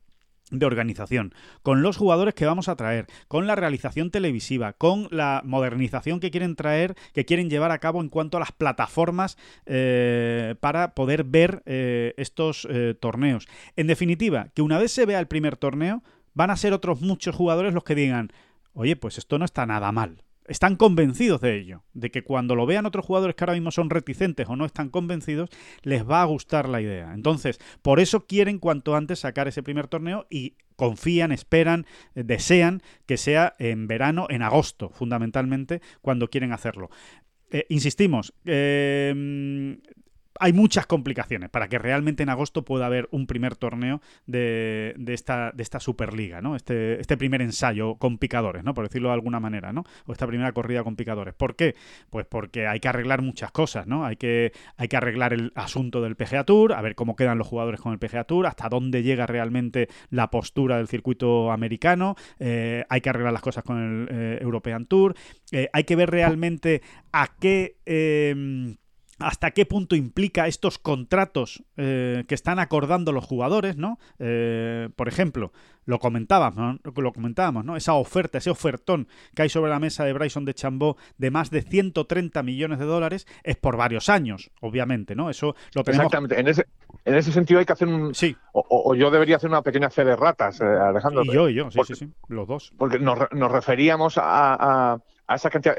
de 0.51 0.67
organización, 0.67 1.35
con 1.63 1.83
los 1.83 1.97
jugadores 1.97 2.35
que 2.35 2.47
vamos 2.47 2.69
a 2.69 2.77
traer, 2.77 3.07
con 3.27 3.47
la 3.47 3.57
realización 3.57 4.11
televisiva, 4.11 4.75
con 4.75 5.09
la 5.11 5.43
modernización 5.45 6.21
que 6.21 6.31
quieren 6.31 6.55
traer, 6.55 6.95
que 7.13 7.25
quieren 7.25 7.51
llevar 7.51 7.73
a 7.73 7.79
cabo 7.79 8.01
en 8.01 8.09
cuanto 8.09 8.37
a 8.37 8.41
las 8.41 8.53
plataformas 8.53 9.37
eh, 9.67 10.55
para 10.61 10.95
poder 10.95 11.25
ver 11.25 11.63
eh, 11.67 12.15
estos 12.17 12.67
eh, 12.71 12.95
torneos. 12.99 13.49
En 13.75 13.89
definitiva, 13.89 14.49
que 14.55 14.63
una 14.63 14.79
vez 14.79 14.93
se 14.93 15.07
vea 15.07 15.19
el 15.19 15.27
primer 15.27 15.57
torneo, 15.57 16.05
van 16.35 16.51
a 16.51 16.57
ser 16.57 16.73
otros 16.73 17.01
muchos 17.01 17.35
jugadores 17.35 17.75
los 17.75 17.83
que 17.83 17.95
digan, 17.97 18.33
oye, 18.73 18.95
pues 18.95 19.19
esto 19.19 19.39
no 19.39 19.45
está 19.45 19.67
nada 19.67 19.91
mal 19.91 20.23
están 20.49 20.77
convencidos 20.77 21.41
de 21.41 21.59
ello, 21.59 21.83
de 21.93 22.11
que 22.11 22.23
cuando 22.23 22.55
lo 22.55 22.67
vean 22.67 22.87
otros 22.87 23.05
jugadores 23.05 23.37
que 23.37 23.45
ahora 23.45 23.55
mismo 23.55 23.71
son 23.71 23.91
reticentes 23.91 24.49
o 24.49 24.57
no 24.57 24.65
están 24.65 24.91
convencidos, 24.91 25.51
les 25.83 26.09
va 26.09 26.23
a 26.23 26.27
gustar 26.27 26.69
la 26.69 26.81
idea. 26.81 27.13
Entonces, 27.15 27.59
por 27.83 28.01
eso 28.01 28.27
quieren 28.27 28.59
cuanto 28.59 28.97
antes 28.97 29.21
sacar 29.21 29.49
ese 29.49 29.63
primer 29.63 29.89
torneo 29.89 30.27
y 30.31 30.57
confían, 30.77 31.33
esperan, 31.33 31.87
eh, 32.15 32.23
desean 32.25 32.83
que 33.07 33.17
sea 33.17 33.55
en 33.59 33.87
verano, 33.87 34.27
en 34.31 34.43
agosto, 34.43 34.91
fundamentalmente, 34.91 35.81
cuando 36.01 36.29
quieren 36.29 36.53
hacerlo. 36.53 36.91
Eh, 37.51 37.65
insistimos, 37.69 38.35
eh, 38.45 39.79
hay 40.41 40.53
muchas 40.53 40.87
complicaciones 40.87 41.51
para 41.51 41.69
que 41.69 41.79
realmente 41.79 42.23
en 42.23 42.29
agosto 42.29 42.65
pueda 42.65 42.87
haber 42.87 43.09
un 43.11 43.27
primer 43.27 43.57
torneo 43.57 44.01
de, 44.27 44.95
esta, 45.09 45.53
Superliga, 45.81 46.41
¿no? 46.41 46.57
Este, 46.57 47.01
este 47.01 47.17
primer 47.17 47.43
ensayo 47.43 47.97
con 47.97 48.19
picadores, 48.19 48.65
¿no? 48.65 48.75
Por 48.75 48.89
decirlo 48.89 49.09
de 49.09 49.15
alguna 49.15 49.41
manera, 49.41 49.73
¿no? 49.73 49.85
O 50.07 50.13
esta 50.13 50.27
primera 50.27 50.53
corrida 50.53 50.83
con 50.83 50.97
picadores. 50.97 51.35
¿Por 51.35 51.55
qué? 51.55 51.75
Pues 52.11 52.27
porque 52.27 52.67
hay 52.67 52.81
que 52.81 52.89
arreglar 52.89 53.23
muchas 53.23 53.53
cosas, 53.53 53.87
¿no? 53.87 54.05
Hay 54.05 54.17
que, 54.17 54.53
hay 54.77 54.89
que 54.89 54.97
arreglar 54.97 55.33
el 55.33 55.53
asunto 55.55 56.01
del 56.01 56.17
PGA 56.17 56.45
Tour, 56.45 56.73
a 56.73 56.81
ver 56.83 56.95
cómo 56.95 57.17
quedan 57.17 57.39
los 57.39 57.47
jugadores 57.47 57.81
con 57.81 57.93
el 57.93 57.99
PGA 57.99 58.25
Tour, 58.25 58.47
hasta 58.47 58.69
dónde 58.69 59.03
llega 59.03 59.27
realmente 59.27 59.89
la 60.11 60.31
postura 60.31 60.79
del 60.79 60.89
circuito 60.89 61.51
americano, 61.53 62.17
eh, 62.39 62.85
hay 62.89 63.01
que 63.01 63.11
arreglar 63.11 63.33
las 63.33 63.43
cosas 63.43 63.65
con 63.65 63.79
el 63.79 64.09
eh, 64.11 64.39
European 64.41 64.87
Tour, 64.87 65.15
eh, 65.53 65.69
hay 65.73 65.85
que 65.85 65.97
ver 65.97 66.11
realmente 66.11 66.83
a 67.13 67.35
qué 67.39 67.77
hasta 69.19 69.51
qué 69.53 69.65
punto 69.65 69.97
implica 69.97 70.47
estos 70.47 70.79
contratos 70.79 71.63
eh, 71.77 72.25
que 72.29 72.35
están 72.35 72.59
acordando 72.59 73.13
los 73.13 73.25
jugadores, 73.25 73.77
¿no? 73.77 73.99
Eh, 74.19 74.91
por 74.95 75.09
ejemplo, 75.09 75.53
lo 75.87 75.99
comentábamos, 75.99 76.81
¿no? 76.85 76.93
lo 77.03 77.13
comentábamos, 77.13 77.65
¿no? 77.65 77.77
Esa 77.77 77.95
oferta, 77.95 78.39
ese 78.39 78.51
ofertón 78.51 79.09
que 79.35 79.43
hay 79.43 79.49
sobre 79.49 79.71
la 79.71 79.79
mesa 79.79 80.05
de 80.05 80.13
Bryson 80.13 80.45
de 80.45 80.53
Chambó 80.53 80.97
de 81.17 81.31
más 81.31 81.51
de 81.51 81.63
130 81.63 82.43
millones 82.43 82.79
de 82.79 82.85
dólares 82.85 83.27
es 83.43 83.57
por 83.57 83.77
varios 83.77 84.09
años, 84.09 84.51
obviamente, 84.61 85.15
¿no? 85.15 85.31
Eso 85.31 85.55
lo 85.75 85.83
tenemos. 85.83 86.07
Exactamente. 86.07 86.39
En 86.39 86.49
ese, 86.49 86.67
en 87.05 87.15
ese 87.15 87.33
sentido 87.33 87.61
hay 87.61 87.67
que 87.67 87.73
hacer 87.73 87.89
un. 87.89 88.15
Sí. 88.15 88.37
O, 88.53 88.95
yo 88.95 89.11
debería 89.11 89.37
hacer 89.37 89.49
una 89.49 89.63
pequeña 89.63 89.89
fe 89.91 90.05
de 90.05 90.17
ratas, 90.17 90.61
eh, 90.61 90.65
Alejandro. 90.65 91.25
Y 91.25 91.33
yo, 91.33 91.49
y 91.49 91.55
yo, 91.55 91.71
sí, 91.71 91.81
sí, 91.87 91.95
sí, 91.95 92.13
los 92.29 92.47
dos. 92.47 92.73
Porque 92.77 92.99
nos, 92.99 93.19
referíamos 93.31 94.19
a, 94.19 95.01
a 95.27 95.35
esa 95.35 95.51
cantidad, 95.51 95.75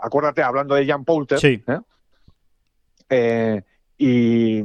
acuérdate, 0.00 0.42
hablando 0.42 0.74
de 0.74 0.86
Jan 0.86 1.04
Poulter, 1.04 1.38
sí. 1.38 1.62
Y 3.98 4.64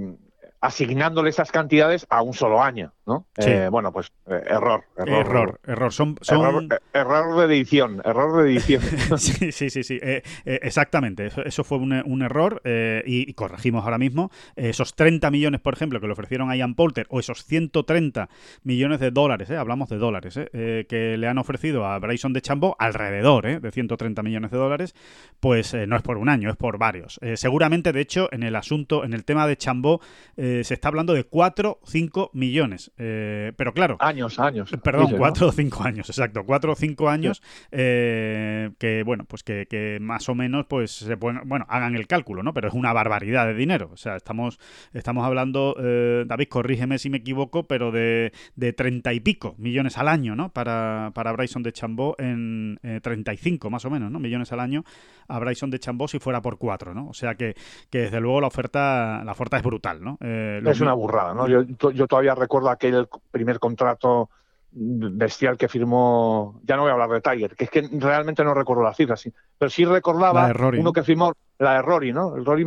asignándole 0.61 1.29
esas 1.29 1.51
cantidades 1.51 2.07
a 2.09 2.21
un 2.21 2.33
solo 2.33 2.63
año, 2.63 2.94
¿no? 3.05 3.27
Eh, 3.37 3.67
bueno, 3.71 3.91
pues 3.91 4.11
eh, 4.27 4.41
error, 4.47 4.83
error. 4.97 5.59
Error, 5.65 5.93
Son, 5.93 6.17
eh, 6.21 6.77
Error, 6.93 7.37
de 7.37 7.45
edición, 7.45 8.01
error 8.03 8.43
de 8.43 8.51
edición. 8.51 8.81
sí, 9.17 9.51
sí, 9.51 9.69
sí, 9.69 9.83
sí. 9.83 9.99
exactamente. 10.45 11.27
Eso, 11.45 11.63
fue 11.63 11.77
un, 11.77 12.21
error 12.23 12.61
y, 13.05 13.33
corregimos 13.33 13.83
ahora 13.83 13.97
mismo. 13.97 14.31
esos 14.55 14.95
30 14.95 15.29
millones, 15.29 15.61
por 15.61 15.73
ejemplo, 15.73 15.99
que 15.99 16.07
le 16.07 16.13
ofrecieron 16.13 16.49
a 16.49 16.55
Ian 16.55 16.73
Poulter 16.73 17.05
o 17.09 17.19
esos 17.19 17.45
130 17.45 18.29
millones 18.63 18.99
de 18.99 19.11
dólares, 19.11 19.51
hablamos 19.51 19.89
de 19.89 19.97
dólares, 19.97 20.39
que 20.51 21.15
le 21.17 21.27
han 21.27 21.37
ofrecido 21.37 21.85
a 21.85 21.99
Bryson 21.99 22.33
de 22.33 22.41
Chambo 22.41 22.75
alrededor 22.79 23.61
de 23.61 23.71
130 23.71 24.23
millones 24.23 24.51
de 24.51 24.57
dólares, 24.57 24.95
pues 25.39 25.75
no 25.87 25.95
es 25.95 26.01
por 26.01 26.17
un 26.17 26.29
año, 26.29 26.49
es 26.49 26.57
por 26.57 26.77
varios. 26.77 27.19
seguramente, 27.35 27.91
de 27.91 28.01
hecho, 28.01 28.29
en 28.31 28.43
el 28.43 28.55
asunto, 28.55 29.03
en 29.03 29.13
el 29.13 29.25
tema 29.25 29.45
de 29.47 29.57
Chambo, 29.57 30.01
se 30.35 30.73
está 30.73 30.87
hablando 30.87 31.13
de 31.13 31.25
4 31.25 31.79
o 31.81 31.87
5 31.87 32.31
millones. 32.33 32.91
Eh, 32.97 33.51
pero 33.57 33.73
claro. 33.73 33.97
Años, 33.99 34.39
años. 34.39 34.71
Perdón, 34.83 35.15
4 35.17 35.47
o 35.47 35.51
5 35.51 35.83
años, 35.83 36.09
exacto. 36.09 36.43
4 36.45 36.71
o 36.71 36.75
5 36.75 37.09
años 37.09 37.41
eh, 37.71 38.71
que, 38.79 39.03
bueno, 39.03 39.25
pues 39.25 39.43
que, 39.43 39.97
más 40.01 40.29
o 40.29 40.35
menos, 40.35 40.65
pues 40.67 40.91
se 40.91 41.17
pueden, 41.17 41.41
bueno, 41.45 41.65
hagan 41.69 41.95
el 41.95 42.07
cálculo, 42.07 42.43
¿no? 42.43 42.53
Pero 42.53 42.69
es 42.69 42.73
una 42.73 42.93
barbaridad 42.93 43.47
de 43.47 43.53
dinero. 43.53 43.89
O 43.91 43.97
sea, 43.97 44.15
estamos, 44.15 44.59
estamos 44.93 45.25
hablando, 45.25 45.75
eh, 45.79 46.23
David, 46.25 46.47
corrígeme 46.47 46.97
si 46.97 47.09
me 47.09 47.17
equivoco, 47.17 47.67
pero 47.67 47.91
de, 47.91 48.31
de 48.55 48.73
30 48.73 49.13
y 49.13 49.19
pico 49.19 49.55
millones 49.57 49.97
al 49.97 50.07
año, 50.07 50.35
¿no? 50.35 50.49
Para, 50.49 51.11
para 51.13 51.31
Bryson 51.33 51.63
de 51.63 51.73
Chambó 51.73 52.15
en 52.17 52.79
35 53.01 53.69
más 53.69 53.83
o 53.85 53.89
menos, 53.89 54.11
¿no? 54.11 54.19
Millones 54.19 54.51
al 54.51 54.59
año 54.59 54.83
a 55.27 55.39
Bryson 55.39 55.69
de 55.69 55.79
Chambó 55.79 56.07
si 56.07 56.19
fuera 56.19 56.41
por 56.41 56.57
4, 56.57 56.93
¿no? 56.93 57.09
O 57.09 57.13
sea 57.13 57.35
que, 57.35 57.55
que 57.89 57.99
desde 57.99 58.21
luego 58.21 58.41
la 58.41 58.47
oferta, 58.47 59.23
la 59.23 59.31
oferta 59.31 59.57
es 59.57 59.63
brutal, 59.63 60.03
¿no? 60.03 60.17
es 60.21 60.81
una 60.81 60.93
burrada, 60.93 61.33
¿no? 61.33 61.47
Yo, 61.47 61.63
yo 61.91 62.07
todavía 62.07 62.35
recuerdo 62.35 62.69
aquel 62.69 62.84
primer 63.31 63.59
contrato 63.59 64.29
bestial 64.77 65.57
que 65.57 65.69
firmó, 65.69 66.59
ya 66.65 66.75
no 66.75 66.81
voy 66.81 66.89
a 66.89 66.93
hablar 66.93 67.09
de 67.09 67.21
Tiger, 67.21 67.55
que 67.55 67.63
es 67.63 67.69
que 67.69 67.87
realmente 67.93 68.43
no 68.43 68.53
recuerdo 68.53 68.83
las 68.83 68.97
cifras, 68.97 69.23
pero 69.57 69.69
sí 69.69 69.85
recordaba 69.85 70.51
uno 70.77 70.91
que 70.91 71.03
firmó 71.03 71.33
la 71.59 71.75
de 71.75 71.81
Rory, 71.81 72.11
¿no? 72.11 72.35
El 72.35 72.45
Rory, 72.45 72.65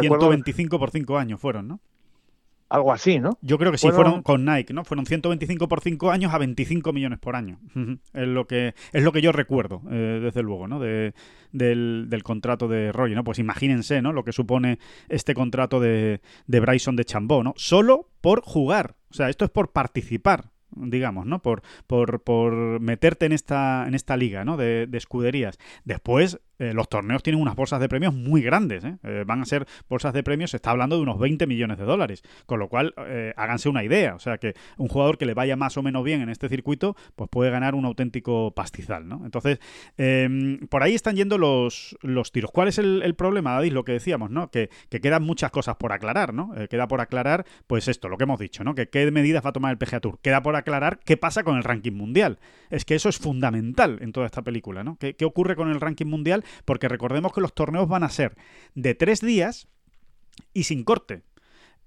125 0.00 0.78
por 0.78 0.90
5 0.90 1.18
años 1.18 1.40
fueron, 1.40 1.68
¿no? 1.68 1.80
Algo 2.70 2.92
así, 2.92 3.20
¿no? 3.20 3.38
Yo 3.42 3.58
creo 3.58 3.70
que 3.70 3.78
sí, 3.78 3.90
fueron, 3.90 4.22
con 4.22 4.46
Nike, 4.46 4.72
¿no? 4.72 4.84
Fueron 4.84 5.04
125 5.04 5.68
por 5.68 5.82
5 5.82 6.10
años 6.10 6.32
a 6.32 6.38
25 6.38 6.94
millones 6.94 7.18
por 7.18 7.36
año. 7.36 7.58
es, 8.14 8.26
lo 8.26 8.46
que, 8.46 8.74
es 8.92 9.04
lo 9.04 9.12
que 9.12 9.20
yo 9.20 9.30
recuerdo, 9.30 9.82
eh, 9.90 10.20
desde 10.22 10.42
luego, 10.42 10.66
¿no? 10.66 10.80
De, 10.80 11.12
del, 11.52 12.06
del, 12.08 12.22
contrato 12.22 12.66
de 12.66 12.90
Roy, 12.90 13.14
¿no? 13.14 13.22
Pues 13.22 13.38
imagínense, 13.38 14.00
¿no? 14.00 14.12
Lo 14.14 14.24
que 14.24 14.32
supone 14.32 14.78
este 15.10 15.34
contrato 15.34 15.78
de, 15.78 16.22
de 16.46 16.60
Bryson 16.60 16.96
de 16.96 17.04
Chambó, 17.04 17.44
¿no? 17.44 17.52
Solo 17.56 18.08
por 18.22 18.40
jugar. 18.42 18.96
O 19.14 19.16
sea, 19.16 19.28
esto 19.28 19.44
es 19.44 19.50
por 19.52 19.70
participar 19.70 20.50
digamos, 20.76 21.24
¿no? 21.24 21.40
Por, 21.40 21.62
por, 21.86 22.24
por 22.24 22.80
meterte 22.80 23.26
en 23.26 23.32
esta, 23.32 23.86
en 23.86 23.94
esta 23.94 24.16
liga, 24.16 24.44
¿no? 24.44 24.56
De, 24.56 24.88
de 24.88 24.98
escuderías. 24.98 25.56
Después, 25.84 26.40
eh, 26.58 26.72
los 26.72 26.88
torneos 26.88 27.22
tienen 27.22 27.40
unas 27.40 27.56
bolsas 27.56 27.80
de 27.80 27.88
premios 27.88 28.14
muy 28.14 28.42
grandes. 28.42 28.84
¿eh? 28.84 28.96
Eh, 29.02 29.24
van 29.26 29.42
a 29.42 29.44
ser 29.44 29.66
bolsas 29.88 30.12
de 30.12 30.22
premios, 30.22 30.50
se 30.50 30.56
está 30.56 30.70
hablando 30.70 30.96
de 30.96 31.02
unos 31.02 31.18
20 31.18 31.46
millones 31.46 31.78
de 31.78 31.84
dólares. 31.84 32.22
Con 32.46 32.58
lo 32.58 32.68
cual, 32.68 32.94
háganse 33.36 33.68
una 33.68 33.84
idea. 33.84 34.14
O 34.14 34.18
sea, 34.18 34.38
que 34.38 34.54
un 34.76 34.88
jugador 34.88 35.18
que 35.18 35.26
le 35.26 35.34
vaya 35.34 35.56
más 35.56 35.76
o 35.76 35.82
menos 35.82 36.04
bien 36.04 36.20
en 36.20 36.28
este 36.28 36.48
circuito, 36.48 36.96
pues 37.16 37.28
puede 37.30 37.50
ganar 37.50 37.74
un 37.74 37.84
auténtico 37.84 38.52
pastizal. 38.52 39.08
¿no? 39.08 39.22
Entonces, 39.24 39.58
em, 39.96 40.58
por 40.68 40.82
ahí 40.82 40.94
están 40.94 41.16
yendo 41.16 41.38
los, 41.38 41.96
los 42.02 42.32
tiros. 42.32 42.50
¿Cuál 42.50 42.68
es 42.68 42.78
el, 42.78 43.14
problema, 43.14 43.52
David? 43.54 43.72
Lo 43.72 43.84
que 43.84 43.92
decíamos, 43.92 44.30
¿no? 44.30 44.50
Que, 44.50 44.70
quedan 44.88 45.22
muchas 45.22 45.50
cosas 45.50 45.76
por 45.76 45.92
aclarar, 45.92 46.32
¿no? 46.32 46.52
queda 46.70 46.88
por 46.88 47.00
aclarar, 47.00 47.44
pues 47.66 47.88
esto, 47.88 48.08
lo 48.08 48.16
que 48.16 48.24
hemos 48.24 48.38
dicho, 48.38 48.64
¿no? 48.64 48.74
Que 48.74 48.88
qué 48.88 49.10
medidas 49.10 49.44
va 49.44 49.50
a 49.50 49.52
tomar 49.52 49.70
el 49.70 49.78
PGA 49.78 50.00
Tour. 50.00 50.18
Queda 50.22 50.42
por 50.42 50.56
aclarar 50.56 50.98
qué 51.04 51.16
pasa 51.16 51.42
con 51.42 51.56
el 51.56 51.64
ranking 51.64 51.92
mundial. 51.92 52.38
Es 52.70 52.84
que 52.84 52.94
eso 52.94 53.08
es 53.08 53.18
fundamental 53.18 53.98
en 54.00 54.12
toda 54.12 54.26
esta 54.26 54.42
película, 54.42 54.82
¿no? 54.82 54.96
¿Qué, 54.96 55.14
qué 55.14 55.24
ocurre 55.24 55.56
con 55.56 55.70
el 55.70 55.80
ranking 55.80 56.06
mundial? 56.06 56.43
Porque 56.64 56.88
recordemos 56.88 57.32
que 57.32 57.40
los 57.40 57.54
torneos 57.54 57.88
van 57.88 58.04
a 58.04 58.08
ser 58.08 58.36
de 58.74 58.94
tres 58.94 59.20
días 59.20 59.68
y 60.52 60.64
sin 60.64 60.84
corte. 60.84 61.22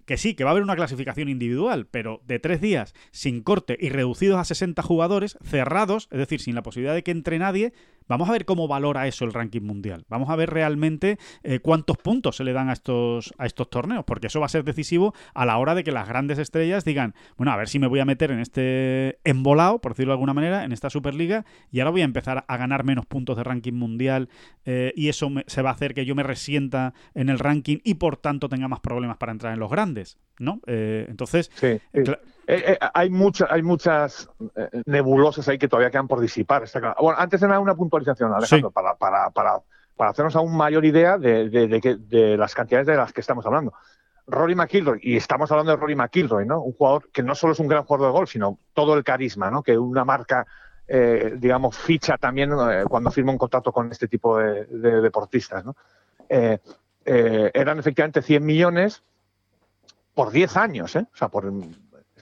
Que 0.05 0.15
sí, 0.15 0.35
que 0.35 0.45
va 0.45 0.51
a 0.51 0.51
haber 0.51 0.63
una 0.63 0.77
clasificación 0.77 1.27
individual, 1.27 1.85
pero 1.85 2.21
de 2.25 2.39
tres 2.39 2.61
días, 2.61 2.93
sin 3.11 3.43
corte 3.43 3.77
y 3.77 3.89
reducidos 3.89 4.39
a 4.39 4.45
60 4.45 4.81
jugadores, 4.81 5.37
cerrados, 5.43 6.07
es 6.11 6.17
decir, 6.17 6.39
sin 6.39 6.55
la 6.55 6.63
posibilidad 6.63 6.95
de 6.95 7.03
que 7.03 7.11
entre 7.11 7.39
nadie, 7.39 7.73
Vamos 8.07 8.29
a 8.29 8.31
ver 8.31 8.45
cómo 8.45 8.67
valora 8.67 9.07
eso 9.07 9.25
el 9.25 9.33
ranking 9.33 9.61
mundial. 9.61 10.05
Vamos 10.09 10.29
a 10.29 10.35
ver 10.35 10.49
realmente 10.49 11.17
eh, 11.43 11.59
cuántos 11.59 11.97
puntos 11.97 12.37
se 12.37 12.43
le 12.43 12.53
dan 12.53 12.69
a 12.69 12.73
estos, 12.73 13.33
a 13.37 13.45
estos 13.45 13.69
torneos, 13.69 14.05
porque 14.05 14.27
eso 14.27 14.39
va 14.39 14.45
a 14.45 14.49
ser 14.49 14.63
decisivo 14.63 15.13
a 15.33 15.45
la 15.45 15.57
hora 15.57 15.75
de 15.75 15.83
que 15.83 15.91
las 15.91 16.07
grandes 16.07 16.37
estrellas 16.39 16.85
digan, 16.85 17.15
bueno, 17.37 17.51
a 17.51 17.57
ver 17.57 17.67
si 17.67 17.79
me 17.79 17.87
voy 17.87 17.99
a 17.99 18.05
meter 18.05 18.31
en 18.31 18.39
este 18.39 19.19
embolado, 19.23 19.79
por 19.79 19.93
decirlo 19.93 20.11
de 20.11 20.15
alguna 20.15 20.33
manera, 20.33 20.63
en 20.63 20.71
esta 20.71 20.89
Superliga, 20.89 21.45
y 21.71 21.79
ahora 21.79 21.91
voy 21.91 22.01
a 22.01 22.05
empezar 22.05 22.45
a 22.47 22.57
ganar 22.57 22.83
menos 22.83 23.05
puntos 23.05 23.37
de 23.37 23.43
ranking 23.43 23.73
mundial, 23.73 24.29
eh, 24.65 24.93
y 24.95 25.09
eso 25.09 25.29
se 25.47 25.61
va 25.61 25.69
a 25.69 25.73
hacer 25.73 25.93
que 25.93 26.05
yo 26.05 26.15
me 26.15 26.23
resienta 26.23 26.93
en 27.13 27.29
el 27.29 27.39
ranking 27.39 27.77
y 27.83 27.95
por 27.95 28.17
tanto 28.17 28.49
tenga 28.49 28.67
más 28.67 28.79
problemas 28.79 29.17
para 29.17 29.31
entrar 29.31 29.53
en 29.53 29.59
los 29.59 29.69
grandes, 29.69 30.17
¿no? 30.39 30.61
Eh, 30.67 31.05
entonces, 31.09 31.51
eh, 32.49 32.63
eh, 32.65 32.77
hay, 32.93 33.09
muchas 33.09 33.51
hay 33.51 33.61
muchas 33.61 34.29
eh, 34.55 34.81
nebulosas 34.85 35.45
ahí 35.49 35.57
que 35.57 35.67
todavía 35.67 35.91
quedan 35.91 36.07
por 36.07 36.21
disipar. 36.21 36.63
Bueno, 37.01 37.19
antes 37.19 37.41
de 37.41 37.47
nada, 37.47 37.59
una 37.59 37.75
puntualización, 37.75 38.33
Alejandro, 38.33 38.71
para, 38.71 38.95
para, 38.95 39.29
para, 39.31 39.59
para, 39.97 40.11
hacernos 40.11 40.33
aún 40.37 40.55
mayor 40.55 40.85
idea 40.85 41.17
de, 41.17 41.49
de, 41.49 41.67
de, 41.67 42.37
las 42.37 42.55
cantidades 42.55 42.87
de 42.87 42.95
las 42.95 43.11
que 43.11 43.19
estamos 43.19 43.45
hablando. 43.45 43.73
Rory 44.27 44.55
McIlroy, 44.55 44.99
y 45.03 45.17
estamos 45.17 45.51
hablando 45.51 45.71
de 45.73 45.77
Rory 45.77 45.95
McIlroy, 45.95 46.45
¿no? 46.45 46.61
Un 46.61 46.71
jugador 46.71 47.09
que 47.11 47.21
no 47.21 47.35
solo 47.35 47.51
es 47.51 47.59
un 47.59 47.67
gran 47.67 47.83
jugador 47.83 48.07
de 48.07 48.17
golf, 48.17 48.31
sino 48.31 48.59
todo 48.73 48.93
el 48.93 49.03
carisma, 49.03 49.51
¿no? 49.51 49.61
Que 49.61 49.77
una 49.77 50.05
marca, 50.05 50.45
digamos, 50.87 51.77
ficha 51.77 52.17
también 52.17 52.51
cuando 52.87 53.11
firma 53.11 53.33
un 53.33 53.37
contrato 53.37 53.73
con 53.73 53.91
este 53.91 54.07
tipo 54.07 54.37
de, 54.37 54.65
deportistas, 55.01 55.65
¿no? 55.65 55.75
eran 56.29 57.79
efectivamente 57.79 58.21
100 58.21 58.45
millones 58.45 59.03
por 60.13 60.31
10 60.31 60.57
años, 60.57 60.95
¿eh? 60.95 61.05
O 61.13 61.15
sea, 61.15 61.27
por 61.27 61.45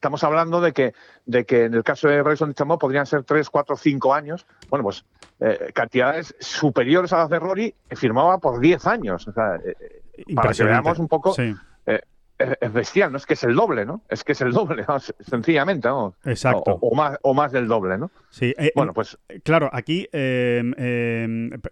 estamos 0.05 0.23
hablando 0.23 0.61
de 0.61 0.71
que, 0.71 0.93
de 1.25 1.45
que 1.45 1.63
en 1.63 1.73
el 1.73 1.83
caso 1.83 2.07
de 2.07 2.21
Bryson 2.21 2.49
de 2.49 2.53
Chambó 2.53 2.77
podrían 2.77 3.07
ser 3.07 3.23
3, 3.23 3.49
4, 3.49 3.75
5 3.75 4.13
años. 4.13 4.45
Bueno, 4.69 4.83
pues 4.83 5.03
eh, 5.39 5.71
cantidades 5.73 6.35
superiores 6.39 7.11
a 7.11 7.17
las 7.17 7.29
de 7.31 7.39
Rory 7.39 7.73
firmaba 7.89 8.37
por 8.37 8.59
10 8.59 8.85
años. 8.85 9.27
O 9.27 9.33
sea, 9.33 9.55
eh, 9.55 9.75
eh, 10.13 10.35
para 10.35 10.53
que 10.53 10.63
veamos 10.63 10.99
un 10.99 11.07
poco. 11.07 11.35
es 11.35 12.73
bestial, 12.73 13.11
no 13.13 13.17
es 13.17 13.25
que 13.25 13.33
es 13.33 13.43
el 13.45 13.55
doble, 13.55 13.83
¿no? 13.83 14.03
Es 14.09 14.23
que 14.23 14.33
es 14.33 14.41
el 14.41 14.51
doble, 14.51 14.85
sencillamente, 15.27 15.87
¿no? 15.87 16.13
Exacto. 16.23 16.77
O, 16.81 16.93
más, 16.93 17.17
o 17.23 17.33
más 17.33 17.51
del 17.51 17.67
doble, 17.67 17.97
¿no? 17.97 18.11
Sí, 18.29 18.53
bueno, 18.75 18.93
pues. 18.93 19.17
Claro, 19.43 19.71
aquí, 19.73 20.07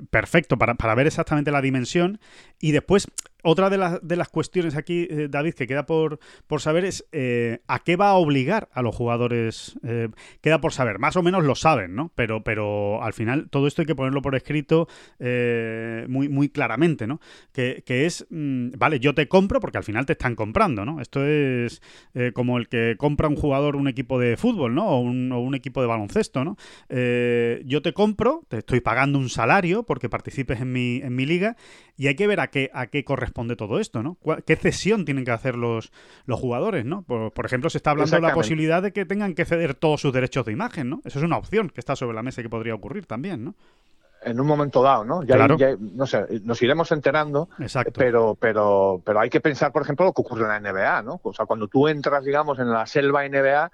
perfecto, 0.10 0.58
para, 0.58 0.74
para 0.74 0.96
ver 0.96 1.06
exactamente 1.06 1.52
la 1.52 1.62
dimensión. 1.62 2.20
Y 2.60 2.72
después, 2.72 3.08
otra 3.44 3.70
de, 3.70 3.78
las, 3.78 4.00
de 4.02 4.16
las 4.16 4.30
cuestiones 4.30 4.76
aquí, 4.76 5.06
eh, 5.10 5.28
David, 5.30 5.54
que 5.54 5.68
queda 5.68 5.86
por, 5.86 6.20
por 6.48 6.62
saber 6.62 6.86
es 6.86 7.06
eh, 7.12 7.60
a 7.68 7.80
qué 7.80 7.98
va 7.98 8.10
a 8.10 8.14
obligar 8.16 8.70
a 8.72 8.82
los 8.82 8.96
jugadores. 8.96 9.78
Eh, 9.84 10.08
queda 10.42 10.62
por 10.62 10.72
saber, 10.72 10.98
más 10.98 11.18
o 11.18 11.24
menos 11.24 11.44
lo 11.44 11.56
saben, 11.56 11.94
¿no? 11.94 12.12
Pero, 12.16 12.44
pero 12.44 13.04
al 13.04 13.14
final 13.14 13.50
todo 13.50 13.68
esto 13.68 13.82
hay 13.82 13.86
que 13.86 13.96
ponerlo 13.96 14.22
por 14.22 14.36
escrito 14.36 14.88
muy, 15.20 16.30
muy 16.30 16.50
claramente, 16.50 17.06
¿no? 17.06 17.20
Que, 17.52 17.84
es, 17.86 18.26
mm, 18.30 18.72
vale, 18.78 19.00
yo 19.00 19.14
te 19.14 19.28
compro 19.28 19.60
porque 19.60 19.78
al 19.78 19.84
final 19.84 20.06
te 20.06 20.14
están 20.14 20.36
comprando, 20.36 20.86
¿no? 20.86 21.02
Esto 21.02 21.26
es 21.26 21.82
como 22.34 22.58
el 22.58 22.68
que 22.70 22.96
compra 22.98 23.28
un 23.28 23.36
jugador 23.36 23.76
un 23.76 23.88
equipo 23.88 24.20
de 24.20 24.38
fútbol, 24.38 24.74
¿no? 24.74 24.88
O 24.88 25.00
un, 25.00 25.32
o 25.32 25.40
un 25.40 25.56
equipo 25.56 25.82
de 25.82 25.88
baloncesto, 25.88 26.44
¿no? 26.44 26.58
yo 26.90 27.82
te 27.82 27.94
compro, 27.94 28.44
te 28.48 28.60
estoy 28.60 28.80
pagando 28.80 29.20
un 29.20 29.30
salario 29.30 29.84
porque 29.84 30.10
participes 30.10 30.62
en 30.62 30.72
mi, 30.72 30.98
en 30.98 31.16
mi 31.16 31.26
liga 31.26 31.56
y 31.96 32.08
hay 32.08 32.16
que 32.16 32.28
ver 32.28 32.40
a 32.40 32.48
qué, 32.48 32.72
a 32.74 32.88
qué 32.88 33.04
corresponde 33.04 33.24
responde 33.24 33.56
todo 33.56 33.80
esto, 33.80 34.04
¿no? 34.04 34.18
¿Qué 34.46 34.56
cesión 34.56 35.06
tienen 35.06 35.24
que 35.24 35.32
hacer 35.32 35.56
los, 35.56 35.92
los 36.26 36.40
jugadores, 36.40 36.86
¿no? 36.86 37.04
Por, 37.04 37.46
ejemplo, 37.46 37.70
se 37.70 37.78
está 37.78 37.92
hablando 37.92 38.16
de 38.16 38.22
la 38.22 38.34
posibilidad 38.34 38.82
de 38.82 38.92
que 38.92 39.06
tengan 39.06 39.34
que 39.34 39.46
ceder 39.46 39.76
todos 39.76 40.02
sus 40.02 40.12
derechos 40.12 40.46
de 40.46 40.52
imagen, 40.52 40.90
¿no? 40.90 41.02
Eso 41.06 41.20
es 41.20 41.26
una 41.26 41.38
opción 41.38 41.70
que 41.70 41.80
está 41.80 41.96
sobre 41.96 42.16
la 42.16 42.24
mesa 42.24 42.42
y 42.42 42.44
que 42.44 42.50
podría 42.50 42.76
ocurrir 42.76 43.06
también, 43.06 43.44
¿no? 43.44 43.56
en 44.26 44.40
un 44.40 44.48
momento 44.48 44.82
dado, 44.82 45.04
¿no? 45.04 45.24
Ya, 45.24 45.48
no 45.48 46.08
sé, 46.08 46.26
nos 46.44 46.62
iremos 46.62 46.90
enterando, 46.94 47.50
Exacto. 47.60 47.92
pero 47.94 48.36
pero 48.36 49.02
pero 49.04 49.20
hay 49.20 49.30
que 49.30 49.42
pensar, 49.42 49.74
por 49.74 49.82
ejemplo, 49.82 50.06
lo 50.06 50.14
que 50.14 50.22
ocurre 50.22 50.44
en 50.44 50.64
la 50.64 50.72
NBA, 50.72 51.02
¿no? 51.02 51.20
O 51.22 51.34
sea, 51.34 51.46
cuando 51.46 51.68
tú 51.68 51.90
entras, 51.90 52.24
digamos, 52.24 52.58
en 52.60 52.72
la 52.72 52.86
selva 52.86 53.28
NBA, 53.28 53.70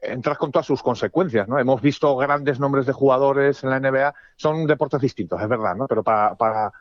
entras 0.00 0.38
con 0.38 0.52
todas 0.52 0.66
sus 0.66 0.82
consecuencias, 0.82 1.48
¿no? 1.48 1.58
Hemos 1.58 1.82
visto 1.82 2.16
grandes 2.16 2.60
nombres 2.60 2.86
de 2.86 2.92
jugadores 2.92 3.64
en 3.64 3.70
la 3.70 3.80
NBA, 3.80 4.14
son 4.36 4.66
deportes 4.66 5.00
distintos, 5.00 5.42
es 5.42 5.48
verdad, 5.48 5.74
¿no? 5.74 5.88
Pero 5.88 6.04
para, 6.04 6.36
para 6.36 6.72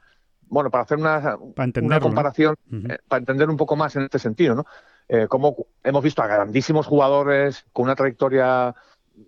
bueno, 0.49 0.69
para 0.69 0.84
hacer 0.84 0.98
una, 0.98 1.38
una 1.82 1.99
comparación, 1.99 2.56
eh, 2.72 2.98
para 3.07 3.19
entender 3.19 3.49
un 3.49 3.57
poco 3.57 3.76
más 3.76 3.95
en 3.95 4.03
este 4.03 4.19
sentido, 4.19 4.56
¿no? 4.56 4.65
Eh, 5.10 5.28
como 5.28 5.68
hemos 5.84 6.03
visto 6.03 6.22
a 6.22 6.28
grandísimos 6.28 6.86
jugadores 6.86 7.65
con 7.72 7.86
una 7.86 7.95
trayectoria 7.95 8.76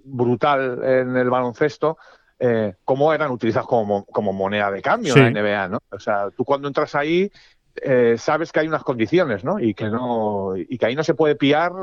brutal 0.03 0.83
en 0.83 1.15
el 1.15 1.29
baloncesto, 1.29 1.97
eh, 2.41 2.75
cómo 2.85 3.13
eran 3.13 3.31
utilizados 3.31 3.67
como, 3.67 4.05
como 4.05 4.31
moneda 4.31 4.71
de 4.71 4.81
cambio 4.81 5.13
en 5.15 5.33
la 5.33 5.41
NBA, 5.41 5.67
¿no? 5.67 5.79
O 5.91 5.99
sea, 5.99 6.29
tú 6.31 6.45
cuando 6.45 6.69
entras 6.69 6.95
ahí 6.95 7.29
eh, 7.75 8.15
sabes 8.17 8.53
que 8.53 8.61
hay 8.61 8.67
unas 8.67 8.83
condiciones, 8.83 9.43
¿no? 9.43 9.59
Y 9.59 9.73
que 9.73 9.89
no 9.89 10.53
y 10.55 10.77
que 10.77 10.85
ahí 10.85 10.95
no 10.95 11.03
se 11.03 11.15
puede 11.15 11.35
pillar 11.35 11.73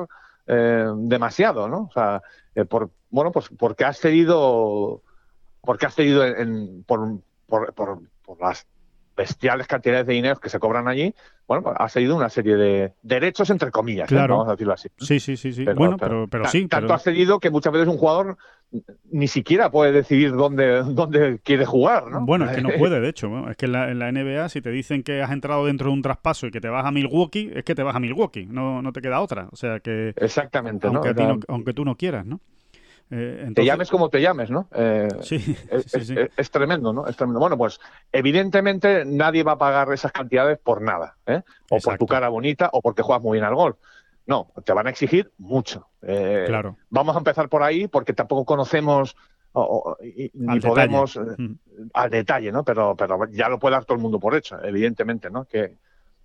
eh, 0.47 0.87
demasiado, 0.97 1.69
¿no? 1.69 1.91
O 1.91 1.93
sea, 1.93 2.23
por 2.71 2.91
bueno, 3.11 3.33
pues 3.33 3.51
porque 3.59 3.85
has 3.85 3.99
cedido 3.99 5.03
porque 5.61 5.85
has 5.85 5.95
cedido 5.95 6.25
en, 6.25 6.85
por, 6.85 7.19
por, 7.47 7.75
por, 7.75 8.01
por 8.25 8.41
las 8.41 8.67
bestiales 9.17 9.67
cantidades 9.67 10.07
de 10.07 10.13
dinero 10.13 10.39
que 10.39 10.49
se 10.49 10.59
cobran 10.59 10.89
allí, 10.89 11.15
bueno, 11.47 11.63
pues 11.63 11.77
ha 11.79 11.89
seguido 11.89 12.17
una 12.17 12.29
serie 12.29 12.57
de 12.57 12.93
derechos 13.03 13.51
entre 13.51 13.71
comillas, 13.71 14.11
¿eh? 14.11 14.15
vamos 14.17 14.49
a 14.49 14.53
decirlo 14.53 14.75
así. 14.75 14.89
Sí, 14.99 15.21
sí, 15.21 15.37
sí, 15.37 15.53
sí. 15.53 15.65
bueno, 15.65 15.97
pero, 15.97 16.27
pero, 16.29 16.47
sí. 16.47 16.67
Tanto 16.67 16.93
ha 16.93 16.99
cedido 16.99 17.39
que 17.39 17.51
muchas 17.51 17.73
veces 17.73 17.89
un 17.89 17.99
jugador 17.99 18.37
ni 19.11 19.29
siquiera 19.29 19.71
puede 19.71 19.93
decidir 19.93 20.33
dónde, 20.33 20.83
dónde 20.83 21.39
quiere 21.43 21.65
jugar, 21.65 22.09
¿no? 22.09 22.27
Bueno, 22.27 22.47
es 22.47 22.57
que 22.57 22.63
no 22.63 22.71
puede, 22.79 23.01
de 23.01 23.09
hecho. 23.09 23.49
Es 23.49 23.57
que 23.57 23.67
en 23.67 23.99
la, 23.99 24.13
NBA, 24.13 24.49
si 24.49 24.61
te 24.61 24.71
dicen 24.71 25.03
que 25.03 25.23
has 25.23 25.31
entrado 25.31 25.67
dentro 25.67 25.89
de 25.89 25.95
un 25.95 26.03
traspaso 26.03 26.49
y 26.49 26.51
que 26.51 26.61
te 26.61 26.69
vas 26.69 26.85
a 26.85 26.91
Milwaukee, 26.91 27.53
es 27.55 27.65
que 27.65 27.75
te 27.75 27.83
vas 27.83 27.95
a 27.95 28.01
Milwaukee, 28.01 28.47
no, 28.47 28.83
no 28.83 28.93
te 28.93 29.01
queda 29.01 29.21
otra. 29.21 29.49
O 29.53 29.57
sea 29.57 29.79
que... 29.81 30.15
Exactamente, 30.17 30.89
aunque, 30.89 31.15
aunque 31.49 31.73
tú 31.73 31.85
no 31.85 31.97
quieras, 31.97 32.27
¿no? 32.27 32.41
Eh, 33.11 33.53
te 33.55 33.65
llames 33.65 33.89
como 33.89 34.09
te 34.09 34.21
llames, 34.21 34.51
¿no? 34.51 34.69
Eh, 34.73 35.09
sí, 35.21 35.57
es, 36.37 36.51
tremendo, 36.51 36.93
¿no? 36.93 37.07
Es 37.07 37.17
tremendo. 37.17 37.39
Bueno, 37.39 37.57
pues 37.57 37.79
evidentemente 38.11 39.05
nadie 39.05 39.45
va 39.45 39.53
a 39.53 39.59
pagar 39.59 39.93
esas 39.93 40.13
cantidades 40.13 40.59
por 40.59 40.83
nada, 40.83 41.17
¿eh? 41.27 41.43
O 41.71 41.79
por 41.79 41.99
tu 41.99 42.07
cara 42.07 42.29
bonita 42.29 42.69
o 42.73 42.83
porque 42.83 43.03
juegas 43.03 43.23
muy 43.23 43.37
bien 43.37 43.45
al 43.45 43.55
golf. 43.55 43.77
No, 44.27 44.53
te 44.65 44.73
van 44.73 44.89
a 44.89 44.91
exigir 44.91 45.31
mucho. 45.39 45.89
Eh, 46.03 46.45
claro. 46.49 46.77
Vamos 46.91 47.15
a 47.15 47.19
empezar 47.19 47.49
por 47.49 47.63
ahí 47.63 47.87
porque 47.87 48.13
tampoco 48.13 48.45
conocemos 48.45 49.17
ni 50.35 50.61
podemos 50.61 51.17
mm. 51.17 51.53
al 51.95 52.11
detalle, 52.11 52.51
¿no? 52.51 52.65
Pero, 52.65 52.97
pero 52.97 53.19
ya 53.31 53.49
lo 53.49 53.59
puede 53.59 53.77
dar 53.77 53.85
todo 53.85 53.97
el 53.97 54.03
mundo 54.03 54.19
por 54.19 54.35
hecho, 54.35 54.63
evidentemente, 54.63 55.31
¿no? 55.31 55.45
Que, 55.45 55.79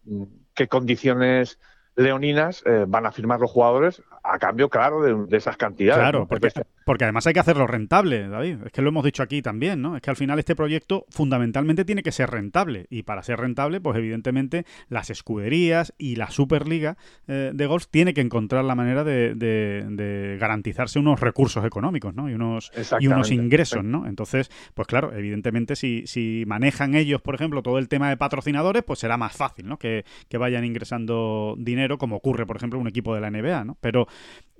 mm, 0.05 0.23
qué 0.53 0.67
condiciones 0.67 1.59
leoninas 2.01 2.63
eh, 2.65 2.85
van 2.87 3.05
a 3.05 3.11
firmar 3.11 3.39
los 3.39 3.51
jugadores 3.51 4.01
a 4.23 4.37
cambio, 4.37 4.69
claro, 4.69 5.25
de, 5.25 5.37
esas 5.37 5.57
cantidades. 5.57 6.01
Claro, 6.01 6.27
porque, 6.27 7.03
además 7.05 7.25
hay 7.25 7.33
que 7.33 7.39
hacerlo 7.39 7.65
rentable, 7.65 8.27
David. 8.27 8.57
Es 8.65 8.71
que 8.71 8.81
lo 8.81 8.89
hemos 8.89 9.03
dicho 9.03 9.23
aquí 9.23 9.41
también, 9.41 9.81
¿no? 9.81 9.95
Es 9.95 10.01
que 10.01 10.09
al 10.09 10.15
final 10.15 10.37
este 10.37 10.55
proyecto 10.55 11.05
fundamentalmente 11.09 11.85
tiene 11.85 12.03
que 12.03 12.11
ser 12.11 12.29
rentable. 12.29 12.85
Y 12.89 13.03
para 13.03 13.23
ser 13.23 13.39
rentable, 13.39 13.81
pues 13.81 13.97
evidentemente 13.97 14.65
las 14.89 15.09
escuderías 15.09 15.93
y 15.97 16.17
la 16.17 16.29
Superliga 16.29 16.97
eh, 17.27 17.51
de 17.53 17.65
golf 17.65 17.87
tiene 17.89 18.13
que 18.13 18.21
encontrar 18.21 18.63
la 18.63 18.75
manera 18.75 19.03
de, 19.03 20.37
garantizarse 20.39 20.99
unos 20.99 21.19
recursos 21.19 21.65
económicos, 21.65 22.13
¿no? 22.13 22.29
Y 22.29 22.33
unos, 22.33 22.71
y 22.99 23.07
unos 23.07 23.31
ingresos, 23.31 23.83
¿no? 23.83 24.07
Entonces, 24.07 24.51
pues 24.73 24.87
claro, 24.87 25.13
evidentemente 25.13 25.75
si, 25.75 26.05
si 26.05 26.43
manejan 26.45 26.95
ellos, 26.95 27.21
por 27.21 27.35
ejemplo, 27.35 27.63
todo 27.63 27.79
el 27.79 27.87
tema 27.87 28.09
de 28.09 28.17
patrocinadores, 28.17 28.83
pues 28.83 28.99
será 28.99 29.17
más 29.17 29.35
fácil, 29.35 29.67
¿no? 29.67 29.77
Que, 29.77 30.05
que 30.29 30.37
vayan 30.37 30.65
ingresando 30.65 31.55
dinero, 31.57 31.90
como 31.97 32.17
ocurre, 32.17 32.45
por 32.45 32.57
ejemplo, 32.57 32.79
un 32.79 32.87
equipo 32.87 33.13
de 33.15 33.21
la 33.21 33.29
NBA, 33.29 33.63
¿no? 33.63 33.77
Pero 33.79 34.07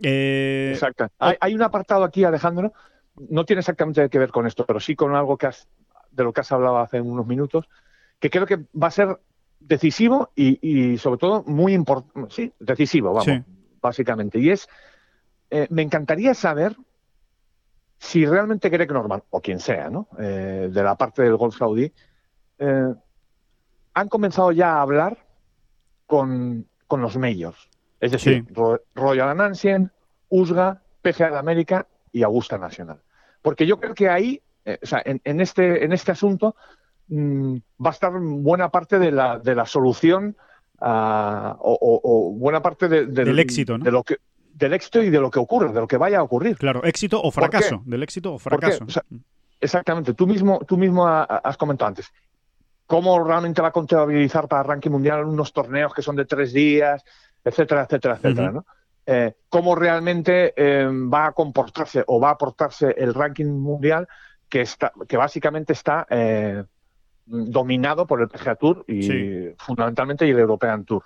eh, 0.02 0.72
Exacto. 0.74 1.08
Hay, 1.20 1.54
un 1.54 1.62
apartado 1.62 2.04
aquí, 2.04 2.24
Alejandro, 2.24 2.74
no 3.30 3.46
tiene 3.46 3.60
exactamente 3.60 4.10
que 4.10 4.20
ver 4.20 4.32
con 4.32 4.48
esto, 4.48 4.66
pero 4.66 4.80
sí 4.80 4.96
con 4.96 5.16
algo 5.16 5.38
que 5.38 5.48
has, 5.48 5.68
de 6.12 6.24
lo 6.24 6.34
que 6.34 6.42
has 6.42 6.52
hablado 6.52 6.80
hace 6.80 7.02
unos 7.02 7.28
minutos, 7.28 7.70
que 8.20 8.30
creo 8.30 8.46
que 8.46 8.58
va 8.58 8.88
a 8.88 8.92
ser 8.92 9.20
decisivo 9.60 10.32
y, 10.36 10.98
sobre 10.98 11.20
todo 11.20 11.44
muy 11.44 11.74
importante, 11.74 12.34
sí, 12.34 12.54
decisivo, 12.60 13.14
vamos, 13.14 13.44
básicamente. 13.82 14.40
Y 14.40 14.50
es, 14.50 14.68
eh, 15.50 15.68
me 15.70 15.82
encantaría 15.82 16.34
saber 16.34 16.76
si 17.98 18.26
realmente 18.26 18.70
Greg 18.70 18.92
Norman, 18.92 19.22
o 19.30 19.42
quien 19.42 19.60
sea, 19.60 19.90
¿no? 19.90 20.08
Eh, 20.18 20.70
de 20.72 20.84
la 20.84 20.96
parte 20.96 21.22
del 21.22 21.38
Golf 21.38 21.58
Saudí, 21.58 21.92
han 23.94 24.08
comenzado 24.08 24.52
ya 24.52 24.76
a 24.76 24.82
hablar 24.82 25.18
con, 26.06 26.68
con 26.92 27.02
los 27.02 27.16
medios. 27.16 27.70
Es 28.02 28.12
decir, 28.12 28.44
Royal 28.96 29.30
Anansien, 29.30 29.92
USGA, 30.28 30.82
PGA 31.02 31.32
de 31.32 31.38
América 31.38 31.88
y 32.12 32.24
Augusta 32.24 32.58
Nacional. 32.58 33.00
Porque 33.42 33.66
yo 33.66 33.80
creo 33.80 33.96
que 33.96 34.10
ahí, 34.10 34.42
eh, 34.66 34.78
o 34.84 34.86
sea, 34.86 35.02
en, 35.06 35.40
este, 35.40 35.86
en 35.86 35.94
este 35.94 36.12
asunto, 36.12 36.58
mm, 37.08 37.56
va 37.82 37.92
a 37.92 37.94
estar 37.94 38.12
buena 38.12 38.68
parte 38.68 39.00
de 39.00 39.10
la, 39.10 39.40
de 39.40 39.56
la 39.56 39.66
solución 39.66 40.36
ah, 40.82 41.56
o, 41.62 42.34
buena 42.38 42.62
parte 42.62 42.90
del 42.90 43.40
éxito, 43.40 43.78
¿no? 43.78 43.86
De 43.86 43.92
lo 43.92 44.04
que, 44.04 44.18
del 44.54 44.74
éxito 44.74 45.02
y 45.02 45.10
de 45.10 45.22
lo 45.22 45.32
que 45.32 45.40
ocurre, 45.40 45.72
de 45.72 45.80
lo 45.80 45.88
que 45.88 45.96
vaya 45.96 46.20
a 46.20 46.24
ocurrir. 46.24 46.58
Claro, 46.58 46.84
éxito 46.84 47.22
o 47.22 47.32
fracaso, 47.32 47.84
del 47.86 48.04
éxito 48.04 48.34
o 48.34 48.38
fracaso. 48.38 48.86
exactamente, 49.62 50.14
tú 50.14 50.28
mismo, 50.28 50.60
tú 50.68 50.76
mismo 50.76 51.08
has 51.08 51.56
comentado 51.56 51.88
antes, 51.88 52.12
cómo 52.92 53.24
realmente 53.24 53.62
va 53.62 53.70
a 53.70 53.72
contabilizar 53.72 54.50
para 54.50 54.64
ranking 54.64 54.90
mundial 54.90 55.24
unos 55.24 55.54
torneos 55.54 55.94
que 55.94 56.02
son 56.02 56.18
de 56.18 56.26
tres 56.26 56.52
días, 56.52 57.02
etcétera, 57.42 57.84
etcétera, 57.84 58.16
etcétera, 58.18 58.52
¿no? 58.52 58.66
Eh, 59.06 59.34
cómo 59.48 59.76
realmente 59.76 60.54
eh, 60.58 60.90
va 60.92 61.28
a 61.28 61.32
comportarse 61.32 62.04
o 62.06 62.20
va 62.20 62.28
a 62.28 62.34
aportarse 62.34 62.94
el 62.98 63.14
ranking 63.14 63.46
mundial 63.46 64.10
que 64.50 64.60
está 64.60 64.92
que 65.08 65.16
básicamente 65.16 65.72
está 65.72 66.06
eh, 66.10 66.66
dominado 67.26 68.06
por 68.06 68.20
el 68.20 68.28
PGA 68.28 68.56
Tour 68.56 68.84
y 68.86 69.52
fundamentalmente 69.58 70.30
el 70.30 70.38
European 70.38 70.84
Tour. 70.84 71.06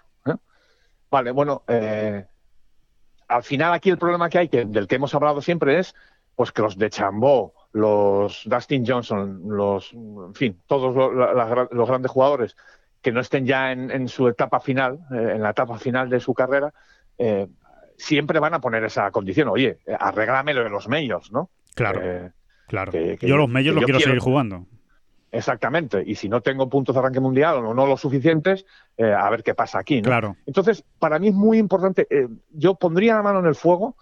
Vale, 1.11 1.29
bueno, 1.29 1.61
al 1.67 3.43
final 3.43 3.73
aquí 3.73 3.91
el 3.91 3.99
problema 3.99 4.27
que 4.27 4.39
hay, 4.39 4.49
que, 4.49 4.65
del 4.65 4.87
que 4.87 4.95
hemos 4.95 5.13
hablado 5.13 5.39
siempre, 5.39 5.77
es 5.77 5.93
pues 6.35 6.51
que 6.51 6.63
los 6.63 6.79
de 6.79 6.89
Chambó, 6.89 7.53
los 7.75 8.43
Dustin 8.45 8.85
Johnson, 8.87 9.41
los, 9.47 9.91
en 9.91 10.33
fin, 10.33 10.61
todos 10.65 10.95
los 10.95 11.87
grandes 11.89 12.09
jugadores 12.09 12.55
que 13.01 13.11
no 13.11 13.19
estén 13.19 13.45
ya 13.45 13.73
en, 13.73 14.07
su 14.07 14.29
etapa 14.29 14.61
final, 14.61 14.99
eh, 15.11 15.33
en 15.35 15.41
la 15.41 15.49
etapa 15.49 15.77
final 15.77 16.09
de 16.09 16.21
su 16.21 16.33
carrera, 16.33 16.73
eh, 17.17 17.47
siempre 17.97 18.39
van 18.39 18.53
a 18.53 18.61
poner 18.61 18.85
esa 18.85 19.11
condición. 19.11 19.49
Oye, 19.49 19.79
arréglamelo 19.99 20.63
de 20.63 20.69
los 20.69 20.87
medios, 20.87 21.33
¿no? 21.33 21.49
Claro, 21.75 21.99
eh, 22.01 22.31
claro. 22.65 22.93
yo 22.93 23.35
los 23.35 23.49
medios 23.49 23.75
lo 23.75 23.81
quiero, 23.81 23.99
seguir 23.99 24.19
jugando. 24.19 24.65
Exactamente. 25.29 26.01
Y 26.05 26.15
si 26.15 26.29
no 26.29 26.39
tengo 26.39 26.69
puntos 26.69 26.95
de 26.95 26.99
arranque 26.99 27.19
mundial 27.19 27.57
o 27.57 27.73
no, 27.73 27.85
los 27.85 27.99
suficientes, 27.99 28.65
a 28.97 29.29
ver 29.29 29.43
qué 29.43 29.53
pasa 29.53 29.79
aquí. 29.79 29.97
¿no? 29.97 30.05
Claro. 30.05 30.37
Entonces, 30.45 30.85
para 30.97 31.19
mí 31.19 31.27
es 31.27 31.35
muy 31.35 31.57
importante. 31.57 32.07
yo 32.51 32.75
pondría 32.75 33.15
la 33.15 33.21
mano 33.21 33.39
en 33.39 33.47
el 33.47 33.55
fuego 33.55 33.97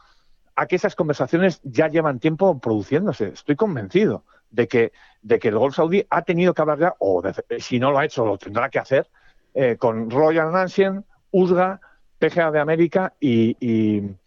a 0.56 0.68
que 0.68 0.76
esas 0.76 0.96
conversaciones 0.96 1.62
ya 1.64 1.88
llevan 1.88 2.20
tiempo 2.20 2.60
produciéndose. 2.60 3.30
Estoy 3.30 3.56
convencido 3.56 4.24
de 4.52 4.68
que, 4.68 4.92
de 5.22 5.40
que 5.40 5.48
el 5.50 5.58
Golf 5.58 5.76
Saudí 5.76 6.06
ha 6.10 6.22
tenido 6.22 6.54
que 6.54 6.62
hablar 6.62 6.80
ya, 6.80 6.96
o 7.00 7.22
si 7.60 7.80
no 7.80 7.92
lo 7.92 8.00
ha 8.00 8.06
hecho, 8.06 8.26
lo 8.26 8.38
tendrá 8.38 8.70
que 8.70 8.80
hacer, 8.80 9.10
eh, 9.54 9.78
con 9.78 10.10
Royal 10.10 10.52
Nansien, 10.52 11.06
USGA, 11.32 11.80
PGA 12.20 12.52
de 12.52 12.60
América 12.60 13.14
y, 13.20 13.58
y, 13.60 14.18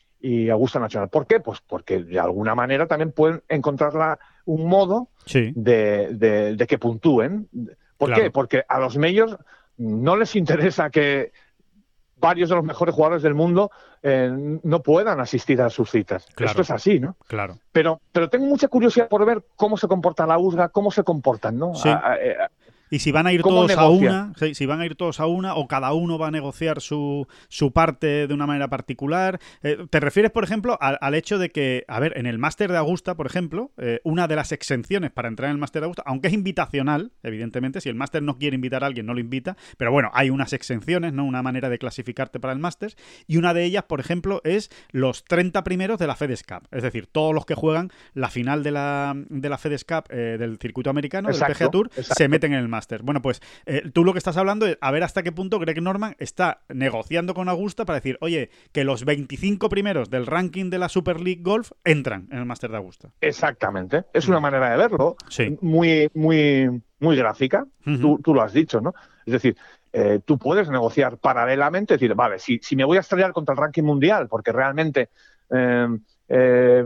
Augusta 0.50 0.80
Nacional. 0.80 1.08
¿Por 1.08 1.26
qué? 1.26 1.38
Pues 1.38 1.60
porque 1.60 2.02
de 2.02 2.18
alguna 2.18 2.56
manera 2.56 2.88
también 2.88 3.12
pueden 3.12 3.42
encontrar 3.48 4.18
un 4.44 4.68
modo 4.68 5.08
de, 5.32 6.56
de, 6.56 6.66
que 6.66 6.78
puntúen. 6.78 7.48
¿Por 7.96 8.12
qué? 8.12 8.32
Porque 8.32 8.64
a 8.68 8.80
los 8.80 8.96
medios 8.96 9.38
no 9.76 10.16
les 10.16 10.34
interesa 10.34 10.90
que 10.90 11.32
varios 12.18 12.48
de 12.48 12.56
los 12.56 12.64
mejores 12.64 12.94
jugadores 12.94 13.22
del 13.22 13.34
mundo 13.34 13.70
eh, 14.02 14.30
no 14.62 14.82
puedan 14.82 15.20
asistir 15.20 15.60
a 15.60 15.70
sus 15.70 15.90
citas. 15.90 16.26
Esto 16.38 16.62
es 16.62 16.70
así, 16.70 16.98
¿no? 16.98 17.16
Claro. 17.26 17.58
Pero, 17.72 18.00
pero 18.12 18.28
tengo 18.28 18.46
mucha 18.46 18.68
curiosidad 18.68 19.08
por 19.08 19.24
ver 19.26 19.44
cómo 19.56 19.76
se 19.76 19.86
comporta 19.86 20.26
la 20.26 20.38
USGA, 20.38 20.68
cómo 20.70 20.90
se 20.90 21.04
comportan, 21.04 21.58
¿no? 21.58 21.72
Eh, 21.84 22.36
y 22.90 23.00
si 23.00 23.12
van 23.12 23.26
a 23.26 23.32
ir 23.32 23.42
todos 23.42 23.76
a 23.76 23.88
una, 23.88 24.32
si 24.52 24.66
van 24.66 24.80
a 24.80 24.86
ir 24.86 24.94
todos 24.94 25.20
a 25.20 25.26
una 25.26 25.54
o 25.54 25.66
cada 25.66 25.92
uno 25.92 26.18
va 26.18 26.28
a 26.28 26.30
negociar 26.30 26.80
su, 26.80 27.26
su 27.48 27.72
parte 27.72 28.26
de 28.26 28.34
una 28.34 28.46
manera 28.46 28.68
particular. 28.68 29.38
Eh, 29.62 29.86
¿Te 29.90 30.00
refieres, 30.00 30.30
por 30.30 30.44
ejemplo, 30.44 30.78
al, 30.80 31.14
hecho 31.14 31.38
de 31.38 31.50
que, 31.50 31.84
a 31.88 31.98
ver, 32.00 32.16
en 32.16 32.26
el 32.26 32.38
máster 32.38 32.70
de 32.70 32.78
Augusta, 32.78 33.16
por 33.16 33.26
ejemplo, 33.26 33.72
eh, 33.78 34.00
una 34.04 34.28
de 34.28 34.36
las 34.36 34.52
exenciones 34.52 35.10
para 35.10 35.28
entrar 35.28 35.48
en 35.48 35.52
el 35.52 35.58
máster 35.58 35.80
de 35.80 35.84
Augusta, 35.86 36.02
aunque 36.06 36.28
es 36.28 36.34
invitacional, 36.34 37.12
evidentemente, 37.22 37.80
si 37.80 37.88
el 37.88 37.94
máster 37.94 38.22
no 38.22 38.38
quiere 38.38 38.54
invitar 38.54 38.84
a 38.84 38.86
alguien, 38.86 39.06
no 39.06 39.14
lo 39.14 39.20
invita, 39.20 39.56
pero 39.76 39.90
bueno, 39.92 40.10
hay 40.14 40.30
unas 40.30 40.52
exenciones, 40.52 41.12
¿no? 41.12 41.24
Una 41.24 41.42
manera 41.42 41.68
de 41.68 41.78
clasificarte 41.78 42.40
para 42.40 42.52
el 42.52 42.58
máster, 42.58 42.94
y 43.26 43.36
una 43.36 43.54
de 43.54 43.64
ellas, 43.64 43.84
por 43.84 44.00
ejemplo, 44.00 44.40
es 44.44 44.70
los 44.90 45.24
30 45.24 45.64
primeros 45.64 45.98
de 45.98 46.06
la 46.06 46.16
FedEx 46.16 46.42
Cup, 46.42 46.68
es 46.70 46.82
decir, 46.82 47.06
todos 47.06 47.34
los 47.34 47.46
que 47.46 47.54
juegan 47.54 47.90
la 48.14 48.28
final 48.28 48.62
de 48.62 48.70
la, 48.70 49.14
de 49.16 49.48
la 49.48 49.58
FedEx 49.58 49.84
Cup 49.84 50.04
eh, 50.10 50.36
del 50.38 50.58
circuito 50.58 50.90
americano, 50.90 51.28
del 51.30 51.40
PGA 51.40 51.70
Tour, 51.70 51.90
se 51.92 52.28
meten 52.28 52.52
en 52.52 52.60
el 52.60 52.68
bueno, 53.02 53.22
pues 53.22 53.40
eh, 53.66 53.90
tú 53.92 54.04
lo 54.04 54.12
que 54.12 54.18
estás 54.18 54.36
hablando 54.36 54.66
es 54.66 54.78
a 54.80 54.90
ver 54.90 55.02
hasta 55.02 55.22
qué 55.22 55.32
punto 55.32 55.58
Greg 55.58 55.82
Norman 55.82 56.16
está 56.18 56.62
negociando 56.68 57.34
con 57.34 57.48
Augusta 57.48 57.84
para 57.84 57.98
decir, 57.98 58.18
oye, 58.20 58.50
que 58.72 58.84
los 58.84 59.04
25 59.04 59.68
primeros 59.68 60.10
del 60.10 60.26
ranking 60.26 60.70
de 60.70 60.78
la 60.78 60.88
Super 60.88 61.20
League 61.20 61.42
Golf 61.42 61.72
entran 61.84 62.28
en 62.30 62.38
el 62.38 62.44
Master 62.46 62.70
de 62.70 62.76
Augusta. 62.76 63.10
Exactamente. 63.20 64.04
Es 64.12 64.28
una 64.28 64.40
manera 64.40 64.70
de 64.70 64.76
verlo. 64.76 65.16
Muy, 65.60 66.08
muy, 66.14 66.82
muy 66.98 67.16
gráfica. 67.16 67.66
tú, 67.84 68.20
lo 68.26 68.42
has 68.42 68.52
dicho, 68.52 68.80
¿no? 68.80 68.94
Es 69.24 69.32
decir, 69.32 69.56
eh, 69.92 70.20
tú 70.24 70.38
puedes 70.38 70.68
negociar 70.68 71.18
paralelamente, 71.18 71.94
decir, 71.94 72.14
vale, 72.14 72.38
si, 72.38 72.58
si 72.62 72.76
me 72.76 72.84
voy 72.84 72.96
a 72.96 73.00
estrellar 73.00 73.32
contra 73.32 73.54
el 73.54 73.58
ranking 73.58 73.82
mundial, 73.82 74.28
porque 74.28 74.52
realmente 74.52 75.08
eh, 75.50 76.84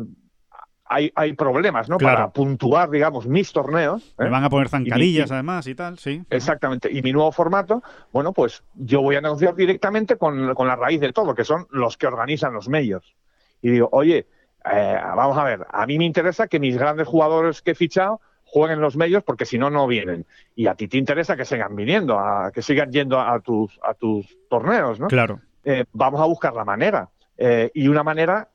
hay, 0.92 1.12
hay 1.14 1.34
problemas, 1.34 1.88
¿no? 1.88 1.98
Para 1.98 2.30
puntuar, 2.30 2.90
digamos, 2.90 3.24
mis 3.24 3.52
torneos. 3.52 4.12
Me 4.18 4.28
van 4.28 4.42
a 4.42 4.50
poner 4.50 4.68
zancadillas, 4.68 5.30
además, 5.30 5.68
y 5.68 5.76
tal, 5.76 5.98
sí. 5.98 6.20
Exactamente. 6.28 6.90
Y 6.90 7.00
mi 7.00 7.12
nuevo 7.12 7.30
formato, 7.30 7.80
bueno, 8.12 8.32
pues 8.32 8.64
yo 8.74 9.00
voy 9.00 9.14
a 9.14 9.20
negociar 9.20 9.54
directamente 9.54 10.16
con, 10.16 10.52
con 10.54 10.66
la 10.66 10.74
raíz 10.74 11.00
de 11.00 11.12
todo, 11.12 11.32
que 11.32 11.44
son 11.44 11.68
los 11.70 11.96
que 11.96 12.08
organizan 12.08 12.52
los 12.52 12.68
medios. 12.68 13.14
Y 13.62 13.70
digo, 13.70 13.88
oye, 13.92 14.26
eh, 14.64 14.98
vamos 15.16 15.38
a 15.38 15.44
ver, 15.44 15.64
a 15.70 15.86
mí 15.86 15.96
me 15.96 16.04
interesa 16.04 16.48
que 16.48 16.58
mis 16.58 16.76
grandes 16.76 17.06
jugadores 17.06 17.62
que 17.62 17.70
he 17.70 17.74
fichado 17.76 18.20
jueguen 18.44 18.80
los 18.80 18.96
medios 18.96 19.22
porque 19.22 19.46
si 19.46 19.58
no, 19.58 19.70
no 19.70 19.86
vienen. 19.86 20.26
Y 20.56 20.66
a 20.66 20.74
ti 20.74 20.88
te 20.88 20.98
interesa 20.98 21.36
que 21.36 21.44
sigan 21.44 21.76
viniendo, 21.76 22.18
a, 22.18 22.50
que 22.50 22.62
sigan 22.62 22.90
yendo 22.90 23.20
a 23.20 23.38
tus, 23.38 23.78
a 23.84 23.94
tus 23.94 24.26
torneos, 24.48 24.98
¿no? 24.98 25.06
Claro. 25.06 25.40
Eh, 25.62 25.84
vamos 25.92 26.20
a 26.20 26.24
buscar 26.24 26.52
la 26.54 26.64
manera. 26.64 27.08
Eh, 27.38 27.70
y 27.74 27.86
una 27.86 28.02
manera, 28.02 28.48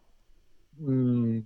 mm, 0.79 1.39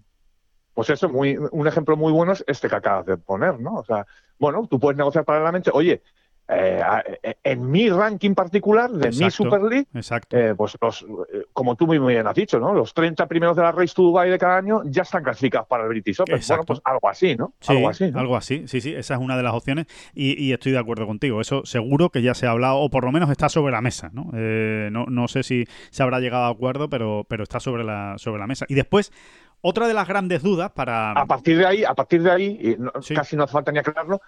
pues 0.79 0.91
eso, 0.91 1.09
muy, 1.09 1.37
un 1.51 1.67
ejemplo 1.67 1.97
muy 1.97 2.13
bueno 2.13 2.31
es 2.31 2.41
este 2.47 2.69
que 2.69 2.75
acabas 2.77 3.05
de 3.05 3.17
poner, 3.17 3.59
¿no? 3.59 3.73
O 3.73 3.83
sea, 3.83 4.07
bueno, 4.37 4.65
tú 4.65 4.79
puedes 4.79 4.97
negociar 4.97 5.25
paralelamente, 5.25 5.71
oye, 5.73 6.01
eh, 6.47 6.81
eh, 7.21 7.35
en 7.43 7.69
mi 7.69 7.89
ranking 7.89 8.33
particular 8.33 8.89
de 8.89 9.09
mi 9.09 9.29
Super 9.29 9.61
League, 9.61 9.87
eh, 10.31 10.53
pues 10.55 10.77
los, 10.81 11.05
como 11.51 11.75
tú 11.75 11.85
muy 11.85 11.99
bien 11.99 12.25
has 12.27 12.35
dicho, 12.35 12.61
¿no? 12.61 12.73
Los 12.73 12.93
30 12.93 13.27
primeros 13.27 13.57
de 13.57 13.63
la 13.63 13.73
Race 13.73 13.93
to 13.93 14.03
Dubai 14.03 14.29
de 14.29 14.37
cada 14.37 14.55
año 14.55 14.83
ya 14.85 15.01
están 15.01 15.21
clasificados 15.21 15.67
para 15.67 15.83
el 15.83 15.89
British 15.89 16.21
Open. 16.21 16.39
Bueno, 16.47 16.63
pues 16.63 16.79
algo 16.85 17.09
así, 17.09 17.35
¿no? 17.35 17.53
algo 17.67 17.89
así. 17.89 18.11
Algo 18.15 18.37
así, 18.37 18.65
sí, 18.69 18.79
sí, 18.79 18.95
esa 18.95 19.15
es 19.15 19.19
una 19.19 19.35
de 19.35 19.43
las 19.43 19.53
opciones 19.53 19.85
y, 20.13 20.53
estoy 20.53 20.71
de 20.71 20.79
acuerdo 20.79 21.05
contigo. 21.05 21.41
Eso 21.41 21.65
seguro 21.65 22.09
que 22.09 22.21
ya 22.21 22.33
se 22.33 22.47
ha 22.47 22.51
hablado 22.51 22.77
o 22.77 22.89
por 22.89 23.03
lo 23.03 23.11
menos 23.11 23.29
está 23.29 23.49
sobre 23.49 23.73
la 23.73 23.81
mesa, 23.81 24.11
¿no? 24.13 24.31
no, 24.31 25.07
no 25.07 25.27
sé 25.27 25.43
si 25.43 25.67
se 25.91 26.03
habrá 26.03 26.21
llegado 26.21 26.45
a 26.45 26.49
acuerdo, 26.49 26.89
pero, 26.89 27.25
pero 27.27 27.43
está 27.43 27.59
sobre 27.59 27.83
la, 27.83 28.15
sobre 28.17 28.39
la 28.39 28.47
mesa. 28.47 28.65
Y 28.69 28.75
después, 28.75 29.11
otra 29.61 29.87
de 29.87 29.93
las 29.93 30.07
grandes 30.07 30.43
dudas 30.43 30.71
para. 30.71 31.11
A 31.11 31.25
partir 31.25 31.57
de 31.57 31.65
ahí, 31.65 31.83
a 31.83 31.93
partir 31.93 32.23
de 32.23 32.31
ahí, 32.31 32.77
casi 33.15 33.35
no 33.35 33.43
hace 33.43 33.53
falta 33.53 33.71
ni 33.71 33.79
aclararlo, 33.79 34.21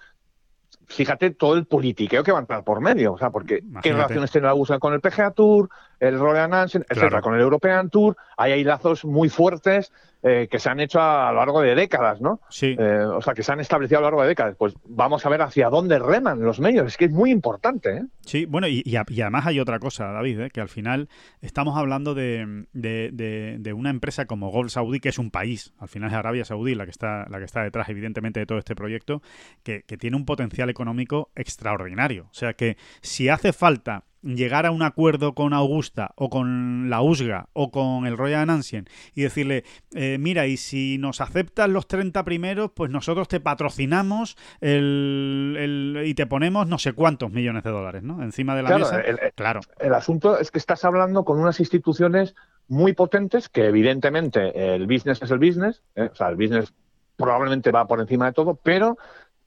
fíjate 0.87 1.31
todo 1.31 1.55
el 1.55 1.65
politiqueo 1.65 2.23
que 2.23 2.31
va 2.31 2.39
a 2.39 2.41
entrar 2.41 2.63
por 2.63 2.81
medio, 2.81 3.13
o 3.13 3.17
sea, 3.17 3.29
porque 3.29 3.63
qué 3.81 3.93
relaciones 3.93 4.31
tiene 4.31 4.47
la 4.47 4.53
USA 4.53 4.79
con 4.79 4.93
el 4.93 5.01
PGA 5.01 5.31
Tour, 5.31 5.69
el 6.01 6.19
Royal 6.19 6.49
Nansen, 6.49 6.83
etcétera, 6.89 7.21
con 7.21 7.35
el 7.35 7.41
European 7.41 7.89
Tour, 7.89 8.17
ahí 8.35 8.51
hay 8.53 8.63
lazos 8.63 9.05
muy 9.05 9.29
fuertes 9.29 9.93
eh, 10.23 10.47
que 10.49 10.57
se 10.57 10.69
han 10.69 10.79
hecho 10.79 10.99
a, 10.99 11.31
lo 11.31 11.37
largo 11.37 11.61
de 11.61 11.75
décadas, 11.75 12.21
¿no? 12.21 12.41
Sí. 12.49 12.75
Eh, 12.77 13.03
o 13.05 13.21
sea, 13.21 13.35
que 13.35 13.43
se 13.43 13.51
han 13.51 13.59
establecido 13.59 13.99
a 13.99 14.01
lo 14.01 14.07
largo 14.07 14.23
de 14.23 14.29
décadas. 14.29 14.55
Pues 14.57 14.73
vamos 14.83 15.23
a 15.25 15.29
ver 15.29 15.43
hacia 15.43 15.69
dónde 15.69 15.99
reman 15.99 16.41
los 16.41 16.59
medios, 16.59 16.87
es 16.87 16.97
que 16.97 17.05
es 17.05 17.11
muy 17.11 17.29
importante, 17.29 17.97
¿eh? 17.97 18.03
Sí, 18.21 18.45
bueno, 18.45 18.67
y, 18.67 18.83
además 18.95 19.45
hay 19.45 19.59
otra 19.59 19.77
cosa, 19.77 20.11
David, 20.11 20.39
¿eh? 20.39 20.49
que 20.49 20.59
al 20.59 20.69
final 20.69 21.07
estamos 21.39 21.77
hablando 21.77 22.15
de, 22.15 22.65
de, 22.73 23.73
una 23.73 23.91
empresa 23.91 24.25
como 24.25 24.49
Gold 24.49 24.69
Saudi, 24.69 24.99
que 24.99 25.09
es 25.09 25.19
un 25.19 25.29
país, 25.29 25.73
al 25.77 25.87
final 25.87 26.09
es 26.09 26.15
Arabia 26.15 26.45
Saudí 26.45 26.73
la 26.73 26.85
que 26.85 26.91
está, 26.91 27.27
la 27.29 27.37
que 27.37 27.45
está 27.45 27.61
detrás, 27.61 27.89
evidentemente, 27.89 28.39
de 28.39 28.47
todo 28.47 28.57
este 28.57 28.75
proyecto, 28.75 29.21
que, 29.63 29.83
que 29.83 29.97
tiene 29.97 30.17
un 30.17 30.25
potencial 30.25 30.69
económico 30.71 31.29
extraordinario. 31.35 32.25
O 32.31 32.33
sea 32.33 32.53
que 32.53 32.77
si 33.01 33.29
hace 33.29 33.53
falta 33.53 34.05
llegar 34.23 34.65
a 34.65 34.71
un 34.71 34.81
acuerdo 34.81 35.33
con 35.33 35.53
Augusta 35.53 36.11
o 36.15 36.29
con 36.29 36.89
la 36.89 37.01
USGA 37.01 37.49
o 37.53 37.71
con 37.71 38.05
el 38.05 38.17
Royal 38.17 38.49
Ancien 38.49 38.87
y 39.13 39.23
decirle, 39.23 39.63
eh, 39.93 40.17
mira, 40.19 40.47
y 40.47 40.57
si 40.57 40.97
nos 40.97 41.21
aceptan 41.21 41.73
los 41.73 41.87
30 41.87 42.23
primeros, 42.23 42.71
pues 42.71 42.91
nosotros 42.91 43.27
te 43.27 43.39
patrocinamos 43.39 44.37
el, 44.59 46.03
y 46.05 46.13
te 46.13 46.25
ponemos 46.25 46.67
no 46.67 46.77
sé 46.77 46.93
cuántos 46.93 47.31
millones 47.31 47.63
de 47.63 47.71
dólares, 47.71 48.03
¿no? 48.03 48.21
Encima 48.23 48.55
de 48.55 48.63
la 48.63 48.77
mesa. 48.77 49.01
claro. 49.35 49.61
El 49.79 49.93
asunto 49.93 50.37
es 50.37 50.51
que 50.51 50.59
estás 50.59 50.85
hablando 50.85 51.25
con 51.25 51.39
unas 51.39 51.59
instituciones 51.59 52.35
muy 52.67 52.93
potentes 52.93 53.49
que 53.49 53.65
evidentemente 53.65 54.75
el 54.75 54.87
business 54.87 55.21
es 55.21 55.31
el 55.31 55.39
business, 55.39 55.81
¿eh? 55.95 56.09
o 56.11 56.15
sea, 56.15 56.29
el 56.29 56.35
business 56.35 56.73
probablemente 57.17 57.71
va 57.71 57.87
por 57.87 57.99
encima 57.99 58.25
de 58.25 58.33
todo, 58.33 58.55
pero 58.55 58.97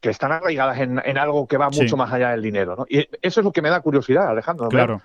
que 0.05 0.11
están 0.11 0.33
arraigadas 0.33 0.81
en, 0.81 1.17
algo 1.17 1.47
que 1.47 1.57
va 1.57 1.71
mucho 1.71 1.97
más 1.97 2.13
allá 2.13 2.33
del 2.33 2.43
dinero, 2.43 2.77
¿no? 2.77 2.85
Y 2.91 3.09
eso 3.23 3.41
es 3.41 3.45
lo 3.45 3.53
que 3.53 3.63
me 3.63 3.71
da 3.71 3.81
curiosidad, 3.81 4.29
Alejandro. 4.29 4.69
Claro. 4.69 5.01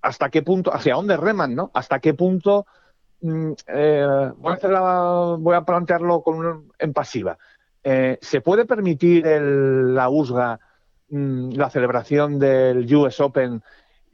¿Hasta 0.00 0.30
qué 0.30 0.40
punto, 0.40 0.74
hacia 0.74 0.94
dónde 0.94 1.18
reman, 1.18 1.54
no? 1.54 1.70
¿Hasta 1.74 1.98
qué 1.98 2.14
punto 2.14 2.64
mm, 3.20 3.52
eh, 3.66 4.32
voy, 4.38 5.54
a 5.54 5.60
plantearlo 5.60 6.22
con 6.22 6.70
en 6.78 6.92
pasiva. 6.94 7.36
Eh, 7.82 8.16
¿Se 8.22 8.40
puede 8.40 8.64
permitir 8.64 9.26
la 9.26 10.08
USGA 10.08 10.58
mm, 11.10 11.50
la 11.50 11.68
celebración 11.68 12.38
del 12.38 12.94
US 12.96 13.20
Open 13.20 13.62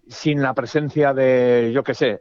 sin 0.08 0.42
la 0.42 0.54
presencia 0.54 1.14
de, 1.14 1.70
yo 1.72 1.84
qué 1.84 1.94
sé, 1.94 2.20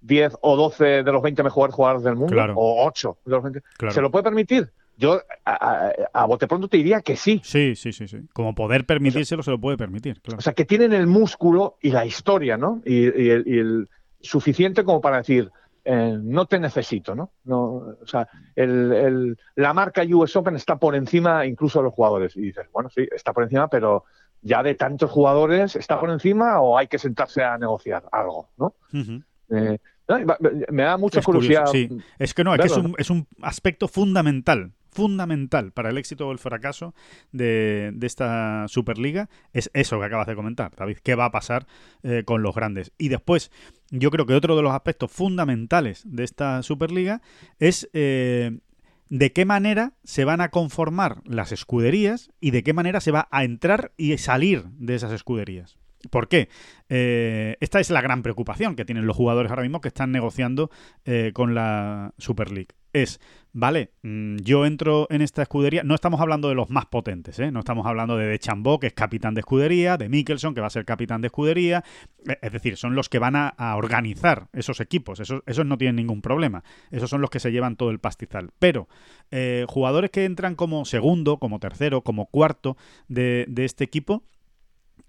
10 0.00 0.32
eh, 0.32 0.36
o 0.40 0.56
12 0.56 1.02
de 1.02 1.12
los 1.12 1.20
20 1.20 1.42
mejores 1.42 1.74
jugadores 1.74 2.02
del 2.02 2.16
mundo? 2.16 2.34
O 2.54 2.86
8 2.86 3.18
de 3.26 3.30
los 3.30 3.42
20. 3.42 3.62
¿Se 3.90 4.00
lo 4.00 4.10
puede 4.10 4.22
permitir? 4.22 4.72
Yo 4.98 5.20
a, 5.44 6.26
bote 6.26 6.46
pronto 6.46 6.68
te 6.68 6.78
diría 6.78 7.02
que 7.02 7.16
sí. 7.16 7.40
Sí, 7.44 7.74
sí, 7.76 7.92
sí, 7.92 8.08
sí. 8.08 8.18
Como 8.32 8.54
poder 8.54 8.86
permitírselo 8.86 9.42
se 9.42 9.50
lo 9.50 9.60
puede 9.60 9.76
permitir. 9.76 10.20
O 10.36 10.40
sea, 10.40 10.54
que 10.54 10.64
tienen 10.64 10.92
el 10.92 11.06
músculo 11.06 11.76
y 11.82 11.90
la 11.90 12.06
historia, 12.06 12.56
¿no? 12.56 12.80
Y, 12.84 13.04
el, 13.06 13.88
suficiente 14.20 14.82
como 14.82 15.00
para 15.00 15.18
decir, 15.18 15.52
eh, 15.84 16.18
no 16.20 16.46
te 16.46 16.58
necesito, 16.58 17.14
¿no? 17.14 17.30
no 17.44 17.60
o 18.02 18.06
sea, 18.06 18.26
el, 18.56 19.38
la 19.54 19.72
marca 19.72 20.02
US 20.02 20.34
Open 20.34 20.56
está 20.56 20.76
por 20.78 20.96
encima 20.96 21.46
incluso 21.46 21.78
de 21.78 21.84
los 21.84 21.94
jugadores. 21.94 22.36
Y 22.36 22.40
dices, 22.40 22.66
bueno, 22.72 22.88
sí, 22.90 23.06
está 23.14 23.32
por 23.32 23.44
encima, 23.44 23.68
pero 23.68 24.04
ya 24.40 24.62
de 24.62 24.74
tantos 24.74 25.10
jugadores, 25.10 25.76
¿está 25.76 26.00
por 26.00 26.10
encima 26.10 26.60
o 26.60 26.78
hay 26.78 26.88
que 26.88 26.98
sentarse 26.98 27.44
a 27.44 27.58
negociar 27.58 28.04
algo, 28.10 28.48
¿no? 28.56 28.74
Eh, 29.50 29.78
me 30.70 30.82
da 30.82 30.96
mucha 30.96 31.20
curiosidad. 31.22 31.66
sí. 31.66 31.88
Es 32.18 32.32
que 32.32 32.44
no, 32.44 32.54
es 32.54 32.60
que 32.60 32.66
es 32.66 32.76
un, 32.76 32.94
es 32.98 33.10
un 33.10 33.26
aspecto 33.42 33.88
fundamental 33.88 34.72
fundamental 34.96 35.72
para 35.72 35.90
el 35.90 35.98
éxito 35.98 36.26
o 36.26 36.32
el 36.32 36.38
fracaso 36.38 36.94
de, 37.30 37.94
esta 38.00 38.66
Superliga 38.66 39.28
es 39.52 39.70
eso 39.74 40.00
que 40.00 40.06
acabas 40.06 40.26
de 40.26 40.34
comentar, 40.34 40.72
David. 40.74 40.98
¿Qué 41.02 41.14
va 41.14 41.26
a 41.26 41.30
pasar 41.30 41.66
eh, 42.02 42.22
con 42.24 42.42
los 42.42 42.54
grandes? 42.54 42.92
Y 42.96 43.08
después, 43.08 43.50
yo 43.90 44.10
creo 44.10 44.24
que 44.24 44.32
otro 44.32 44.56
de 44.56 44.62
los 44.62 44.72
aspectos 44.72 45.12
fundamentales 45.12 46.02
de 46.06 46.24
esta 46.24 46.62
Superliga 46.62 47.20
es 47.58 47.90
eh, 47.92 48.58
de 49.10 49.32
qué 49.32 49.44
manera 49.44 49.92
se 50.02 50.24
van 50.24 50.40
a 50.40 50.48
conformar 50.48 51.20
las 51.26 51.52
escuderías 51.52 52.30
y 52.40 52.50
de 52.52 52.62
qué 52.62 52.72
manera 52.72 53.00
se 53.00 53.12
va 53.12 53.28
a 53.30 53.44
entrar 53.44 53.92
y 53.98 54.16
salir 54.16 54.64
de 54.78 54.94
esas 54.94 55.12
escuderías. 55.12 55.76
¿Por 56.10 56.28
qué? 56.28 56.48
Eh, 56.88 57.56
esta 57.60 57.80
es 57.80 57.90
la 57.90 58.00
gran 58.00 58.22
preocupación 58.22 58.76
que 58.76 58.84
tienen 58.84 59.06
los 59.06 59.16
jugadores 59.16 59.50
ahora 59.50 59.62
mismo 59.62 59.80
que 59.82 59.88
están 59.88 60.12
negociando 60.12 60.70
con 61.34 61.54
la 61.54 62.14
Super 62.16 62.50
League 62.50 62.74
es, 63.02 63.20
vale, 63.56 63.92
mm, 64.02 64.36
yo 64.42 64.66
entro 64.66 65.06
en 65.08 65.22
esta 65.22 65.40
escudería, 65.40 65.82
no 65.82 65.94
estamos 65.94 66.20
hablando 66.20 66.50
de 66.50 66.54
los 66.54 66.68
más 66.68 66.84
potentes, 66.84 67.38
¿eh? 67.38 67.50
no 67.50 67.60
estamos 67.60 67.86
hablando 67.86 68.18
de 68.18 68.26
De 68.26 68.38
Chambó, 68.38 68.78
que 68.78 68.88
es 68.88 68.92
capitán 68.92 69.32
de 69.32 69.40
escudería, 69.40 69.96
de 69.96 70.10
Mikkelson, 70.10 70.54
que 70.54 70.60
va 70.60 70.66
a 70.66 70.70
ser 70.70 70.84
capitán 70.84 71.22
de 71.22 71.28
escudería, 71.28 71.82
e, 72.28 72.38
es 72.42 72.52
decir, 72.52 72.76
son 72.76 72.94
los 72.94 73.08
que 73.08 73.18
van 73.18 73.34
a, 73.34 73.54
organizar 73.76 74.48
esos 74.52 74.80
equipos, 74.80 75.20
esos, 75.20 75.42
no 75.64 75.78
tienen 75.78 75.96
ningún 75.96 76.20
problema, 76.20 76.64
esos 76.90 77.08
son 77.08 77.22
los 77.22 77.30
que 77.30 77.40
se 77.40 77.50
llevan 77.50 77.76
todo 77.76 77.90
el 77.90 77.98
pastizal, 77.98 78.50
pero 78.58 78.88
eh, 79.30 79.64
jugadores 79.68 80.10
que 80.10 80.26
entran 80.26 80.54
como 80.54 80.84
segundo, 80.84 81.38
como 81.38 81.58
tercero, 81.58 82.02
como 82.02 82.26
cuarto 82.26 82.76
de, 83.08 83.46
de 83.48 83.64
este 83.64 83.84
equipo, 83.84 84.22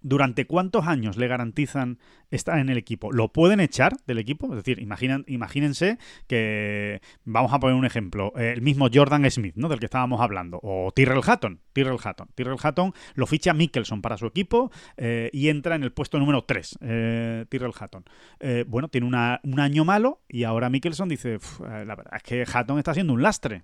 ¿Durante 0.02 0.46
cuántos 0.46 0.88
años 0.88 1.18
le 1.18 1.28
garantizan 1.28 2.00
estar 2.32 2.60
en 2.60 2.70
el 2.70 2.78
equipo? 2.78 3.12
¿Lo 3.12 3.32
pueden 3.32 3.60
echar 3.60 3.98
del 4.06 4.20
equipo? 4.20 4.48
Es 4.48 4.64
decir, 4.64 4.80
imagínense 4.80 5.98
que, 6.28 7.02
vamos 7.26 7.54
a 7.54 7.60
poner 7.60 7.76
un 7.76 7.86
ejemplo, 7.86 8.34
el 8.36 8.62
mismo 8.62 8.88
Jordan 8.94 9.30
Smith, 9.30 9.56
¿no? 9.56 9.70
Del 9.70 9.80
que 9.80 9.86
estábamos 9.86 10.22
hablando, 10.22 10.60
o 10.62 10.92
Tyrrell 10.94 11.22
Hatton. 11.26 11.62
Tyrrell 11.74 12.00
Hatton. 12.04 12.30
Tyrrell 12.36 12.58
Hatton 12.62 12.94
lo 13.16 13.28
ficha 13.28 13.54
Mickelson 13.54 14.02
para 14.02 14.18
su 14.18 14.26
equipo 14.26 14.72
eh, 14.98 15.30
y 15.34 15.50
entra 15.50 15.76
en 15.76 15.84
el 15.84 15.92
puesto 15.92 16.20
número 16.20 16.44
3, 16.44 16.80
eh, 16.82 17.46
Tyrrell 17.50 17.74
Hatton. 17.78 18.06
Eh, 18.40 18.66
bueno, 18.68 18.90
tiene 18.90 19.08
un 19.08 19.60
año 19.60 19.86
malo 19.86 20.22
y 20.28 20.44
ahora 20.44 20.70
Mickelson 20.70 21.10
dice, 21.10 21.36
eh, 21.36 21.86
la 21.86 21.96
verdad 21.96 22.16
es 22.16 22.24
que 22.24 22.46
Hatton 22.52 22.78
está 22.78 22.94
siendo 22.94 23.14
un 23.14 23.22
lastre. 23.22 23.64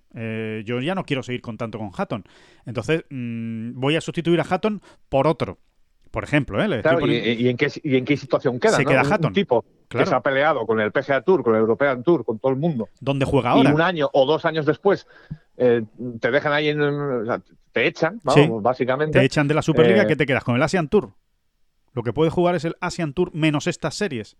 yo 0.64 0.80
ya 0.80 0.94
no 0.94 1.04
quiero 1.04 1.22
seguir 1.22 1.40
con 1.40 1.56
tanto 1.56 1.78
con 1.78 1.90
Hatton. 1.96 2.24
Entonces, 2.66 3.04
mm, 3.10 3.72
voy 3.74 3.96
a 3.96 4.00
sustituir 4.00 4.40
a 4.40 4.46
Hatton 4.48 4.80
por 5.08 5.26
otro 5.26 5.58
por 6.14 6.22
ejemplo. 6.22 6.62
¿eh? 6.62 7.36
y, 7.40 7.48
en 7.48 7.56
qué, 7.56 7.68
¿Y 7.82 7.96
en 7.96 8.04
qué 8.04 8.16
situación 8.16 8.60
queda? 8.60 8.76
Se 8.76 8.84
queda 8.84 9.00
Hatton. 9.00 9.30
Un 9.30 9.32
tipo 9.32 9.64
que 9.88 10.06
se 10.06 10.14
ha 10.14 10.20
peleado 10.20 10.64
con 10.64 10.78
el 10.78 10.92
PGA 10.92 11.22
Tour, 11.22 11.42
con 11.42 11.56
el 11.56 11.62
European 11.62 12.04
Tour, 12.04 12.24
con 12.24 12.38
todo 12.38 12.52
el 12.52 12.58
mundo. 12.58 12.88
¿Dónde 13.00 13.24
juega 13.24 13.50
ahora? 13.50 13.68
Y 13.68 13.72
un 13.72 13.80
año 13.80 14.08
o 14.12 14.24
dos 14.24 14.44
años 14.44 14.64
después 14.64 15.08
eh, 15.56 15.82
te 16.20 16.30
dejan 16.30 16.52
ahí 16.52 16.68
en. 16.68 16.78
te 17.72 17.88
echan, 17.88 18.20
vamos, 18.22 18.62
básicamente. 18.62 19.18
Te 19.18 19.24
echan 19.24 19.48
de 19.48 19.54
la 19.54 19.62
Superliga, 19.62 20.04
eh, 20.04 20.06
¿qué 20.06 20.14
te 20.14 20.24
quedas? 20.24 20.44
Con 20.44 20.54
el 20.54 20.62
Asian 20.62 20.88
Tour. 20.88 21.10
Lo 21.94 22.04
que 22.04 22.12
puede 22.12 22.30
jugar 22.30 22.54
es 22.54 22.64
el 22.64 22.76
Asian 22.80 23.12
Tour 23.12 23.34
menos 23.34 23.66
estas 23.66 23.96
series. 23.96 24.36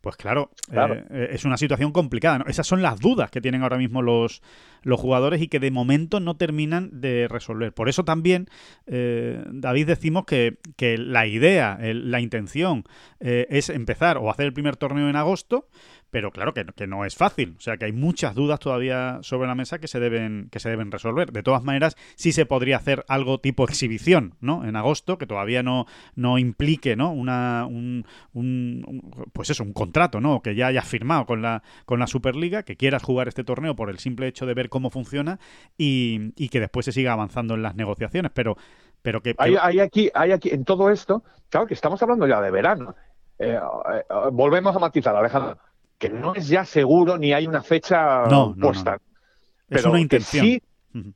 Pues 0.00 0.16
claro, 0.16 0.50
eh, 0.72 1.04
eh, 1.10 1.28
es 1.32 1.44
una 1.44 1.58
situación 1.58 1.92
complicada. 1.92 2.42
Esas 2.48 2.66
son 2.66 2.80
las 2.80 3.00
dudas 3.00 3.30
que 3.30 3.42
tienen 3.42 3.62
ahora 3.62 3.76
mismo 3.76 4.00
los, 4.00 4.40
los 4.82 4.98
jugadores 4.98 5.42
y 5.42 5.48
que 5.48 5.60
de 5.60 5.70
momento 5.70 6.20
no 6.20 6.36
terminan 6.36 6.88
de 7.00 7.28
resolver. 7.28 7.74
Por 7.74 7.90
eso 7.90 8.02
también, 8.02 8.48
eh, 8.86 9.44
David, 9.52 9.88
decimos 9.88 10.24
que, 10.24 10.56
la 10.96 11.26
idea, 11.26 11.78
la 11.82 12.20
intención 12.20 12.84
es 13.20 13.68
empezar 13.68 14.16
o 14.16 14.30
hacer 14.30 14.46
el 14.46 14.54
primer 14.54 14.76
torneo 14.76 15.10
en 15.10 15.16
agosto, 15.16 15.68
pero 16.10 16.30
claro 16.30 16.54
que, 16.54 16.64
que, 16.64 16.86
no 16.86 17.04
es 17.04 17.16
fácil. 17.16 17.54
O 17.58 17.60
sea 17.60 17.76
que 17.76 17.86
hay 17.86 17.92
muchas 17.92 18.34
dudas 18.34 18.60
todavía 18.60 19.18
sobre 19.22 19.48
la 19.48 19.54
mesa 19.54 19.78
que 19.78 19.88
se 19.88 20.00
deben, 20.00 20.48
que 20.50 20.60
se 20.60 20.68
deben 20.68 20.90
resolver. 20.90 21.32
De 21.32 21.42
todas 21.42 21.62
maneras, 21.62 21.96
sí 22.16 22.32
se 22.32 22.46
podría 22.46 22.76
hacer 22.76 23.04
algo 23.08 23.38
tipo 23.38 23.64
exhibición, 23.64 24.34
¿no? 24.40 24.64
En 24.64 24.76
agosto, 24.76 25.18
que 25.18 25.26
todavía 25.26 25.62
no, 25.62 25.86
no 26.14 26.38
implique, 26.38 26.96
¿no? 26.96 27.12
Una, 27.12 27.66
un, 27.66 28.04
pues 29.32 29.50
eso, 29.50 29.62
un 29.62 29.72
contrato, 29.72 30.20
¿no? 30.20 30.42
Que 30.42 30.54
ya 30.54 30.68
hayas 30.68 30.86
firmado 30.86 31.26
con 31.26 31.42
la, 31.42 31.62
con 31.86 32.00
la 32.00 32.06
Superliga, 32.06 32.62
que 32.62 32.76
quieras 32.76 33.02
jugar 33.02 33.28
este 33.28 33.44
torneo 33.44 33.76
por 33.76 33.90
el 33.90 33.98
simple 33.98 34.26
hecho 34.26 34.46
de 34.46 34.54
ver 34.54 34.68
cómo 34.68 34.90
funciona 34.90 35.38
y, 35.78 36.32
y 36.36 36.48
que 36.48 36.60
después 36.60 36.84
se 36.86 36.92
siga 36.92 37.12
avanzando 37.12 37.54
en 37.54 37.62
las 37.62 37.74
negociaciones. 37.74 38.32
Pero 38.34 38.56
pero 39.02 39.22
que, 39.22 39.34
Hay, 39.38 39.80
aquí, 39.80 40.10
hay 40.14 40.32
aquí, 40.32 40.50
en 40.50 40.64
todo 40.64 40.90
esto, 40.90 41.22
claro 41.48 41.66
que 41.66 41.74
estamos 41.74 42.02
hablando 42.02 42.26
ya 42.26 42.40
de 42.40 42.50
verano. 42.50 42.94
Eh, 43.38 43.58
eh, 43.58 44.04
volvemos 44.32 44.76
a 44.76 44.78
matizar, 44.78 45.16
Alejandro, 45.16 45.56
que 46.00 46.08
no 46.08 46.34
es 46.34 46.48
ya 46.48 46.64
seguro 46.64 47.18
ni 47.18 47.34
hay 47.34 47.46
una 47.46 47.62
fecha 47.62 48.24
puesta. 48.58 48.98
es 49.68 49.84
una 49.84 50.00
intención. 50.00 50.46
Sí, 50.46 50.62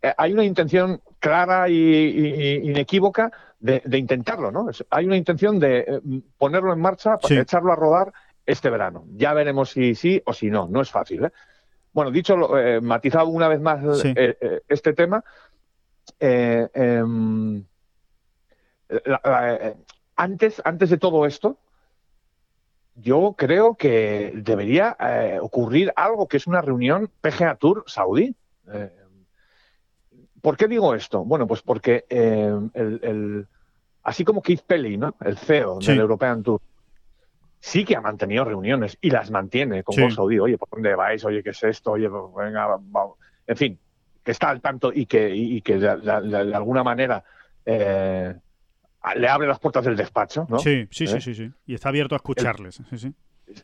eh, 0.03 0.15
hay 0.17 0.35
una 0.35 0.45
intención 0.45 1.01
clara 1.19 1.71
y, 1.71 2.61
inequívoca 2.63 3.33
de, 3.59 3.83
intentarlo, 3.99 4.53
¿no? 4.53 4.69
hay 4.91 5.07
una 5.07 5.17
intención 5.17 5.59
de 5.59 6.03
ponerlo 6.37 6.75
en 6.75 6.81
marcha, 6.81 7.17
echarlo 7.31 7.73
a 7.73 7.77
rodar 7.77 8.13
este 8.45 8.69
verano. 8.69 9.07
Ya 9.17 9.33
veremos 9.33 9.71
si 9.71 9.95
sí 9.95 10.23
o 10.27 10.35
si 10.35 10.51
no. 10.51 10.69
No 10.69 10.83
es 10.83 10.91
fácil. 10.91 11.27
Bueno, 11.95 12.11
dicho, 12.11 12.37
matizado 12.83 13.29
una 13.29 13.49
vez 13.49 13.63
más 13.63 13.81
este 14.69 14.93
tema. 14.93 15.25
Em, 16.21 17.65
eh, 18.91 19.75
antes, 20.17 20.61
antes 20.63 20.91
de 20.91 20.99
todo 20.99 21.25
esto, 21.25 21.59
yo 22.95 23.35
creo 23.37 23.75
que 23.75 24.33
debería 24.35 24.97
eh, 25.01 25.39
ocurrir 25.41 25.93
algo 25.97 26.29
que 26.29 26.37
es 26.37 26.47
una 26.47 26.61
reunión 26.61 27.11
PGA 27.21 27.57
Tour 27.57 27.85
saudí. 27.87 28.35
Eh, 28.73 28.93
¿Por 30.41 30.57
qué 30.57 30.69
digo 30.69 30.95
esto? 30.95 31.25
Bueno, 31.25 31.47
pues 31.47 31.63
porque 31.63 32.05
el, 32.09 33.47
así 34.03 34.25
como 34.25 34.43
Keith 34.43 34.63
Pelly, 34.63 34.97
¿no? 34.97 35.15
el 35.25 35.39
CEO 35.39 35.79
del 35.79 35.99
European 35.99 36.43
Tour, 36.43 36.61
sí 37.59 37.85
que 37.85 37.97
ha 37.97 38.01
mantenido 38.01 38.45
reuniones 38.45 38.99
y 39.01 39.11
las 39.11 39.31
mantiene 39.31 39.83
con 39.83 39.95
sí. 39.95 40.11
Saudí. 40.11 40.39
Oye, 40.39 40.59
¿por 40.59 40.69
dónde 40.69 40.95
vais? 40.95 41.25
Oye, 41.25 41.43
¿qué 41.43 41.51
es 41.51 41.65
esto? 41.65 41.93
Oye, 41.93 42.11
pues, 42.11 42.23
venga, 42.37 42.67
vamos. 42.67 43.17
En 43.47 43.57
fin, 43.57 43.79
que 44.23 44.31
está 44.31 44.51
al 44.51 44.61
tanto 44.61 44.93
y 44.93 45.07
que, 45.07 45.63
que 45.65 45.79
de, 45.79 45.89
alguna 45.89 46.85
manera 46.85 47.25
le 49.13 49.29
abre 49.29 49.47
las 49.47 49.59
puertas 49.59 49.85
del 49.85 49.97
despacho, 49.97 50.47
¿no? 50.49 50.59
Sí, 50.59 50.89
sí, 50.91 51.07
sí, 51.07 51.17
¿Eh? 51.17 51.21
sí, 51.21 51.35
sí. 51.35 51.51
Y 51.67 51.75
está 51.75 51.91
abierto 51.91 52.15
a 52.15 52.17
escucharles. 52.17 52.81
Sí, 52.91 52.99
sí. 52.99 53.15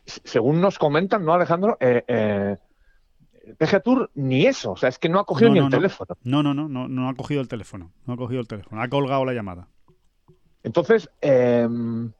Según 0.05 0.61
nos 0.61 0.77
comentan, 0.77 1.25
¿no, 1.25 1.33
Alejandro? 1.33 1.77
Eh, 1.79 2.03
eh, 2.07 2.57
PGA 3.57 3.79
Tour 3.79 4.11
ni 4.13 4.45
eso, 4.45 4.73
o 4.73 4.77
sea, 4.77 4.89
es 4.89 4.99
que 4.99 5.09
no 5.09 5.19
ha 5.19 5.25
cogido 5.25 5.49
ni 5.49 5.59
el 5.59 5.69
teléfono. 5.69 6.15
No, 6.23 6.43
no, 6.43 6.53
no, 6.53 6.69
no, 6.69 6.87
no 6.87 7.09
ha 7.09 7.15
cogido 7.15 7.41
el 7.41 7.47
teléfono, 7.47 7.91
no 8.05 8.13
ha 8.13 8.17
cogido 8.17 8.41
el 8.41 8.47
teléfono, 8.47 8.81
ha 8.81 8.87
colgado 8.87 9.25
la 9.25 9.33
llamada. 9.33 9.67
Entonces, 10.63 11.09
em, 11.21 12.11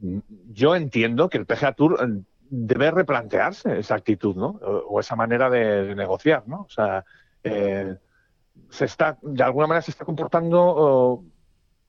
yo 0.00 0.74
entiendo 0.74 1.28
que 1.28 1.38
el 1.38 1.46
PGA 1.46 1.72
Tour 1.74 2.24
debe 2.50 2.90
replantearse 2.90 3.78
esa 3.78 3.94
actitud, 3.94 4.34
¿no? 4.34 4.58
O, 4.88 4.98
esa 4.98 5.14
manera 5.14 5.48
de, 5.48 5.94
negociar, 5.94 6.42
¿no? 6.48 6.62
O 6.62 6.68
sea, 6.68 7.04
se 7.44 8.84
está, 8.84 9.16
de 9.22 9.42
alguna 9.44 9.68
manera 9.68 9.82
se 9.82 9.92
está 9.92 10.04
comportando 10.04 11.24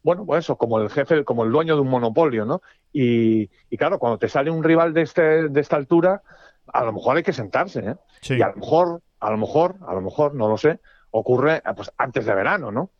bueno, 0.03 0.25
pues 0.25 0.45
eso, 0.45 0.57
como 0.57 0.79
el 0.79 0.89
jefe, 0.89 1.23
como 1.23 1.43
el 1.43 1.51
dueño 1.51 1.75
de 1.75 1.81
un 1.81 1.89
monopolio, 1.89 2.45
¿no? 2.45 2.61
Y, 2.93 3.47
claro, 3.77 3.99
cuando 3.99 4.17
te 4.17 4.29
sale 4.29 4.49
un 4.49 4.63
rival 4.63 4.93
de, 4.93 5.01
este, 5.01 5.49
de 5.49 5.61
esta 5.61 5.75
altura, 5.75 6.21
a 6.67 6.85
lo 6.85 6.93
mejor 6.93 7.17
hay 7.17 7.23
que 7.23 7.33
sentarse, 7.33 7.79
¿eh? 7.79 7.95
Y 8.29 8.41
a 8.41 8.49
lo 8.49 8.55
mejor, 8.55 9.01
a 9.19 9.31
lo 9.31 9.37
mejor, 9.37 9.75
a 9.85 9.93
lo 9.93 10.01
mejor, 10.01 10.35
no 10.35 10.47
lo 10.47 10.57
sé, 10.57 10.79
ocurre 11.11 11.61
pues 11.75 11.91
antes 11.97 12.25
de 12.25 12.33
verano, 12.33 12.71
¿no? 12.71 12.91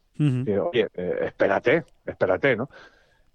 oye, 0.60 0.90
eh, 0.94 1.20
espérate, 1.28 1.86
espérate, 2.06 2.58
¿no? 2.58 2.70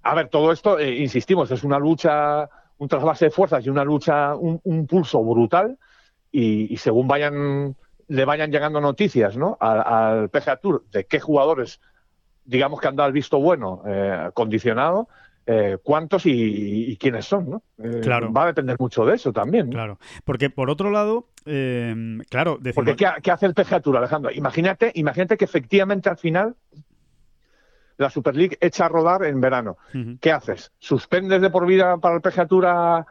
A 0.03 0.15
ver, 0.15 0.29
todo 0.29 0.53
esto, 0.53 0.79
eh, 0.79 0.97
insistimos, 0.97 1.51
es 1.51 1.65
una 1.65 1.79
lucha, 1.79 2.51
un 2.77 2.89
trasvase 2.89 3.27
de 3.27 3.31
fuerzas 3.31 3.65
y 3.65 3.71
una 3.71 3.85
lucha, 3.85 4.35
un, 4.35 4.87
pulso 4.87 5.25
brutal, 5.25 5.79
y, 6.31 6.77
según 6.77 7.09
vayan, 7.09 7.77
le 8.09 8.25
vayan 8.25 8.51
llegando 8.51 8.81
noticias, 8.81 9.37
¿no? 9.37 9.57
Al, 9.61 9.81
al 9.81 10.29
PGA 10.29 10.57
Tour 10.57 10.85
de 10.91 11.07
qué 11.07 11.21
jugadores 11.21 11.81
digamos 12.45 12.81
que 12.81 12.89
han 12.89 12.97
dado 12.97 13.09
el 13.09 13.13
visto 13.13 13.39
bueno 13.39 13.83
eh, 13.87 14.31
condicionado, 14.35 15.09
eh, 15.47 15.79
cuántos 15.83 16.25
y, 16.27 16.97
quiénes 16.99 17.27
son, 17.27 17.51
¿no? 17.51 17.63
Eh, 17.79 18.01
claro. 18.03 18.33
Va 18.33 18.45
a 18.45 18.47
depender 18.47 18.77
mucho 18.79 19.05
de 19.05 19.17
eso 19.17 19.33
también. 19.33 19.71
Claro, 19.71 19.99
porque 20.25 20.51
por 20.51 20.71
otro 20.71 20.91
lado, 20.91 21.29
claro, 21.45 22.59
porque 22.75 22.97
¿qué, 22.97 23.31
hace 23.31 23.47
el 23.47 23.55
PGA 23.55 23.83
Alejandro? 23.99 24.31
Imagínate, 24.33 24.91
imagínate 24.95 25.37
que 25.37 25.45
efectivamente 25.45 26.09
al 26.09 26.17
final 26.17 26.57
la 27.97 28.11
Super 28.11 28.35
League 28.35 28.57
echa 28.61 28.87
a 28.87 28.89
rodar 28.89 29.25
en 29.25 29.41
verano. 29.41 29.77
¿Qué 30.21 30.33
haces? 30.33 30.73
¿Suspendes 30.79 31.41
de 31.41 31.51
por 31.51 31.67
vida 31.67 31.99
para 31.99 32.17
el 32.17 32.23
PGA 32.23 33.07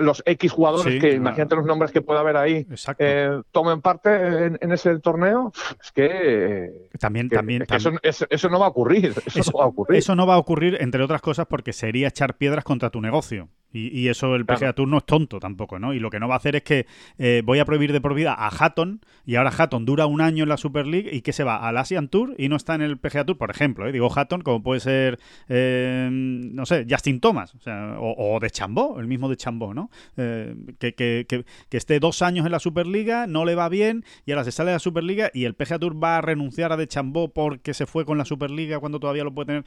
los 0.00 0.22
X 0.26 0.52
jugadores, 0.52 1.00
que 1.00 1.12
imagínate 1.12 1.56
los 1.56 1.66
nombres 1.66 1.92
que 1.92 2.00
pueda 2.00 2.20
haber 2.20 2.36
ahí, 2.36 2.66
eh, 2.98 3.40
tomen 3.52 3.80
parte 3.80 4.46
en, 4.60 4.72
ese 4.72 4.98
torneo, 4.98 5.52
es 5.80 5.92
que, 5.92 6.88
también, 6.98 7.28
también, 7.28 7.64
eso, 8.02 8.48
no 8.48 8.58
va 8.58 8.66
a 8.66 8.70
ocurrir. 8.70 9.14
Eso, 9.34 9.50
no 9.52 9.58
va 9.58 9.64
a 9.64 9.68
ocurrir. 9.68 9.98
Eso 9.98 10.14
no 10.14 10.26
va 10.26 10.34
a 10.34 10.38
ocurrir, 10.38 10.78
entre 10.80 11.02
otras 11.02 11.20
cosas, 11.20 11.46
porque 11.46 11.72
sería 11.72 12.08
echar 12.08 12.36
piedras 12.36 12.64
contra 12.64 12.90
tu 12.90 13.00
negocio. 13.00 13.48
Y, 13.74 14.08
eso 14.08 14.36
el 14.36 14.46
PGA 14.46 14.72
Tour 14.72 14.86
no 14.86 14.98
es 14.98 15.04
tonto 15.04 15.40
tampoco, 15.40 15.80
¿no? 15.80 15.94
Y 15.94 15.98
lo 15.98 16.08
que 16.08 16.20
no 16.20 16.28
va 16.28 16.34
a 16.34 16.36
hacer 16.38 16.54
es 16.54 16.62
que 16.62 16.86
eh, 17.18 17.42
voy 17.44 17.58
a 17.58 17.64
prohibir 17.64 17.92
de 17.92 18.00
por 18.00 18.14
vida 18.14 18.32
a 18.32 18.48
Hatton, 18.48 19.00
y 19.26 19.34
ahora 19.34 19.50
Hatton 19.56 19.84
dura 19.84 20.06
un 20.06 20.20
año 20.20 20.44
en 20.44 20.48
la 20.48 20.56
Super 20.56 20.86
League 20.86 21.10
y 21.12 21.22
que 21.22 21.32
se 21.32 21.42
va 21.42 21.56
al 21.56 21.76
Asian 21.76 22.08
Tour 22.08 22.34
y 22.38 22.48
no 22.48 22.56
está 22.56 22.74
en 22.76 22.82
el 22.82 22.98
PGA 22.98 23.24
Tour, 23.24 23.36
por 23.36 23.50
ejemplo. 23.50 23.88
¿eh? 23.88 23.92
Digo 23.92 24.10
Hatton, 24.14 24.42
como 24.42 24.62
puede 24.62 24.80
ser, 24.80 25.18
eh, 25.48 26.08
no 26.10 26.66
sé, 26.66 26.86
Justin 26.88 27.20
Thomas, 27.20 27.54
o, 27.54 27.60
sea, 27.60 27.96
o, 27.98 28.38
de 28.38 28.50
Chambó, 28.50 29.00
el 29.00 29.08
mismo 29.08 29.28
de 29.28 29.36
Chambó, 29.36 29.74
¿no? 29.74 29.90
Eh, 30.16 30.54
que, 30.78 30.94
que, 30.94 31.26
que, 31.28 31.44
que, 31.68 31.76
esté 31.76 31.98
dos 31.98 32.22
años 32.22 32.46
en 32.46 32.52
la 32.52 32.60
Superliga, 32.60 33.26
no 33.26 33.44
le 33.44 33.54
va 33.54 33.68
bien, 33.68 34.04
y 34.24 34.32
ahora 34.32 34.44
se 34.44 34.52
sale 34.52 34.70
de 34.70 34.76
la 34.76 34.80
Superliga 34.80 35.30
y 35.34 35.46
el 35.46 35.54
PGA 35.54 35.78
Tour 35.78 36.02
va 36.02 36.18
a 36.18 36.20
renunciar 36.20 36.72
a 36.72 36.76
de 36.76 36.86
Chambó 36.86 37.32
porque 37.32 37.74
se 37.74 37.86
fue 37.86 38.04
con 38.04 38.18
la 38.18 38.24
Superliga 38.24 38.78
cuando 38.78 39.00
todavía 39.00 39.24
lo 39.24 39.34
puede 39.34 39.46
tener. 39.46 39.64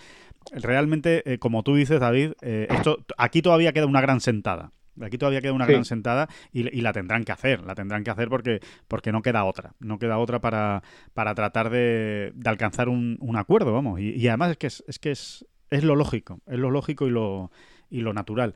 Realmente, 0.54 1.38
como 1.40 1.64
tú 1.64 1.76
dices, 1.76 2.00
David, 2.00 2.34
esto 2.42 3.00
aquí 3.18 3.42
todavía 3.42 3.74
queda 3.74 3.86
una 3.86 3.97
una 3.98 4.02
gran 4.02 4.22
sentada. 4.22 4.72
Aquí 5.02 5.18
todavía 5.18 5.42
queda 5.42 5.54
una 5.54 5.66
gran 5.66 5.86
sentada 5.86 6.28
y, 6.52 6.64
la 6.82 6.92
tendrán 6.92 7.24
que 7.24 7.32
hacer, 7.32 7.64
la 7.64 7.76
tendrán 7.76 8.04
que 8.04 8.10
hacer 8.10 8.30
porque, 8.30 8.62
porque 8.88 9.12
no 9.12 9.22
queda 9.22 9.44
otra, 9.44 9.76
no 9.80 10.00
queda 10.00 10.18
otra 10.18 10.42
para, 10.42 10.82
para 11.14 11.36
tratar 11.36 11.70
de, 11.70 12.34
alcanzar 12.46 12.90
un, 12.90 13.36
acuerdo, 13.36 13.74
vamos. 13.74 14.00
Y, 14.00 14.28
además 14.28 14.52
es 14.52 14.58
que, 14.58 14.68
es, 14.68 14.84
es, 14.88 15.00
que 15.00 15.12
es, 15.12 15.46
es 15.70 15.84
lo 15.84 15.96
lógico, 15.96 16.42
es 16.48 16.58
lo 16.58 16.72
lógico 16.72 17.08
y 17.08 17.12
lo, 17.12 17.52
y 17.90 18.02
lo 18.02 18.14
natural. 18.14 18.56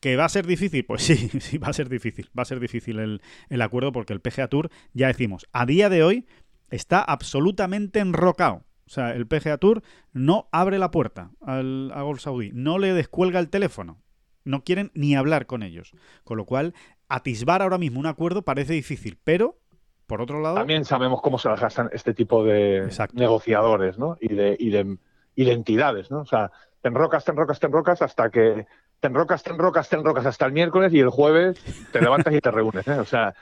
¿Que 0.00 0.16
va 0.16 0.24
a 0.24 0.30
ser 0.30 0.46
difícil? 0.46 0.84
Pues 0.84 1.02
sí, 1.04 1.28
sí, 1.40 1.58
va 1.58 1.68
a 1.68 1.72
ser 1.72 1.88
difícil. 1.88 2.30
Va 2.36 2.42
a 2.42 2.46
ser 2.46 2.60
difícil 2.60 2.98
el, 2.98 3.20
el 3.48 3.62
acuerdo 3.62 3.92
porque 3.92 4.12
el 4.12 4.20
PGA 4.20 4.48
Tour, 4.48 4.70
ya 4.94 5.08
decimos, 5.08 5.46
a 5.52 5.66
día 5.66 5.88
de 5.88 6.02
hoy 6.02 6.26
está 6.70 7.00
absolutamente 7.02 8.00
enrocado. 8.00 8.64
O 8.86 8.90
sea, 8.90 9.14
el 9.14 9.26
PGA 9.26 9.58
Tour 9.58 9.82
no 10.12 10.48
abre 10.52 10.78
la 10.78 10.90
puerta 10.90 11.32
al, 11.42 11.90
a 11.92 12.02
Gol 12.02 12.20
Saudí, 12.20 12.50
no 12.54 12.78
le 12.78 12.94
descuelga 12.94 13.40
el 13.40 13.50
teléfono 13.50 14.00
no 14.46 14.64
quieren 14.64 14.90
ni 14.94 15.14
hablar 15.14 15.46
con 15.46 15.62
ellos. 15.62 15.92
Con 16.24 16.38
lo 16.38 16.46
cual, 16.46 16.72
atisbar 17.08 17.60
ahora 17.60 17.78
mismo 17.78 18.00
un 18.00 18.06
acuerdo 18.06 18.42
parece 18.42 18.72
difícil, 18.72 19.18
pero 19.22 19.58
por 20.06 20.22
otro 20.22 20.40
lado. 20.40 20.54
También 20.54 20.84
sabemos 20.84 21.20
cómo 21.20 21.38
se 21.38 21.48
las 21.48 21.60
gastan 21.60 21.90
este 21.92 22.14
tipo 22.14 22.44
de 22.44 22.88
negociadores, 23.12 23.98
¿no? 23.98 24.16
Y 24.20 24.34
de, 24.34 24.56
y 24.58 24.70
de 24.70 24.96
identidades, 25.34 26.10
¿no? 26.10 26.20
O 26.20 26.26
sea, 26.26 26.50
te 26.80 26.88
enrocas, 26.88 27.24
te 27.24 27.32
enrocas, 27.32 27.58
te 27.58 27.66
enrocas 27.66 28.02
hasta 28.02 28.30
que 28.30 28.66
te 29.00 29.08
enrocas, 29.08 29.42
te 29.42 29.50
enrocas, 29.50 29.88
te 29.88 29.96
enrocas 29.96 30.26
hasta 30.26 30.46
el 30.46 30.52
miércoles 30.52 30.92
y 30.94 31.00
el 31.00 31.10
jueves 31.10 31.58
te 31.92 32.00
levantas 32.00 32.32
y 32.32 32.40
te 32.40 32.50
reúnes, 32.50 32.86
¿eh? 32.88 32.98
O 32.98 33.04
sea, 33.04 33.34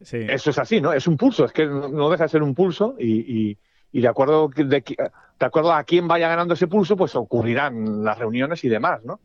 eso 0.00 0.50
es 0.50 0.58
así, 0.58 0.80
¿no? 0.80 0.92
Es 0.92 1.06
un 1.06 1.16
pulso, 1.16 1.44
es 1.44 1.52
que 1.52 1.66
no 1.66 2.10
deja 2.10 2.24
de 2.24 2.28
ser 2.28 2.42
un 2.42 2.54
pulso 2.54 2.96
y, 2.98 3.58
de 3.92 4.08
acuerdo 4.08 4.48
de, 4.48 4.64
de, 4.64 5.46
acuerdo 5.46 5.72
a 5.72 5.84
quién 5.84 6.08
vaya 6.08 6.28
ganando 6.28 6.54
ese 6.54 6.66
pulso, 6.66 6.96
pues 6.96 7.14
ocurrirán 7.14 8.04
las 8.04 8.18
reuniones 8.18 8.64
y 8.64 8.68
demás, 8.68 9.04
¿no? 9.04 9.20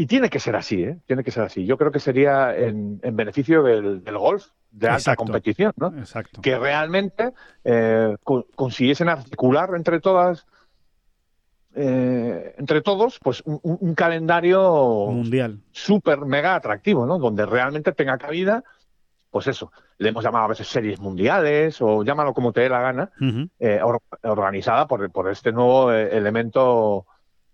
Y 0.00 0.06
tiene 0.06 0.30
que 0.30 0.38
ser 0.38 0.54
así, 0.54 0.84
¿eh? 0.84 1.00
Tiene 1.06 1.24
que 1.24 1.32
ser 1.32 1.42
así. 1.42 1.66
Yo 1.66 1.76
creo 1.76 1.90
que 1.90 1.98
sería 1.98 2.56
en, 2.56 3.00
beneficio 3.00 3.64
del, 3.64 4.00
golf 4.16 4.46
de 4.70 4.88
alta 4.88 5.16
competición, 5.16 5.72
¿no? 5.76 5.88
Exacto. 5.98 6.40
Que 6.40 6.56
realmente 6.56 7.32
eh, 7.64 8.14
consiguiesen 8.22 9.08
articular 9.08 9.70
entre 9.74 9.98
todas, 9.98 10.46
eh, 11.74 12.54
entre 12.58 12.80
todos, 12.80 13.18
pues 13.18 13.42
un, 13.44 13.96
calendario 13.96 14.62
mundial 15.10 15.62
súper 15.72 16.20
mega 16.20 16.54
atractivo, 16.54 17.04
¿no? 17.04 17.18
Donde 17.18 17.44
realmente 17.44 17.90
tenga 17.90 18.18
cabida, 18.18 18.62
pues 19.30 19.48
eso, 19.48 19.72
le 19.98 20.10
hemos 20.10 20.22
llamado 20.22 20.44
a 20.44 20.48
veces 20.50 20.68
series 20.68 21.00
mundiales 21.00 21.82
o 21.82 22.04
llámalo 22.04 22.34
como 22.34 22.52
te 22.52 22.60
dé 22.60 22.68
la 22.68 22.82
gana, 22.82 23.10
eh, 23.58 23.80
organizada 24.22 24.86
por, 24.86 25.10
por, 25.10 25.28
este 25.28 25.50
nuevo 25.50 25.90
elemento. 25.90 27.04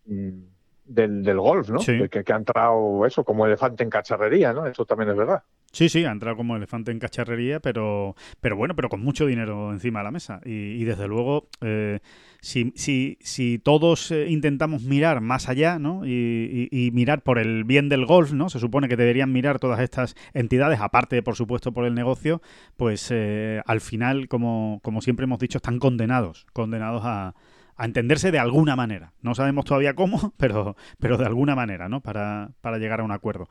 Mm, 0.05 0.53
del, 0.85 1.39
golf, 1.39 1.71
¿no? 1.71 1.81
Que, 1.81 2.09
que, 2.09 2.33
ha 2.33 2.37
entrado 2.37 3.07
eso 3.07 3.25
como 3.25 3.47
elefante 3.47 3.83
en 3.83 3.91
cacharrería, 3.91 4.53
¿no? 4.53 4.67
Eso 4.67 4.85
también 4.85 5.11
es 5.11 5.17
verdad. 5.17 5.43
Sí, 5.75 5.89
sí, 5.89 6.05
ha 6.05 6.13
entrado 6.13 6.37
como 6.37 6.55
elefante 6.55 6.93
en 6.93 7.01
cacharrería, 7.01 7.59
pero, 7.59 8.15
pero 8.41 8.57
bueno, 8.57 8.77
pero 8.77 8.89
con 8.89 9.01
mucho 9.01 9.27
dinero 9.27 9.73
encima 9.73 9.99
de 9.99 10.05
la 10.05 10.13
mesa. 10.13 10.41
Y, 10.45 10.85
desde 10.85 11.09
luego, 11.09 11.49
eh, 11.63 11.99
si, 12.41 12.73
si, 12.77 13.19
si, 13.21 13.59
todos 13.59 14.13
eh, 14.13 14.29
intentamos 14.29 14.85
mirar 14.85 15.21
más 15.21 15.49
allá, 15.49 15.81
¿no? 15.81 16.07
Y, 16.07 16.91
mirar 16.93 17.23
por 17.23 17.41
el 17.41 17.65
bien 17.65 17.89
del 17.89 18.07
golf, 18.07 18.33
¿no? 18.33 18.51
Se 18.51 18.61
supone 18.61 18.89
que 18.89 18.97
deberían 18.97 19.33
mirar 19.33 19.59
todas 19.59 19.81
estas 19.81 20.15
entidades, 20.33 20.79
aparte, 20.81 21.25
por 21.25 21.35
supuesto, 21.35 21.73
por 21.73 21.87
el 21.87 21.95
negocio, 21.95 22.41
pues 22.77 23.09
eh, 23.11 23.61
al 23.67 23.81
final, 23.81 24.29
como, 24.29 24.79
como 24.85 25.01
siempre 25.01 25.25
hemos 25.25 25.41
dicho, 25.41 25.59
están 25.59 25.81
condenados, 25.81 26.47
condenados 26.53 27.03
a, 27.05 27.35
a 27.77 27.85
entenderse 27.85 28.31
de 28.31 28.39
alguna 28.39 28.77
manera. 28.77 29.13
No 29.21 29.35
sabemos 29.35 29.65
todavía 29.65 29.95
cómo, 29.95 30.33
pero, 30.37 30.77
pero 30.99 31.17
de 31.17 31.27
alguna 31.27 31.55
manera, 31.55 31.89
¿no? 31.89 32.01
Para, 32.01 32.51
para 32.61 32.79
llegar 32.79 33.01
a 33.01 33.05
un 33.05 33.13
acuerdo. 33.13 33.49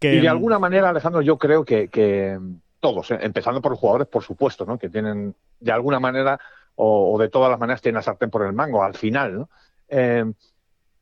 Y 0.00 0.20
de 0.20 0.28
alguna 0.28 0.58
manera, 0.58 0.90
Alejandro, 0.90 1.22
yo 1.22 1.38
creo 1.38 1.64
que, 1.64 2.38
todos, 2.80 3.10
¿eh? 3.10 3.18
empezando 3.22 3.62
por 3.62 3.72
los 3.72 3.80
jugadores, 3.80 4.08
por 4.08 4.22
supuesto, 4.22 4.66
¿no? 4.66 4.78
Que 4.78 4.90
tienen, 4.90 5.34
de 5.58 5.72
alguna 5.72 5.98
manera, 5.98 6.38
o, 6.74 7.18
de 7.18 7.30
todas 7.30 7.50
las 7.50 7.58
maneras, 7.58 7.80
tienen 7.80 7.96
la 7.96 8.02
sartén 8.02 8.30
por 8.30 8.44
el 8.44 8.52
mango, 8.52 8.82
al 8.82 8.94
final, 8.94 9.38
¿no? 9.38 9.50
Eh, 9.88 10.24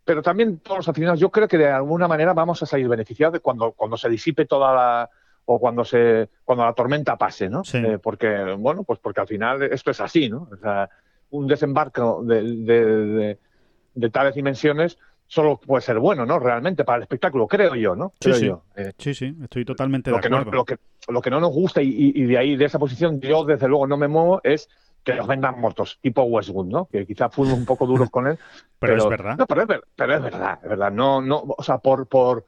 pero 0.04 0.22
también 0.22 0.58
todos 0.58 0.78
los 0.78 0.88
aficionados, 0.88 1.18
yo 1.18 1.30
creo 1.30 1.48
que 1.48 1.58
de 1.58 1.68
alguna 1.68 2.06
manera 2.06 2.34
vamos 2.34 2.62
a 2.62 2.66
salir 2.66 2.88
beneficiados 2.88 3.32
de 3.32 3.40
cuando, 3.40 3.72
cuando 3.72 3.96
se 3.96 4.08
disipe 4.08 4.44
toda 4.44 4.74
la 4.74 5.10
o 5.46 5.58
cuando 5.58 5.84
se 5.84 6.28
cuando 6.44 6.64
la 6.64 6.72
tormenta 6.72 7.16
pase, 7.16 7.48
¿no? 7.48 7.62
Eh, 7.72 7.98
porque 8.02 8.54
bueno, 8.58 8.84
pues 8.84 8.98
porque 8.98 9.20
al 9.20 9.26
final 9.26 9.62
esto 9.62 9.90
es 9.90 10.00
así, 10.00 10.28
¿no? 10.28 10.48
O 10.50 10.56
sea, 10.56 10.88
un 11.34 11.48
desembarco 11.48 12.22
de, 12.24 13.38
tales 14.12 14.34
dimensiones 14.34 14.98
solo 15.26 15.58
puede 15.58 15.82
ser 15.82 15.98
bueno, 15.98 16.24
¿no? 16.24 16.38
Realmente 16.38 16.84
para 16.84 16.98
el 16.98 17.02
espectáculo, 17.02 17.48
creo 17.48 17.74
yo, 17.74 17.96
¿no? 17.96 18.12
sí, 18.20 18.32
sí. 18.34 18.52
Eh, 18.76 18.92
sí, 18.98 19.14
sí, 19.14 19.36
estoy 19.42 19.64
totalmente 19.64 20.10
de 20.10 20.16
acuerdo. 20.16 20.52
lo, 20.52 20.64
que, 20.64 20.78
lo 21.08 21.20
que 21.20 21.30
no 21.30 21.40
nos 21.40 21.50
gusta 21.50 21.82
y, 21.82 22.22
de 22.24 22.38
ahí, 22.38 22.56
de 22.56 22.66
esa 22.66 22.78
posición, 22.78 23.20
yo 23.20 23.44
desde 23.44 23.66
luego 23.66 23.86
no 23.86 23.96
me 23.96 24.06
muevo, 24.06 24.40
es 24.44 24.68
que 25.02 25.14
los 25.14 25.26
vendan 25.26 25.60
muertos, 25.60 25.98
tipo 26.00 26.22
Westwood, 26.22 26.66
¿no? 26.66 26.86
Que 26.86 27.04
quizás 27.04 27.34
fuimos 27.34 27.58
un 27.58 27.66
poco 27.66 27.86
duros 27.86 28.10
con 28.10 28.26
él. 28.28 28.38
pero, 28.78 28.96
es 28.96 29.08
verdad. 29.08 29.36
No, 29.36 29.46
pero 29.46 29.62
es, 29.62 29.68
pero 29.96 30.14
es 30.14 30.22
verdad, 30.22 30.58
es 30.62 30.68
verdad. 30.68 30.92
No, 30.92 31.20
no, 31.20 31.42
o 31.46 31.62
sea, 31.62 31.78
por, 31.78 32.06
por, 32.06 32.46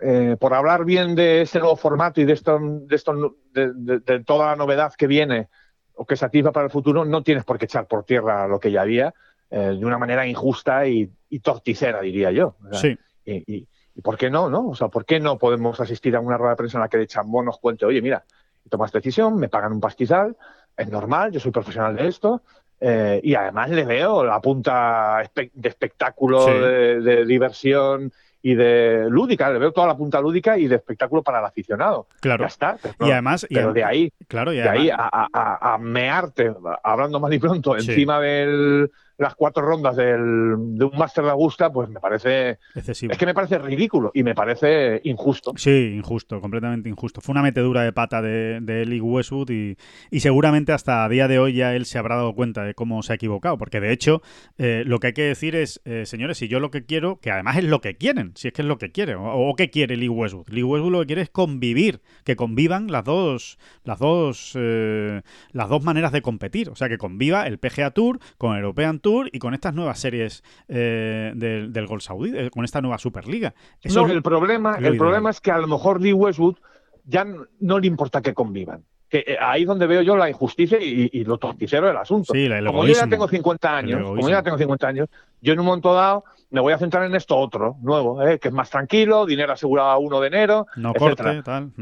eh, 0.00 0.36
por 0.38 0.52
hablar 0.52 0.84
bien 0.84 1.14
de 1.14 1.42
ese 1.42 1.60
nuevo 1.60 1.76
formato 1.76 2.20
y 2.20 2.24
de 2.24 2.34
esto, 2.34 2.58
de, 2.60 2.94
esto 2.94 3.36
de 3.52 4.24
toda 4.24 4.48
la 4.48 4.56
novedad 4.56 4.92
que 4.96 5.06
viene 5.06 5.48
o 5.96 6.04
que 6.06 6.16
se 6.16 6.24
activa 6.24 6.52
para 6.52 6.66
el 6.66 6.70
futuro, 6.70 7.04
no 7.04 7.22
tienes 7.22 7.44
por 7.44 7.58
qué 7.58 7.66
echar 7.66 7.86
por 7.86 8.04
tierra 8.04 8.48
lo 8.48 8.58
que 8.58 8.70
ya 8.70 8.82
había 8.82 9.14
eh, 9.50 9.76
de 9.78 9.84
una 9.84 9.98
manera 9.98 10.26
injusta 10.26 10.86
y, 10.86 11.10
torticera, 11.42 12.00
diría 12.00 12.30
yo. 12.30 12.56
sí. 12.72 12.96
Y, 13.24 13.66
por 14.02 14.16
qué 14.16 14.28
no, 14.28 14.50
no? 14.50 14.70
O 14.70 14.74
sea, 14.74 14.88
¿por 14.88 15.04
qué 15.04 15.20
no 15.20 15.38
podemos 15.38 15.78
asistir 15.78 16.16
a 16.16 16.20
una 16.20 16.36
rueda 16.36 16.54
de 16.54 16.56
prensa 16.56 16.78
en 16.78 16.82
la 16.82 16.88
que 16.88 16.98
de 16.98 17.06
Chambó 17.06 17.44
nos 17.44 17.58
cuente, 17.58 17.86
oye, 17.86 18.02
mira, 18.02 18.24
tomas 18.68 18.90
decisión, 18.90 19.36
me 19.36 19.48
pagan 19.48 19.72
un 19.72 19.80
pastizal, 19.80 20.36
es 20.76 20.88
normal, 20.90 21.30
yo 21.30 21.38
soy 21.38 21.52
profesional 21.52 21.94
de 21.94 22.08
esto, 22.08 22.42
eh, 22.80 23.20
y 23.22 23.34
además 23.34 23.70
le 23.70 23.84
veo 23.84 24.24
la 24.24 24.40
punta 24.40 25.22
de 25.34 25.68
espectáculo, 25.68 26.46
de, 26.46 27.24
diversión 27.24 28.12
y 28.46 28.54
de 28.54 29.06
lúdica, 29.08 29.50
le 29.50 29.58
veo 29.58 29.72
toda 29.72 29.86
la 29.86 29.96
punta 29.96 30.20
lúdica 30.20 30.58
y 30.58 30.66
de 30.66 30.76
espectáculo 30.76 31.22
para 31.22 31.38
el 31.38 31.46
aficionado. 31.46 32.08
Claro. 32.20 32.42
Ya 32.44 32.48
está. 32.48 32.76
y 33.00 33.10
además, 33.10 33.46
pero 33.48 33.72
de 33.72 33.82
ahí, 33.82 34.12
claro, 34.28 34.50
de 34.50 34.68
ahí 34.68 34.90
a, 34.92 35.78
mearte, 35.80 36.54
hablando 36.82 37.20
más 37.20 37.32
y 37.32 37.38
pronto, 37.38 37.74
encima 37.74 38.20
del 38.20 38.90
las 39.18 39.34
cuatro 39.34 39.64
rondas 39.64 39.96
del, 39.96 40.76
de 40.76 40.84
un 40.84 40.96
Master 40.98 41.24
de 41.24 41.30
Augusta, 41.30 41.72
pues 41.72 41.88
me 41.88 42.00
parece 42.00 42.58
excesivo. 42.74 43.12
Es 43.12 43.18
que 43.18 43.26
me 43.26 43.34
parece 43.34 43.58
ridículo 43.58 44.10
y 44.14 44.22
me 44.22 44.34
parece 44.34 45.00
injusto. 45.04 45.52
Sí, 45.56 45.94
injusto, 45.96 46.40
completamente 46.40 46.88
injusto. 46.88 47.20
Fue 47.20 47.32
una 47.32 47.42
metedura 47.42 47.82
de 47.82 47.92
pata 47.92 48.22
de, 48.22 48.60
de 48.60 49.00
Westwood 49.00 49.50
y, 49.50 49.76
y, 50.10 50.20
seguramente 50.20 50.72
hasta 50.72 51.04
a 51.04 51.08
día 51.08 51.28
de 51.28 51.38
hoy 51.38 51.54
ya 51.54 51.74
él 51.74 51.86
se 51.86 51.98
habrá 51.98 52.16
dado 52.16 52.34
cuenta 52.34 52.64
de 52.64 52.74
cómo 52.74 53.02
se 53.02 53.12
ha 53.12 53.16
equivocado. 53.16 53.58
Porque 53.58 53.80
de 53.80 53.92
hecho, 53.92 54.22
eh, 54.58 54.82
lo 54.86 54.98
que 54.98 55.08
hay 55.08 55.12
que 55.12 55.22
decir 55.22 55.54
es, 55.56 55.80
eh, 55.84 56.06
señores, 56.06 56.38
si 56.38 56.48
yo 56.48 56.60
lo 56.60 56.70
que 56.70 56.84
quiero, 56.84 57.20
que 57.20 57.30
además 57.30 57.58
es 57.58 57.64
lo 57.64 57.80
que 57.80 57.96
quieren, 57.96 58.32
si 58.34 58.48
es 58.48 58.54
que 58.54 58.62
es 58.62 58.68
lo 58.68 58.78
que 58.78 58.90
quiere, 58.92 59.14
o, 59.16 59.54
qué 59.56 59.70
quiere 59.70 59.96
Lee 59.96 60.08
Westwood. 60.08 60.48
Lee 60.48 60.62
Westwood 60.62 60.92
lo 60.92 61.00
que 61.00 61.06
quiere 61.06 61.22
es 61.22 61.30
convivir, 61.30 62.00
que 62.24 62.36
convivan 62.36 62.90
las 62.90 63.04
dos, 63.04 63.58
las 63.84 63.98
dos, 63.98 64.52
eh, 64.56 65.22
las 65.52 65.68
dos 65.68 65.82
maneras 65.82 66.12
de 66.12 66.22
competir. 66.22 66.70
O 66.70 66.76
sea, 66.76 66.88
que 66.88 66.98
conviva 66.98 67.46
el 67.46 67.58
PGA 67.58 67.90
Tour 67.92 68.18
con 68.38 68.56
el 68.56 68.62
European 68.62 69.00
Tour 69.04 69.28
y 69.30 69.38
con 69.38 69.52
estas 69.52 69.74
nuevas 69.74 70.00
series 70.00 70.42
eh, 70.66 71.30
del, 71.36 71.72
del 71.72 71.86
Gol 71.86 72.00
Saudí, 72.00 72.32
eh, 72.34 72.50
con 72.50 72.64
esta 72.64 72.80
nueva 72.80 72.96
Superliga. 72.96 73.54
no, 73.94 74.06
el 74.06 74.22
problema, 74.22 74.76
el 74.80 74.96
problema 74.96 75.30
es 75.30 75.40
que 75.40 75.50
a 75.50 75.58
lo 75.58 75.68
mejor 75.68 76.00
Lee 76.00 76.14
Westwood 76.14 76.56
ya 77.04 77.26
no, 77.60 77.78
le 77.78 77.86
importa 77.86 78.22
que 78.22 78.32
convivan. 78.32 78.82
Que 79.10 79.18
eh, 79.18 79.36
ahí 79.38 79.62
es 79.62 79.68
donde 79.68 79.86
veo 79.86 80.00
yo 80.00 80.16
la 80.16 80.30
injusticia 80.30 80.78
y, 80.80 81.22
lo 81.24 81.36
torticero 81.36 81.86
del 81.86 81.98
asunto. 81.98 82.32
como 82.66 82.86
yo 82.86 82.94
ya 82.94 83.06
tengo 83.06 83.28
50 83.28 83.76
años, 83.76 84.02
como 84.02 84.22
yo 84.22 84.30
ya 84.30 84.42
tengo 84.42 84.56
50 84.56 84.88
años, 84.88 85.08
yo 85.42 85.52
en 85.52 85.60
un 85.60 85.66
momento 85.66 85.92
dado 85.92 86.24
me 86.50 86.62
voy 86.62 86.72
a 86.72 86.78
centrar 86.78 87.04
en 87.04 87.14
esto 87.14 87.36
otro, 87.36 87.76
nuevo, 87.82 88.18
que 88.40 88.48
es 88.48 88.54
más 88.54 88.70
tranquilo, 88.70 89.26
dinero 89.26 89.52
asegurado 89.52 89.90
a 89.90 89.98
1 89.98 90.20
de 90.20 90.26
enero, 90.26 90.66
no 90.76 90.94
corte, 90.94 91.42
tal. 91.42 91.72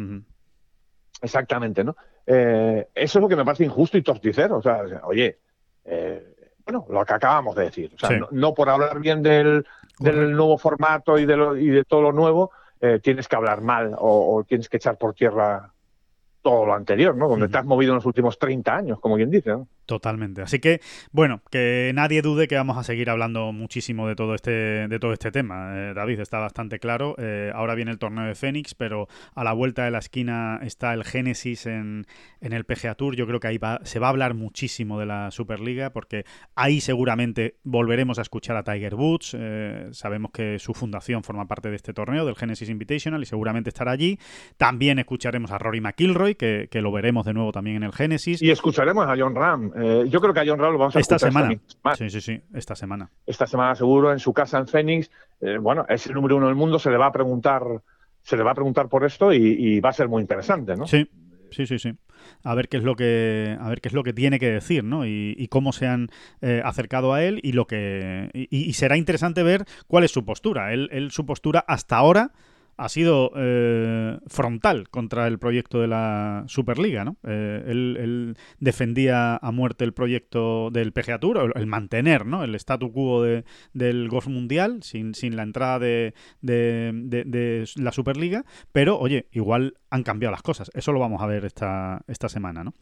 Exactamente, 1.23 1.85
¿no? 1.85 1.95
eso 2.27 2.89
es 2.95 3.15
lo 3.15 3.29
que 3.29 3.37
me 3.37 3.45
parece 3.45 3.65
injusto 3.65 3.97
y 3.97 4.03
torticero. 4.03 4.57
O 4.57 4.63
sea, 4.63 4.83
oye, 5.05 5.39
bueno, 6.81 7.01
lo 7.01 7.05
que 7.05 7.15
acabamos 7.15 7.55
de 7.57 7.65
decir. 7.65 7.93
O 7.95 7.99
sea, 7.99 8.19
no, 8.31 8.55
por 8.55 8.69
hablar 8.69 8.99
bien 9.01 9.23
del, 9.23 9.67
del 9.99 10.33
nuevo 10.33 10.59
formato 10.59 11.19
y 11.19 11.27
de, 11.27 11.37
lo, 11.37 11.57
y 11.57 11.69
de 11.69 11.85
todo 11.85 12.03
lo 12.03 12.13
nuevo, 12.13 12.51
eh, 12.81 13.01
tienes 13.03 13.29
que 13.29 13.37
hablar 13.37 13.61
mal 13.61 13.95
o, 13.99 14.45
tienes 14.47 14.69
que 14.69 14.79
echar 14.79 14.97
por 14.97 15.15
tierra 15.15 15.72
todo 16.43 16.67
lo 16.67 16.75
anterior, 16.75 17.17
¿no? 17.17 17.29
Donde 17.29 17.49
te 17.49 17.57
has 17.57 17.65
movido 17.65 17.93
en 17.93 17.97
los 17.97 18.07
últimos 18.07 18.39
30 18.39 18.75
años, 18.75 19.01
como 19.01 19.17
quien 19.17 19.31
dice, 19.31 19.51
¿no? 19.51 19.69
Totalmente. 19.87 20.43
Así 20.43 20.61
que, 20.61 20.81
bueno, 21.11 21.43
que 21.51 21.91
nadie 21.95 22.23
dude 22.23 22.47
que 22.47 22.55
vamos 22.55 22.79
a 22.79 22.85
seguir 22.85 23.11
hablando 23.11 23.53
muchísimo 23.53 24.07
de 24.07 24.15
todo 24.15 24.35
este, 24.35 24.89
de 24.89 24.99
todo 25.01 25.13
este 25.13 25.33
tema. 25.33 25.73
Eh, 25.77 25.93
David, 25.95 26.21
está 26.21 26.39
bastante 26.39 26.79
claro. 26.79 27.17
Eh, 27.19 27.51
ahora 27.55 27.75
viene 27.75 27.91
el 27.91 27.99
torneo 27.99 28.25
de 28.25 28.35
Fénix, 28.35 28.75
pero 28.75 29.09
a 29.35 29.43
la 29.43 29.53
vuelta 29.53 29.85
de 29.85 29.91
la 29.91 29.99
esquina 29.99 30.61
está 30.63 30.95
el 30.95 31.05
Génesis 31.05 31.67
en, 31.67 32.07
en, 32.41 32.53
el 32.53 32.65
PGA 32.65 32.95
Tour. 32.95 33.17
Yo 33.17 33.27
creo 33.27 33.41
que 33.41 33.49
ahí 33.49 33.59
va, 33.59 33.81
se 33.83 33.99
va 33.99 34.07
a 34.07 34.11
hablar 34.11 34.35
muchísimo 34.35 35.01
de 35.01 35.07
la 35.07 35.31
Superliga, 35.33 35.91
porque 35.91 36.25
ahí 36.55 36.81
seguramente 36.81 37.57
volveremos 37.65 38.19
a 38.21 38.23
escuchar 38.23 38.57
a 38.57 38.63
Tiger 38.63 38.95
Woods. 38.95 39.37
Eh, 39.39 39.89
sabemos 39.91 40.31
que 40.31 40.61
su 40.61 40.75
fundación 40.75 41.25
forma 41.25 41.47
parte 41.49 41.71
de 41.71 41.77
este 41.77 41.93
torneo, 41.93 42.25
del 42.25 42.37
Genesis 42.37 42.69
Invitational, 42.69 43.21
y 43.23 43.27
seguramente 43.27 43.71
estará 43.71 43.91
allí. 43.91 44.19
También 44.57 45.01
escucharemos 45.01 45.51
a 45.51 45.59
Rory 45.59 45.81
McIlroy, 45.81 46.32
que, 46.35 46.69
que 46.71 46.81
lo 46.81 46.93
veremos 46.93 47.25
de 47.27 47.35
nuevo 47.35 47.53
también 47.53 47.77
en 47.77 47.83
el 47.85 47.93
Génesis. 47.93 48.43
Y 48.43 48.51
escucharemos 48.51 49.07
a 49.07 49.15
John 49.17 49.35
Ram 49.35 49.73
eh, 49.77 50.05
yo 50.09 50.21
creo 50.21 50.35
que 50.35 50.41
a 50.41 50.45
John 50.47 50.59
Ram 50.59 50.73
lo 50.73 50.79
vamos 50.79 50.97
a 50.97 51.01
esta 51.01 51.19
semana. 51.19 51.55
sí, 51.97 52.11
sí, 52.11 52.21
sí, 52.21 52.41
esta 52.55 52.75
semana. 52.75 53.11
Esta 53.27 53.47
semana 53.47 53.75
seguro 53.75 54.13
en 54.13 54.19
su 54.19 54.33
casa 54.33 54.59
en 54.59 54.67
Phoenix. 54.67 55.11
Eh, 55.41 55.59
bueno, 55.59 55.85
es 55.89 56.07
el 56.07 56.15
número 56.15 56.37
uno 56.37 56.47
del 56.47 56.55
mundo, 56.55 56.79
se 56.79 56.91
le 56.91 56.97
va 56.97 57.07
a 57.07 57.13
preguntar, 57.13 57.63
se 58.23 58.37
le 58.37 58.43
va 58.43 58.53
a 58.53 58.55
preguntar 58.55 58.89
por 58.89 59.05
esto 59.05 59.33
y, 59.33 59.81
va 59.81 59.91
a 59.91 59.93
ser 59.93 60.09
muy 60.09 60.23
interesante, 60.23 60.77
¿no? 60.77 60.87
Sí. 60.87 61.09
Sí, 61.51 61.67
sí, 61.67 61.79
sí. 61.79 61.93
A 62.45 62.55
ver 62.55 62.71
qué 62.71 62.79
es 62.79 62.83
lo 62.83 62.97
que, 62.97 63.59
a 63.61 63.69
ver 63.69 63.83
qué 63.83 63.89
es 63.91 63.93
lo 63.93 64.03
que 64.03 64.15
tiene 64.15 64.39
que 64.39 64.51
decir, 64.51 64.85
¿no? 64.85 65.05
Y, 65.05 65.49
cómo 65.51 65.73
se 65.73 65.87
han 65.87 66.09
eh, 66.41 66.63
acercado 66.65 67.13
a 67.13 67.23
él 67.23 67.41
y 67.43 67.53
lo 67.53 67.67
que 67.67 68.31
y, 68.33 68.73
será 68.73 68.97
interesante 68.97 69.43
ver 69.43 69.67
cuál 69.87 70.05
es 70.05 70.13
su 70.13 70.25
postura. 70.25 70.73
él 70.73 71.11
su 71.11 71.27
postura 71.27 71.63
hasta 71.69 71.99
ahora 71.99 72.31
ha 72.77 72.89
sido 72.89 73.33
eh, 73.37 74.19
frontal 74.27 74.89
contra 74.89 75.27
el 75.27 75.39
proyecto 75.39 75.81
de 75.81 75.89
la 75.89 76.45
Superliga, 76.47 77.05
¿no? 77.05 77.17
Eh, 77.25 77.65
él, 77.67 78.37
defendía 78.59 79.37
a 79.37 79.53
muerte 79.53 79.85
el 79.85 79.93
proyecto 79.93 80.71
del 80.71 80.93
PGA 80.93 81.19
Tour, 81.19 81.53
el, 81.55 81.67
mantener, 81.67 82.27
¿no? 82.27 82.45
El 82.45 82.55
statu 82.55 82.93
quo 82.93 83.23
del 83.23 84.09
golf 84.09 84.27
mundial 84.27 84.83
sin, 84.83 85.15
sin 85.15 85.37
la 85.37 85.43
entrada 85.43 85.79
de, 85.79 86.15
de, 86.41 87.69
la 87.77 87.93
Superliga, 87.93 88.45
pero 88.73 88.99
oye, 88.99 89.29
igual 89.33 89.75
han 89.93 90.03
cambiado 90.05 90.33
las 90.33 90.43
cosas. 90.43 90.71
Eso 90.73 90.91
lo 90.93 90.99
vamos 90.99 91.21
a 91.21 91.27
ver 91.27 91.45
esta, 91.45 92.03
esta 92.09 92.31
semana, 92.31 92.65
¿no? 92.65 92.73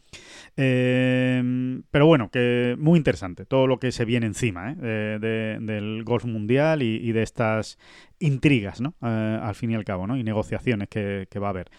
Eh, 0.55 1.81
pero 1.91 2.07
bueno, 2.07 2.29
que 2.31 2.77
muy 2.79 2.97
interesante 2.97 3.45
todo 3.45 3.67
lo 3.67 3.79
que 3.79 3.91
se 3.91 4.05
viene 4.05 4.27
encima 4.27 4.73
del 4.75 6.03
golf 6.05 6.23
mundial 6.23 6.81
y, 6.81 7.11
de 7.11 7.21
estas 7.21 7.77
intrigas, 8.19 8.79
¿no? 8.79 8.95
al 9.01 9.55
fin 9.55 9.71
y 9.71 9.75
al 9.75 9.83
cabo, 9.83 10.07
¿no? 10.07 10.15
Y 10.15 10.23
negociaciones 10.23 10.87
que, 10.87 11.27
va 11.37 11.47
a 11.47 11.49
haber. 11.49 11.69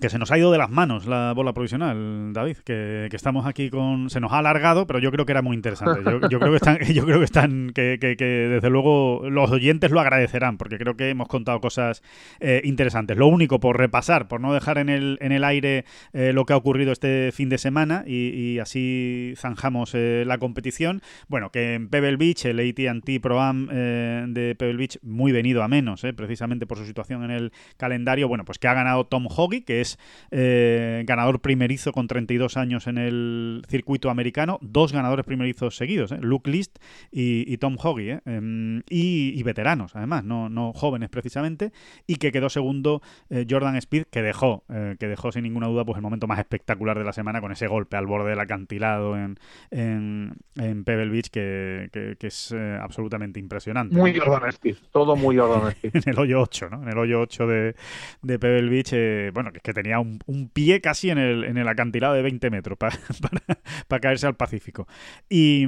Que 0.00 0.08
se 0.08 0.18
nos 0.18 0.32
ha 0.32 0.38
ido 0.38 0.50
de 0.50 0.58
las 0.58 0.70
manos 0.70 1.06
la 1.06 1.32
bola 1.32 1.52
provisional, 1.52 2.32
David, 2.32 2.56
que, 2.64 3.08
estamos 3.12 3.46
aquí 3.46 3.68
con... 3.68 4.08
Se 4.10 4.20
nos 4.20 4.32
ha 4.32 4.38
alargado, 4.38 4.86
pero 4.86 4.98
yo 4.98 5.12
creo 5.12 5.26
que 5.26 5.32
era 5.32 5.42
muy 5.42 5.54
interesante. 5.54 6.00
Yo, 6.30 6.40
creo 6.40 6.50
que 6.50 6.56
están, 6.56 6.78
yo 6.80 7.04
creo 7.04 7.18
que 7.18 7.24
están, 7.24 7.70
que, 7.74 7.98
desde 7.98 8.70
luego 8.70 9.28
los 9.28 9.50
oyentes 9.50 9.90
lo 9.90 10.00
agradecerán, 10.00 10.56
porque 10.56 10.78
creo 10.78 10.96
que 10.96 11.10
hemos 11.10 11.28
contado 11.28 11.60
cosas 11.60 12.02
eh, 12.40 12.62
interesantes. 12.64 13.16
Lo 13.16 13.26
único, 13.26 13.60
por 13.60 13.78
repasar, 13.78 14.28
por 14.28 14.40
no 14.40 14.54
dejar 14.54 14.78
en 14.78 14.88
el, 14.88 15.18
en 15.20 15.30
el 15.30 15.44
aire 15.44 15.84
eh, 16.14 16.32
lo 16.32 16.46
que 16.46 16.54
ha 16.54 16.56
ocurrido 16.56 16.90
este 16.90 17.30
fin 17.32 17.50
de 17.50 17.58
semana 17.58 18.02
y, 18.06 18.58
así 18.58 19.34
zanjamos 19.36 19.94
eh, 19.94 20.24
la 20.26 20.38
competición. 20.38 21.02
Bueno, 21.28 21.50
que 21.50 21.74
en 21.74 21.88
Pebble 21.88 22.16
Beach, 22.16 22.46
el 22.46 22.58
AT&T 22.58 23.20
Pro 23.20 23.40
Am 23.40 23.66
de 23.68 24.56
Pebble 24.58 24.78
Beach, 24.78 24.98
muy 25.02 25.32
venido 25.32 25.62
a 25.62 25.68
menos, 25.68 26.02
precisamente 26.16 26.66
por 26.66 26.78
su 26.78 26.86
situación 26.86 27.24
en 27.24 27.30
el 27.30 27.52
calendario, 27.76 28.26
bueno, 28.26 28.44
pues 28.44 28.58
que 28.58 28.68
ha 28.68 28.74
ganado 28.74 29.04
Tom 29.04 29.26
Hoggy, 29.28 29.62
que 29.62 29.81
es 29.82 29.98
eh, 30.30 31.02
ganador 31.06 31.40
primerizo 31.40 31.92
con 31.92 32.06
32 32.06 32.56
años 32.56 32.86
en 32.86 32.98
el 32.98 33.62
circuito 33.68 34.10
americano, 34.10 34.58
dos 34.62 34.92
ganadores 34.92 35.26
primerizos 35.26 35.76
seguidos, 35.76 36.12
¿eh? 36.12 36.18
Luke 36.20 36.50
List 36.50 36.78
y, 37.10 37.56
Tom 37.58 37.76
Hoggy, 37.78 38.10
¿eh? 38.10 38.20
em, 38.24 38.82
y, 38.88 39.42
veteranos 39.42 39.94
además, 39.94 40.24
no, 40.24 40.48
no, 40.48 40.72
jóvenes 40.72 41.10
precisamente, 41.10 41.72
y 42.06 42.16
que 42.16 42.32
quedó 42.32 42.48
segundo 42.48 43.02
Jordan 43.48 43.76
Speed, 43.76 44.04
que 44.10 44.22
dejó, 44.22 44.64
que 44.68 45.08
dejó 45.08 45.32
sin 45.32 45.42
ninguna 45.42 45.66
duda 45.66 45.84
pues 45.84 45.96
el 45.96 46.02
momento 46.02 46.26
más 46.26 46.38
espectacular 46.38 46.96
de 46.96 47.04
la 47.04 47.12
semana 47.12 47.40
con 47.40 47.52
ese 47.52 47.66
golpe 47.66 47.96
al 47.96 48.06
borde 48.06 48.30
del 48.30 48.40
acantilado 48.40 49.16
en, 49.16 49.36
en, 49.70 50.84
Pebble 50.84 51.10
Beach 51.10 51.28
que, 51.30 52.16
es 52.20 52.52
absolutamente 52.80 53.40
impresionante. 53.40 53.96
Muy 53.96 54.16
Jordan 54.18 54.48
Speed, 54.50 54.76
todo 54.92 55.16
muy 55.16 55.36
Jordan 55.36 55.70
Speed. 55.72 55.90
en 56.06 56.12
el 56.12 56.18
hoyo 56.18 56.40
8, 56.40 56.68
¿no? 56.70 56.82
En 56.82 56.88
el 56.88 56.98
hoyo 56.98 57.20
8 57.20 57.46
de, 57.46 57.74
de 58.22 58.38
Pebble 58.38 58.70
Beach, 58.70 59.32
bueno, 59.34 59.52
que 59.52 59.70
es 59.70 59.71
tenía 59.74 59.98
un, 60.00 60.20
pie 60.52 60.80
casi 60.80 61.10
en 61.10 61.18
el, 61.18 61.44
en 61.44 61.56
el, 61.56 61.68
acantilado 61.68 62.14
de 62.14 62.22
20 62.22 62.50
metros 62.50 62.78
para, 63.88 64.00
caerse 64.00 64.26
al 64.26 64.34
Pacífico. 64.34 64.86
Y, 65.28 65.66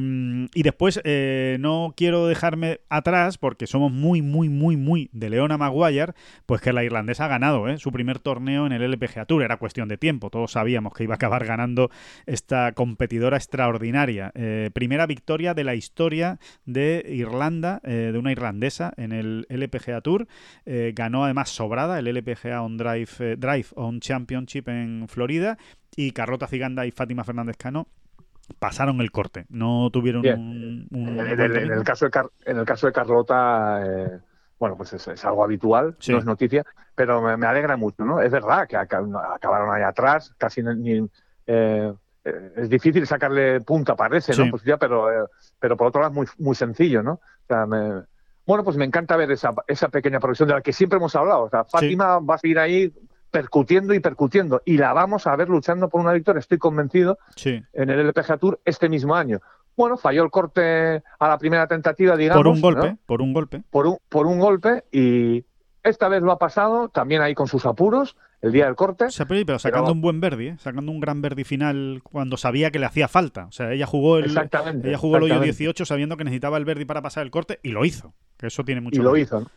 después 0.62 1.00
eh, 1.04 1.56
no 1.60 1.94
quiero 1.96 2.26
dejarme 2.26 2.80
atrás, 2.88 3.38
porque 3.38 3.66
somos 3.66 3.92
muy, 3.92 4.22
muy, 4.22 4.48
muy, 4.48 4.76
muy 4.76 5.10
de 5.12 5.30
Leona 5.30 5.58
Maguire, 5.58 6.12
pues 6.46 6.60
que 6.60 6.72
la 6.72 6.84
irlandesa 6.84 7.26
ha 7.26 7.28
ganado 7.28 7.68
¿eh? 7.68 7.78
su 7.78 7.92
primer 7.92 8.18
torneo 8.18 8.66
en 8.66 8.72
el 8.72 8.82
LPGA 8.82 9.26
Tour. 9.26 9.42
Era 9.42 9.58
cuestión 9.58 9.88
de 9.88 9.98
tiempo, 9.98 10.30
todos 10.30 10.52
sabíamos 10.52 10.94
que 10.94 11.04
iba 11.04 11.14
a 11.14 11.16
acabar 11.16 11.44
ganando 11.44 11.90
esta 12.26 12.72
competidora 12.72 13.36
extraordinaria. 13.36 14.32
Eh, 14.34 14.70
primera 14.72 15.06
victoria 15.06 15.54
de 15.54 15.64
la 15.64 15.74
historia 15.74 16.38
de 16.64 17.04
Irlanda, 17.08 17.80
de 17.84 18.16
una 18.18 18.32
irlandesa 18.32 18.92
en 18.96 19.12
el 19.12 19.46
LPGA 19.48 20.00
Tour. 20.00 20.26
ganó 20.64 21.24
además 21.24 21.50
sobrada 21.50 21.98
el 21.98 22.06
LPGA 22.06 22.62
On 22.62 22.76
Drive, 22.76 23.36
Drive 23.36 23.66
On 23.74 23.93
Championship 24.00 24.68
en 24.68 25.06
Florida 25.08 25.58
y 25.96 26.12
Carlota 26.12 26.46
Ciganda 26.46 26.86
y 26.86 26.90
Fátima 26.90 27.24
Fernández 27.24 27.56
Cano 27.56 27.88
pasaron 28.58 29.00
el 29.00 29.10
corte, 29.10 29.46
no 29.48 29.90
tuvieron 29.90 30.26
un, 30.26 30.88
en, 30.90 31.40
el, 31.40 31.84
caso 31.84 32.08
de 32.08 32.22
en 32.44 32.58
el 32.58 32.64
caso 32.64 32.86
de 32.86 32.92
Carlota, 32.92 33.80
eh, 33.84 34.18
bueno, 34.58 34.76
pues 34.76 34.92
es, 34.92 35.24
algo 35.24 35.44
habitual, 35.44 35.96
no 36.08 36.18
es 36.18 36.24
noticia, 36.24 36.64
pero 36.94 37.22
me, 37.22 37.46
alegra 37.46 37.76
mucho, 37.76 38.04
¿no? 38.04 38.20
Es 38.20 38.30
verdad 38.30 38.66
que 38.68 38.76
acabaron 38.76 39.74
ahí 39.74 39.82
atrás, 39.82 40.34
casi 40.36 40.62
ni, 40.62 41.08
eh, 41.46 41.92
es 42.24 42.68
difícil 42.68 43.06
sacarle 43.06 43.60
punta, 43.60 43.96
parece, 43.96 44.36
¿no? 44.36 44.50
Pues 44.50 44.62
ya, 44.64 44.76
pero, 44.76 45.10
eh, 45.10 45.26
pero 45.58 45.76
por 45.76 45.88
otro 45.88 46.00
lado 46.00 46.12
es 46.12 46.16
muy, 46.16 46.26
muy 46.38 46.54
sencillo, 46.54 47.02
¿no? 47.02 47.20
bueno, 48.46 48.64
pues 48.64 48.76
me 48.76 48.84
encanta 48.84 49.16
ver 49.16 49.30
esa, 49.30 49.52
esa 49.66 49.88
pequeña 49.88 50.18
progresión 50.18 50.48
de 50.48 50.54
la 50.54 50.60
que 50.60 50.72
siempre 50.72 50.98
hemos 50.98 51.14
hablado. 51.16 51.44
O 51.44 51.50
sea, 51.50 51.64
Fátima 51.64 52.18
va 52.18 52.34
a 52.34 52.38
seguir 52.38 52.58
ahí 52.58 52.92
percutiendo 53.34 53.92
y 53.94 53.98
percutiendo. 53.98 54.62
Y 54.64 54.76
la 54.76 54.92
vamos 54.92 55.26
a 55.26 55.34
ver 55.34 55.48
luchando 55.48 55.88
por 55.88 56.00
una 56.00 56.12
victoria, 56.12 56.38
estoy 56.38 56.58
convencido, 56.58 57.18
en 57.44 57.90
el 57.90 58.06
LPGA 58.06 58.36
Tour 58.36 58.60
este 58.64 58.88
mismo 58.88 59.16
año. 59.16 59.40
Bueno, 59.76 59.96
falló 59.96 60.22
el 60.22 60.30
corte 60.30 61.02
a 61.18 61.28
la 61.28 61.36
primera 61.36 61.66
tentativa, 61.66 62.16
digamos. 62.16 62.38
Por 62.38 62.46
un 62.46 62.60
golpe, 62.60 62.96
por 63.04 63.20
un 63.20 63.32
golpe. 63.32 63.64
Por 63.70 63.88
un, 63.88 63.98
por 64.08 64.28
un 64.28 64.38
golpe 64.38 64.84
y 64.92 65.44
esta 65.82 66.08
vez 66.08 66.22
lo 66.22 66.30
ha 66.30 66.38
pasado, 66.38 66.90
también 66.90 67.22
ahí 67.22 67.34
con 67.34 67.48
sus 67.48 67.66
apuros, 67.66 68.16
el 68.40 68.52
día 68.52 68.66
del 68.66 68.76
corte. 68.76 69.06
pero 69.44 69.58
sacando 69.58 69.90
un 69.90 70.00
buen 70.00 70.20
verdi, 70.20 70.50
¿eh? 70.50 70.56
sacando 70.60 70.92
un 70.92 71.00
gran 71.00 71.20
verdi 71.20 71.42
final 71.42 72.02
cuando 72.04 72.36
sabía 72.36 72.70
que 72.70 72.78
le 72.78 72.86
hacía 72.86 73.08
falta. 73.08 73.46
O 73.46 73.52
sea, 73.52 73.72
ella 73.72 73.86
jugó 73.86 74.18
el, 74.18 74.26
ella 74.84 74.96
jugó 74.96 75.16
el 75.16 75.24
hoyo 75.24 75.40
18 75.40 75.84
sabiendo 75.84 76.16
que 76.16 76.22
necesitaba 76.22 76.56
el 76.56 76.64
verdi 76.64 76.84
para 76.84 77.02
pasar 77.02 77.24
el 77.24 77.32
corte 77.32 77.58
y 77.64 77.70
lo 77.70 77.84
hizo. 77.84 78.14
Que 78.36 78.46
eso 78.46 78.62
tiene 78.62 78.80
mucho 78.80 79.00
Y 79.00 79.02
lo 79.02 79.16
hizo, 79.16 79.40
¿no? 79.40 79.50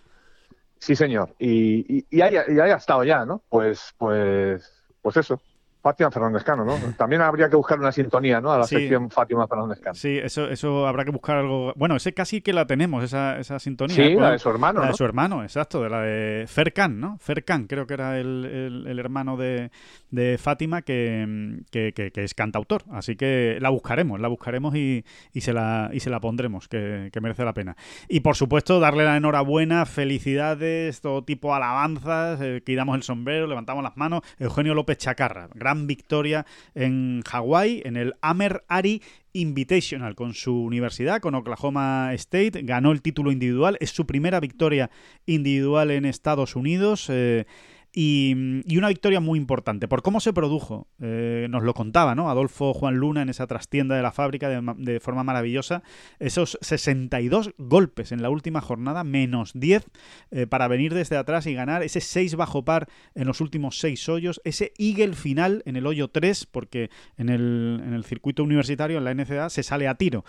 Sí, 0.80 0.96
señor. 0.96 1.36
Y, 1.40 1.98
y, 2.00 2.06
y, 2.10 2.22
haya, 2.22 2.46
y, 2.48 2.60
haya, 2.60 2.76
estado 2.76 3.04
ya, 3.04 3.26
¿no? 3.26 3.42
Pues, 3.50 3.94
pues, 3.98 4.72
pues 5.02 5.18
eso. 5.18 5.42
Fátima 5.82 6.12
Fernández 6.12 6.44
Cano, 6.44 6.66
¿no? 6.66 6.76
También 6.98 7.22
habría 7.22 7.50
que 7.50 7.56
buscar 7.56 7.80
una 7.80 7.92
sintonía, 7.92 8.42
¿no? 8.42 8.52
A 8.52 8.58
la 8.58 8.64
sección 8.66 9.10
Fátima 9.10 9.48
Fernández 9.48 9.80
Cano. 9.80 9.96
Sí, 9.96 10.18
eso, 10.18 10.50
eso 10.50 10.88
habrá 10.88 11.06
que 11.06 11.12
buscar 11.12 11.38
algo. 11.38 11.74
Bueno, 11.76 11.96
ese 11.96 12.14
casi 12.14 12.42
que 12.42 12.54
la 12.54 12.66
tenemos, 12.66 13.04
esa, 13.04 13.40
esa 13.40 13.60
sintonía. 13.60 13.96
Sí, 13.96 14.16
la 14.16 14.32
de 14.32 14.40
su 14.40 14.50
hermano. 14.50 14.82
La 14.82 14.88
de 14.88 14.94
su 14.94 15.06
hermano, 15.06 15.44
exacto, 15.44 15.84
de 15.84 15.90
la 15.90 16.02
de 16.02 16.46
Fercan, 16.48 17.00
¿no? 17.00 17.18
Fercan, 17.20 17.68
creo 17.68 17.88
que 17.88 17.94
era 17.94 18.20
el, 18.20 18.86
el, 18.88 19.00
hermano 19.00 19.38
de, 19.38 19.72
de 20.10 20.38
Fátima 20.38 20.82
que, 20.82 21.62
que, 21.72 21.94
que, 21.94 22.24
es 22.24 22.34
cantautor. 22.34 22.84
Así 22.92 23.16
que 23.16 23.58
la 23.60 23.70
buscaremos, 23.70 24.20
la 24.20 24.28
buscaremos 24.28 24.76
y, 24.76 25.06
y, 25.34 25.42
se, 25.42 25.54
la, 25.54 25.90
y 25.94 26.00
se 26.00 26.10
la 26.10 26.20
pondremos, 26.20 26.68
que, 26.68 27.12
merece 27.22 27.44
la 27.44 27.54
pena. 27.54 27.76
Y 28.08 28.22
por 28.22 28.36
supuesto, 28.36 28.80
darle 28.80 29.04
la 29.04 29.18
enhorabuena, 29.18 29.86
felicidades, 29.86 31.02
todo 31.02 31.24
tipo 31.24 31.50
de 31.50 31.56
alabanzas, 31.56 32.40
eh, 32.42 32.62
el 32.66 33.04
sombrero, 33.04 33.48
levantamos 33.48 33.84
las 33.84 33.98
manos. 33.98 34.22
Eugenio 34.40 34.74
López 34.74 34.98
Chacarra, 34.98 35.50
gran 35.54 35.67
victoria 35.74 36.46
en 36.76 37.22
Hawái, 37.26 37.82
en 37.86 37.98
el 37.98 38.14
Amer 38.22 38.64
Ari 38.68 39.02
Invitational 39.34 40.16
con 40.16 40.34
su 40.34 40.64
universidad, 40.64 41.22
con 41.22 41.36
Oklahoma 41.36 42.12
State. 42.14 42.64
Ganó 42.64 42.92
el 42.92 43.02
título 43.02 43.32
individual, 43.32 43.78
es 43.80 43.92
su 43.92 44.08
primera 44.08 44.40
victoria 44.40 44.90
individual 45.26 45.92
en 45.92 46.06
Estados 46.06 46.56
Unidos. 46.56 47.08
Eh, 47.10 47.46
y, 48.00 48.78
una 48.78 48.90
victoria 48.90 49.20
muy 49.20 49.40
importante. 49.40 49.88
Por 49.88 50.04
cómo 50.04 50.20
se 50.20 50.32
produjo, 50.32 50.88
eh, 51.02 51.48
nos 51.50 51.64
lo 51.64 51.74
contaba, 51.74 52.14
¿no? 52.14 52.30
Adolfo 52.30 52.72
Juan 52.76 52.98
Luna 52.98 53.24
en 53.24 53.30
esa 53.30 53.48
trastienda 53.48 53.96
de 53.96 54.04
la 54.04 54.12
fábrica 54.12 54.50
de, 54.50 55.00
forma 55.00 55.24
maravillosa. 55.24 55.82
Esos 56.20 56.60
62 56.62 57.56
golpes 57.58 58.12
en 58.12 58.22
la 58.22 58.30
última 58.30 58.62
jornada, 58.62 59.04
menos 59.04 59.52
10 59.56 59.84
eh, 60.30 60.46
para 60.46 60.68
venir 60.68 60.94
desde 60.94 61.18
atrás 61.18 61.48
y 61.48 61.56
ganar. 61.56 61.82
Ese 61.82 62.00
6 62.00 62.36
bajo 62.36 62.64
par 62.64 62.88
en 63.16 63.26
los 63.26 63.42
últimos 63.42 63.80
6 63.80 64.10
hoyos. 64.10 64.42
Ese 64.44 64.74
eagle 64.78 65.14
final 65.14 65.64
en 65.66 65.76
el 65.76 65.88
hoyo 65.88 66.08
3, 66.08 66.46
porque 66.46 66.92
en 67.18 67.30
el, 67.30 67.82
en 67.84 67.96
el 67.96 68.04
circuito 68.04 68.44
universitario, 68.44 69.00
en 69.00 69.06
la 69.06 69.16
NCA, 69.16 69.50
se 69.50 69.64
sale 69.64 69.88
a 69.88 69.96
tiro. 69.96 70.24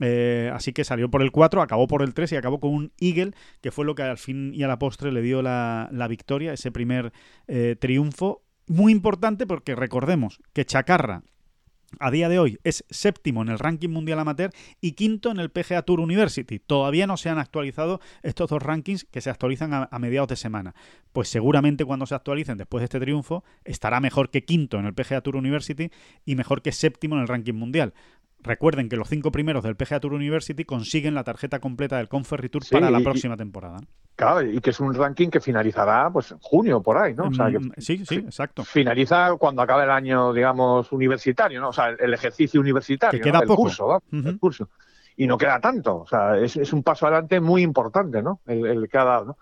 Eh, 0.00 0.50
así 0.52 0.72
que 0.72 0.84
salió 0.84 1.10
por 1.10 1.22
el 1.22 1.30
4, 1.30 1.62
acabó 1.62 1.86
por 1.86 2.02
el 2.02 2.14
3 2.14 2.32
y 2.32 2.36
acabó 2.36 2.58
con 2.58 2.70
un 2.70 2.92
Eagle, 2.98 3.32
que 3.60 3.70
fue 3.70 3.84
lo 3.84 3.94
que 3.94 4.02
al 4.02 4.18
fin 4.18 4.52
y 4.54 4.62
a 4.62 4.68
la 4.68 4.78
postre 4.78 5.12
le 5.12 5.22
dio 5.22 5.42
la, 5.42 6.06
victoria, 6.08 6.52
ese 6.52 6.72
primer 6.72 7.12
eh, 7.46 7.76
triunfo. 7.78 8.42
Muy 8.66 8.92
importante 8.92 9.46
porque 9.46 9.74
recordemos 9.74 10.40
que 10.52 10.64
Chacarra 10.64 11.22
a 11.98 12.10
día 12.10 12.28
de 12.28 12.38
hoy 12.38 12.58
es 12.62 12.84
séptimo 12.90 13.42
en 13.42 13.48
el 13.48 13.58
ranking 13.58 13.88
mundial 13.88 14.20
amateur 14.20 14.52
y 14.80 14.92
quinto 14.92 15.30
en 15.30 15.40
el 15.40 15.50
PGA 15.50 15.82
Tour 15.82 16.00
University. 16.00 16.60
Todavía 16.60 17.06
no 17.06 17.16
se 17.16 17.28
han 17.30 17.38
actualizado 17.38 18.00
estos 18.22 18.48
dos 18.50 18.62
rankings 18.62 19.04
que 19.04 19.20
se 19.20 19.30
actualizan 19.30 19.74
a, 19.74 19.88
a, 19.90 19.98
mediados 19.98 20.28
de 20.28 20.36
semana. 20.36 20.74
Pues 21.12 21.28
seguramente 21.28 21.84
cuando 21.84 22.06
se 22.06 22.14
actualicen 22.14 22.58
después 22.58 22.80
de 22.80 22.84
este 22.84 23.00
triunfo 23.00 23.44
estará 23.64 23.98
mejor 24.00 24.30
que 24.30 24.44
quinto 24.44 24.78
en 24.78 24.86
el 24.86 24.94
PGA 24.94 25.20
Tour 25.20 25.36
University 25.36 25.90
y 26.24 26.36
mejor 26.36 26.62
que 26.62 26.72
séptimo 26.72 27.16
en 27.16 27.22
el 27.22 27.28
ranking 27.28 27.54
mundial. 27.54 27.92
Recuerden 28.42 28.88
que 28.88 28.96
los 28.96 29.08
cinco 29.08 29.30
primeros 29.30 29.62
del 29.62 29.76
PGA 29.76 30.00
Tour 30.00 30.14
University 30.14 30.64
consiguen 30.64 31.14
la 31.14 31.24
tarjeta 31.24 31.58
completa 31.58 31.98
del 31.98 32.08
Conferry 32.08 32.48
Tour 32.48 32.62
para 32.70 32.90
la 32.90 33.00
próxima 33.00 33.36
temporada. 33.36 33.78
Claro, 34.16 34.42
y 34.42 34.60
que 34.60 34.70
es 34.70 34.80
un 34.80 34.94
ranking 34.94 35.28
que 35.28 35.40
finalizará 35.40 36.10
pues 36.10 36.32
en 36.32 36.38
junio 36.38 36.82
por 36.82 36.98
ahí, 36.98 37.14
¿no? 37.14 37.30
Mm, 37.30 37.72
sí, 37.78 38.04
sí, 38.06 38.16
exacto. 38.16 38.64
Finaliza 38.64 39.34
cuando 39.38 39.62
acabe 39.62 39.84
el 39.84 39.90
año, 39.90 40.32
digamos, 40.32 40.90
universitario, 40.92 41.60
¿no? 41.60 41.70
O 41.70 41.72
sea, 41.72 41.90
el 41.90 42.12
ejercicio 42.12 42.60
universitario, 42.60 43.18
que 43.18 43.30
queda 43.30 43.40
el 43.40 43.48
curso, 43.48 44.02
el 44.12 44.38
curso. 44.38 44.68
Y 45.16 45.26
no 45.26 45.36
queda 45.36 45.60
tanto, 45.60 45.98
o 45.98 46.06
sea, 46.06 46.38
es, 46.38 46.72
un 46.72 46.82
paso 46.82 47.06
adelante 47.06 47.40
muy 47.40 47.62
importante, 47.62 48.22
¿no? 48.22 48.40
El, 48.46 48.64
el 48.64 48.88
que 48.88 48.96
ha 48.98 49.04
dado, 49.04 49.24
¿no? 49.26 49.36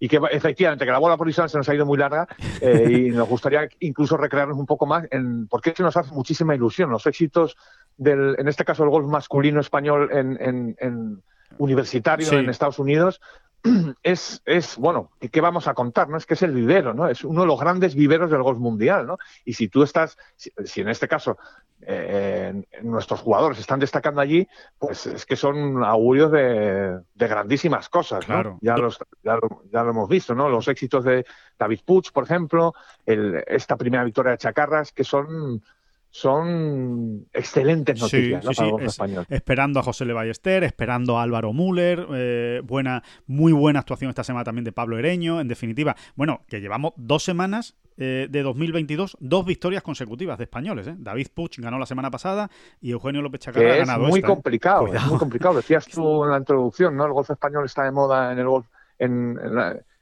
Y 0.00 0.08
que 0.08 0.18
efectivamente 0.32 0.86
que 0.86 0.90
la 0.90 0.98
bola 0.98 1.16
provisional 1.16 1.50
se 1.50 1.58
nos 1.58 1.68
ha 1.68 1.74
ido 1.74 1.86
muy 1.86 1.98
larga 1.98 2.26
eh, 2.60 2.86
y 2.90 3.10
nos 3.10 3.28
gustaría 3.28 3.68
incluso 3.80 4.16
recrearnos 4.16 4.58
un 4.58 4.66
poco 4.66 4.86
más 4.86 5.06
en 5.10 5.46
porque 5.46 5.70
es 5.70 5.80
nos 5.80 5.96
hace 5.96 6.12
muchísima 6.12 6.54
ilusión 6.54 6.90
los 6.90 7.06
éxitos 7.06 7.56
del 7.98 8.34
en 8.38 8.48
este 8.48 8.64
caso 8.64 8.82
el 8.82 8.90
golf 8.90 9.06
masculino 9.06 9.60
español 9.60 10.08
en, 10.10 10.74
en, 10.80 11.22
universitario 11.58 12.32
en 12.32 12.48
Estados 12.48 12.78
Unidos 12.78 13.20
es, 14.02 14.42
es, 14.44 14.76
bueno, 14.76 15.10
¿qué 15.30 15.40
vamos 15.40 15.68
a 15.68 15.74
contar? 15.74 16.08
¿no? 16.08 16.16
Es 16.16 16.26
que 16.26 16.34
es 16.34 16.42
el 16.42 16.52
vivero, 16.52 16.94
¿no? 16.94 17.08
Es 17.08 17.24
uno 17.24 17.42
de 17.42 17.46
los 17.46 17.60
grandes 17.60 17.94
viveros 17.94 18.30
del 18.30 18.42
golf 18.42 18.58
mundial, 18.58 19.06
¿no? 19.06 19.18
Y 19.44 19.54
si 19.54 19.68
tú 19.68 19.82
estás, 19.82 20.16
si, 20.36 20.80
en 20.80 20.88
este 20.88 21.08
caso 21.08 21.36
eh, 21.82 22.62
nuestros 22.82 23.20
jugadores 23.20 23.58
están 23.58 23.80
destacando 23.80 24.20
allí, 24.20 24.46
pues 24.78 25.06
es 25.06 25.26
que 25.26 25.36
son 25.36 25.82
augurios 25.84 26.32
de, 26.32 27.00
grandísimas 27.14 27.88
cosas, 27.88 28.28
¿no? 28.28 28.58
Ya, 28.62 28.76
los, 28.76 28.98
ya, 29.22 29.36
lo, 29.36 29.90
hemos 29.90 30.08
visto, 30.08 30.34
¿no? 30.34 30.48
Los 30.48 30.68
éxitos 30.68 31.04
de 31.04 31.24
David 31.58 31.80
Puig, 31.84 32.12
por 32.12 32.24
ejemplo, 32.24 32.74
el, 33.04 33.44
esta 33.46 33.76
primera 33.76 34.04
victoria 34.04 34.32
de 34.32 34.38
Chacarras, 34.38 34.92
que 34.92 35.04
son 35.04 35.62
son 36.10 37.26
excelentes 37.32 38.00
noticias 38.00 38.44
para 38.44 38.68
los 38.68 38.82
españoles. 38.82 39.26
Esperando 39.30 39.78
a 39.78 39.82
José 39.82 40.04
Le 40.04 40.12
Ballester, 40.12 40.64
esperando 40.64 41.18
a 41.18 41.22
Álvaro 41.22 41.52
Müller, 41.52 42.06
eh, 42.12 42.60
buena, 42.64 43.02
muy 43.26 43.52
buena 43.52 43.80
actuación 43.80 44.08
esta 44.08 44.24
semana 44.24 44.44
también 44.44 44.64
de 44.64 44.72
Pablo 44.72 44.98
Ereño. 44.98 45.40
En 45.40 45.46
definitiva, 45.46 45.94
bueno, 46.16 46.42
que 46.48 46.60
llevamos 46.60 46.94
dos 46.96 47.22
semanas 47.22 47.76
eh, 47.96 48.26
de 48.28 48.42
2022, 48.42 49.18
dos 49.20 49.44
victorias 49.44 49.82
consecutivas 49.84 50.36
de 50.38 50.44
españoles. 50.44 50.88
¿eh? 50.88 50.96
David 50.98 51.28
Puch 51.32 51.58
ganó 51.58 51.78
la 51.78 51.86
semana 51.86 52.10
pasada 52.10 52.50
y 52.80 52.90
Eugenio 52.90 53.22
López 53.22 53.40
Chacarra 53.42 53.74
ha 53.74 53.76
ganado. 53.76 54.04
Es 54.04 54.10
muy 54.10 54.22
complicado, 54.22 54.86
es 54.88 55.06
muy 55.06 55.18
complicado. 55.18 55.54
Decías 55.54 55.86
tú 55.92 56.24
en 56.24 56.30
la 56.32 56.38
introducción, 56.38 56.96
¿no? 56.96 57.06
El 57.06 57.12
golf 57.12 57.30
español 57.30 57.66
está 57.66 57.84
de 57.84 57.92
moda 57.92 58.32
en 58.32 58.38
el 58.38 58.48
golf, 58.48 58.66
en, 58.98 59.38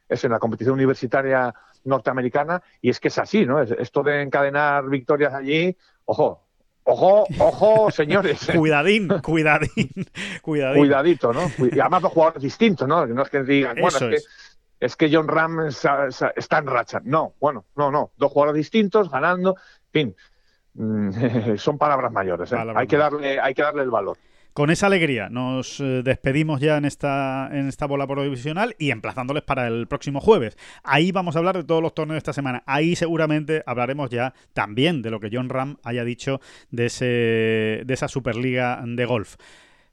es 0.09 0.25
en 0.25 0.31
la 0.31 0.39
competición 0.39 0.75
universitaria 0.75 1.55
norteamericana 1.85 2.63
y 2.81 2.91
es 2.91 3.01
que 3.01 3.09
es 3.09 3.19
así, 3.19 3.45
¿no? 3.45 3.61
Esto 3.61 4.03
de 4.03 4.23
encadenar 4.23 4.89
victorias 4.89 5.35
allí, 5.35 5.77
ojo, 6.09 6.43
ojo, 6.85 7.27
ojo, 7.39 7.91
señores. 7.93 8.51
cuidadín, 8.55 9.09
cuidadín, 9.23 9.91
cuidadín. 10.43 10.83
Cuidadito, 10.83 11.33
¿no? 11.33 11.51
Y 11.59 11.79
además 11.79 12.03
dos 12.03 12.13
jugadores 12.13 12.43
distintos, 12.43 12.89
¿no? 12.89 13.07
No 13.07 13.23
es 13.23 13.29
que 13.29 13.43
digan, 13.43 13.77
bueno, 13.81 13.97
es, 13.97 14.01
que 14.01 14.17
es 14.81 14.97
que 14.97 15.11
John 15.13 15.29
Ram 15.29 15.67
está 15.67 16.59
en 16.59 16.67
racha. 16.67 17.01
No, 17.05 17.35
bueno, 17.41 17.67
no, 17.77 17.91
no. 17.91 18.13
Dos 18.17 18.33
jugadores 18.33 18.59
distintos, 18.59 19.11
ganando, 19.11 19.57
en 19.93 20.15
fin. 20.15 20.17
Mm, 20.75 21.57
son 21.57 21.79
palabras 21.79 22.13
mayores. 22.13 22.53
¿eh? 22.53 22.57
hay, 22.75 22.87
que 22.87 22.97
darle, 22.97 23.39
hay 23.39 23.55
que 23.55 23.63
darle 23.63 23.83
el 23.83 23.91
valor. 23.91 24.17
Con 24.59 24.71
esa 24.71 24.89
alegría 24.89 25.29
nos 25.29 25.79
eh, 25.79 26.03
despedimos 26.03 26.61
ya 26.61 26.79
en 26.79 26.85
esta, 26.85 27.49
en 27.53 27.69
esta 27.69 27.87
bola 27.87 28.09
provisional 28.09 28.75
y 28.77 28.91
emplazándoles 28.91 29.45
para 29.45 29.69
el 29.69 29.87
próximo 29.87 30.21
jueves. 30.21 30.59
Ahí 30.83 31.13
vamos 31.13 31.37
a 31.37 31.39
hablar 31.39 31.57
de 31.57 31.63
todos 31.63 31.81
los 31.81 31.95
torneos 31.95 32.17
de 32.17 32.19
esta 32.19 32.33
semana. 32.33 32.65
Ahí 32.67 32.97
seguramente 32.97 33.63
hablaremos 33.67 34.11
ya 34.11 34.35
también 34.55 35.01
de 35.01 35.13
lo 35.13 35.21
que 35.21 35.31
John 35.33 35.49
Ram 35.49 35.77
haya 35.85 36.03
dicho 36.03 36.41
de, 36.73 36.87
ese, 36.87 37.05
de 37.87 37.95
esa 37.95 38.09
Superliga 38.09 38.83
de 38.85 39.05
golf 39.05 39.37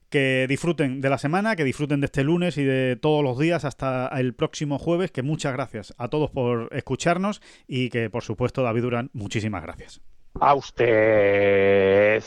que 0.09 0.47
disfruten 0.49 0.99
de 0.99 1.11
la 1.11 1.19
semana, 1.19 1.55
que 1.55 1.63
disfruten 1.63 2.01
de 2.01 2.05
este 2.05 2.23
lunes 2.23 2.57
y 2.57 2.63
de 2.63 2.95
todos 2.95 3.23
los 3.23 3.37
días 3.37 3.65
hasta 3.65 4.07
el 4.17 4.33
próximo 4.33 4.79
jueves, 4.79 5.11
que 5.11 5.21
muchas 5.21 5.53
gracias 5.53 5.93
a 5.99 6.07
todos 6.07 6.31
por 6.31 6.69
escucharnos 6.71 7.39
y 7.67 7.91
que 7.91 8.09
por 8.09 8.23
supuesto 8.23 8.63
David 8.63 8.81
Durán, 8.81 9.11
muchísimas 9.13 9.61
gracias. 9.61 10.01
A 10.39 10.55
usted. 10.55 12.23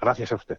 Gracias 0.00 0.32
a 0.32 0.34
usted 0.34 0.58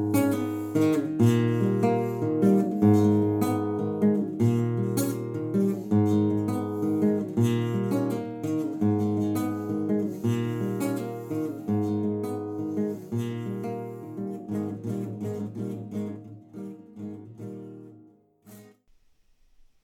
Música 0.81 1.40